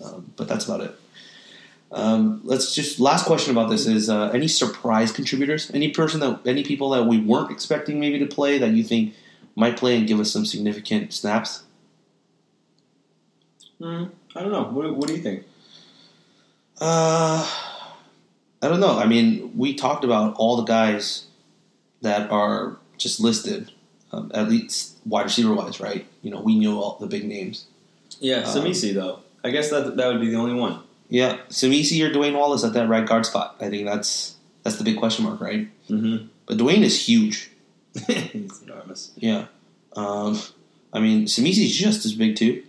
Um, 0.04 0.32
but 0.36 0.48
that's 0.48 0.64
about 0.64 0.80
it. 0.80 0.94
Um, 1.90 2.40
let's 2.44 2.74
just 2.74 3.00
last 3.00 3.24
question 3.24 3.50
about 3.50 3.70
this 3.70 3.86
is 3.86 4.10
uh, 4.10 4.30
any 4.34 4.48
surprise 4.48 5.10
contributors? 5.10 5.70
Any 5.72 5.90
person 5.90 6.20
that 6.20 6.40
any 6.46 6.62
people 6.62 6.90
that 6.90 7.04
we 7.04 7.18
weren't 7.18 7.50
expecting 7.50 7.98
maybe 7.98 8.18
to 8.18 8.26
play 8.26 8.58
that 8.58 8.72
you 8.72 8.84
think 8.84 9.14
might 9.56 9.76
play 9.76 9.96
and 9.96 10.06
give 10.06 10.20
us 10.20 10.30
some 10.30 10.44
significant 10.44 11.12
snaps? 11.14 11.64
Mm, 13.80 14.10
I 14.36 14.40
don't 14.40 14.52
know. 14.52 14.64
What, 14.64 14.94
what 14.96 15.08
do 15.08 15.14
you 15.14 15.22
think? 15.22 15.44
Uh, 16.80 17.48
I 18.62 18.68
don't 18.68 18.80
know. 18.80 18.98
I 18.98 19.06
mean, 19.06 19.56
we 19.56 19.74
talked 19.74 20.04
about 20.04 20.34
all 20.36 20.56
the 20.56 20.64
guys 20.64 21.26
that 22.02 22.30
are 22.30 22.76
just 22.98 23.20
listed, 23.20 23.72
um, 24.12 24.30
at 24.34 24.48
least 24.48 24.96
wide 25.06 25.24
receiver 25.24 25.54
wise, 25.54 25.80
right? 25.80 26.06
You 26.22 26.30
know, 26.30 26.40
we 26.40 26.56
knew 26.56 26.78
all 26.78 26.98
the 27.00 27.06
big 27.06 27.24
names. 27.24 27.66
Yeah, 28.20 28.38
Um, 28.38 28.44
Samisi 28.44 28.92
though. 28.94 29.20
I 29.44 29.50
guess 29.50 29.70
that 29.70 29.96
that 29.96 30.08
would 30.08 30.20
be 30.20 30.30
the 30.30 30.36
only 30.36 30.54
one. 30.54 30.80
Yeah, 31.08 31.38
Samisi 31.48 32.04
or 32.04 32.12
Dwayne 32.12 32.36
Wallace 32.36 32.64
at 32.64 32.74
that 32.74 32.88
right 32.88 33.06
guard 33.06 33.24
spot. 33.24 33.56
I 33.60 33.70
think 33.70 33.86
that's 33.86 34.36
that's 34.62 34.76
the 34.76 34.84
big 34.84 34.98
question 34.98 35.24
mark, 35.24 35.40
right? 35.40 35.68
Mm-hmm. 35.88 36.26
But 36.46 36.58
Dwayne 36.58 36.82
is 36.82 37.06
huge. 37.06 37.50
He's 38.06 38.62
enormous. 38.62 39.12
Yeah. 39.16 39.46
Um, 39.96 40.38
I 40.92 41.00
mean, 41.00 41.24
Samisi's 41.24 41.76
just 41.76 42.04
as 42.04 42.14
big 42.14 42.36
too. 42.36 42.62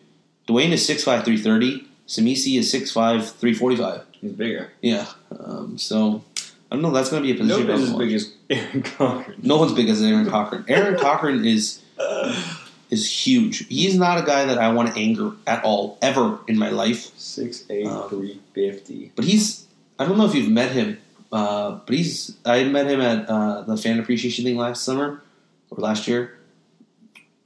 Dwayne 0.48 0.72
is 0.72 0.88
6'5", 0.88 1.04
330. 1.04 1.88
Samisi 2.08 2.58
is 2.58 2.74
6'5", 2.74 2.94
345. 2.94 4.02
He's 4.14 4.32
bigger. 4.32 4.72
Yeah. 4.82 5.06
Um, 5.38 5.78
so 5.78 6.24
I 6.72 6.76
don't 6.76 6.82
know. 6.82 6.92
That's 6.92 7.10
going 7.10 7.24
to 7.24 7.28
be 7.28 7.36
a 7.36 7.42
position. 7.42 7.68
Nobody's 7.68 7.90
as 7.90 7.96
big 7.96 8.14
as 8.14 8.34
Aaron 8.50 8.84
Cochran. 8.84 9.40
No 9.44 9.58
one's 9.58 9.74
big 9.74 9.90
as 9.90 10.02
Aaron 10.02 10.30
Cochran. 10.30 10.66
Aaron 10.68 10.98
Cochran 10.98 11.46
is 11.46 11.82
is 12.90 13.10
huge. 13.28 13.68
He's 13.68 13.96
not 13.96 14.18
a 14.18 14.26
guy 14.26 14.46
that 14.46 14.58
I 14.58 14.72
want 14.74 14.94
to 14.94 15.00
anger 15.00 15.32
at 15.46 15.64
all 15.64 15.98
ever 16.02 16.40
in 16.48 16.58
my 16.58 16.70
life. 16.70 17.12
Six 17.18 17.64
eight 17.70 17.86
Um, 17.88 18.10
three 18.10 18.40
fifty. 18.54 19.12
But 19.16 19.26
he's 19.26 19.66
I 20.00 20.06
don't 20.06 20.18
know 20.18 20.26
if 20.26 20.34
you've 20.36 20.50
met 20.52 20.72
him, 20.72 20.98
uh, 21.32 21.80
but 21.86 21.96
he's 21.96 22.36
I 22.46 22.64
met 22.64 22.88
him 22.88 23.02
at 23.02 23.28
uh, 23.30 23.62
the 23.62 23.78
fan 23.78 24.00
appreciation 24.00 24.44
thing 24.46 24.58
last 24.58 24.84
summer 24.84 25.22
or 25.70 25.78
last 25.78 26.08
year. 26.08 26.38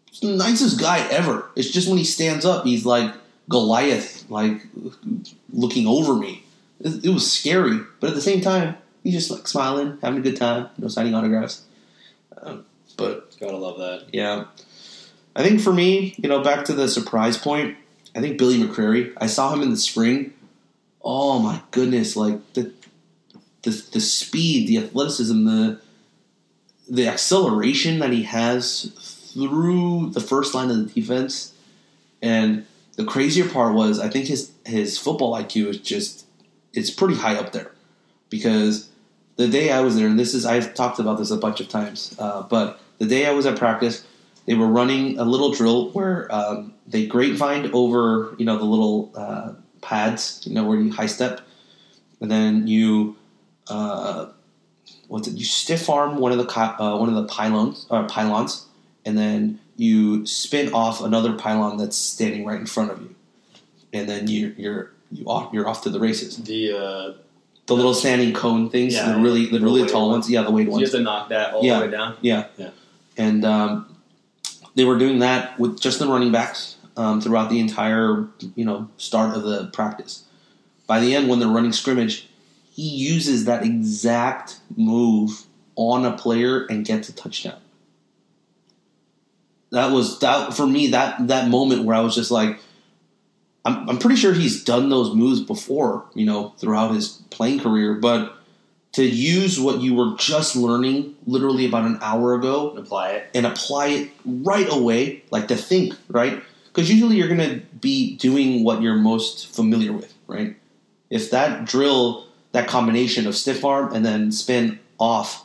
He's 0.10 0.20
the 0.22 0.36
nicest 0.36 0.80
guy 0.80 1.00
ever. 1.10 1.50
It's 1.56 1.70
just 1.72 1.88
when 1.89 1.98
he 1.98 2.04
stands 2.04 2.46
up, 2.46 2.66
he's 2.66 2.86
like 2.86 3.14
Goliath, 3.50 4.30
like 4.30 4.62
looking 5.52 5.88
over 5.88 6.14
me. 6.16 6.44
It, 6.80 7.06
it 7.06 7.10
was 7.10 7.30
scary, 7.32 7.80
but 8.00 8.10
at 8.10 8.16
the 8.16 8.22
same 8.22 8.39
time, 8.41 8.76
he's 9.04 9.14
just 9.16 9.32
like 9.32 9.48
smiling, 9.48 9.98
having 10.02 10.20
a 10.20 10.22
good 10.22 10.38
time, 10.38 10.70
you 10.78 10.84
know, 10.84 10.88
signing 10.88 11.16
autographs. 11.16 11.64
Um, 12.41 12.66
but 12.98 13.36
Gotta 13.39 13.58
love 13.58 13.78
that. 13.80 14.06
yeah. 14.14 14.46
I 15.36 15.44
think 15.44 15.62
for 15.62 15.74
me, 15.74 16.16
you 16.18 16.30
know, 16.30 16.44
back 16.44 16.66
to 16.66 16.74
the 16.74 16.88
surprise 16.88 17.38
point, 17.38 17.78
I 18.16 18.22
think 18.22 18.38
Billy 18.38 18.60
McCrary. 18.60 19.14
I 19.18 19.28
saw 19.28 19.54
him 19.54 19.62
in 19.62 19.72
the 19.72 19.78
spring. 19.78 20.34
Oh 21.02 21.40
my 21.40 21.62
goodness, 21.72 22.16
like 22.16 22.54
the 22.54 22.72
the 23.64 23.72
the 23.92 24.00
speed, 24.00 24.68
the 24.68 24.78
athleticism, 24.78 25.46
the 25.46 25.80
the 26.90 27.08
acceleration 27.08 28.00
that 28.00 28.12
he 28.12 28.24
has 28.24 28.92
through 29.34 30.12
the 30.12 30.20
first 30.20 30.54
line 30.54 30.70
of 30.70 30.78
the 30.78 31.02
defense. 31.02 31.54
And 32.22 32.66
the 32.96 33.04
crazier 33.04 33.50
part 33.50 33.74
was 33.74 34.00
I 34.00 34.10
think 34.10 34.28
his 34.28 34.52
his 34.66 34.98
football 34.98 35.34
IQ 35.34 35.68
is 35.68 35.78
just 35.80 36.26
it's 36.74 36.90
pretty 36.90 37.16
high 37.16 37.36
up 37.36 37.52
there. 37.52 37.72
Because 38.30 38.90
the 39.36 39.48
day 39.48 39.72
I 39.72 39.82
was 39.82 39.96
there, 39.96 40.08
and 40.08 40.20
this 40.20 40.34
is 40.34 40.46
I've 40.46 40.74
talked 40.74 41.00
about 41.00 41.18
this 41.18 41.32
a 41.32 41.38
bunch 41.38 41.60
of 41.60 41.70
times, 41.70 42.16
uh, 42.20 42.44
but 42.44 42.80
the 43.00 43.06
day 43.06 43.26
I 43.26 43.32
was 43.32 43.46
at 43.46 43.58
practice, 43.58 44.06
they 44.46 44.56
were 44.56 44.68
running 44.68 45.18
a 45.20 45.24
little 45.24 45.52
drill 45.52 45.91
where 45.91 46.34
um, 46.34 46.74
they 46.88 47.08
grapevined 47.08 47.72
over 47.74 48.36
you 48.38 48.46
know 48.46 48.58
the 48.58 48.66
little 48.66 49.12
uh, 49.16 49.54
pads, 49.82 50.41
you 50.46 50.54
know 50.54 50.64
where 50.66 50.80
you 50.80 50.91
high 50.91 51.06
step, 51.08 51.41
and 52.22 52.30
then 52.32 52.68
you 52.68 53.16
uh, 53.70 54.28
what's 55.08 55.28
it? 55.28 55.34
You 55.36 55.46
stiff 55.46 55.89
arm 55.89 56.18
one 56.18 56.32
of 56.32 56.38
the 56.38 56.60
uh, 56.60 56.98
one 56.98 57.10
of 57.10 57.16
the 57.16 57.26
pylons 57.26 57.88
uh, 57.89 58.04
pylons, 58.06 58.66
and 59.06 59.18
then 59.18 59.60
you 59.78 60.26
spin 60.26 60.74
off 60.74 61.02
another 61.02 61.34
pylon 61.34 61.78
that's 61.78 61.98
standing 61.98 62.46
right 62.46 62.60
in 62.60 62.66
front 62.66 62.91
of 62.91 63.02
you, 63.02 63.16
and 63.94 64.08
then 64.10 64.28
you 64.28 64.54
you're 64.58 64.91
you 65.12 65.26
off, 65.26 65.54
you're 65.54 65.68
off 65.68 65.84
to 65.84 65.89
the 65.89 66.00
races. 66.00 66.38
The 66.38 66.74
uh, 66.78 67.14
The 67.68 67.76
little 67.76 67.94
standing 67.94 68.34
cone 68.34 68.70
things, 68.70 68.94
Yeah, 68.96 69.14
the 69.14 69.20
really 69.20 69.46
the 69.46 69.60
the 69.60 69.66
really 69.66 69.88
tall 69.88 70.10
ones. 70.10 70.26
ones, 70.26 70.30
yeah, 70.32 70.41
the 70.44 70.52
weight 70.52 70.66
you 70.66 70.72
ones. 70.72 70.91
have 70.91 71.00
to 71.00 71.04
knock 71.04 71.30
that 71.30 71.54
all 71.54 71.64
Yeah. 71.64 71.80
the 71.80 71.86
way 71.86 71.91
down. 71.91 72.18
Yeah. 72.22 72.48
Yeah. 72.58 72.70
And 73.16 73.46
um, 73.46 73.93
they 74.76 74.86
were 74.86 74.97
doing 74.97 75.19
that 75.19 75.59
with 75.59 75.80
just 75.80 75.99
the 75.99 76.07
running 76.07 76.32
backs 76.32 76.78
um, 76.97 77.21
throughout 77.21 77.49
the 77.49 77.59
entire, 77.59 78.28
you 78.55 78.65
know, 78.65 78.89
start 78.97 79.36
of 79.36 79.43
the 79.43 79.67
practice. 79.67 80.24
By 80.88 80.99
the 80.99 81.15
end, 81.15 81.30
when 81.30 81.39
they're 81.39 81.47
running 81.47 81.71
scrimmage, 81.71 82.28
he 82.71 82.88
uses 82.88 83.45
that 83.45 83.63
exact 83.63 84.59
move 84.76 85.45
on 85.76 86.05
a 86.05 86.15
player 86.17 86.65
and 86.65 86.86
gets 86.86 87.09
a 87.09 87.13
touchdown. 87.13 87.59
That 89.71 89.91
was 89.91 90.19
that 90.19 90.53
for 90.53 90.67
me. 90.67 90.88
That 90.88 91.28
that 91.28 91.49
moment 91.49 91.84
where 91.84 91.95
I 91.95 92.01
was 92.01 92.13
just 92.13 92.30
like, 92.30 92.59
I'm, 93.65 93.89
I'm 93.89 93.97
pretty 93.97 94.17
sure 94.17 94.34
he's 94.34 94.63
done 94.63 94.89
those 94.89 95.15
moves 95.15 95.39
before, 95.39 96.05
you 96.13 96.26
know, 96.26 96.53
throughout 96.57 96.93
his 96.93 97.21
playing 97.32 97.59
career, 97.59 97.95
but 97.95 98.36
to 98.94 99.04
use 99.04 99.60
what 99.60 99.82
you 99.82 99.96
were 99.96 100.16
just 100.18 100.56
learning 100.56 101.16
literally 101.26 101.66
about 101.66 101.86
an 101.86 101.98
hour 102.02 102.36
ago 102.36 102.70
And 102.72 102.80
apply 102.80 103.10
it. 103.10 103.30
and 103.34 103.46
apply 103.46 103.88
it 103.88 104.12
right 104.26 104.68
away, 104.72 105.24
like 105.32 105.48
to 105.48 105.56
think, 105.56 105.96
right? 106.10 106.41
Because 106.68 106.89
usually 106.91 107.18
you're 107.18 107.28
going 107.28 107.39
to 107.39 107.66
be 107.82 108.16
doing 108.18 108.64
what 108.64 108.82
you're 108.82 108.96
most 108.96 109.48
familiar 109.54 109.94
with, 109.94 110.14
right? 110.28 110.56
If 111.10 111.32
that 111.32 111.66
drill, 111.66 112.28
that 112.52 112.68
combination 112.68 113.26
of 113.28 113.36
stiff 113.36 113.66
arm 113.66 113.94
and 113.94 114.06
then 114.06 114.32
spin 114.32 114.80
off, 115.00 115.44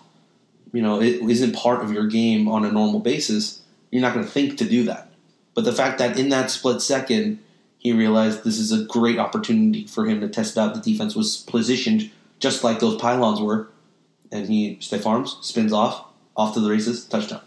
you 0.73 0.83
know, 0.83 1.01
it 1.01 1.23
isn't 1.23 1.55
part 1.57 1.83
of 1.83 1.91
your 1.91 2.07
game 2.07 2.49
on 2.49 2.65
a 2.67 2.73
normal 2.73 3.01
basis, 3.01 3.63
you're 3.91 4.03
not 4.03 4.13
going 4.13 4.27
to 4.27 4.31
think 4.31 4.59
to 4.59 4.65
do 4.69 4.85
that. 4.85 5.11
But 5.55 5.65
the 5.65 5.73
fact 5.73 5.99
that 5.99 6.19
in 6.19 6.29
that 6.29 6.51
split 6.51 6.83
second, 6.83 7.39
he 7.79 7.93
realized 7.93 8.45
this 8.45 8.59
is 8.59 8.73
a 8.73 8.85
great 8.85 9.19
opportunity 9.19 9.87
for 9.87 10.05
him 10.05 10.21
to 10.21 10.29
test 10.29 10.59
out. 10.59 10.75
The 10.75 10.93
defense 10.93 11.15
was 11.17 11.39
positioned 11.39 12.11
just 12.39 12.65
like 12.65 12.81
those 12.81 13.01
pylons 13.01 13.41
were, 13.41 13.69
and 14.31 14.49
he 14.49 14.79
stiff 14.81 15.07
arms, 15.07 15.37
spins 15.41 15.73
off, 15.73 16.05
off 16.37 16.55
to 16.55 16.61
the 16.61 16.71
races, 16.71 17.05
touchdown. 17.05 17.41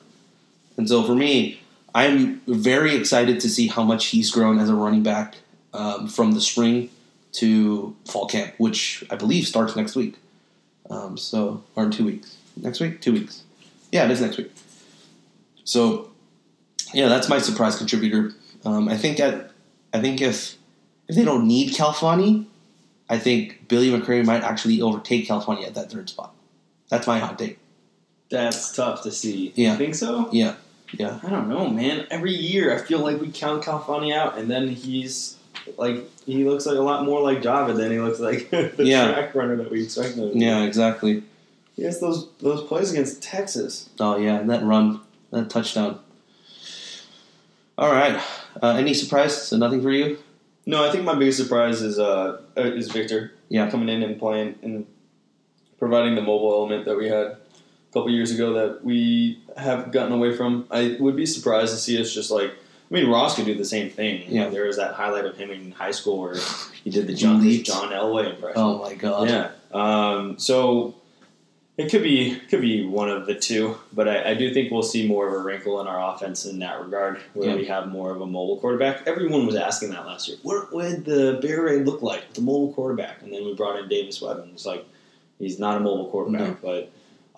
And 0.78 0.88
so 0.88 1.04
for 1.04 1.16
me, 1.16 1.62
I'm 1.94 2.42
very 2.48 2.96
excited 2.96 3.39
to 3.42 3.50
see 3.50 3.68
how 3.68 3.84
much 3.84 4.08
he's 4.08 4.32
grown 4.32 4.60
as 4.60 4.70
a 4.70 4.76
running 4.76 5.04
back 5.04 5.36
um, 5.74 6.08
from 6.08 6.32
the 6.34 6.42
spring 6.42 6.89
to 7.34 7.96
fall 8.06 8.28
camp, 8.28 8.54
which 8.58 9.04
I 9.10 9.16
believe 9.16 9.48
starts 9.48 9.76
next 9.76 9.96
week. 9.96 10.16
Um, 10.89 11.18
so, 11.18 11.64
or 11.76 11.86
in 11.86 11.92
two 11.92 12.06
weeks. 12.06 12.38
Next 12.58 12.80
week? 12.80 13.02
Two 13.02 13.14
weeks. 13.14 13.44
Yeah, 13.92 14.06
it 14.06 14.12
is 14.12 14.22
next 14.22 14.38
week. 14.38 14.52
So, 15.64 16.10
yeah, 16.94 17.08
that's 17.08 17.30
my 17.30 17.39
surprise 17.39 17.78
contributor. 17.78 18.34
Um, 18.66 18.89
I 18.89 18.98
think 18.98 19.20
at, 19.20 19.52
I 19.94 20.02
think 20.02 20.22
if 20.22 20.58
if 21.08 21.16
they 21.16 21.26
don't 21.26 21.48
need 21.48 21.74
Khalfani, 21.74 22.46
I 23.12 23.20
think 23.20 23.68
Billy 23.68 23.89
McCrary 23.91 24.26
might 24.26 24.41
actually 24.41 24.82
overtake 24.82 25.28
Khalfani 25.28 25.68
at 25.68 25.76
that 25.76 25.91
third 25.91 26.09
spot. 26.09 26.34
That's 26.89 27.05
my 27.05 27.20
hot 27.20 27.38
take. 27.38 27.59
That's 28.30 28.74
tough 28.74 29.03
to 29.03 29.12
see. 29.12 29.51
Yeah. 29.55 29.74
You 29.74 29.78
think 29.78 29.95
so? 29.95 30.30
Yeah, 30.32 30.55
yeah. 30.93 31.20
I 31.22 31.30
don't 31.30 31.49
know, 31.49 31.70
man. 31.70 32.07
Every 32.09 32.34
year 32.34 32.74
I 32.74 32.80
feel 32.82 32.99
like 32.99 33.20
we 33.22 33.30
count 33.30 33.64
Khalfani 33.64 34.16
out, 34.16 34.38
and 34.38 34.49
then 34.49 34.70
he's 34.70 35.36
like 35.78 35.97
he 36.26 36.45
looks 36.45 36.66
like 36.66 36.78
a 36.78 36.82
lot 36.82 37.03
more 37.05 37.22
like 37.22 37.41
Java 37.43 37.74
than 37.74 37.91
he 37.91 37.99
looks 37.99 38.20
like 38.20 38.49
the 38.51 38.74
Yeah. 38.80 39.12
track 39.12 39.36
runner 39.36 39.57
that 39.57 39.70
we 39.70 39.84
expect 39.84 40.16
him. 40.16 40.30
to 40.30 40.34
be. 40.34 40.39
Yeah, 40.39 40.64
exactly. 40.64 41.24
He 41.76 41.84
has 41.84 41.99
those 41.99 42.30
those 42.39 42.64
plays 42.64 42.91
against 42.91 43.22
Texas. 43.22 43.89
Oh 43.99 44.16
yeah, 44.18 44.39
and 44.39 44.49
that 44.49 44.64
run, 44.64 45.01
that 45.32 45.49
touchdown. 45.49 45.99
All 47.78 47.91
right. 47.91 48.22
Uh, 48.62 48.76
any 48.78 48.93
surprise? 48.93 49.47
So 49.47 49.57
nothing 49.57 49.82
for 49.82 49.91
you? 49.91 50.18
No, 50.72 50.88
I 50.88 50.89
think 50.89 51.03
my 51.03 51.15
biggest 51.15 51.38
surprise 51.38 51.82
is 51.82 51.99
uh 51.99 52.41
uh, 52.55 52.61
is 52.61 52.89
Victor. 52.89 53.34
Yeah. 53.49 53.69
coming 53.69 53.89
in 53.89 54.03
and 54.03 54.17
playing 54.17 54.55
and 54.63 54.88
providing 55.78 56.15
the 56.15 56.22
mobile 56.22 56.53
element 56.53 56.86
that 56.86 56.95
we 56.95 57.09
had 57.09 57.26
a 57.28 57.38
couple 57.91 58.09
years 58.09 58.32
ago 58.32 58.53
that 58.53 58.86
we 58.86 59.43
have 59.57 59.91
gotten 59.91 60.13
away 60.13 60.34
from. 60.34 60.65
I 60.72 60.95
would 60.97 61.17
be 61.17 61.26
surprised 61.26 61.74
to 61.74 61.78
see 61.78 61.99
us 61.99 62.13
just 62.13 62.32
like. 62.32 62.51
I 62.51 62.93
mean, 62.93 63.09
Ross 63.09 63.36
could 63.36 63.45
do 63.45 63.55
the 63.55 63.65
same 63.65 63.89
thing. 63.89 64.24
Yeah. 64.28 64.49
there 64.49 64.65
was 64.65 64.76
that 64.78 64.93
highlight 64.95 65.26
of 65.26 65.38
him 65.38 65.49
in 65.49 65.72
high 65.72 65.91
school 65.91 66.19
where 66.22 66.36
he 66.84 66.89
did 66.89 67.07
the 67.07 67.13
John, 67.13 67.41
John 67.41 67.89
Elway 67.91 68.30
impression. 68.34 68.61
Oh 68.61 68.80
my 68.82 68.95
god. 68.95 69.30
Yeah. 69.30 69.51
Um, 69.74 70.39
so 70.39 70.95
it 71.78 71.89
could 71.89 72.03
be 72.03 72.36
could 72.49 72.61
be 72.61 72.86
one 72.86 73.09
of 73.09 73.26
the 73.26 73.34
two, 73.36 73.78
but 73.93 74.07
I, 74.07 74.32
I 74.32 74.34
do 74.34 74.53
think 74.53 74.72
we'll 74.72 74.84
see 74.84 75.07
more 75.07 75.28
of 75.28 75.34
a 75.34 75.39
wrinkle 75.39 75.80
in 75.82 75.88
our 75.88 76.13
offense 76.13 76.45
in 76.45 76.59
that 76.59 76.80
regard, 76.82 77.19
where 77.34 77.49
Yeah. 77.49 77.55
we 77.55 77.65
have 77.65 77.88
more 77.88 78.11
of 78.11 78.22
a 78.22 78.26
mobile 78.26 78.57
quarterback. 78.57 79.07
Everyone 79.07 79.45
was 79.45 79.55
asking 79.55 79.89
that 79.91 80.05
last 80.05 80.28
year. 80.28 80.38
What 80.43 80.74
would 80.74 81.05
the 81.05 81.39
Bear 81.41 81.63
Raid 81.63 81.86
look 81.86 82.01
like 82.01 82.22
with 82.28 82.34
the 82.36 82.41
mobile 82.41 82.74
quarterback? 82.74 83.22
And 83.22 83.32
then 83.34 83.45
we 83.45 83.53
brought 83.55 83.80
in 83.80 83.88
Davis 83.88 84.22
Webb, 84.22 84.39
and 84.39 84.51
it's 84.51 84.65
like 84.65 84.86
he's 85.39 85.59
not 85.59 85.78
a 85.78 85.80
mobile 85.80 86.09
quarterback, 86.09 86.61
but 86.61 86.91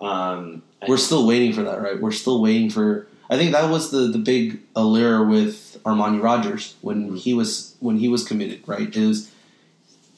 um, 0.04 0.62
We're 0.88 0.96
still 0.98 1.26
waiting 1.26 1.52
for 1.52 1.62
that, 1.62 1.80
right? 1.80 1.98
We're 2.00 2.10
still 2.12 2.42
waiting 2.42 2.68
for. 2.70 3.06
I 3.30 3.38
think 3.38 3.52
that 3.52 3.70
was 3.70 3.90
the 3.90 4.08
the 4.08 4.18
big 4.18 4.60
allure 4.76 5.24
with 5.24 5.78
Armani 5.84 6.20
Rogers 6.22 6.74
when 6.82 7.16
he 7.16 7.32
was 7.32 7.74
when 7.80 7.96
he 7.98 8.08
was 8.08 8.22
committed, 8.24 8.60
right? 8.66 8.94
Was 8.96 9.30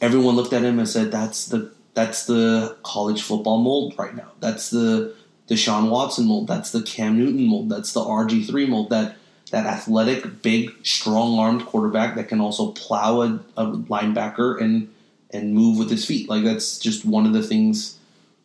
everyone 0.00 0.34
looked 0.36 0.52
at 0.52 0.64
him 0.64 0.78
and 0.80 0.88
said, 0.88 1.12
"That's 1.12 1.46
the 1.46 1.70
that's 1.96 2.26
the 2.26 2.76
college 2.82 3.22
football 3.22 3.58
mold 3.58 3.94
right 3.98 4.14
now. 4.14 4.30
That's 4.40 4.68
the 4.68 5.14
Deshaun 5.48 5.88
Watson 5.88 6.26
mold. 6.26 6.46
That's 6.46 6.70
the 6.70 6.82
Cam 6.82 7.18
Newton 7.18 7.46
mold. 7.46 7.70
That's 7.70 7.94
the 7.94 8.00
RG 8.00 8.46
three 8.46 8.66
mold. 8.66 8.90
That 8.90 9.16
that 9.50 9.64
athletic, 9.64 10.42
big, 10.42 10.72
strong 10.82 11.38
armed 11.38 11.64
quarterback 11.64 12.14
that 12.16 12.28
can 12.28 12.38
also 12.38 12.72
plow 12.72 13.22
a, 13.22 13.40
a 13.56 13.66
linebacker 13.66 14.60
and 14.60 14.92
and 15.30 15.54
move 15.54 15.78
with 15.78 15.90
his 15.90 16.04
feet. 16.04 16.28
Like 16.28 16.44
that's 16.44 16.78
just 16.78 17.06
one 17.06 17.24
of 17.24 17.32
the 17.32 17.42
things 17.42 17.98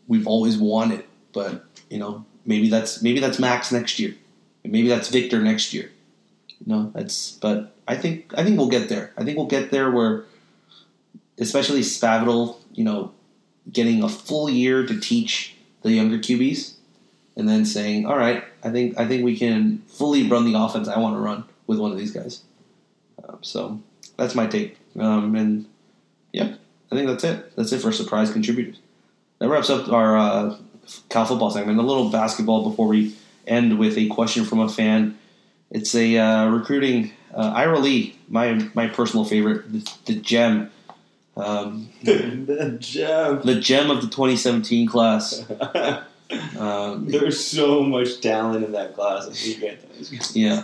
we've 0.08 0.28
always 0.28 0.58
wanted. 0.58 1.04
But 1.34 1.66
you 1.90 2.00
know, 2.00 2.24
maybe 2.46 2.70
that's 2.70 3.02
maybe 3.02 3.20
that's 3.20 3.38
Max 3.38 3.70
next 3.70 4.00
year. 4.00 4.16
Maybe 4.64 4.88
that's 4.88 5.10
Victor 5.10 5.42
next 5.42 5.74
year. 5.74 5.92
You 6.48 6.74
know, 6.74 6.92
that's 6.96 7.32
but 7.34 7.76
I 7.86 7.98
think 7.98 8.34
I 8.38 8.46
think 8.46 8.58
we'll 8.58 8.70
get 8.70 8.88
there. 8.88 9.12
I 9.18 9.26
think 9.26 9.38
we'll 9.38 9.48
get 9.48 9.72
there 9.72 9.92
where 9.92 10.24
especially 11.38 11.82
Spavital, 11.82 12.56
you 12.72 12.86
know, 12.86 13.12
getting 13.72 14.04
a 14.04 14.10
full 14.10 14.50
year 14.50 14.86
to 14.86 15.00
teach 15.00 15.56
the 15.82 15.92
younger 15.92 16.18
QBs 16.18 16.76
and 17.36 17.48
then 17.48 17.66
saying, 17.66 18.06
"All 18.06 18.18
right, 18.18 18.44
I 18.64 18.70
think 18.70 19.00
I 19.00 19.08
think 19.08 19.24
we 19.24 19.38
can 19.38 19.80
fully 19.88 20.28
run 20.28 20.52
the 20.52 20.60
offense 20.60 20.88
I 20.88 21.00
want 21.00 21.16
to 21.16 21.20
run 21.20 21.44
with 21.68 21.80
one 21.80 21.92
of 21.92 21.98
these 21.98 22.12
guys." 22.12 22.42
Um, 23.24 23.40
so 23.42 23.82
that's 24.18 24.36
my 24.36 24.48
take, 24.48 24.78
um, 25.00 25.36
and 25.36 25.66
yeah, 26.32 26.56
I 26.92 26.96
think 26.96 27.08
that's 27.08 27.24
it. 27.24 27.56
That's 27.56 27.72
it 27.72 27.80
for 27.80 27.92
surprise 27.92 28.32
contributors. 28.32 28.80
That 29.40 29.50
wraps 29.50 29.70
up 29.70 29.90
our 29.90 30.18
uh, 30.18 30.58
Cal 31.10 31.26
football 31.26 31.52
segment. 31.52 31.80
A 31.80 31.84
little 31.84 32.10
basketball 32.10 32.70
before 32.70 32.88
we 32.88 33.16
end 33.48 33.80
with 33.80 33.98
a 33.98 34.08
question 34.08 34.46
from 34.46 34.60
a 34.60 34.70
fan. 34.70 35.18
It's 35.70 35.96
a 35.96 36.18
uh, 36.18 36.50
recruiting 36.50 37.12
uh, 37.34 37.54
Ira 37.56 37.80
Lee, 37.80 38.16
my 38.28 38.70
my 38.74 38.88
personal 38.88 39.26
favorite, 39.26 39.72
the, 39.72 39.92
the 40.06 40.16
gem, 40.16 40.70
um, 41.38 41.90
the 42.04 42.78
gem. 42.80 43.42
the 43.44 43.60
gem 43.60 43.90
of 43.90 44.02
the 44.02 44.08
2017 44.08 44.88
class. 44.88 45.46
Um, 46.58 47.10
There's 47.10 47.46
so 47.46 47.84
much 47.84 48.22
talent 48.22 48.64
in 48.64 48.72
that 48.72 48.96
class. 48.96 49.28
If 49.28 49.46
we 49.46 49.56
get 49.56 50.34
yeah, 50.34 50.64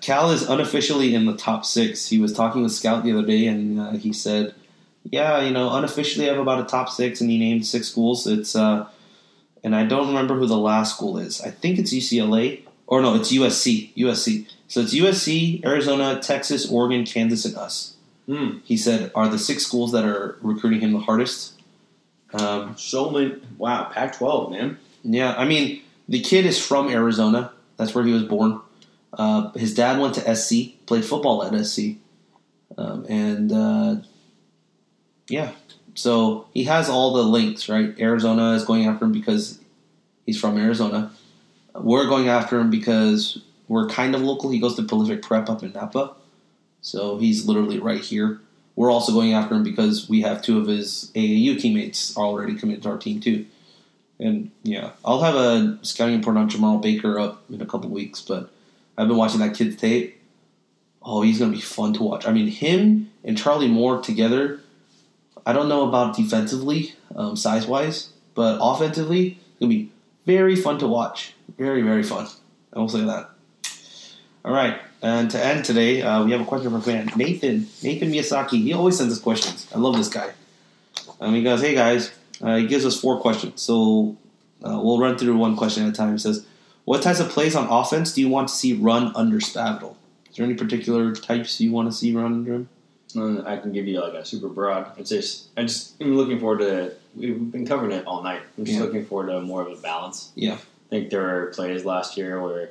Cal 0.00 0.30
is 0.30 0.48
unofficially 0.48 1.14
in 1.14 1.26
the 1.26 1.36
top 1.36 1.66
six. 1.66 2.08
He 2.08 2.16
was 2.16 2.32
talking 2.32 2.62
with 2.62 2.72
Scout 2.72 3.04
the 3.04 3.12
other 3.12 3.26
day, 3.26 3.46
and 3.46 3.78
uh, 3.78 3.90
he 3.90 4.14
said, 4.14 4.54
"Yeah, 5.04 5.42
you 5.42 5.50
know, 5.50 5.70
unofficially 5.70 6.24
I 6.30 6.32
have 6.32 6.40
about 6.40 6.60
a 6.60 6.64
top 6.64 6.88
six, 6.88 7.20
and 7.20 7.30
he 7.30 7.38
named 7.38 7.66
six 7.66 7.88
schools. 7.88 8.26
It's 8.26 8.56
uh, 8.56 8.88
and 9.62 9.76
I 9.76 9.84
don't 9.84 10.08
remember 10.08 10.34
who 10.36 10.46
the 10.46 10.56
last 10.56 10.96
school 10.96 11.18
is. 11.18 11.42
I 11.42 11.50
think 11.50 11.78
it's 11.78 11.92
UCLA 11.92 12.62
or 12.86 13.02
no, 13.02 13.14
it's 13.16 13.32
USC. 13.32 13.94
USC. 13.96 14.48
So 14.68 14.80
it's 14.80 14.94
USC, 14.94 15.64
Arizona, 15.64 16.20
Texas, 16.20 16.70
Oregon, 16.70 17.04
Kansas, 17.04 17.44
and 17.44 17.56
us. 17.56 17.95
Hmm. 18.26 18.58
He 18.64 18.76
said 18.76 19.12
are 19.14 19.28
the 19.28 19.38
six 19.38 19.64
schools 19.64 19.92
that 19.92 20.04
are 20.04 20.36
recruiting 20.40 20.80
him 20.80 20.92
the 20.92 20.98
hardest. 20.98 21.54
Um, 22.34 22.76
So 22.76 23.10
many. 23.10 23.36
Wow, 23.56 23.84
Pac-12, 23.92 24.50
man. 24.50 24.78
yeah, 25.04 25.34
I 25.36 25.44
mean 25.44 25.82
the 26.08 26.20
kid 26.20 26.44
is 26.46 26.64
from 26.64 26.88
Arizona. 26.88 27.52
That's 27.76 27.94
where 27.94 28.04
he 28.04 28.12
was 28.12 28.24
born. 28.24 28.60
Uh, 29.12 29.50
his 29.52 29.74
dad 29.74 29.98
went 30.00 30.14
to 30.16 30.34
SC, 30.36 30.84
played 30.86 31.04
football 31.04 31.42
at 31.44 31.64
SC, 31.64 31.96
um, 32.76 33.06
and 33.08 33.52
uh, 33.52 33.96
yeah, 35.28 35.52
so 35.94 36.46
he 36.52 36.64
has 36.64 36.88
all 36.90 37.12
the 37.14 37.22
links. 37.22 37.68
Right, 37.68 37.94
Arizona 37.98 38.52
is 38.52 38.64
going 38.64 38.86
after 38.86 39.04
him 39.04 39.12
because 39.12 39.58
he's 40.26 40.38
from 40.38 40.58
Arizona. 40.58 41.12
We're 41.74 42.06
going 42.08 42.28
after 42.28 42.58
him 42.58 42.70
because 42.70 43.40
we're 43.68 43.88
kind 43.88 44.14
of 44.14 44.22
local. 44.22 44.50
He 44.50 44.58
goes 44.58 44.74
to 44.76 44.82
Prolific 44.82 45.22
Prep 45.22 45.48
up 45.48 45.62
in 45.62 45.72
Napa, 45.72 46.14
so 46.86 47.18
he's 47.18 47.46
literally 47.46 47.80
right 47.80 48.00
here. 48.00 48.40
We're 48.76 48.92
also 48.92 49.10
going 49.10 49.32
after 49.32 49.56
him 49.56 49.64
because 49.64 50.08
we 50.08 50.20
have 50.20 50.40
two 50.40 50.60
of 50.60 50.68
his 50.68 51.10
AAU 51.16 51.60
teammates 51.60 52.16
already 52.16 52.54
committed 52.54 52.84
to 52.84 52.90
our 52.90 52.96
team 52.96 53.18
too. 53.18 53.44
And 54.20 54.52
yeah, 54.62 54.92
I'll 55.04 55.20
have 55.20 55.34
a 55.34 55.80
scouting 55.82 56.18
report 56.18 56.36
on 56.36 56.48
Jemarl 56.48 56.80
Baker 56.80 57.18
up 57.18 57.42
in 57.50 57.60
a 57.60 57.66
couple 57.66 57.90
weeks, 57.90 58.20
but 58.20 58.50
I've 58.96 59.08
been 59.08 59.16
watching 59.16 59.40
that 59.40 59.56
kid's 59.56 59.74
tape. 59.74 60.22
Oh, 61.02 61.22
he's 61.22 61.40
gonna 61.40 61.50
be 61.50 61.60
fun 61.60 61.92
to 61.94 62.04
watch. 62.04 62.24
I 62.24 62.30
mean, 62.30 62.46
him 62.46 63.10
and 63.24 63.36
Charlie 63.36 63.66
Moore 63.66 64.00
together. 64.00 64.60
I 65.44 65.52
don't 65.52 65.68
know 65.68 65.88
about 65.88 66.14
defensively, 66.14 66.94
um, 67.16 67.34
size 67.34 67.66
wise, 67.66 68.10
but 68.36 68.58
offensively, 68.62 69.40
it's 69.50 69.58
gonna 69.58 69.70
be 69.70 69.90
very 70.24 70.54
fun 70.54 70.78
to 70.78 70.86
watch. 70.86 71.34
Very, 71.58 71.82
very 71.82 72.04
fun. 72.04 72.28
I 72.72 72.78
will 72.78 72.88
say 72.88 73.04
that. 73.04 73.30
All 74.44 74.52
right, 74.52 74.78
and 75.02 75.30
to 75.30 75.44
end 75.44 75.64
today, 75.64 76.02
uh, 76.02 76.24
we 76.24 76.32
have 76.32 76.40
a 76.40 76.44
question 76.44 76.70
from 76.70 76.80
a 76.80 76.82
fan, 76.82 77.10
Nathan. 77.16 77.68
Nathan 77.82 78.10
Miyasaki. 78.10 78.62
He 78.62 78.72
always 78.72 78.96
sends 78.96 79.12
us 79.12 79.20
questions. 79.20 79.66
I 79.74 79.78
love 79.78 79.96
this 79.96 80.08
guy. 80.08 80.32
Um, 81.20 81.34
he 81.34 81.42
goes, 81.42 81.60
"Hey 81.60 81.74
guys," 81.74 82.10
uh, 82.42 82.56
he 82.56 82.66
gives 82.66 82.84
us 82.84 83.00
four 83.00 83.20
questions, 83.20 83.62
so 83.62 84.16
uh, 84.62 84.80
we'll 84.82 84.98
run 84.98 85.16
through 85.18 85.36
one 85.36 85.56
question 85.56 85.84
at 85.84 85.90
a 85.90 85.92
time. 85.92 86.12
He 86.12 86.18
says, 86.18 86.44
"What 86.84 87.02
types 87.02 87.20
of 87.20 87.28
plays 87.28 87.54
on 87.54 87.66
offense 87.68 88.12
do 88.12 88.20
you 88.20 88.28
want 88.28 88.48
to 88.48 88.54
see 88.54 88.72
run 88.74 89.12
under 89.14 89.38
Spavital? 89.38 89.94
Is 90.30 90.36
there 90.36 90.44
any 90.44 90.54
particular 90.54 91.14
types 91.14 91.60
you 91.60 91.72
want 91.72 91.90
to 91.90 91.96
see 91.96 92.12
run 92.14 92.26
under 92.26 92.54
him?" 92.54 92.68
Uh, 93.16 93.42
I 93.46 93.56
can 93.56 93.72
give 93.72 93.86
you 93.86 94.00
like 94.02 94.12
a 94.14 94.24
super 94.24 94.48
broad. 94.48 94.92
It's 94.98 95.08
just 95.10 95.48
I 95.56 95.62
just 95.62 96.00
am 96.02 96.16
looking 96.16 96.38
forward 96.40 96.58
to. 96.60 96.92
We've 97.14 97.50
been 97.50 97.66
covering 97.66 97.92
it 97.92 98.06
all 98.06 98.22
night. 98.22 98.42
I'm 98.58 98.64
just 98.66 98.78
Yeah. 98.78 98.84
looking 98.84 99.06
forward 99.06 99.28
to 99.28 99.40
more 99.40 99.62
of 99.62 99.72
a 99.72 99.80
balance. 99.80 100.32
Yeah. 100.34 100.54
I 100.54 100.88
think 100.90 101.10
there 101.10 101.22
were 101.22 101.46
plays 101.54 101.84
last 101.86 102.16
year 102.18 102.42
where 102.42 102.70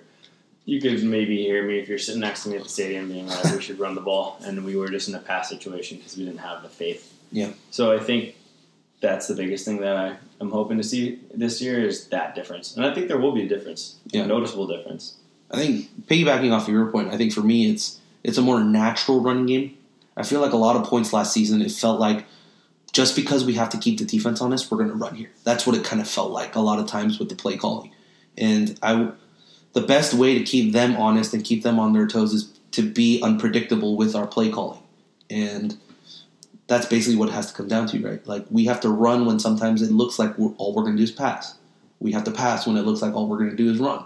you 0.65 0.81
could 0.81 1.03
maybe 1.03 1.37
hear 1.37 1.63
me 1.65 1.79
if 1.79 1.87
you're 1.87 1.97
sitting 1.97 2.21
next 2.21 2.43
to 2.43 2.49
me 2.49 2.57
at 2.57 2.63
the 2.63 2.69
stadium 2.69 3.07
being 3.07 3.27
like, 3.27 3.43
"We 3.53 3.61
should 3.61 3.79
run 3.79 3.95
the 3.95 4.01
ball," 4.01 4.39
and 4.43 4.63
we 4.65 4.75
were 4.75 4.89
just 4.89 5.07
in 5.07 5.15
a 5.15 5.19
pass 5.19 5.49
situation 5.49 5.97
because 5.97 6.17
we 6.17 6.25
didn't 6.25 6.39
have 6.39 6.63
the 6.63 6.69
faith. 6.69 7.13
Yeah. 7.31 7.51
So 7.71 7.91
I 7.91 7.99
think 7.99 8.35
that's 9.01 9.27
the 9.27 9.35
biggest 9.35 9.65
thing 9.65 9.81
that 9.81 9.95
I 9.97 10.15
am 10.41 10.49
hoping 10.51 10.77
to 10.77 10.83
see 10.83 11.19
this 11.33 11.61
year 11.61 11.85
is 11.85 12.07
that 12.07 12.33
difference, 12.35 12.75
and 12.75 12.85
I 12.85 12.93
think 12.93 13.07
there 13.07 13.19
will 13.19 13.31
be 13.33 13.43
a 13.43 13.47
difference, 13.47 13.95
Yeah. 14.11 14.23
a 14.23 14.27
noticeable 14.27 14.67
difference. 14.67 15.15
I 15.51 15.57
think 15.57 16.07
piggybacking 16.07 16.51
off 16.51 16.63
of 16.67 16.73
your 16.73 16.87
point, 16.87 17.09
I 17.13 17.17
think 17.17 17.31
for 17.33 17.41
me 17.41 17.69
it's 17.69 17.99
it's 18.23 18.37
a 18.39 18.41
more 18.41 18.63
natural 18.63 19.19
running 19.21 19.45
game. 19.45 19.77
I 20.17 20.23
feel 20.23 20.39
like 20.41 20.53
a 20.53 20.57
lot 20.57 20.75
of 20.75 20.83
points 20.85 21.13
last 21.13 21.31
season 21.33 21.61
it 21.61 21.71
felt 21.71 21.99
like 21.99 22.25
just 22.91 23.15
because 23.15 23.43
we 23.45 23.53
have 23.55 23.69
to 23.69 23.77
keep 23.77 23.99
the 23.99 24.05
defense 24.05 24.41
honest, 24.41 24.71
we're 24.71 24.77
going 24.77 24.89
to 24.89 24.95
run 24.95 25.15
here. 25.15 25.29
That's 25.43 25.67
what 25.67 25.75
it 25.75 25.83
kind 25.83 26.01
of 26.01 26.07
felt 26.07 26.31
like 26.31 26.55
a 26.55 26.61
lot 26.61 26.79
of 26.79 26.87
times 26.87 27.19
with 27.19 27.27
the 27.27 27.35
play 27.35 27.57
calling. 27.57 27.91
And 28.37 28.79
I 28.81 29.09
the 29.75 29.81
best 29.81 30.13
way 30.13 30.39
to 30.39 30.43
keep 30.43 30.71
them 30.71 30.95
honest 30.95 31.33
and 31.33 31.43
keep 31.43 31.61
them 31.61 31.79
on 31.79 31.91
their 31.91 32.07
toes 32.07 32.33
is 32.33 32.57
to 32.71 32.81
be 32.81 33.21
unpredictable 33.21 33.97
with 33.97 34.15
our 34.15 34.25
play 34.25 34.49
calling. 34.49 34.79
And 35.29 35.77
that's 36.67 36.85
basically 36.85 37.17
what 37.17 37.27
it 37.27 37.33
has 37.33 37.51
to 37.51 37.53
come 37.53 37.67
down 37.67 37.87
to, 37.87 37.99
right? 37.99 38.25
Like 38.25 38.45
we 38.49 38.65
have 38.65 38.79
to 38.81 38.89
run 38.89 39.25
when 39.25 39.37
sometimes 39.37 39.81
it 39.81 39.91
looks 39.91 40.17
like 40.17 40.37
we're, 40.37 40.53
all 40.57 40.73
we're 40.73 40.83
going 40.83 40.95
to 40.95 40.97
do 40.97 41.03
is 41.03 41.11
pass. 41.11 41.57
We 41.99 42.13
have 42.13 42.23
to 42.23 42.31
pass 42.31 42.65
when 42.65 42.77
it 42.77 42.83
looks 42.83 43.01
like 43.01 43.13
all 43.13 43.27
we're 43.27 43.37
going 43.37 43.49
to 43.49 43.55
do 43.55 43.69
is 43.69 43.77
run. 43.77 44.05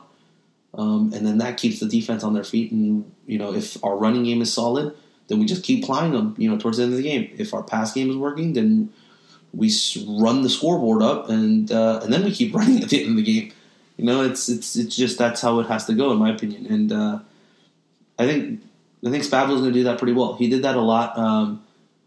Um, 0.73 1.13
and 1.13 1.25
then 1.25 1.37
that 1.37 1.57
keeps 1.57 1.79
the 1.79 1.87
defense 1.87 2.23
on 2.23 2.33
their 2.33 2.43
feet. 2.43 2.71
And 2.71 3.11
you 3.27 3.37
know, 3.37 3.53
if 3.53 3.81
our 3.83 3.95
running 3.95 4.23
game 4.23 4.41
is 4.41 4.51
solid, 4.51 4.95
then 5.27 5.39
we 5.39 5.45
just 5.45 5.63
keep 5.63 5.83
plying 5.83 6.13
them. 6.13 6.35
You 6.37 6.49
know, 6.49 6.57
towards 6.57 6.77
the 6.77 6.83
end 6.83 6.93
of 6.93 6.97
the 6.97 7.03
game. 7.03 7.31
If 7.37 7.53
our 7.53 7.63
pass 7.63 7.93
game 7.93 8.09
is 8.09 8.17
working, 8.17 8.53
then 8.53 8.91
we 9.53 9.71
run 10.07 10.43
the 10.43 10.49
scoreboard 10.49 11.01
up, 11.01 11.29
and 11.29 11.71
uh, 11.71 12.01
and 12.03 12.13
then 12.13 12.23
we 12.23 12.31
keep 12.31 12.53
running 12.55 12.83
at 12.83 12.89
the 12.89 13.01
end 13.01 13.11
of 13.11 13.15
the 13.17 13.23
game. 13.23 13.51
You 13.99 14.05
know, 14.05 14.23
it's 14.23 14.47
it's 14.47 14.77
it's 14.77 14.95
just 14.95 15.17
that's 15.17 15.41
how 15.41 15.59
it 15.59 15.67
has 15.67 15.85
to 15.87 15.93
go, 15.93 16.13
in 16.13 16.19
my 16.19 16.29
opinion. 16.29 16.67
And 16.67 16.89
uh, 16.93 17.19
I 18.17 18.25
think 18.25 18.61
I 19.05 19.09
think 19.09 19.25
Spavital's 19.25 19.59
going 19.59 19.73
to 19.73 19.79
do 19.79 19.83
that 19.83 19.97
pretty 19.97 20.13
well. 20.13 20.35
He 20.35 20.49
did 20.49 20.61
that 20.63 20.77
a 20.77 20.81
lot. 20.81 21.17
Um, 21.17 21.65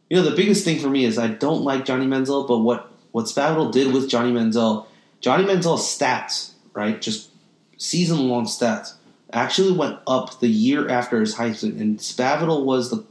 you 0.09 0.17
know, 0.17 0.23
the 0.23 0.35
biggest 0.35 0.65
thing 0.65 0.79
for 0.79 0.89
me 0.89 1.05
is 1.05 1.19
I 1.19 1.27
don't 1.27 1.65
like 1.65 1.85
Johnny 1.85 2.07
Manziel, 2.07 2.49
but 2.49 2.61
what 2.61 2.91
what 3.11 3.27
Spavital 3.27 3.71
did 3.71 3.93
with 3.93 4.09
Johnny 4.09 4.33
Manziel, 4.33 4.87
Johnny 5.21 5.45
Manziel's 5.45 5.83
stats, 5.83 6.53
right, 6.73 6.99
just 6.99 7.29
season 7.77 8.27
long 8.27 8.47
stats, 8.47 8.95
actually 9.31 9.73
went 9.73 9.99
up 10.07 10.41
the 10.41 10.49
year 10.49 10.89
after 10.89 11.21
his 11.21 11.35
Heisman, 11.35 11.79
and 11.79 11.99
Spavital 11.99 12.65
was 12.65 12.89
the 12.89 13.05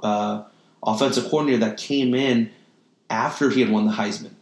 uh, 0.00 0.44
offensive 0.84 1.24
coordinator 1.24 1.58
that 1.64 1.76
came 1.76 2.14
in 2.14 2.52
after 3.10 3.50
he 3.50 3.62
had 3.62 3.70
won 3.72 3.86
the 3.86 3.94
Heisman, 3.94 4.34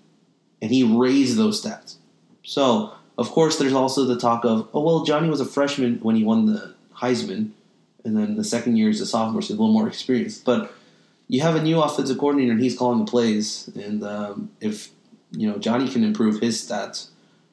and 0.60 0.70
he 0.70 0.84
raised 0.84 1.38
those 1.38 1.64
stats. 1.64 1.94
So, 2.42 2.92
of 3.18 3.30
course, 3.30 3.58
there's 3.58 3.72
also 3.72 4.04
the 4.04 4.16
talk 4.18 4.44
of, 4.44 4.68
oh 4.74 4.82
well, 4.82 5.04
Johnny 5.04 5.28
was 5.28 5.40
a 5.40 5.46
freshman 5.46 5.98
when 6.02 6.16
he 6.16 6.24
won 6.24 6.46
the 6.46 6.74
Heisman, 6.96 7.50
and 8.04 8.16
then 8.16 8.36
the 8.36 8.44
second 8.44 8.76
year 8.76 8.88
is 8.90 9.00
a 9.00 9.06
sophomore, 9.06 9.42
so 9.42 9.48
he's 9.48 9.58
a 9.58 9.60
little 9.60 9.72
more 9.72 9.88
experienced. 9.94 10.44
But 10.44 10.72
you 11.28 11.40
have 11.40 11.56
a 11.56 11.62
new 11.62 11.80
offensive 11.80 12.18
coordinator, 12.18 12.52
and 12.52 12.60
he's 12.60 12.76
calling 12.78 12.98
the 13.04 13.10
plays, 13.10 13.68
and 13.74 14.02
um, 14.04 14.50
if 14.60 14.90
you 15.32 15.48
know 15.50 15.58
Johnny 15.58 15.88
can 15.88 16.04
improve 16.04 16.40
his 16.40 16.60
stats, 16.62 17.08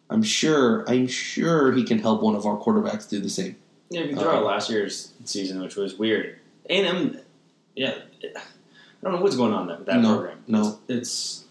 I'm 0.10 0.22
sure 0.24 0.84
I'm 0.90 1.08
sure 1.08 1.72
he 1.72 1.84
can 1.84 2.00
help 2.00 2.22
one 2.22 2.36
of 2.36 2.46
our 2.46 2.58
quarterbacks 2.58 3.10
do 3.10 3.20
the 3.20 3.30
same. 3.30 3.56
Yeah, 3.90 4.02
if 4.02 4.12
you 4.12 4.16
throw 4.18 4.30
out 4.32 4.38
Um, 4.40 4.46
last 4.46 4.70
year's 4.70 5.12
season, 5.26 5.62
which 5.62 5.76
was 5.76 5.96
weird, 5.98 6.38
and 6.70 7.20
yeah, 7.76 7.96
I 8.24 8.40
don't 9.02 9.14
know 9.14 9.22
what's 9.22 9.36
going 9.36 9.54
on 9.54 9.68
with 9.68 9.86
that 9.88 10.00
No, 10.02 10.14
program. 10.16 10.38
no. 10.48 10.80
it's 10.88 11.43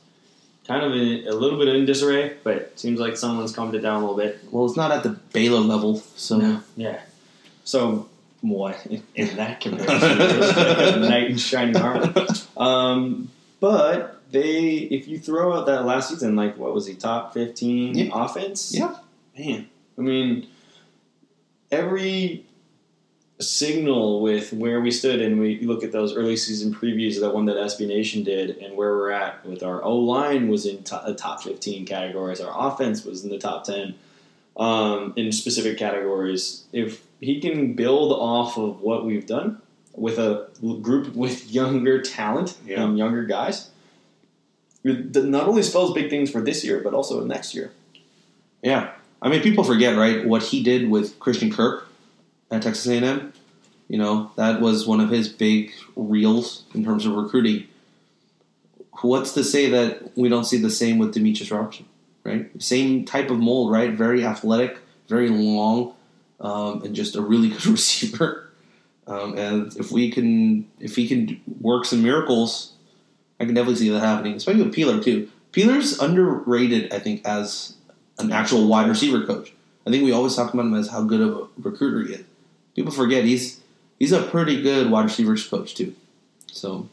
kind 0.66 0.84
of 0.84 0.92
in, 0.92 1.26
a 1.26 1.32
little 1.32 1.58
bit 1.58 1.68
in 1.68 1.84
disarray, 1.86 2.36
but 2.44 2.56
it 2.56 2.78
seems 2.80 3.00
like 3.00 3.16
someone's 3.16 3.54
calmed 3.54 3.74
it 3.74 3.80
down 3.80 4.02
a 4.02 4.06
little 4.06 4.16
bit. 4.16 4.38
Well, 4.50 4.64
it's 4.66 4.76
not 4.76 4.90
at 4.92 5.02
the 5.02 5.10
Baylor 5.32 5.60
level, 5.60 5.96
so 6.16 6.60
Yeah. 6.76 7.00
So 7.64 8.08
what 8.40 8.84
in, 8.86 9.02
in 9.14 9.36
that 9.36 9.60
comparison? 9.60 9.98
it's 10.20 10.56
like 10.56 10.96
a 10.96 10.98
knight 11.00 11.30
in 11.30 11.36
shining 11.36 11.76
armor. 11.76 12.12
Um, 12.56 13.30
but 13.60 14.20
they, 14.30 14.70
if 14.90 15.06
you 15.08 15.18
throw 15.18 15.52
out 15.52 15.66
that 15.66 15.84
last 15.84 16.08
season, 16.10 16.34
like 16.36 16.56
what 16.56 16.72
was 16.74 16.86
he 16.86 16.94
top 16.94 17.34
fifteen 17.34 17.94
Yeah. 17.96 18.10
offense? 18.12 18.74
Yeah. 18.74 18.96
man. 19.38 19.68
I 19.98 20.00
mean, 20.00 20.46
every 21.70 22.44
signal 23.42 24.20
with 24.22 24.52
where 24.52 24.80
we 24.80 24.90
stood, 24.90 25.20
and 25.20 25.38
we 25.40 25.60
look 25.60 25.82
at 25.84 25.92
those 25.92 26.14
early 26.16 26.36
season 26.36 26.74
previews, 26.74 27.20
that 27.20 27.34
one 27.34 27.46
that 27.46 27.56
SB 27.56 27.86
Nation 27.88 28.22
did, 28.24 28.58
and 28.58 28.76
where 28.76 28.94
we're 28.96 29.10
at 29.10 29.44
with 29.44 29.62
our 29.62 29.82
O 29.84 29.96
line 29.96 30.48
was 30.48 30.66
in 30.66 30.82
to- 30.84 31.02
the 31.06 31.14
top 31.14 31.42
fifteen 31.42 31.84
categories. 31.86 32.40
Our 32.40 32.52
offense 32.72 33.04
was 33.04 33.24
in 33.24 33.30
the 33.30 33.38
top 33.38 33.64
ten 33.64 33.94
um, 34.56 35.12
in 35.16 35.32
specific 35.32 35.78
categories. 35.78 36.64
If 36.72 37.02
he 37.20 37.40
can 37.40 37.74
build 37.74 38.12
off 38.12 38.56
of 38.58 38.80
what 38.80 39.04
we've 39.04 39.26
done 39.26 39.60
with 39.94 40.18
a 40.18 40.48
group 40.80 41.14
with 41.14 41.50
younger 41.50 42.00
talent 42.00 42.56
Yeah. 42.66 42.82
and 42.84 42.96
younger 42.98 43.24
guys, 43.24 43.68
it 44.84 45.14
not 45.24 45.46
only 45.48 45.62
spells 45.62 45.92
big 45.92 46.10
things 46.10 46.30
for 46.30 46.40
this 46.40 46.64
year, 46.64 46.80
but 46.82 46.94
also 46.94 47.24
next 47.24 47.54
year. 47.54 47.72
yeah. 48.62 48.92
I 49.24 49.28
mean, 49.28 49.40
people 49.40 49.62
forget 49.62 49.96
right 49.96 50.26
what 50.26 50.42
he 50.42 50.64
did 50.64 50.90
with 50.90 51.16
Christian 51.20 51.52
Kirk 51.52 51.86
at 52.52 52.62
Texas 52.62 52.86
A&M. 52.86 53.32
You 53.88 53.98
know, 53.98 54.30
that 54.36 54.60
was 54.60 54.86
one 54.86 55.00
of 55.00 55.10
his 55.10 55.28
big 55.28 55.72
reels 55.96 56.64
in 56.74 56.84
terms 56.84 57.04
of 57.04 57.14
recruiting. 57.14 57.66
What's 59.00 59.32
to 59.32 59.42
say 59.42 59.68
that 59.70 60.16
we 60.16 60.28
don't 60.28 60.44
see 60.44 60.58
the 60.58 60.70
same 60.70 60.98
with 60.98 61.12
Demetrius 61.12 61.50
Robertson, 61.50 61.86
right? 62.22 62.50
Same 62.62 63.04
type 63.04 63.30
of 63.30 63.38
mold, 63.38 63.72
right? 63.72 63.90
Very 63.90 64.24
athletic, 64.24 64.78
very 65.08 65.28
long, 65.28 65.94
um, 66.40 66.82
and 66.84 66.94
just 66.94 67.16
a 67.16 67.22
really 67.22 67.48
good 67.50 67.66
receiver. 67.66 68.50
Um, 69.06 69.36
and 69.36 69.76
if 69.76 69.90
we 69.90 70.10
can, 70.10 70.70
if 70.78 70.94
he 70.94 71.08
can 71.08 71.40
work 71.60 71.84
some 71.84 72.02
miracles, 72.02 72.72
I 73.40 73.44
can 73.44 73.54
definitely 73.54 73.76
see 73.76 73.88
that 73.88 74.00
happening. 74.00 74.34
Especially 74.34 74.62
with 74.62 74.74
Peeler 74.74 75.02
too. 75.02 75.28
Peeler's 75.50 75.98
underrated, 75.98 76.92
I 76.92 76.98
think, 76.98 77.26
as 77.26 77.74
an 78.18 78.30
actual 78.30 78.68
wide 78.68 78.88
receiver 78.88 79.26
coach. 79.26 79.52
I 79.86 79.90
think 79.90 80.04
we 80.04 80.12
always 80.12 80.36
talk 80.36 80.54
about 80.54 80.66
him 80.66 80.74
as 80.74 80.88
how 80.88 81.02
good 81.02 81.20
of 81.20 81.36
a 81.36 81.48
recruiter 81.58 82.06
he 82.06 82.14
is. 82.14 82.24
People 82.74 82.92
forget 82.92 83.24
he's 83.24 83.60
he's 83.98 84.12
a 84.12 84.22
pretty 84.22 84.62
good 84.62 84.90
wide 84.90 85.04
receivers 85.04 85.46
coach 85.46 85.74
too. 85.74 85.94
So, 86.50 86.88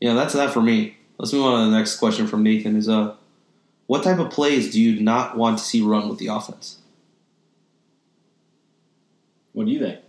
yeah, 0.00 0.14
that's 0.14 0.34
that 0.34 0.50
for 0.52 0.62
me. 0.62 0.96
Let's 1.18 1.32
move 1.32 1.46
on 1.46 1.64
to 1.64 1.70
the 1.70 1.76
next 1.76 1.96
question 1.96 2.26
from 2.26 2.42
Nathan. 2.42 2.76
Is 2.76 2.88
uh, 2.88 3.14
what 3.86 4.02
type 4.02 4.18
of 4.18 4.30
plays 4.30 4.72
do 4.72 4.80
you 4.80 5.00
not 5.00 5.36
want 5.36 5.58
to 5.58 5.64
see 5.64 5.82
run 5.82 6.08
with 6.08 6.18
the 6.18 6.28
offense? 6.28 6.78
What 9.52 9.66
do 9.66 9.72
you 9.72 9.78
think? 9.78 10.00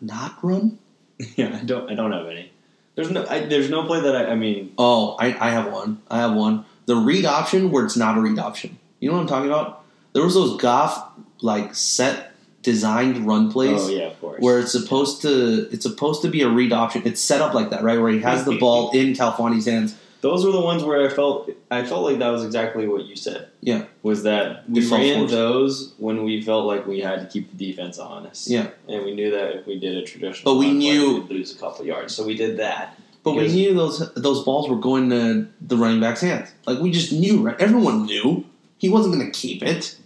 Not 0.00 0.38
run? 0.42 0.78
Yeah, 1.36 1.58
I 1.60 1.64
don't. 1.64 1.90
I 1.90 1.94
don't 1.94 2.12
have 2.12 2.26
any. 2.28 2.50
There's 2.94 3.10
no. 3.10 3.26
I, 3.28 3.40
there's 3.44 3.68
no 3.68 3.84
play 3.84 4.00
that 4.00 4.16
I. 4.16 4.32
I 4.32 4.34
mean, 4.36 4.72
Oh, 4.78 5.16
I, 5.18 5.26
I 5.38 5.50
have 5.50 5.70
one. 5.70 6.00
I 6.10 6.16
have 6.16 6.32
one. 6.32 6.64
The 6.86 6.96
read 6.96 7.26
option 7.26 7.70
where 7.70 7.84
it's 7.84 7.96
not 7.96 8.16
a 8.16 8.20
read 8.22 8.38
option. 8.38 8.78
You 9.00 9.10
know 9.10 9.16
what 9.16 9.22
I'm 9.22 9.26
talking 9.26 9.50
about? 9.50 9.84
There 10.14 10.24
was 10.24 10.32
those 10.32 10.56
Goff 10.58 11.10
like 11.42 11.74
set 11.74 12.29
designed 12.62 13.26
run 13.26 13.48
oh, 13.48 13.52
plays. 13.52 13.80
oh 13.82 13.88
yeah, 13.88 14.04
of 14.04 14.20
course. 14.20 14.40
where 14.40 14.58
it's 14.58 14.72
supposed 14.72 15.22
to 15.22 15.68
it's 15.72 15.84
supposed 15.84 16.22
to 16.22 16.28
be 16.28 16.42
a 16.42 16.48
read 16.48 16.72
option. 16.72 17.02
It's 17.04 17.20
set 17.20 17.40
up 17.40 17.54
like 17.54 17.70
that, 17.70 17.82
right? 17.82 18.00
Where 18.00 18.12
he 18.12 18.20
has 18.20 18.44
the 18.44 18.58
ball 18.58 18.90
in 18.92 19.12
Khalfani's 19.14 19.66
hands. 19.66 19.96
Those 20.20 20.44
were 20.44 20.52
the 20.52 20.60
ones 20.60 20.84
where 20.84 21.06
I 21.06 21.08
felt. 21.08 21.50
I 21.70 21.84
felt 21.84 22.04
like 22.04 22.18
that 22.18 22.28
was 22.28 22.44
exactly 22.44 22.86
what 22.86 23.06
you 23.06 23.16
said. 23.16 23.48
Yeah. 23.62 23.86
Was 24.02 24.24
that 24.24 24.68
we 24.68 24.80
Default 24.80 25.00
ran 25.00 25.18
force. 25.20 25.30
those 25.30 25.94
when 25.96 26.24
we 26.24 26.42
felt 26.42 26.66
like 26.66 26.86
we 26.86 27.00
had 27.00 27.20
to 27.20 27.26
keep 27.26 27.50
the 27.50 27.56
defense 27.56 27.98
honest. 27.98 28.48
Yeah. 28.48 28.68
And 28.86 29.04
we 29.04 29.14
knew 29.14 29.30
that 29.30 29.56
if 29.56 29.66
we 29.66 29.78
did 29.78 29.96
a 29.96 30.02
traditional, 30.02 30.52
But 30.52 30.58
we 30.58 30.72
knew- 30.72 31.20
we'd 31.20 31.30
lose 31.30 31.54
a 31.54 31.58
couple 31.58 31.86
yards, 31.86 32.14
so 32.14 32.26
we 32.26 32.36
did 32.36 32.58
that. 32.58 32.98
But 33.22 33.34
we 33.34 33.48
knew 33.48 33.74
those 33.74 34.12
those 34.14 34.44
balls 34.44 34.68
were 34.68 34.76
going 34.76 35.10
to 35.10 35.46
the 35.60 35.76
running 35.76 36.00
back's 36.00 36.20
hands. 36.20 36.52
Like 36.66 36.80
we 36.80 36.90
just 36.90 37.12
knew, 37.12 37.40
right? 37.40 37.58
Everyone 37.58 38.04
knew 38.04 38.44
he 38.78 38.88
wasn't 38.88 39.14
going 39.14 39.30
to 39.30 39.38
keep 39.38 39.62
it. 39.62 39.96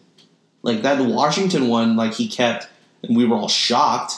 Like 0.64 0.80
that 0.80 0.98
Washington 1.04 1.68
one, 1.68 1.94
like 1.94 2.14
he 2.14 2.26
kept, 2.26 2.68
and 3.02 3.14
we 3.14 3.26
were 3.26 3.36
all 3.36 3.48
shocked. 3.48 4.14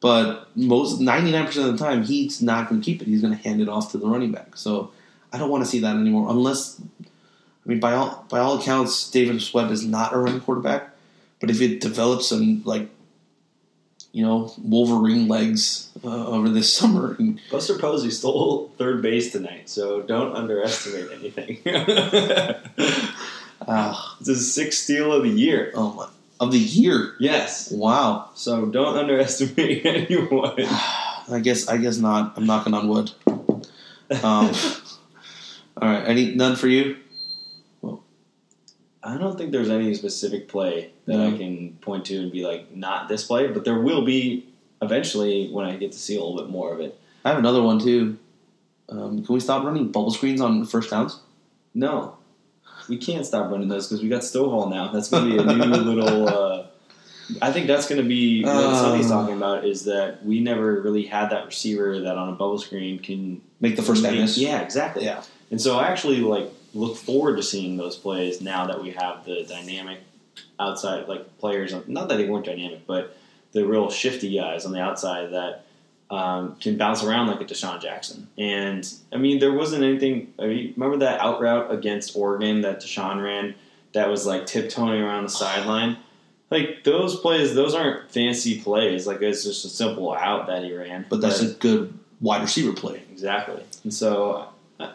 But 0.00 0.48
most 0.54 1.00
ninety 1.00 1.32
nine 1.32 1.46
percent 1.46 1.68
of 1.68 1.78
the 1.78 1.82
time, 1.82 2.04
he's 2.04 2.42
not 2.42 2.68
going 2.68 2.82
to 2.82 2.84
keep 2.84 3.00
it. 3.00 3.08
He's 3.08 3.22
going 3.22 3.34
to 3.34 3.42
hand 3.42 3.62
it 3.62 3.70
off 3.70 3.90
to 3.92 3.98
the 3.98 4.06
running 4.06 4.32
back. 4.32 4.56
So 4.56 4.92
I 5.32 5.38
don't 5.38 5.48
want 5.48 5.64
to 5.64 5.70
see 5.70 5.78
that 5.78 5.96
anymore. 5.96 6.28
Unless, 6.28 6.78
I 6.80 7.06
mean, 7.64 7.80
by 7.80 7.94
all 7.94 8.26
by 8.28 8.38
all 8.38 8.60
accounts, 8.60 9.10
Davis 9.10 9.54
Webb 9.54 9.70
is 9.70 9.86
not 9.86 10.12
a 10.12 10.18
running 10.18 10.40
quarterback. 10.40 10.90
But 11.40 11.48
if 11.48 11.62
it 11.62 11.80
develops 11.80 12.28
some 12.28 12.62
like, 12.66 12.90
you 14.12 14.22
know, 14.22 14.52
Wolverine 14.62 15.26
legs 15.26 15.90
uh, 16.04 16.26
over 16.26 16.50
this 16.50 16.70
summer, 16.76 17.16
and 17.18 17.40
Buster 17.50 17.78
Posey 17.78 18.10
stole 18.10 18.70
third 18.76 19.00
base 19.00 19.32
tonight, 19.32 19.70
so 19.70 20.02
don't 20.02 20.36
underestimate 20.36 21.10
anything. 21.12 21.62
ah, 23.68 24.16
it's 24.20 24.28
his 24.28 24.52
sixth 24.54 24.84
steal 24.84 25.12
of 25.12 25.22
the 25.22 25.28
year. 25.30 25.72
oh 25.74 25.92
my, 25.94 26.08
of 26.40 26.52
the 26.52 26.58
year. 26.58 27.14
Yes. 27.20 27.70
Wow. 27.70 28.30
So 28.34 28.66
don't 28.66 28.96
underestimate 28.96 29.84
anyone. 30.10 30.54
I 31.30 31.40
guess 31.40 31.68
I 31.68 31.76
guess 31.76 31.98
not. 31.98 32.34
I'm 32.36 32.46
knocking 32.46 32.74
on 32.74 32.88
wood. 32.88 33.12
Um, 33.26 33.42
all 35.80 35.88
right. 35.88 36.04
Any 36.06 36.34
none 36.34 36.56
for 36.56 36.68
you? 36.68 36.96
I 39.04 39.18
don't 39.18 39.36
think 39.36 39.50
there's 39.50 39.68
any 39.70 39.94
specific 39.94 40.46
play 40.48 40.92
that 41.06 41.16
No. 41.16 41.34
I 41.34 41.36
can 41.36 41.76
point 41.80 42.04
to 42.06 42.18
and 42.18 42.30
be 42.30 42.46
like, 42.46 42.72
not 42.74 43.08
this 43.08 43.24
play, 43.24 43.48
but 43.48 43.64
there 43.64 43.80
will 43.80 44.04
be 44.04 44.46
eventually 44.80 45.48
when 45.50 45.66
I 45.66 45.74
get 45.76 45.90
to 45.92 45.98
see 45.98 46.14
a 46.16 46.22
little 46.22 46.36
bit 46.36 46.48
more 46.50 46.72
of 46.72 46.78
it. 46.78 46.96
I 47.24 47.30
have 47.30 47.38
another 47.38 47.62
one 47.62 47.80
too. 47.80 48.16
Um, 48.88 49.24
can 49.24 49.34
we 49.34 49.40
stop 49.40 49.64
running 49.64 49.90
bubble 49.90 50.12
screens 50.12 50.40
on 50.40 50.64
first 50.66 50.90
downs? 50.90 51.18
No, 51.74 52.16
we 52.88 52.96
can't 52.96 53.24
stop 53.26 53.50
running 53.50 53.68
those 53.68 53.88
because 53.88 54.02
we 54.02 54.08
got 54.08 54.22
Stovall 54.22 54.70
now. 54.70 54.92
That's 54.92 55.08
going 55.08 55.30
to 55.30 55.36
be 55.36 55.38
a 55.38 55.56
new 55.56 55.64
little. 55.92 56.28
Uh, 56.28 56.66
I 57.40 57.52
think 57.52 57.66
that's 57.66 57.88
going 57.88 58.00
to 58.02 58.06
be 58.08 58.44
what 58.44 58.54
Uh. 58.54 58.74
Sonny's 58.80 59.08
talking 59.08 59.36
about 59.36 59.64
is 59.64 59.84
that 59.84 60.24
we 60.24 60.40
never 60.40 60.80
really 60.80 61.04
had 61.06 61.30
that 61.30 61.46
receiver 61.46 62.00
that 62.00 62.16
on 62.18 62.28
a 62.28 62.32
bubble 62.32 62.58
screen 62.58 62.98
can 62.98 63.40
Make 63.60 63.76
the 63.76 63.82
first 63.82 64.02
miss. 64.02 64.36
Yeah, 64.38 64.60
exactly. 64.60 65.04
Yeah. 65.04 65.22
And 65.50 65.60
so 65.60 65.78
I 65.78 65.86
actually 65.88 66.16
like 66.18 66.50
look 66.74 66.96
forward 66.96 67.36
to 67.36 67.42
seeing 67.42 67.76
those 67.76 67.96
plays 67.96 68.40
now 68.40 68.66
that 68.66 68.82
we 68.82 68.90
have 68.90 69.24
the 69.24 69.44
dynamic 69.48 70.00
outside 70.58 71.06
like 71.08 71.38
players. 71.38 71.74
Not 71.86 72.08
that 72.08 72.16
they 72.16 72.28
weren't 72.28 72.44
dynamic, 72.46 72.86
but 72.86 73.16
the 73.52 73.64
real 73.66 73.88
shifty 73.90 74.34
guys 74.34 74.64
on 74.66 74.72
the 74.72 74.80
outside 74.80 75.32
that 75.32 75.64
um, 76.12 76.56
can 76.60 76.76
bounce 76.76 77.02
around 77.02 77.28
like 77.28 77.40
a 77.40 77.44
DeSean 77.44 77.80
Jackson. 77.80 78.28
And 78.36 78.86
I 79.12 79.16
mean, 79.16 79.38
there 79.40 79.52
wasn't 79.54 79.82
anything. 79.82 80.34
I 80.38 80.46
mean, 80.46 80.74
remember 80.76 80.98
that 80.98 81.20
out 81.20 81.40
route 81.40 81.72
against 81.72 82.14
Oregon 82.14 82.60
that 82.60 82.82
DeSean 82.82 83.24
ran 83.24 83.54
that 83.94 84.08
was 84.10 84.26
like 84.26 84.44
tiptoeing 84.44 85.00
around 85.00 85.24
the 85.24 85.30
sideline. 85.30 85.96
Like 86.50 86.84
those 86.84 87.18
plays, 87.18 87.54
those 87.54 87.74
aren't 87.74 88.10
fancy 88.10 88.60
plays. 88.60 89.06
Like 89.06 89.22
it's 89.22 89.42
just 89.42 89.64
a 89.64 89.70
simple 89.70 90.12
out 90.12 90.48
that 90.48 90.62
he 90.64 90.76
ran. 90.76 91.06
But 91.08 91.22
that's 91.22 91.40
a 91.40 91.54
good 91.54 91.98
wide 92.20 92.42
receiver 92.42 92.74
play. 92.74 93.02
Exactly. 93.10 93.62
And 93.82 93.94
so 93.94 94.48
I, 94.78 94.92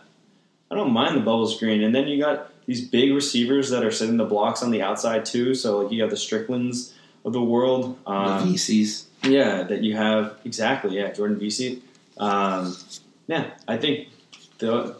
I 0.69 0.75
don't 0.75 0.91
mind 0.91 1.15
the 1.17 1.21
bubble 1.21 1.47
screen. 1.47 1.81
And 1.81 1.95
then 1.95 2.07
you 2.07 2.21
got 2.21 2.51
these 2.67 2.87
big 2.87 3.11
receivers 3.11 3.71
that 3.71 3.83
are 3.83 3.91
setting 3.91 4.17
the 4.17 4.25
blocks 4.25 4.61
on 4.61 4.69
the 4.69 4.83
outside 4.83 5.25
too. 5.25 5.55
So 5.55 5.81
like 5.81 5.91
you 5.91 6.03
have 6.03 6.11
the 6.11 6.17
Stricklands 6.17 6.93
of 7.25 7.33
the 7.33 7.41
world. 7.41 7.97
the 8.05 8.11
Um, 8.11 8.53
VCs. 8.53 9.06
Yeah, 9.29 9.63
that 9.63 9.83
you 9.83 9.95
have 9.95 10.37
exactly. 10.45 10.97
Yeah, 10.97 11.11
Jordan 11.11 11.39
Veasy. 11.39 11.81
Um, 12.17 12.75
yeah, 13.27 13.51
I 13.67 13.77
think 13.77 14.09
the, 14.59 14.95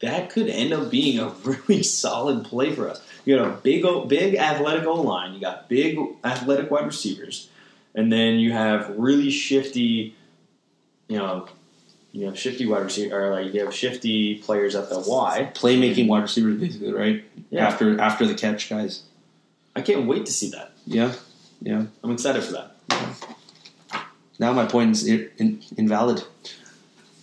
that 0.00 0.30
could 0.30 0.48
end 0.48 0.72
up 0.72 0.90
being 0.90 1.18
a 1.18 1.28
really 1.44 1.82
solid 1.82 2.44
play 2.44 2.74
for 2.74 2.88
us. 2.88 3.02
You 3.24 3.36
got 3.36 3.46
a 3.46 3.56
big, 3.56 3.84
big 4.08 4.36
athletic 4.36 4.86
O 4.86 4.94
line. 4.94 5.34
You 5.34 5.40
got 5.40 5.68
big 5.68 5.98
athletic 6.24 6.70
wide 6.70 6.86
receivers, 6.86 7.48
and 7.94 8.12
then 8.12 8.38
you 8.38 8.52
have 8.52 8.94
really 8.96 9.30
shifty, 9.30 10.16
you 11.08 11.18
know, 11.18 11.48
you 12.12 12.26
know, 12.26 12.34
shifty 12.34 12.66
wide 12.66 12.82
receiver, 12.82 13.28
or 13.28 13.30
like 13.30 13.52
you 13.52 13.64
have 13.64 13.74
shifty 13.74 14.36
players 14.36 14.74
at 14.74 14.88
the 14.88 15.00
Y. 15.00 15.52
Playmaking 15.54 16.08
wide 16.08 16.22
receivers, 16.22 16.58
basically, 16.58 16.92
right? 16.92 17.24
Yeah. 17.50 17.66
After 17.66 18.00
after 18.00 18.26
the 18.26 18.34
catch, 18.34 18.68
guys. 18.68 19.02
I 19.76 19.82
can't 19.82 20.06
wait 20.06 20.26
to 20.26 20.32
see 20.32 20.50
that. 20.50 20.72
Yeah. 20.86 21.12
Yeah. 21.60 21.86
I'm 22.02 22.10
excited 22.10 22.42
for 22.42 22.52
that. 22.52 22.76
Now 24.38 24.52
my 24.52 24.66
point 24.66 24.92
is 24.92 25.08
i- 25.08 25.28
in, 25.38 25.60
invalid. 25.76 26.24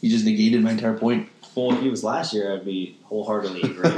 You 0.01 0.09
just 0.09 0.25
negated 0.25 0.61
my 0.63 0.71
entire 0.71 0.97
point. 0.97 1.29
Well, 1.55 1.73
if 1.73 1.81
he 1.81 1.89
was 1.89 2.03
last 2.03 2.33
year, 2.33 2.53
I'd 2.53 2.65
be 2.65 2.97
wholeheartedly 3.05 3.61
agree. 3.71 3.89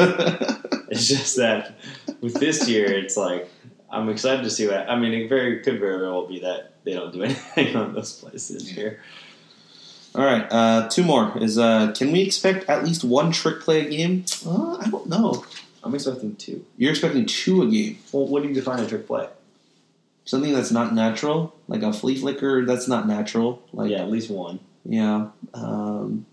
It's 0.89 1.07
just 1.07 1.35
that 1.35 1.77
with 2.21 2.35
this 2.35 2.67
year, 2.69 2.85
it's 2.85 3.17
like 3.17 3.49
I'm 3.91 4.07
excited 4.09 4.43
to 4.43 4.49
see 4.49 4.65
that. 4.67 4.89
I 4.89 4.97
mean, 4.97 5.13
it 5.13 5.27
very 5.27 5.59
could 5.61 5.79
very 5.79 6.01
well 6.01 6.25
be 6.25 6.39
that 6.39 6.73
they 6.85 6.93
don't 6.93 7.11
do 7.11 7.23
anything 7.27 7.75
on 7.75 7.93
those 7.93 8.23
year. 8.75 9.01
All 10.15 10.23
All 10.23 10.25
right, 10.25 10.47
uh, 10.49 10.87
two 10.89 11.03
more 11.03 11.37
is 11.37 11.57
uh, 11.57 11.91
can 11.91 12.11
we 12.11 12.21
expect 12.21 12.67
at 12.69 12.83
least 12.85 13.03
one 13.03 13.31
trick 13.31 13.59
play 13.61 13.85
a 13.85 13.89
game? 13.89 14.25
Uh, 14.45 14.77
I 14.77 14.89
don't 14.89 15.07
know. 15.07 15.45
I'm 15.83 15.93
expecting 15.93 16.35
two. 16.35 16.65
You're 16.77 16.91
expecting 16.91 17.25
two 17.25 17.61
a 17.63 17.67
game. 17.67 17.99
Well, 18.11 18.25
what 18.27 18.41
do 18.41 18.49
you 18.49 18.55
define 18.55 18.79
a 18.83 18.87
trick 18.87 19.05
play? 19.05 19.27
Something 20.29 20.53
that's 20.53 20.69
not 20.69 20.93
natural, 20.93 21.55
like 21.67 21.81
a 21.81 21.91
flea 21.91 22.15
flicker, 22.15 22.63
that's 22.63 22.87
not 22.87 23.07
natural. 23.07 23.63
Like 23.73 23.89
yeah, 23.89 24.03
at 24.03 24.11
least 24.11 24.29
one. 24.29 24.59
yeah, 24.85 25.29
um, 25.55 26.27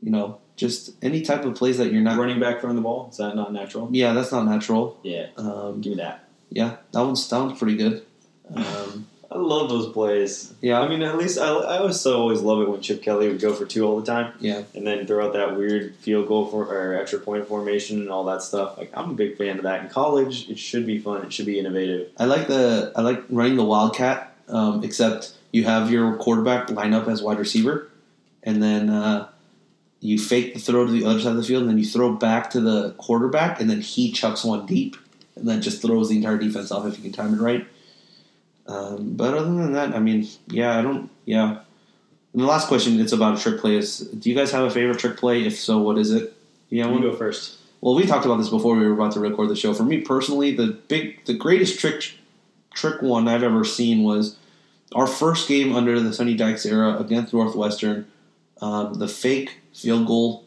you 0.00 0.12
know, 0.12 0.38
just 0.54 0.90
any 1.02 1.20
type 1.22 1.44
of 1.44 1.56
plays 1.56 1.78
that 1.78 1.90
you're 1.92 2.00
not. 2.00 2.16
Running 2.16 2.38
back 2.38 2.60
throwing 2.60 2.76
the 2.76 2.82
ball 2.82 3.08
is 3.10 3.16
that 3.16 3.34
not 3.34 3.52
natural? 3.52 3.88
Yeah, 3.90 4.12
that's 4.12 4.30
not 4.30 4.44
natural. 4.46 5.00
Yeah, 5.02 5.26
Um, 5.36 5.80
give 5.80 5.90
me 5.94 5.96
that. 5.96 6.28
yeah, 6.50 6.76
that 6.92 7.00
one's 7.00 7.28
that 7.28 7.38
one's 7.40 7.58
pretty 7.58 7.76
good. 7.76 8.06
Um, 8.54 9.08
I 9.34 9.38
love 9.38 9.68
those 9.68 9.92
plays. 9.92 10.54
yeah, 10.60 10.80
I 10.80 10.86
mean, 10.86 11.02
at 11.02 11.18
least 11.18 11.38
I, 11.38 11.48
I 11.48 11.78
also 11.78 12.20
always 12.20 12.40
love 12.40 12.62
it 12.62 12.68
when 12.68 12.80
Chip 12.80 13.02
Kelly 13.02 13.26
would 13.26 13.40
go 13.40 13.52
for 13.52 13.66
two 13.66 13.84
all 13.84 14.00
the 14.00 14.06
time, 14.06 14.32
yeah, 14.38 14.62
and 14.74 14.86
then 14.86 15.06
throw 15.06 15.26
out 15.26 15.32
that 15.32 15.56
weird 15.56 15.96
field 15.96 16.28
goal 16.28 16.46
for 16.46 16.64
or 16.64 16.94
extra 16.94 17.18
point 17.18 17.48
formation 17.48 18.00
and 18.00 18.10
all 18.10 18.24
that 18.26 18.42
stuff. 18.42 18.78
Like 18.78 18.92
I'm 18.94 19.10
a 19.10 19.14
big 19.14 19.36
fan 19.36 19.56
of 19.56 19.64
that. 19.64 19.82
In 19.82 19.90
college, 19.90 20.48
it 20.48 20.58
should 20.58 20.86
be 20.86 20.98
fun. 20.98 21.26
It 21.26 21.32
should 21.32 21.46
be 21.46 21.58
innovative. 21.58 22.10
I 22.16 22.26
like 22.26 22.46
the 22.46 22.92
I 22.94 23.02
like 23.02 23.24
running 23.28 23.56
the 23.56 23.64
wildcat. 23.64 24.30
Um, 24.46 24.84
except 24.84 25.32
you 25.52 25.64
have 25.64 25.90
your 25.90 26.16
quarterback 26.16 26.70
line 26.70 26.92
up 26.92 27.08
as 27.08 27.22
wide 27.22 27.38
receiver, 27.38 27.90
and 28.42 28.62
then 28.62 28.90
uh, 28.90 29.28
you 30.00 30.18
fake 30.18 30.54
the 30.54 30.60
throw 30.60 30.84
to 30.86 30.92
the 30.92 31.04
other 31.06 31.18
side 31.18 31.30
of 31.30 31.36
the 31.38 31.42
field, 31.42 31.62
and 31.62 31.70
then 31.70 31.78
you 31.78 31.86
throw 31.86 32.12
back 32.12 32.50
to 32.50 32.60
the 32.60 32.90
quarterback, 32.98 33.60
and 33.60 33.70
then 33.70 33.80
he 33.80 34.12
chucks 34.12 34.44
one 34.44 34.66
deep, 34.66 34.96
and 35.34 35.48
then 35.48 35.62
just 35.62 35.80
throws 35.80 36.08
the 36.08 36.16
entire 36.16 36.36
defense 36.36 36.70
off 36.70 36.86
if 36.86 36.98
you 36.98 37.02
can 37.02 37.12
time 37.12 37.34
it 37.34 37.40
right. 37.40 37.66
Um, 38.66 39.14
but 39.16 39.34
other 39.34 39.52
than 39.52 39.72
that, 39.72 39.94
I 39.94 39.98
mean, 39.98 40.26
yeah, 40.48 40.78
I 40.78 40.82
don't, 40.82 41.10
yeah. 41.24 41.58
And 42.32 42.42
the 42.42 42.46
last 42.46 42.68
question, 42.68 42.98
it's 43.00 43.12
about 43.12 43.38
a 43.38 43.40
trick 43.40 43.60
play. 43.60 43.76
Is 43.76 43.98
do 43.98 44.28
you 44.28 44.34
guys 44.34 44.50
have 44.52 44.64
a 44.64 44.70
favorite 44.70 44.98
trick 44.98 45.16
play? 45.16 45.44
If 45.44 45.58
so, 45.58 45.78
what 45.78 45.98
is 45.98 46.10
it? 46.10 46.34
Yeah, 46.68 46.90
You 46.90 47.00
go 47.00 47.14
first. 47.14 47.58
Well, 47.80 47.94
we 47.94 48.06
talked 48.06 48.24
about 48.24 48.38
this 48.38 48.48
before 48.48 48.74
we 48.74 48.86
were 48.86 48.94
about 48.94 49.12
to 49.12 49.20
record 49.20 49.50
the 49.50 49.56
show. 49.56 49.74
For 49.74 49.84
me 49.84 50.00
personally, 50.00 50.56
the 50.56 50.68
big, 50.88 51.24
the 51.26 51.34
greatest 51.34 51.78
trick, 51.78 52.14
trick 52.72 53.02
one 53.02 53.28
I've 53.28 53.42
ever 53.42 53.62
seen 53.62 54.02
was 54.02 54.36
our 54.94 55.06
first 55.06 55.48
game 55.48 55.74
under 55.76 56.00
the 56.00 56.12
Sonny 56.12 56.34
Dykes 56.34 56.64
era 56.64 56.96
against 56.98 57.32
Northwestern. 57.32 58.06
Um, 58.60 58.94
the 58.94 59.06
fake 59.06 59.58
field 59.74 60.06
goal, 60.06 60.44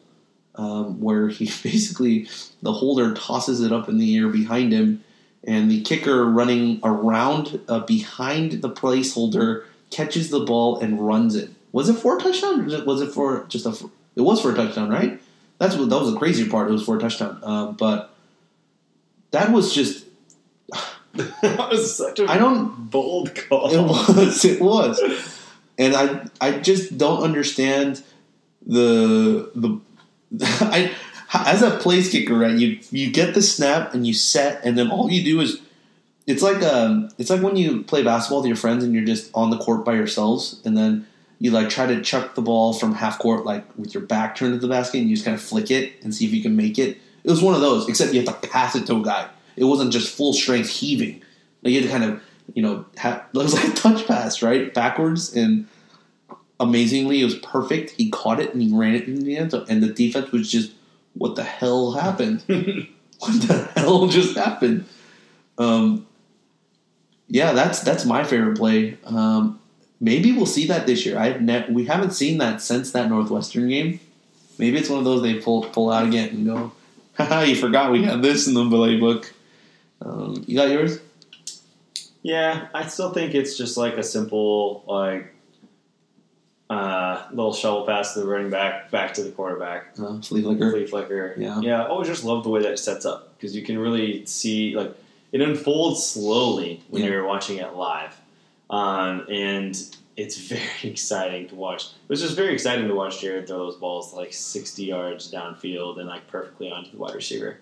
um, 0.55 0.99
where 0.99 1.29
he 1.29 1.45
basically 1.63 2.27
the 2.61 2.73
holder 2.73 3.13
tosses 3.13 3.61
it 3.61 3.71
up 3.71 3.87
in 3.87 3.97
the 3.97 4.17
air 4.17 4.27
behind 4.27 4.73
him, 4.73 5.03
and 5.43 5.71
the 5.71 5.81
kicker 5.81 6.25
running 6.25 6.79
around 6.83 7.59
uh, 7.67 7.79
behind 7.81 8.61
the 8.61 8.69
placeholder 8.69 9.63
catches 9.89 10.29
the 10.29 10.41
ball 10.41 10.79
and 10.79 11.05
runs 11.05 11.35
it. 11.35 11.49
Was 11.71 11.89
it 11.89 11.95
for 11.95 12.17
a 12.17 12.19
touchdown? 12.19 12.71
Or 12.71 12.83
was 12.85 13.01
it 13.01 13.11
for 13.11 13.45
just 13.49 13.65
a? 13.65 13.89
It 14.15 14.21
was 14.21 14.41
for 14.41 14.51
a 14.51 14.55
touchdown, 14.55 14.89
right? 14.89 15.21
That's 15.59 15.75
what 15.75 15.89
that 15.89 15.99
was 15.99 16.11
the 16.11 16.17
crazy 16.17 16.47
part. 16.47 16.69
It 16.69 16.73
was 16.73 16.83
for 16.83 16.97
a 16.97 16.99
touchdown, 16.99 17.39
um, 17.43 17.75
but 17.75 18.13
that 19.31 19.51
was 19.51 19.73
just. 19.73 20.05
that 21.13 21.69
was 21.71 21.95
such 21.95 22.19
a 22.19 22.29
I 22.29 22.37
don't. 22.37 22.89
bold 22.89 23.35
call. 23.35 23.71
It 23.71 23.81
was. 23.81 24.45
It 24.45 24.61
was, 24.61 24.99
and 25.77 25.95
I 25.95 26.27
I 26.39 26.59
just 26.59 26.97
don't 26.97 27.23
understand 27.23 28.03
the 28.65 29.51
the. 29.55 29.79
I 30.61 30.91
as 31.33 31.61
a 31.61 31.71
place 31.77 32.11
kicker, 32.11 32.37
right? 32.37 32.55
You 32.55 32.79
you 32.91 33.11
get 33.11 33.33
the 33.33 33.41
snap 33.41 33.93
and 33.93 34.05
you 34.05 34.13
set, 34.13 34.63
and 34.63 34.77
then 34.77 34.89
all 34.89 35.11
you 35.11 35.23
do 35.23 35.41
is. 35.41 35.61
It's 36.25 36.41
like 36.41 36.61
um, 36.61 37.09
it's 37.17 37.29
like 37.29 37.41
when 37.41 37.55
you 37.55 37.83
play 37.83 38.03
basketball 38.03 38.41
with 38.41 38.47
your 38.47 38.57
friends 38.57 38.83
and 38.83 38.93
you're 38.93 39.05
just 39.05 39.31
on 39.33 39.49
the 39.49 39.57
court 39.57 39.85
by 39.85 39.93
yourselves, 39.93 40.61
and 40.65 40.75
then 40.75 41.07
you 41.39 41.51
like 41.51 41.69
try 41.69 41.85
to 41.85 42.01
chuck 42.01 42.35
the 42.35 42.41
ball 42.41 42.73
from 42.73 42.95
half 42.95 43.17
court, 43.19 43.45
like 43.45 43.65
with 43.77 43.93
your 43.93 44.03
back 44.03 44.35
turned 44.35 44.53
to 44.53 44.59
the 44.59 44.67
basket, 44.67 44.99
and 44.99 45.09
you 45.09 45.15
just 45.15 45.25
kind 45.25 45.35
of 45.35 45.41
flick 45.41 45.71
it 45.71 45.93
and 46.03 46.13
see 46.13 46.25
if 46.25 46.33
you 46.33 46.41
can 46.41 46.55
make 46.55 46.77
it. 46.77 46.97
It 47.23 47.29
was 47.29 47.41
one 47.41 47.53
of 47.53 47.61
those, 47.61 47.87
except 47.87 48.13
you 48.13 48.21
have 48.21 48.41
to 48.41 48.47
pass 48.47 48.75
it 48.75 48.85
to 48.87 48.97
a 48.97 49.01
guy. 49.03 49.29
It 49.55 49.65
wasn't 49.65 49.91
just 49.91 50.15
full 50.15 50.33
strength 50.33 50.69
heaving. 50.69 51.23
Like 51.61 51.73
you 51.73 51.81
had 51.81 51.87
to 51.87 51.91
kind 51.91 52.03
of, 52.11 52.23
you 52.53 52.61
know, 52.61 52.85
have, 52.97 53.25
it 53.33 53.37
was 53.37 53.53
like 53.53 53.67
a 53.67 53.71
touch 53.73 54.07
pass, 54.07 54.41
right, 54.41 54.73
backwards, 54.73 55.33
and 55.33 55.67
amazingly, 56.59 57.21
it 57.21 57.25
was 57.25 57.35
perfect. 57.35 57.91
He 57.91 58.09
caught 58.09 58.39
it 58.39 58.53
and 58.53 58.61
he 58.61 58.73
ran 58.73 58.95
it 58.95 59.07
in 59.07 59.23
the 59.23 59.37
end 59.37 59.53
and 59.53 59.83
the 59.83 59.93
defense 59.93 60.31
was 60.31 60.49
just, 60.49 60.71
what 61.17 61.35
the 61.35 61.43
hell 61.43 61.93
happened? 61.93 62.43
what 63.19 63.41
the 63.41 63.69
hell 63.75 64.07
just 64.07 64.37
happened? 64.37 64.85
Um, 65.57 66.05
yeah, 67.27 67.53
that's 67.53 67.81
that's 67.81 68.05
my 68.05 68.23
favorite 68.23 68.57
play. 68.57 68.97
Um, 69.05 69.59
maybe 69.99 70.31
we'll 70.31 70.45
see 70.45 70.67
that 70.67 70.87
this 70.87 71.05
year. 71.05 71.17
I've 71.17 71.41
ne- 71.41 71.69
we 71.69 71.85
haven't 71.85 72.11
seen 72.11 72.37
that 72.37 72.61
since 72.61 72.91
that 72.91 73.09
Northwestern 73.09 73.67
game. 73.67 73.99
Maybe 74.57 74.77
it's 74.77 74.89
one 74.89 74.99
of 74.99 75.05
those 75.05 75.21
they 75.21 75.35
pull 75.35 75.63
pull 75.63 75.91
out 75.91 76.07
again 76.07 76.29
and 76.29 76.45
go, 76.45 76.71
haha, 77.15 77.41
you 77.41 77.55
forgot 77.55 77.91
we 77.91 78.03
had 78.03 78.21
this 78.21 78.47
in 78.47 78.53
the 78.53 78.63
playbook. 78.63 79.31
Um, 80.01 80.43
you 80.47 80.55
got 80.55 80.69
yours? 80.69 80.99
Yeah, 82.21 82.67
I 82.73 82.87
still 82.87 83.13
think 83.13 83.35
it's 83.35 83.57
just 83.57 83.77
like 83.77 83.97
a 83.97 84.03
simple 84.03 84.83
like 84.87 85.33
uh, 86.69 87.23
little 87.31 87.53
shovel 87.53 87.85
pass 87.85 88.13
to 88.13 88.19
the 88.19 88.25
running 88.27 88.49
back, 88.49 88.91
back 88.91 89.13
to 89.13 89.23
the 89.23 89.31
quarterback, 89.31 89.93
Uh, 89.99 90.19
flea 90.21 90.41
flicker. 90.41 90.71
flea 90.71 90.85
flicker. 90.85 91.35
Yeah. 91.37 91.61
yeah. 91.61 91.83
I 91.83 91.87
always 91.87 92.07
just 92.09 92.23
love 92.25 92.43
the 92.43 92.49
way 92.49 92.61
that 92.61 92.71
it 92.71 92.79
sets 92.79 93.05
up 93.05 93.35
because 93.37 93.55
you 93.55 93.63
can 93.63 93.77
really 93.79 94.25
see 94.25 94.75
like 94.75 94.93
it 95.31 95.41
unfolds 95.41 96.05
slowly 96.05 96.83
when 96.89 97.03
Yeah. 97.03 97.09
you're 97.09 97.25
watching 97.27 97.57
it 97.57 97.73
live, 97.75 98.19
um, 98.69 99.25
and 99.29 99.75
it's 100.17 100.37
very 100.49 100.63
exciting 100.91 101.47
to 101.49 101.55
watch. 101.55 101.83
It 101.85 102.09
was 102.09 102.21
just 102.21 102.35
very 102.35 102.53
exciting 102.53 102.87
to 102.87 102.95
watch 102.95 103.21
Jared 103.21 103.47
throw 103.47 103.59
those 103.59 103.75
balls 103.77 104.13
like 104.13 104.33
60 104.33 104.83
yards 104.83 105.31
downfield 105.31 105.99
and 105.99 106.07
like 106.09 106.27
perfectly 106.27 106.71
onto 106.71 106.91
the 106.91 106.97
wide 106.97 107.15
receiver. 107.15 107.59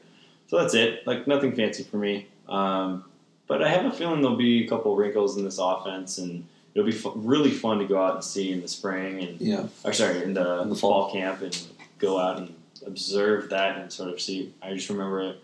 So 0.48 0.58
that's 0.60 0.74
it. 0.74 1.06
Like 1.06 1.28
nothing 1.28 1.54
fancy 1.56 1.84
for 1.84 1.98
me. 1.98 2.28
Um, 2.48 3.04
but 3.48 3.62
I 3.62 3.70
have 3.70 3.86
a 3.86 3.92
feeling 3.92 4.22
there'll 4.22 4.38
be 4.38 4.64
a 4.66 4.68
couple 4.70 4.96
wrinkles 4.96 5.38
in 5.38 5.44
this 5.44 5.60
offense, 5.60 6.18
and 6.18 6.48
it'll 6.76 6.86
be 6.86 6.92
fu- 6.92 7.14
really 7.16 7.50
fun 7.52 7.80
to 7.80 7.86
go 7.86 8.00
out 8.04 8.14
and 8.16 8.24
see 8.24 8.52
in 8.52 8.62
the 8.62 8.68
spring 8.68 9.24
and 9.24 9.42
Yeah, 9.42 9.66
or 9.84 9.94
sorry, 9.94 10.22
in 10.22 10.34
the, 10.36 10.62
In 10.62 10.70
the 10.70 10.76
fall. 10.76 11.06
fall. 11.06 11.12
camp 11.14 11.42
and 11.42 11.60
go 11.98 12.20
out 12.20 12.38
and 12.38 12.54
observe 12.86 13.50
that 13.50 13.78
and 13.80 13.92
sort 13.92 14.10
of 14.10 14.22
see. 14.22 14.54
I 14.62 14.74
just 14.74 14.90
remember 14.90 15.36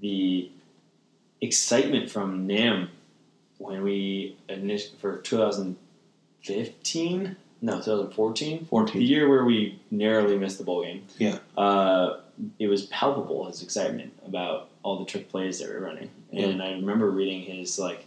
the 0.00 0.50
excitement 1.40 2.10
from 2.10 2.46
NAM 2.46 2.90
when 3.58 3.82
we 3.82 4.36
init- 4.48 4.96
for 4.98 5.18
2015, 5.18 7.36
no 7.62 7.74
2014, 7.76 8.66
14, 8.66 8.98
the 9.00 9.06
year 9.06 9.28
where 9.28 9.44
we 9.44 9.78
narrowly 9.90 10.36
missed 10.36 10.58
the 10.58 10.64
bowl 10.64 10.82
game. 10.82 11.04
Yeah. 11.18 11.38
uh, 11.56 12.18
it 12.58 12.66
was 12.66 12.86
palpable 12.86 13.46
his 13.46 13.62
excitement 13.62 14.12
about 14.26 14.68
all 14.82 14.98
the 14.98 15.04
trick 15.04 15.28
plays 15.30 15.60
that 15.60 15.68
we're 15.68 15.78
running, 15.80 16.10
and 16.32 16.60
I 16.62 16.72
remember 16.72 17.08
reading 17.10 17.42
his 17.42 17.78
like 17.78 18.04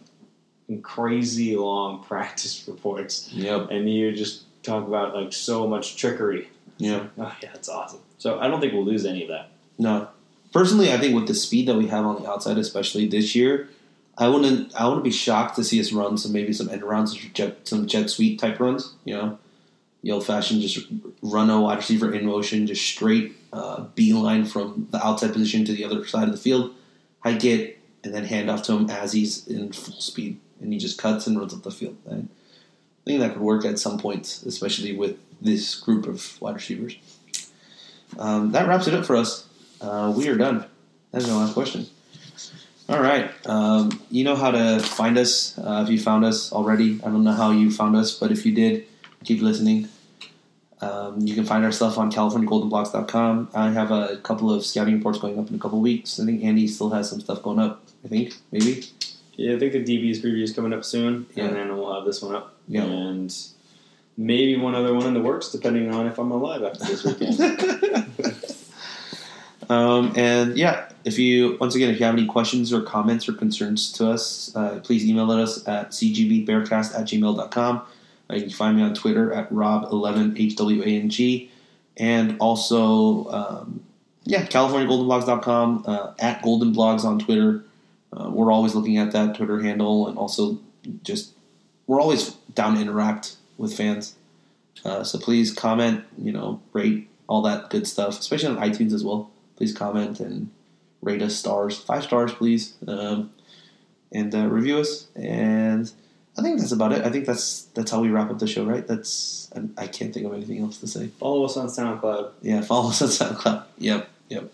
crazy 0.82 1.56
long 1.56 2.04
practice 2.08 2.66
reports 2.68 3.30
Yep. 3.34 3.70
and 3.72 3.90
you 3.92 4.12
just 4.14 4.44
talk 4.64 4.88
about 4.88 5.16
like 5.16 5.34
so 5.34 5.68
much 5.68 5.96
trickery. 5.96 6.50
Yeah. 6.78 7.08
Oh 7.18 7.34
yeah, 7.44 7.50
that's 7.54 7.70
awesome. 7.70 8.00
So 8.18 8.40
I 8.40 8.48
don't 8.48 8.60
think 8.62 8.74
we'll 8.74 8.86
lose 8.86 9.06
any 9.06 9.24
of 9.24 9.30
that. 9.30 9.50
No. 9.78 10.08
Personally, 10.54 10.92
I 10.94 10.98
think 10.98 11.14
with 11.14 11.28
the 11.28 11.34
speed 11.34 11.68
that 11.68 11.76
we 11.76 11.88
have 11.88 12.06
on 12.06 12.22
the 12.24 12.30
outside, 12.30 12.58
especially 12.58 13.08
this 13.08 13.36
year, 13.36 13.68
I 14.18 14.30
wouldn't. 14.30 14.74
I 14.80 14.86
wouldn't 14.88 15.04
be 15.04 15.12
shocked 15.12 15.58
to 15.58 15.64
see 15.66 15.82
us 15.82 15.92
run 15.92 16.18
some 16.18 16.32
maybe 16.32 16.54
some 16.54 16.70
end 16.70 16.82
rounds, 16.84 17.14
jet, 17.34 17.68
some 17.68 17.86
jet 17.88 18.10
sweep 18.10 18.40
type 18.40 18.58
runs. 18.62 18.94
You 19.04 19.16
know, 19.16 19.40
the 20.02 20.12
old 20.14 20.26
fashioned 20.26 20.62
just 20.62 20.88
run 21.22 21.50
a 21.50 21.60
wide 21.60 21.80
receiver 21.80 22.14
in 22.14 22.26
motion, 22.26 22.66
just 22.68 22.86
straight 22.86 23.36
uh, 23.52 23.82
beeline 23.96 24.46
from 24.46 24.88
the 24.92 25.06
outside 25.06 25.34
position 25.34 25.66
to 25.66 25.74
the 25.74 25.84
other 25.84 26.06
side 26.08 26.24
of 26.30 26.32
the 26.32 26.38
field, 26.40 26.74
I 27.24 27.34
get 27.34 27.78
and 28.06 28.14
then 28.14 28.24
hand 28.24 28.50
off 28.50 28.64
to 28.64 28.74
him 28.74 28.90
as 28.90 29.12
he's 29.12 29.46
in 29.48 29.74
full 29.74 30.00
speed, 30.00 30.40
and 30.62 30.72
he 30.74 30.80
just 30.80 30.98
cuts 30.98 31.28
and 31.28 31.38
runs 31.38 31.54
up 31.54 31.64
the 31.64 31.72
field. 31.72 31.98
I 32.10 32.24
think 33.06 33.20
that 33.20 33.34
could 33.34 33.42
work 33.42 33.66
at 33.66 33.80
some 33.80 34.00
point, 34.00 34.42
especially 34.46 34.96
with 34.96 35.18
this 35.42 35.76
group 35.76 36.08
of 36.08 36.42
wide 36.42 36.56
receivers. 36.56 36.98
Um, 38.18 38.52
that 38.52 38.68
wraps 38.68 38.88
it 38.88 38.94
up 38.94 39.06
for 39.06 39.16
us. 39.16 39.48
Uh, 39.82 40.14
we 40.16 40.28
are 40.30 40.38
done. 40.38 40.66
That's 41.12 41.28
my 41.28 41.36
last 41.36 41.54
question. 41.54 41.88
All 42.88 43.02
right. 43.02 43.32
Um, 43.48 44.02
you 44.12 44.24
know 44.24 44.36
how 44.36 44.52
to 44.52 44.80
find 44.80 45.18
us 45.18 45.58
uh, 45.58 45.84
if 45.84 45.90
you 45.90 46.00
found 46.00 46.24
us 46.24 46.52
already. 46.52 47.00
I 47.04 47.08
don't 47.08 47.24
know 47.24 47.34
how 47.34 47.52
you 47.52 47.72
found 47.72 47.96
us, 47.96 48.18
but 48.18 48.32
if 48.32 48.46
you 48.46 48.54
did, 48.54 48.86
keep 49.24 49.42
listening. 49.42 49.90
Um, 50.82 51.22
you 51.22 51.34
can 51.34 51.46
find 51.46 51.64
our 51.66 51.72
stuff 51.72 51.98
on 51.98 52.12
CaliforniaGoldenBlogs.com. 52.12 53.50
I 53.56 53.72
have 53.72 53.92
a 53.92 54.18
couple 54.18 54.52
of 54.52 54.66
scouting 54.66 54.96
reports 54.96 55.18
going 55.18 55.40
up 55.40 55.50
in 55.50 55.56
a 55.56 55.60
couple 55.60 55.80
weeks. 55.82 56.20
I 56.20 56.26
think 56.26 56.44
Andy 56.44 56.68
still 56.68 56.90
has 56.92 57.10
some 57.10 57.22
stuff 57.22 57.42
going 57.42 57.60
up. 57.60 57.84
I 58.04 58.08
think 58.08 58.36
maybe. 58.52 58.84
Yeah, 59.38 59.56
I 59.56 59.60
think 59.60 59.74
the 59.74 59.84
DB's 59.84 60.22
preview 60.22 60.44
is 60.44 60.54
coming 60.54 60.74
up 60.74 60.84
soon, 60.86 61.26
Yeah. 61.36 61.46
and 61.46 61.56
then 61.56 61.76
we'll 61.78 61.94
have 61.94 62.06
this 62.06 62.22
one 62.22 62.36
up, 62.36 62.54
Yeah. 62.68 62.84
and 62.86 63.36
maybe 64.18 64.56
one 64.58 64.76
other 64.76 64.94
one 64.94 65.06
in 65.06 65.14
the 65.14 65.22
works, 65.22 65.52
depending 65.52 65.94
on 65.94 66.08
if 66.08 66.18
I'm 66.18 66.32
alive 66.32 66.64
after 66.64 66.86
this 66.86 67.04
weekend. 67.04 67.38
Um, 69.68 70.14
and 70.16 70.56
yeah, 70.56 70.90
if 71.06 71.18
you 71.18 71.58
once 71.60 71.74
again, 71.74 71.90
if 71.90 72.00
you 72.00 72.06
have 72.06 72.14
any 72.14 72.28
questions 72.28 72.72
or 72.72 72.82
comments 72.84 73.28
or 73.28 73.34
concerns 73.34 73.92
to 73.94 74.08
us, 74.12 74.56
uh, 74.56 74.80
please 74.84 75.04
email 75.08 75.32
us 75.32 75.68
at 75.68 75.90
cgbbearcast 75.90 76.94
at 76.94 77.08
gmail.com. 77.08 77.82
Uh, 78.30 78.34
you 78.36 78.42
can 78.42 78.52
find 78.52 78.78
me 78.78 78.84
on 78.84 78.94
Twitter 78.94 79.34
at 79.34 79.50
Rob11HWANG. 79.52 81.50
And 81.98 82.38
also, 82.40 83.28
um, 83.32 83.80
yeah, 84.26 84.46
CaliforniaGoldenBlogs.com, 84.46 85.86
uh, 85.88 86.12
at 86.20 86.44
Golden 86.44 86.72
Blogs 86.72 87.04
on 87.04 87.18
Twitter. 87.18 87.65
Uh, 88.16 88.30
we're 88.30 88.52
always 88.52 88.76
looking 88.76 88.98
at 88.98 89.12
that 89.12 89.36
Twitter 89.36 89.62
handle 89.62 90.08
and 90.08 90.18
also 90.18 90.60
just, 91.04 91.34
we're 91.88 92.00
always 92.00 92.32
down 92.54 92.76
to 92.76 92.82
interact 92.82 93.36
with 93.58 93.76
fans. 93.76 94.16
Uh, 94.84 95.04
so 95.04 95.18
please 95.18 95.52
comment, 95.54 96.04
you 96.18 96.32
know, 96.32 96.62
rate, 96.74 97.10
all 97.28 97.42
that 97.42 97.70
good 97.70 97.88
stuff, 97.88 98.20
especially 98.20 98.50
on 98.50 98.58
iTunes 98.58 98.94
as 98.94 99.04
well. 99.04 99.32
Please 99.58 99.74
comment 99.74 100.20
and 100.20 100.52
rate 101.02 101.22
us 101.22 101.36
stars, 101.36 101.78
five 101.78 102.04
stars, 102.04 102.34
please, 102.34 102.76
um, 102.88 103.32
and 104.12 104.34
uh, 104.36 104.48
review 104.48 104.80
us. 104.80 105.08
And 105.16 105.92
I 106.38 106.42
think 106.42 106.60
that's 106.60 106.72
about 106.72 106.92
it. 106.92 107.06
I 107.06 107.10
think 107.10 107.26
that's 107.26 107.64
that's 107.74 107.90
how 107.92 108.02
we 108.02 108.10
wrap 108.10 108.30
up 108.30 108.40
the 108.40 108.48
show, 108.48 108.66
right? 108.66 108.86
That's 108.86 109.50
I, 109.56 109.84
I 109.84 109.88
can't 109.88 110.14
think 110.14 110.26
of 110.26 110.34
anything 110.34 110.60
else 110.60 110.78
to 110.80 110.88
say. 110.88 111.08
Follow 111.08 111.46
us 111.46 111.56
on 111.56 111.68
SoundCloud. 111.68 112.32
Yeah, 112.42 112.62
follow 112.62 112.90
us 112.90 113.02
on 113.02 113.08
SoundCloud. 113.08 113.64
Yep, 113.78 114.10
yep. 114.30 114.54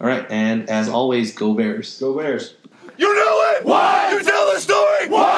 All 0.00 0.06
right, 0.06 0.24
and 0.30 0.70
as 0.70 0.88
always, 0.88 1.34
go 1.34 1.54
Bears. 1.54 1.98
Go 1.98 2.16
Bears. 2.16 2.54
You 2.98 3.12
knew 3.14 3.56
it! 3.56 3.64
Why? 3.66 4.10
You 4.12 4.22
tell 4.22 4.52
the 4.52 4.58
story! 4.58 5.08
Why? 5.08 5.35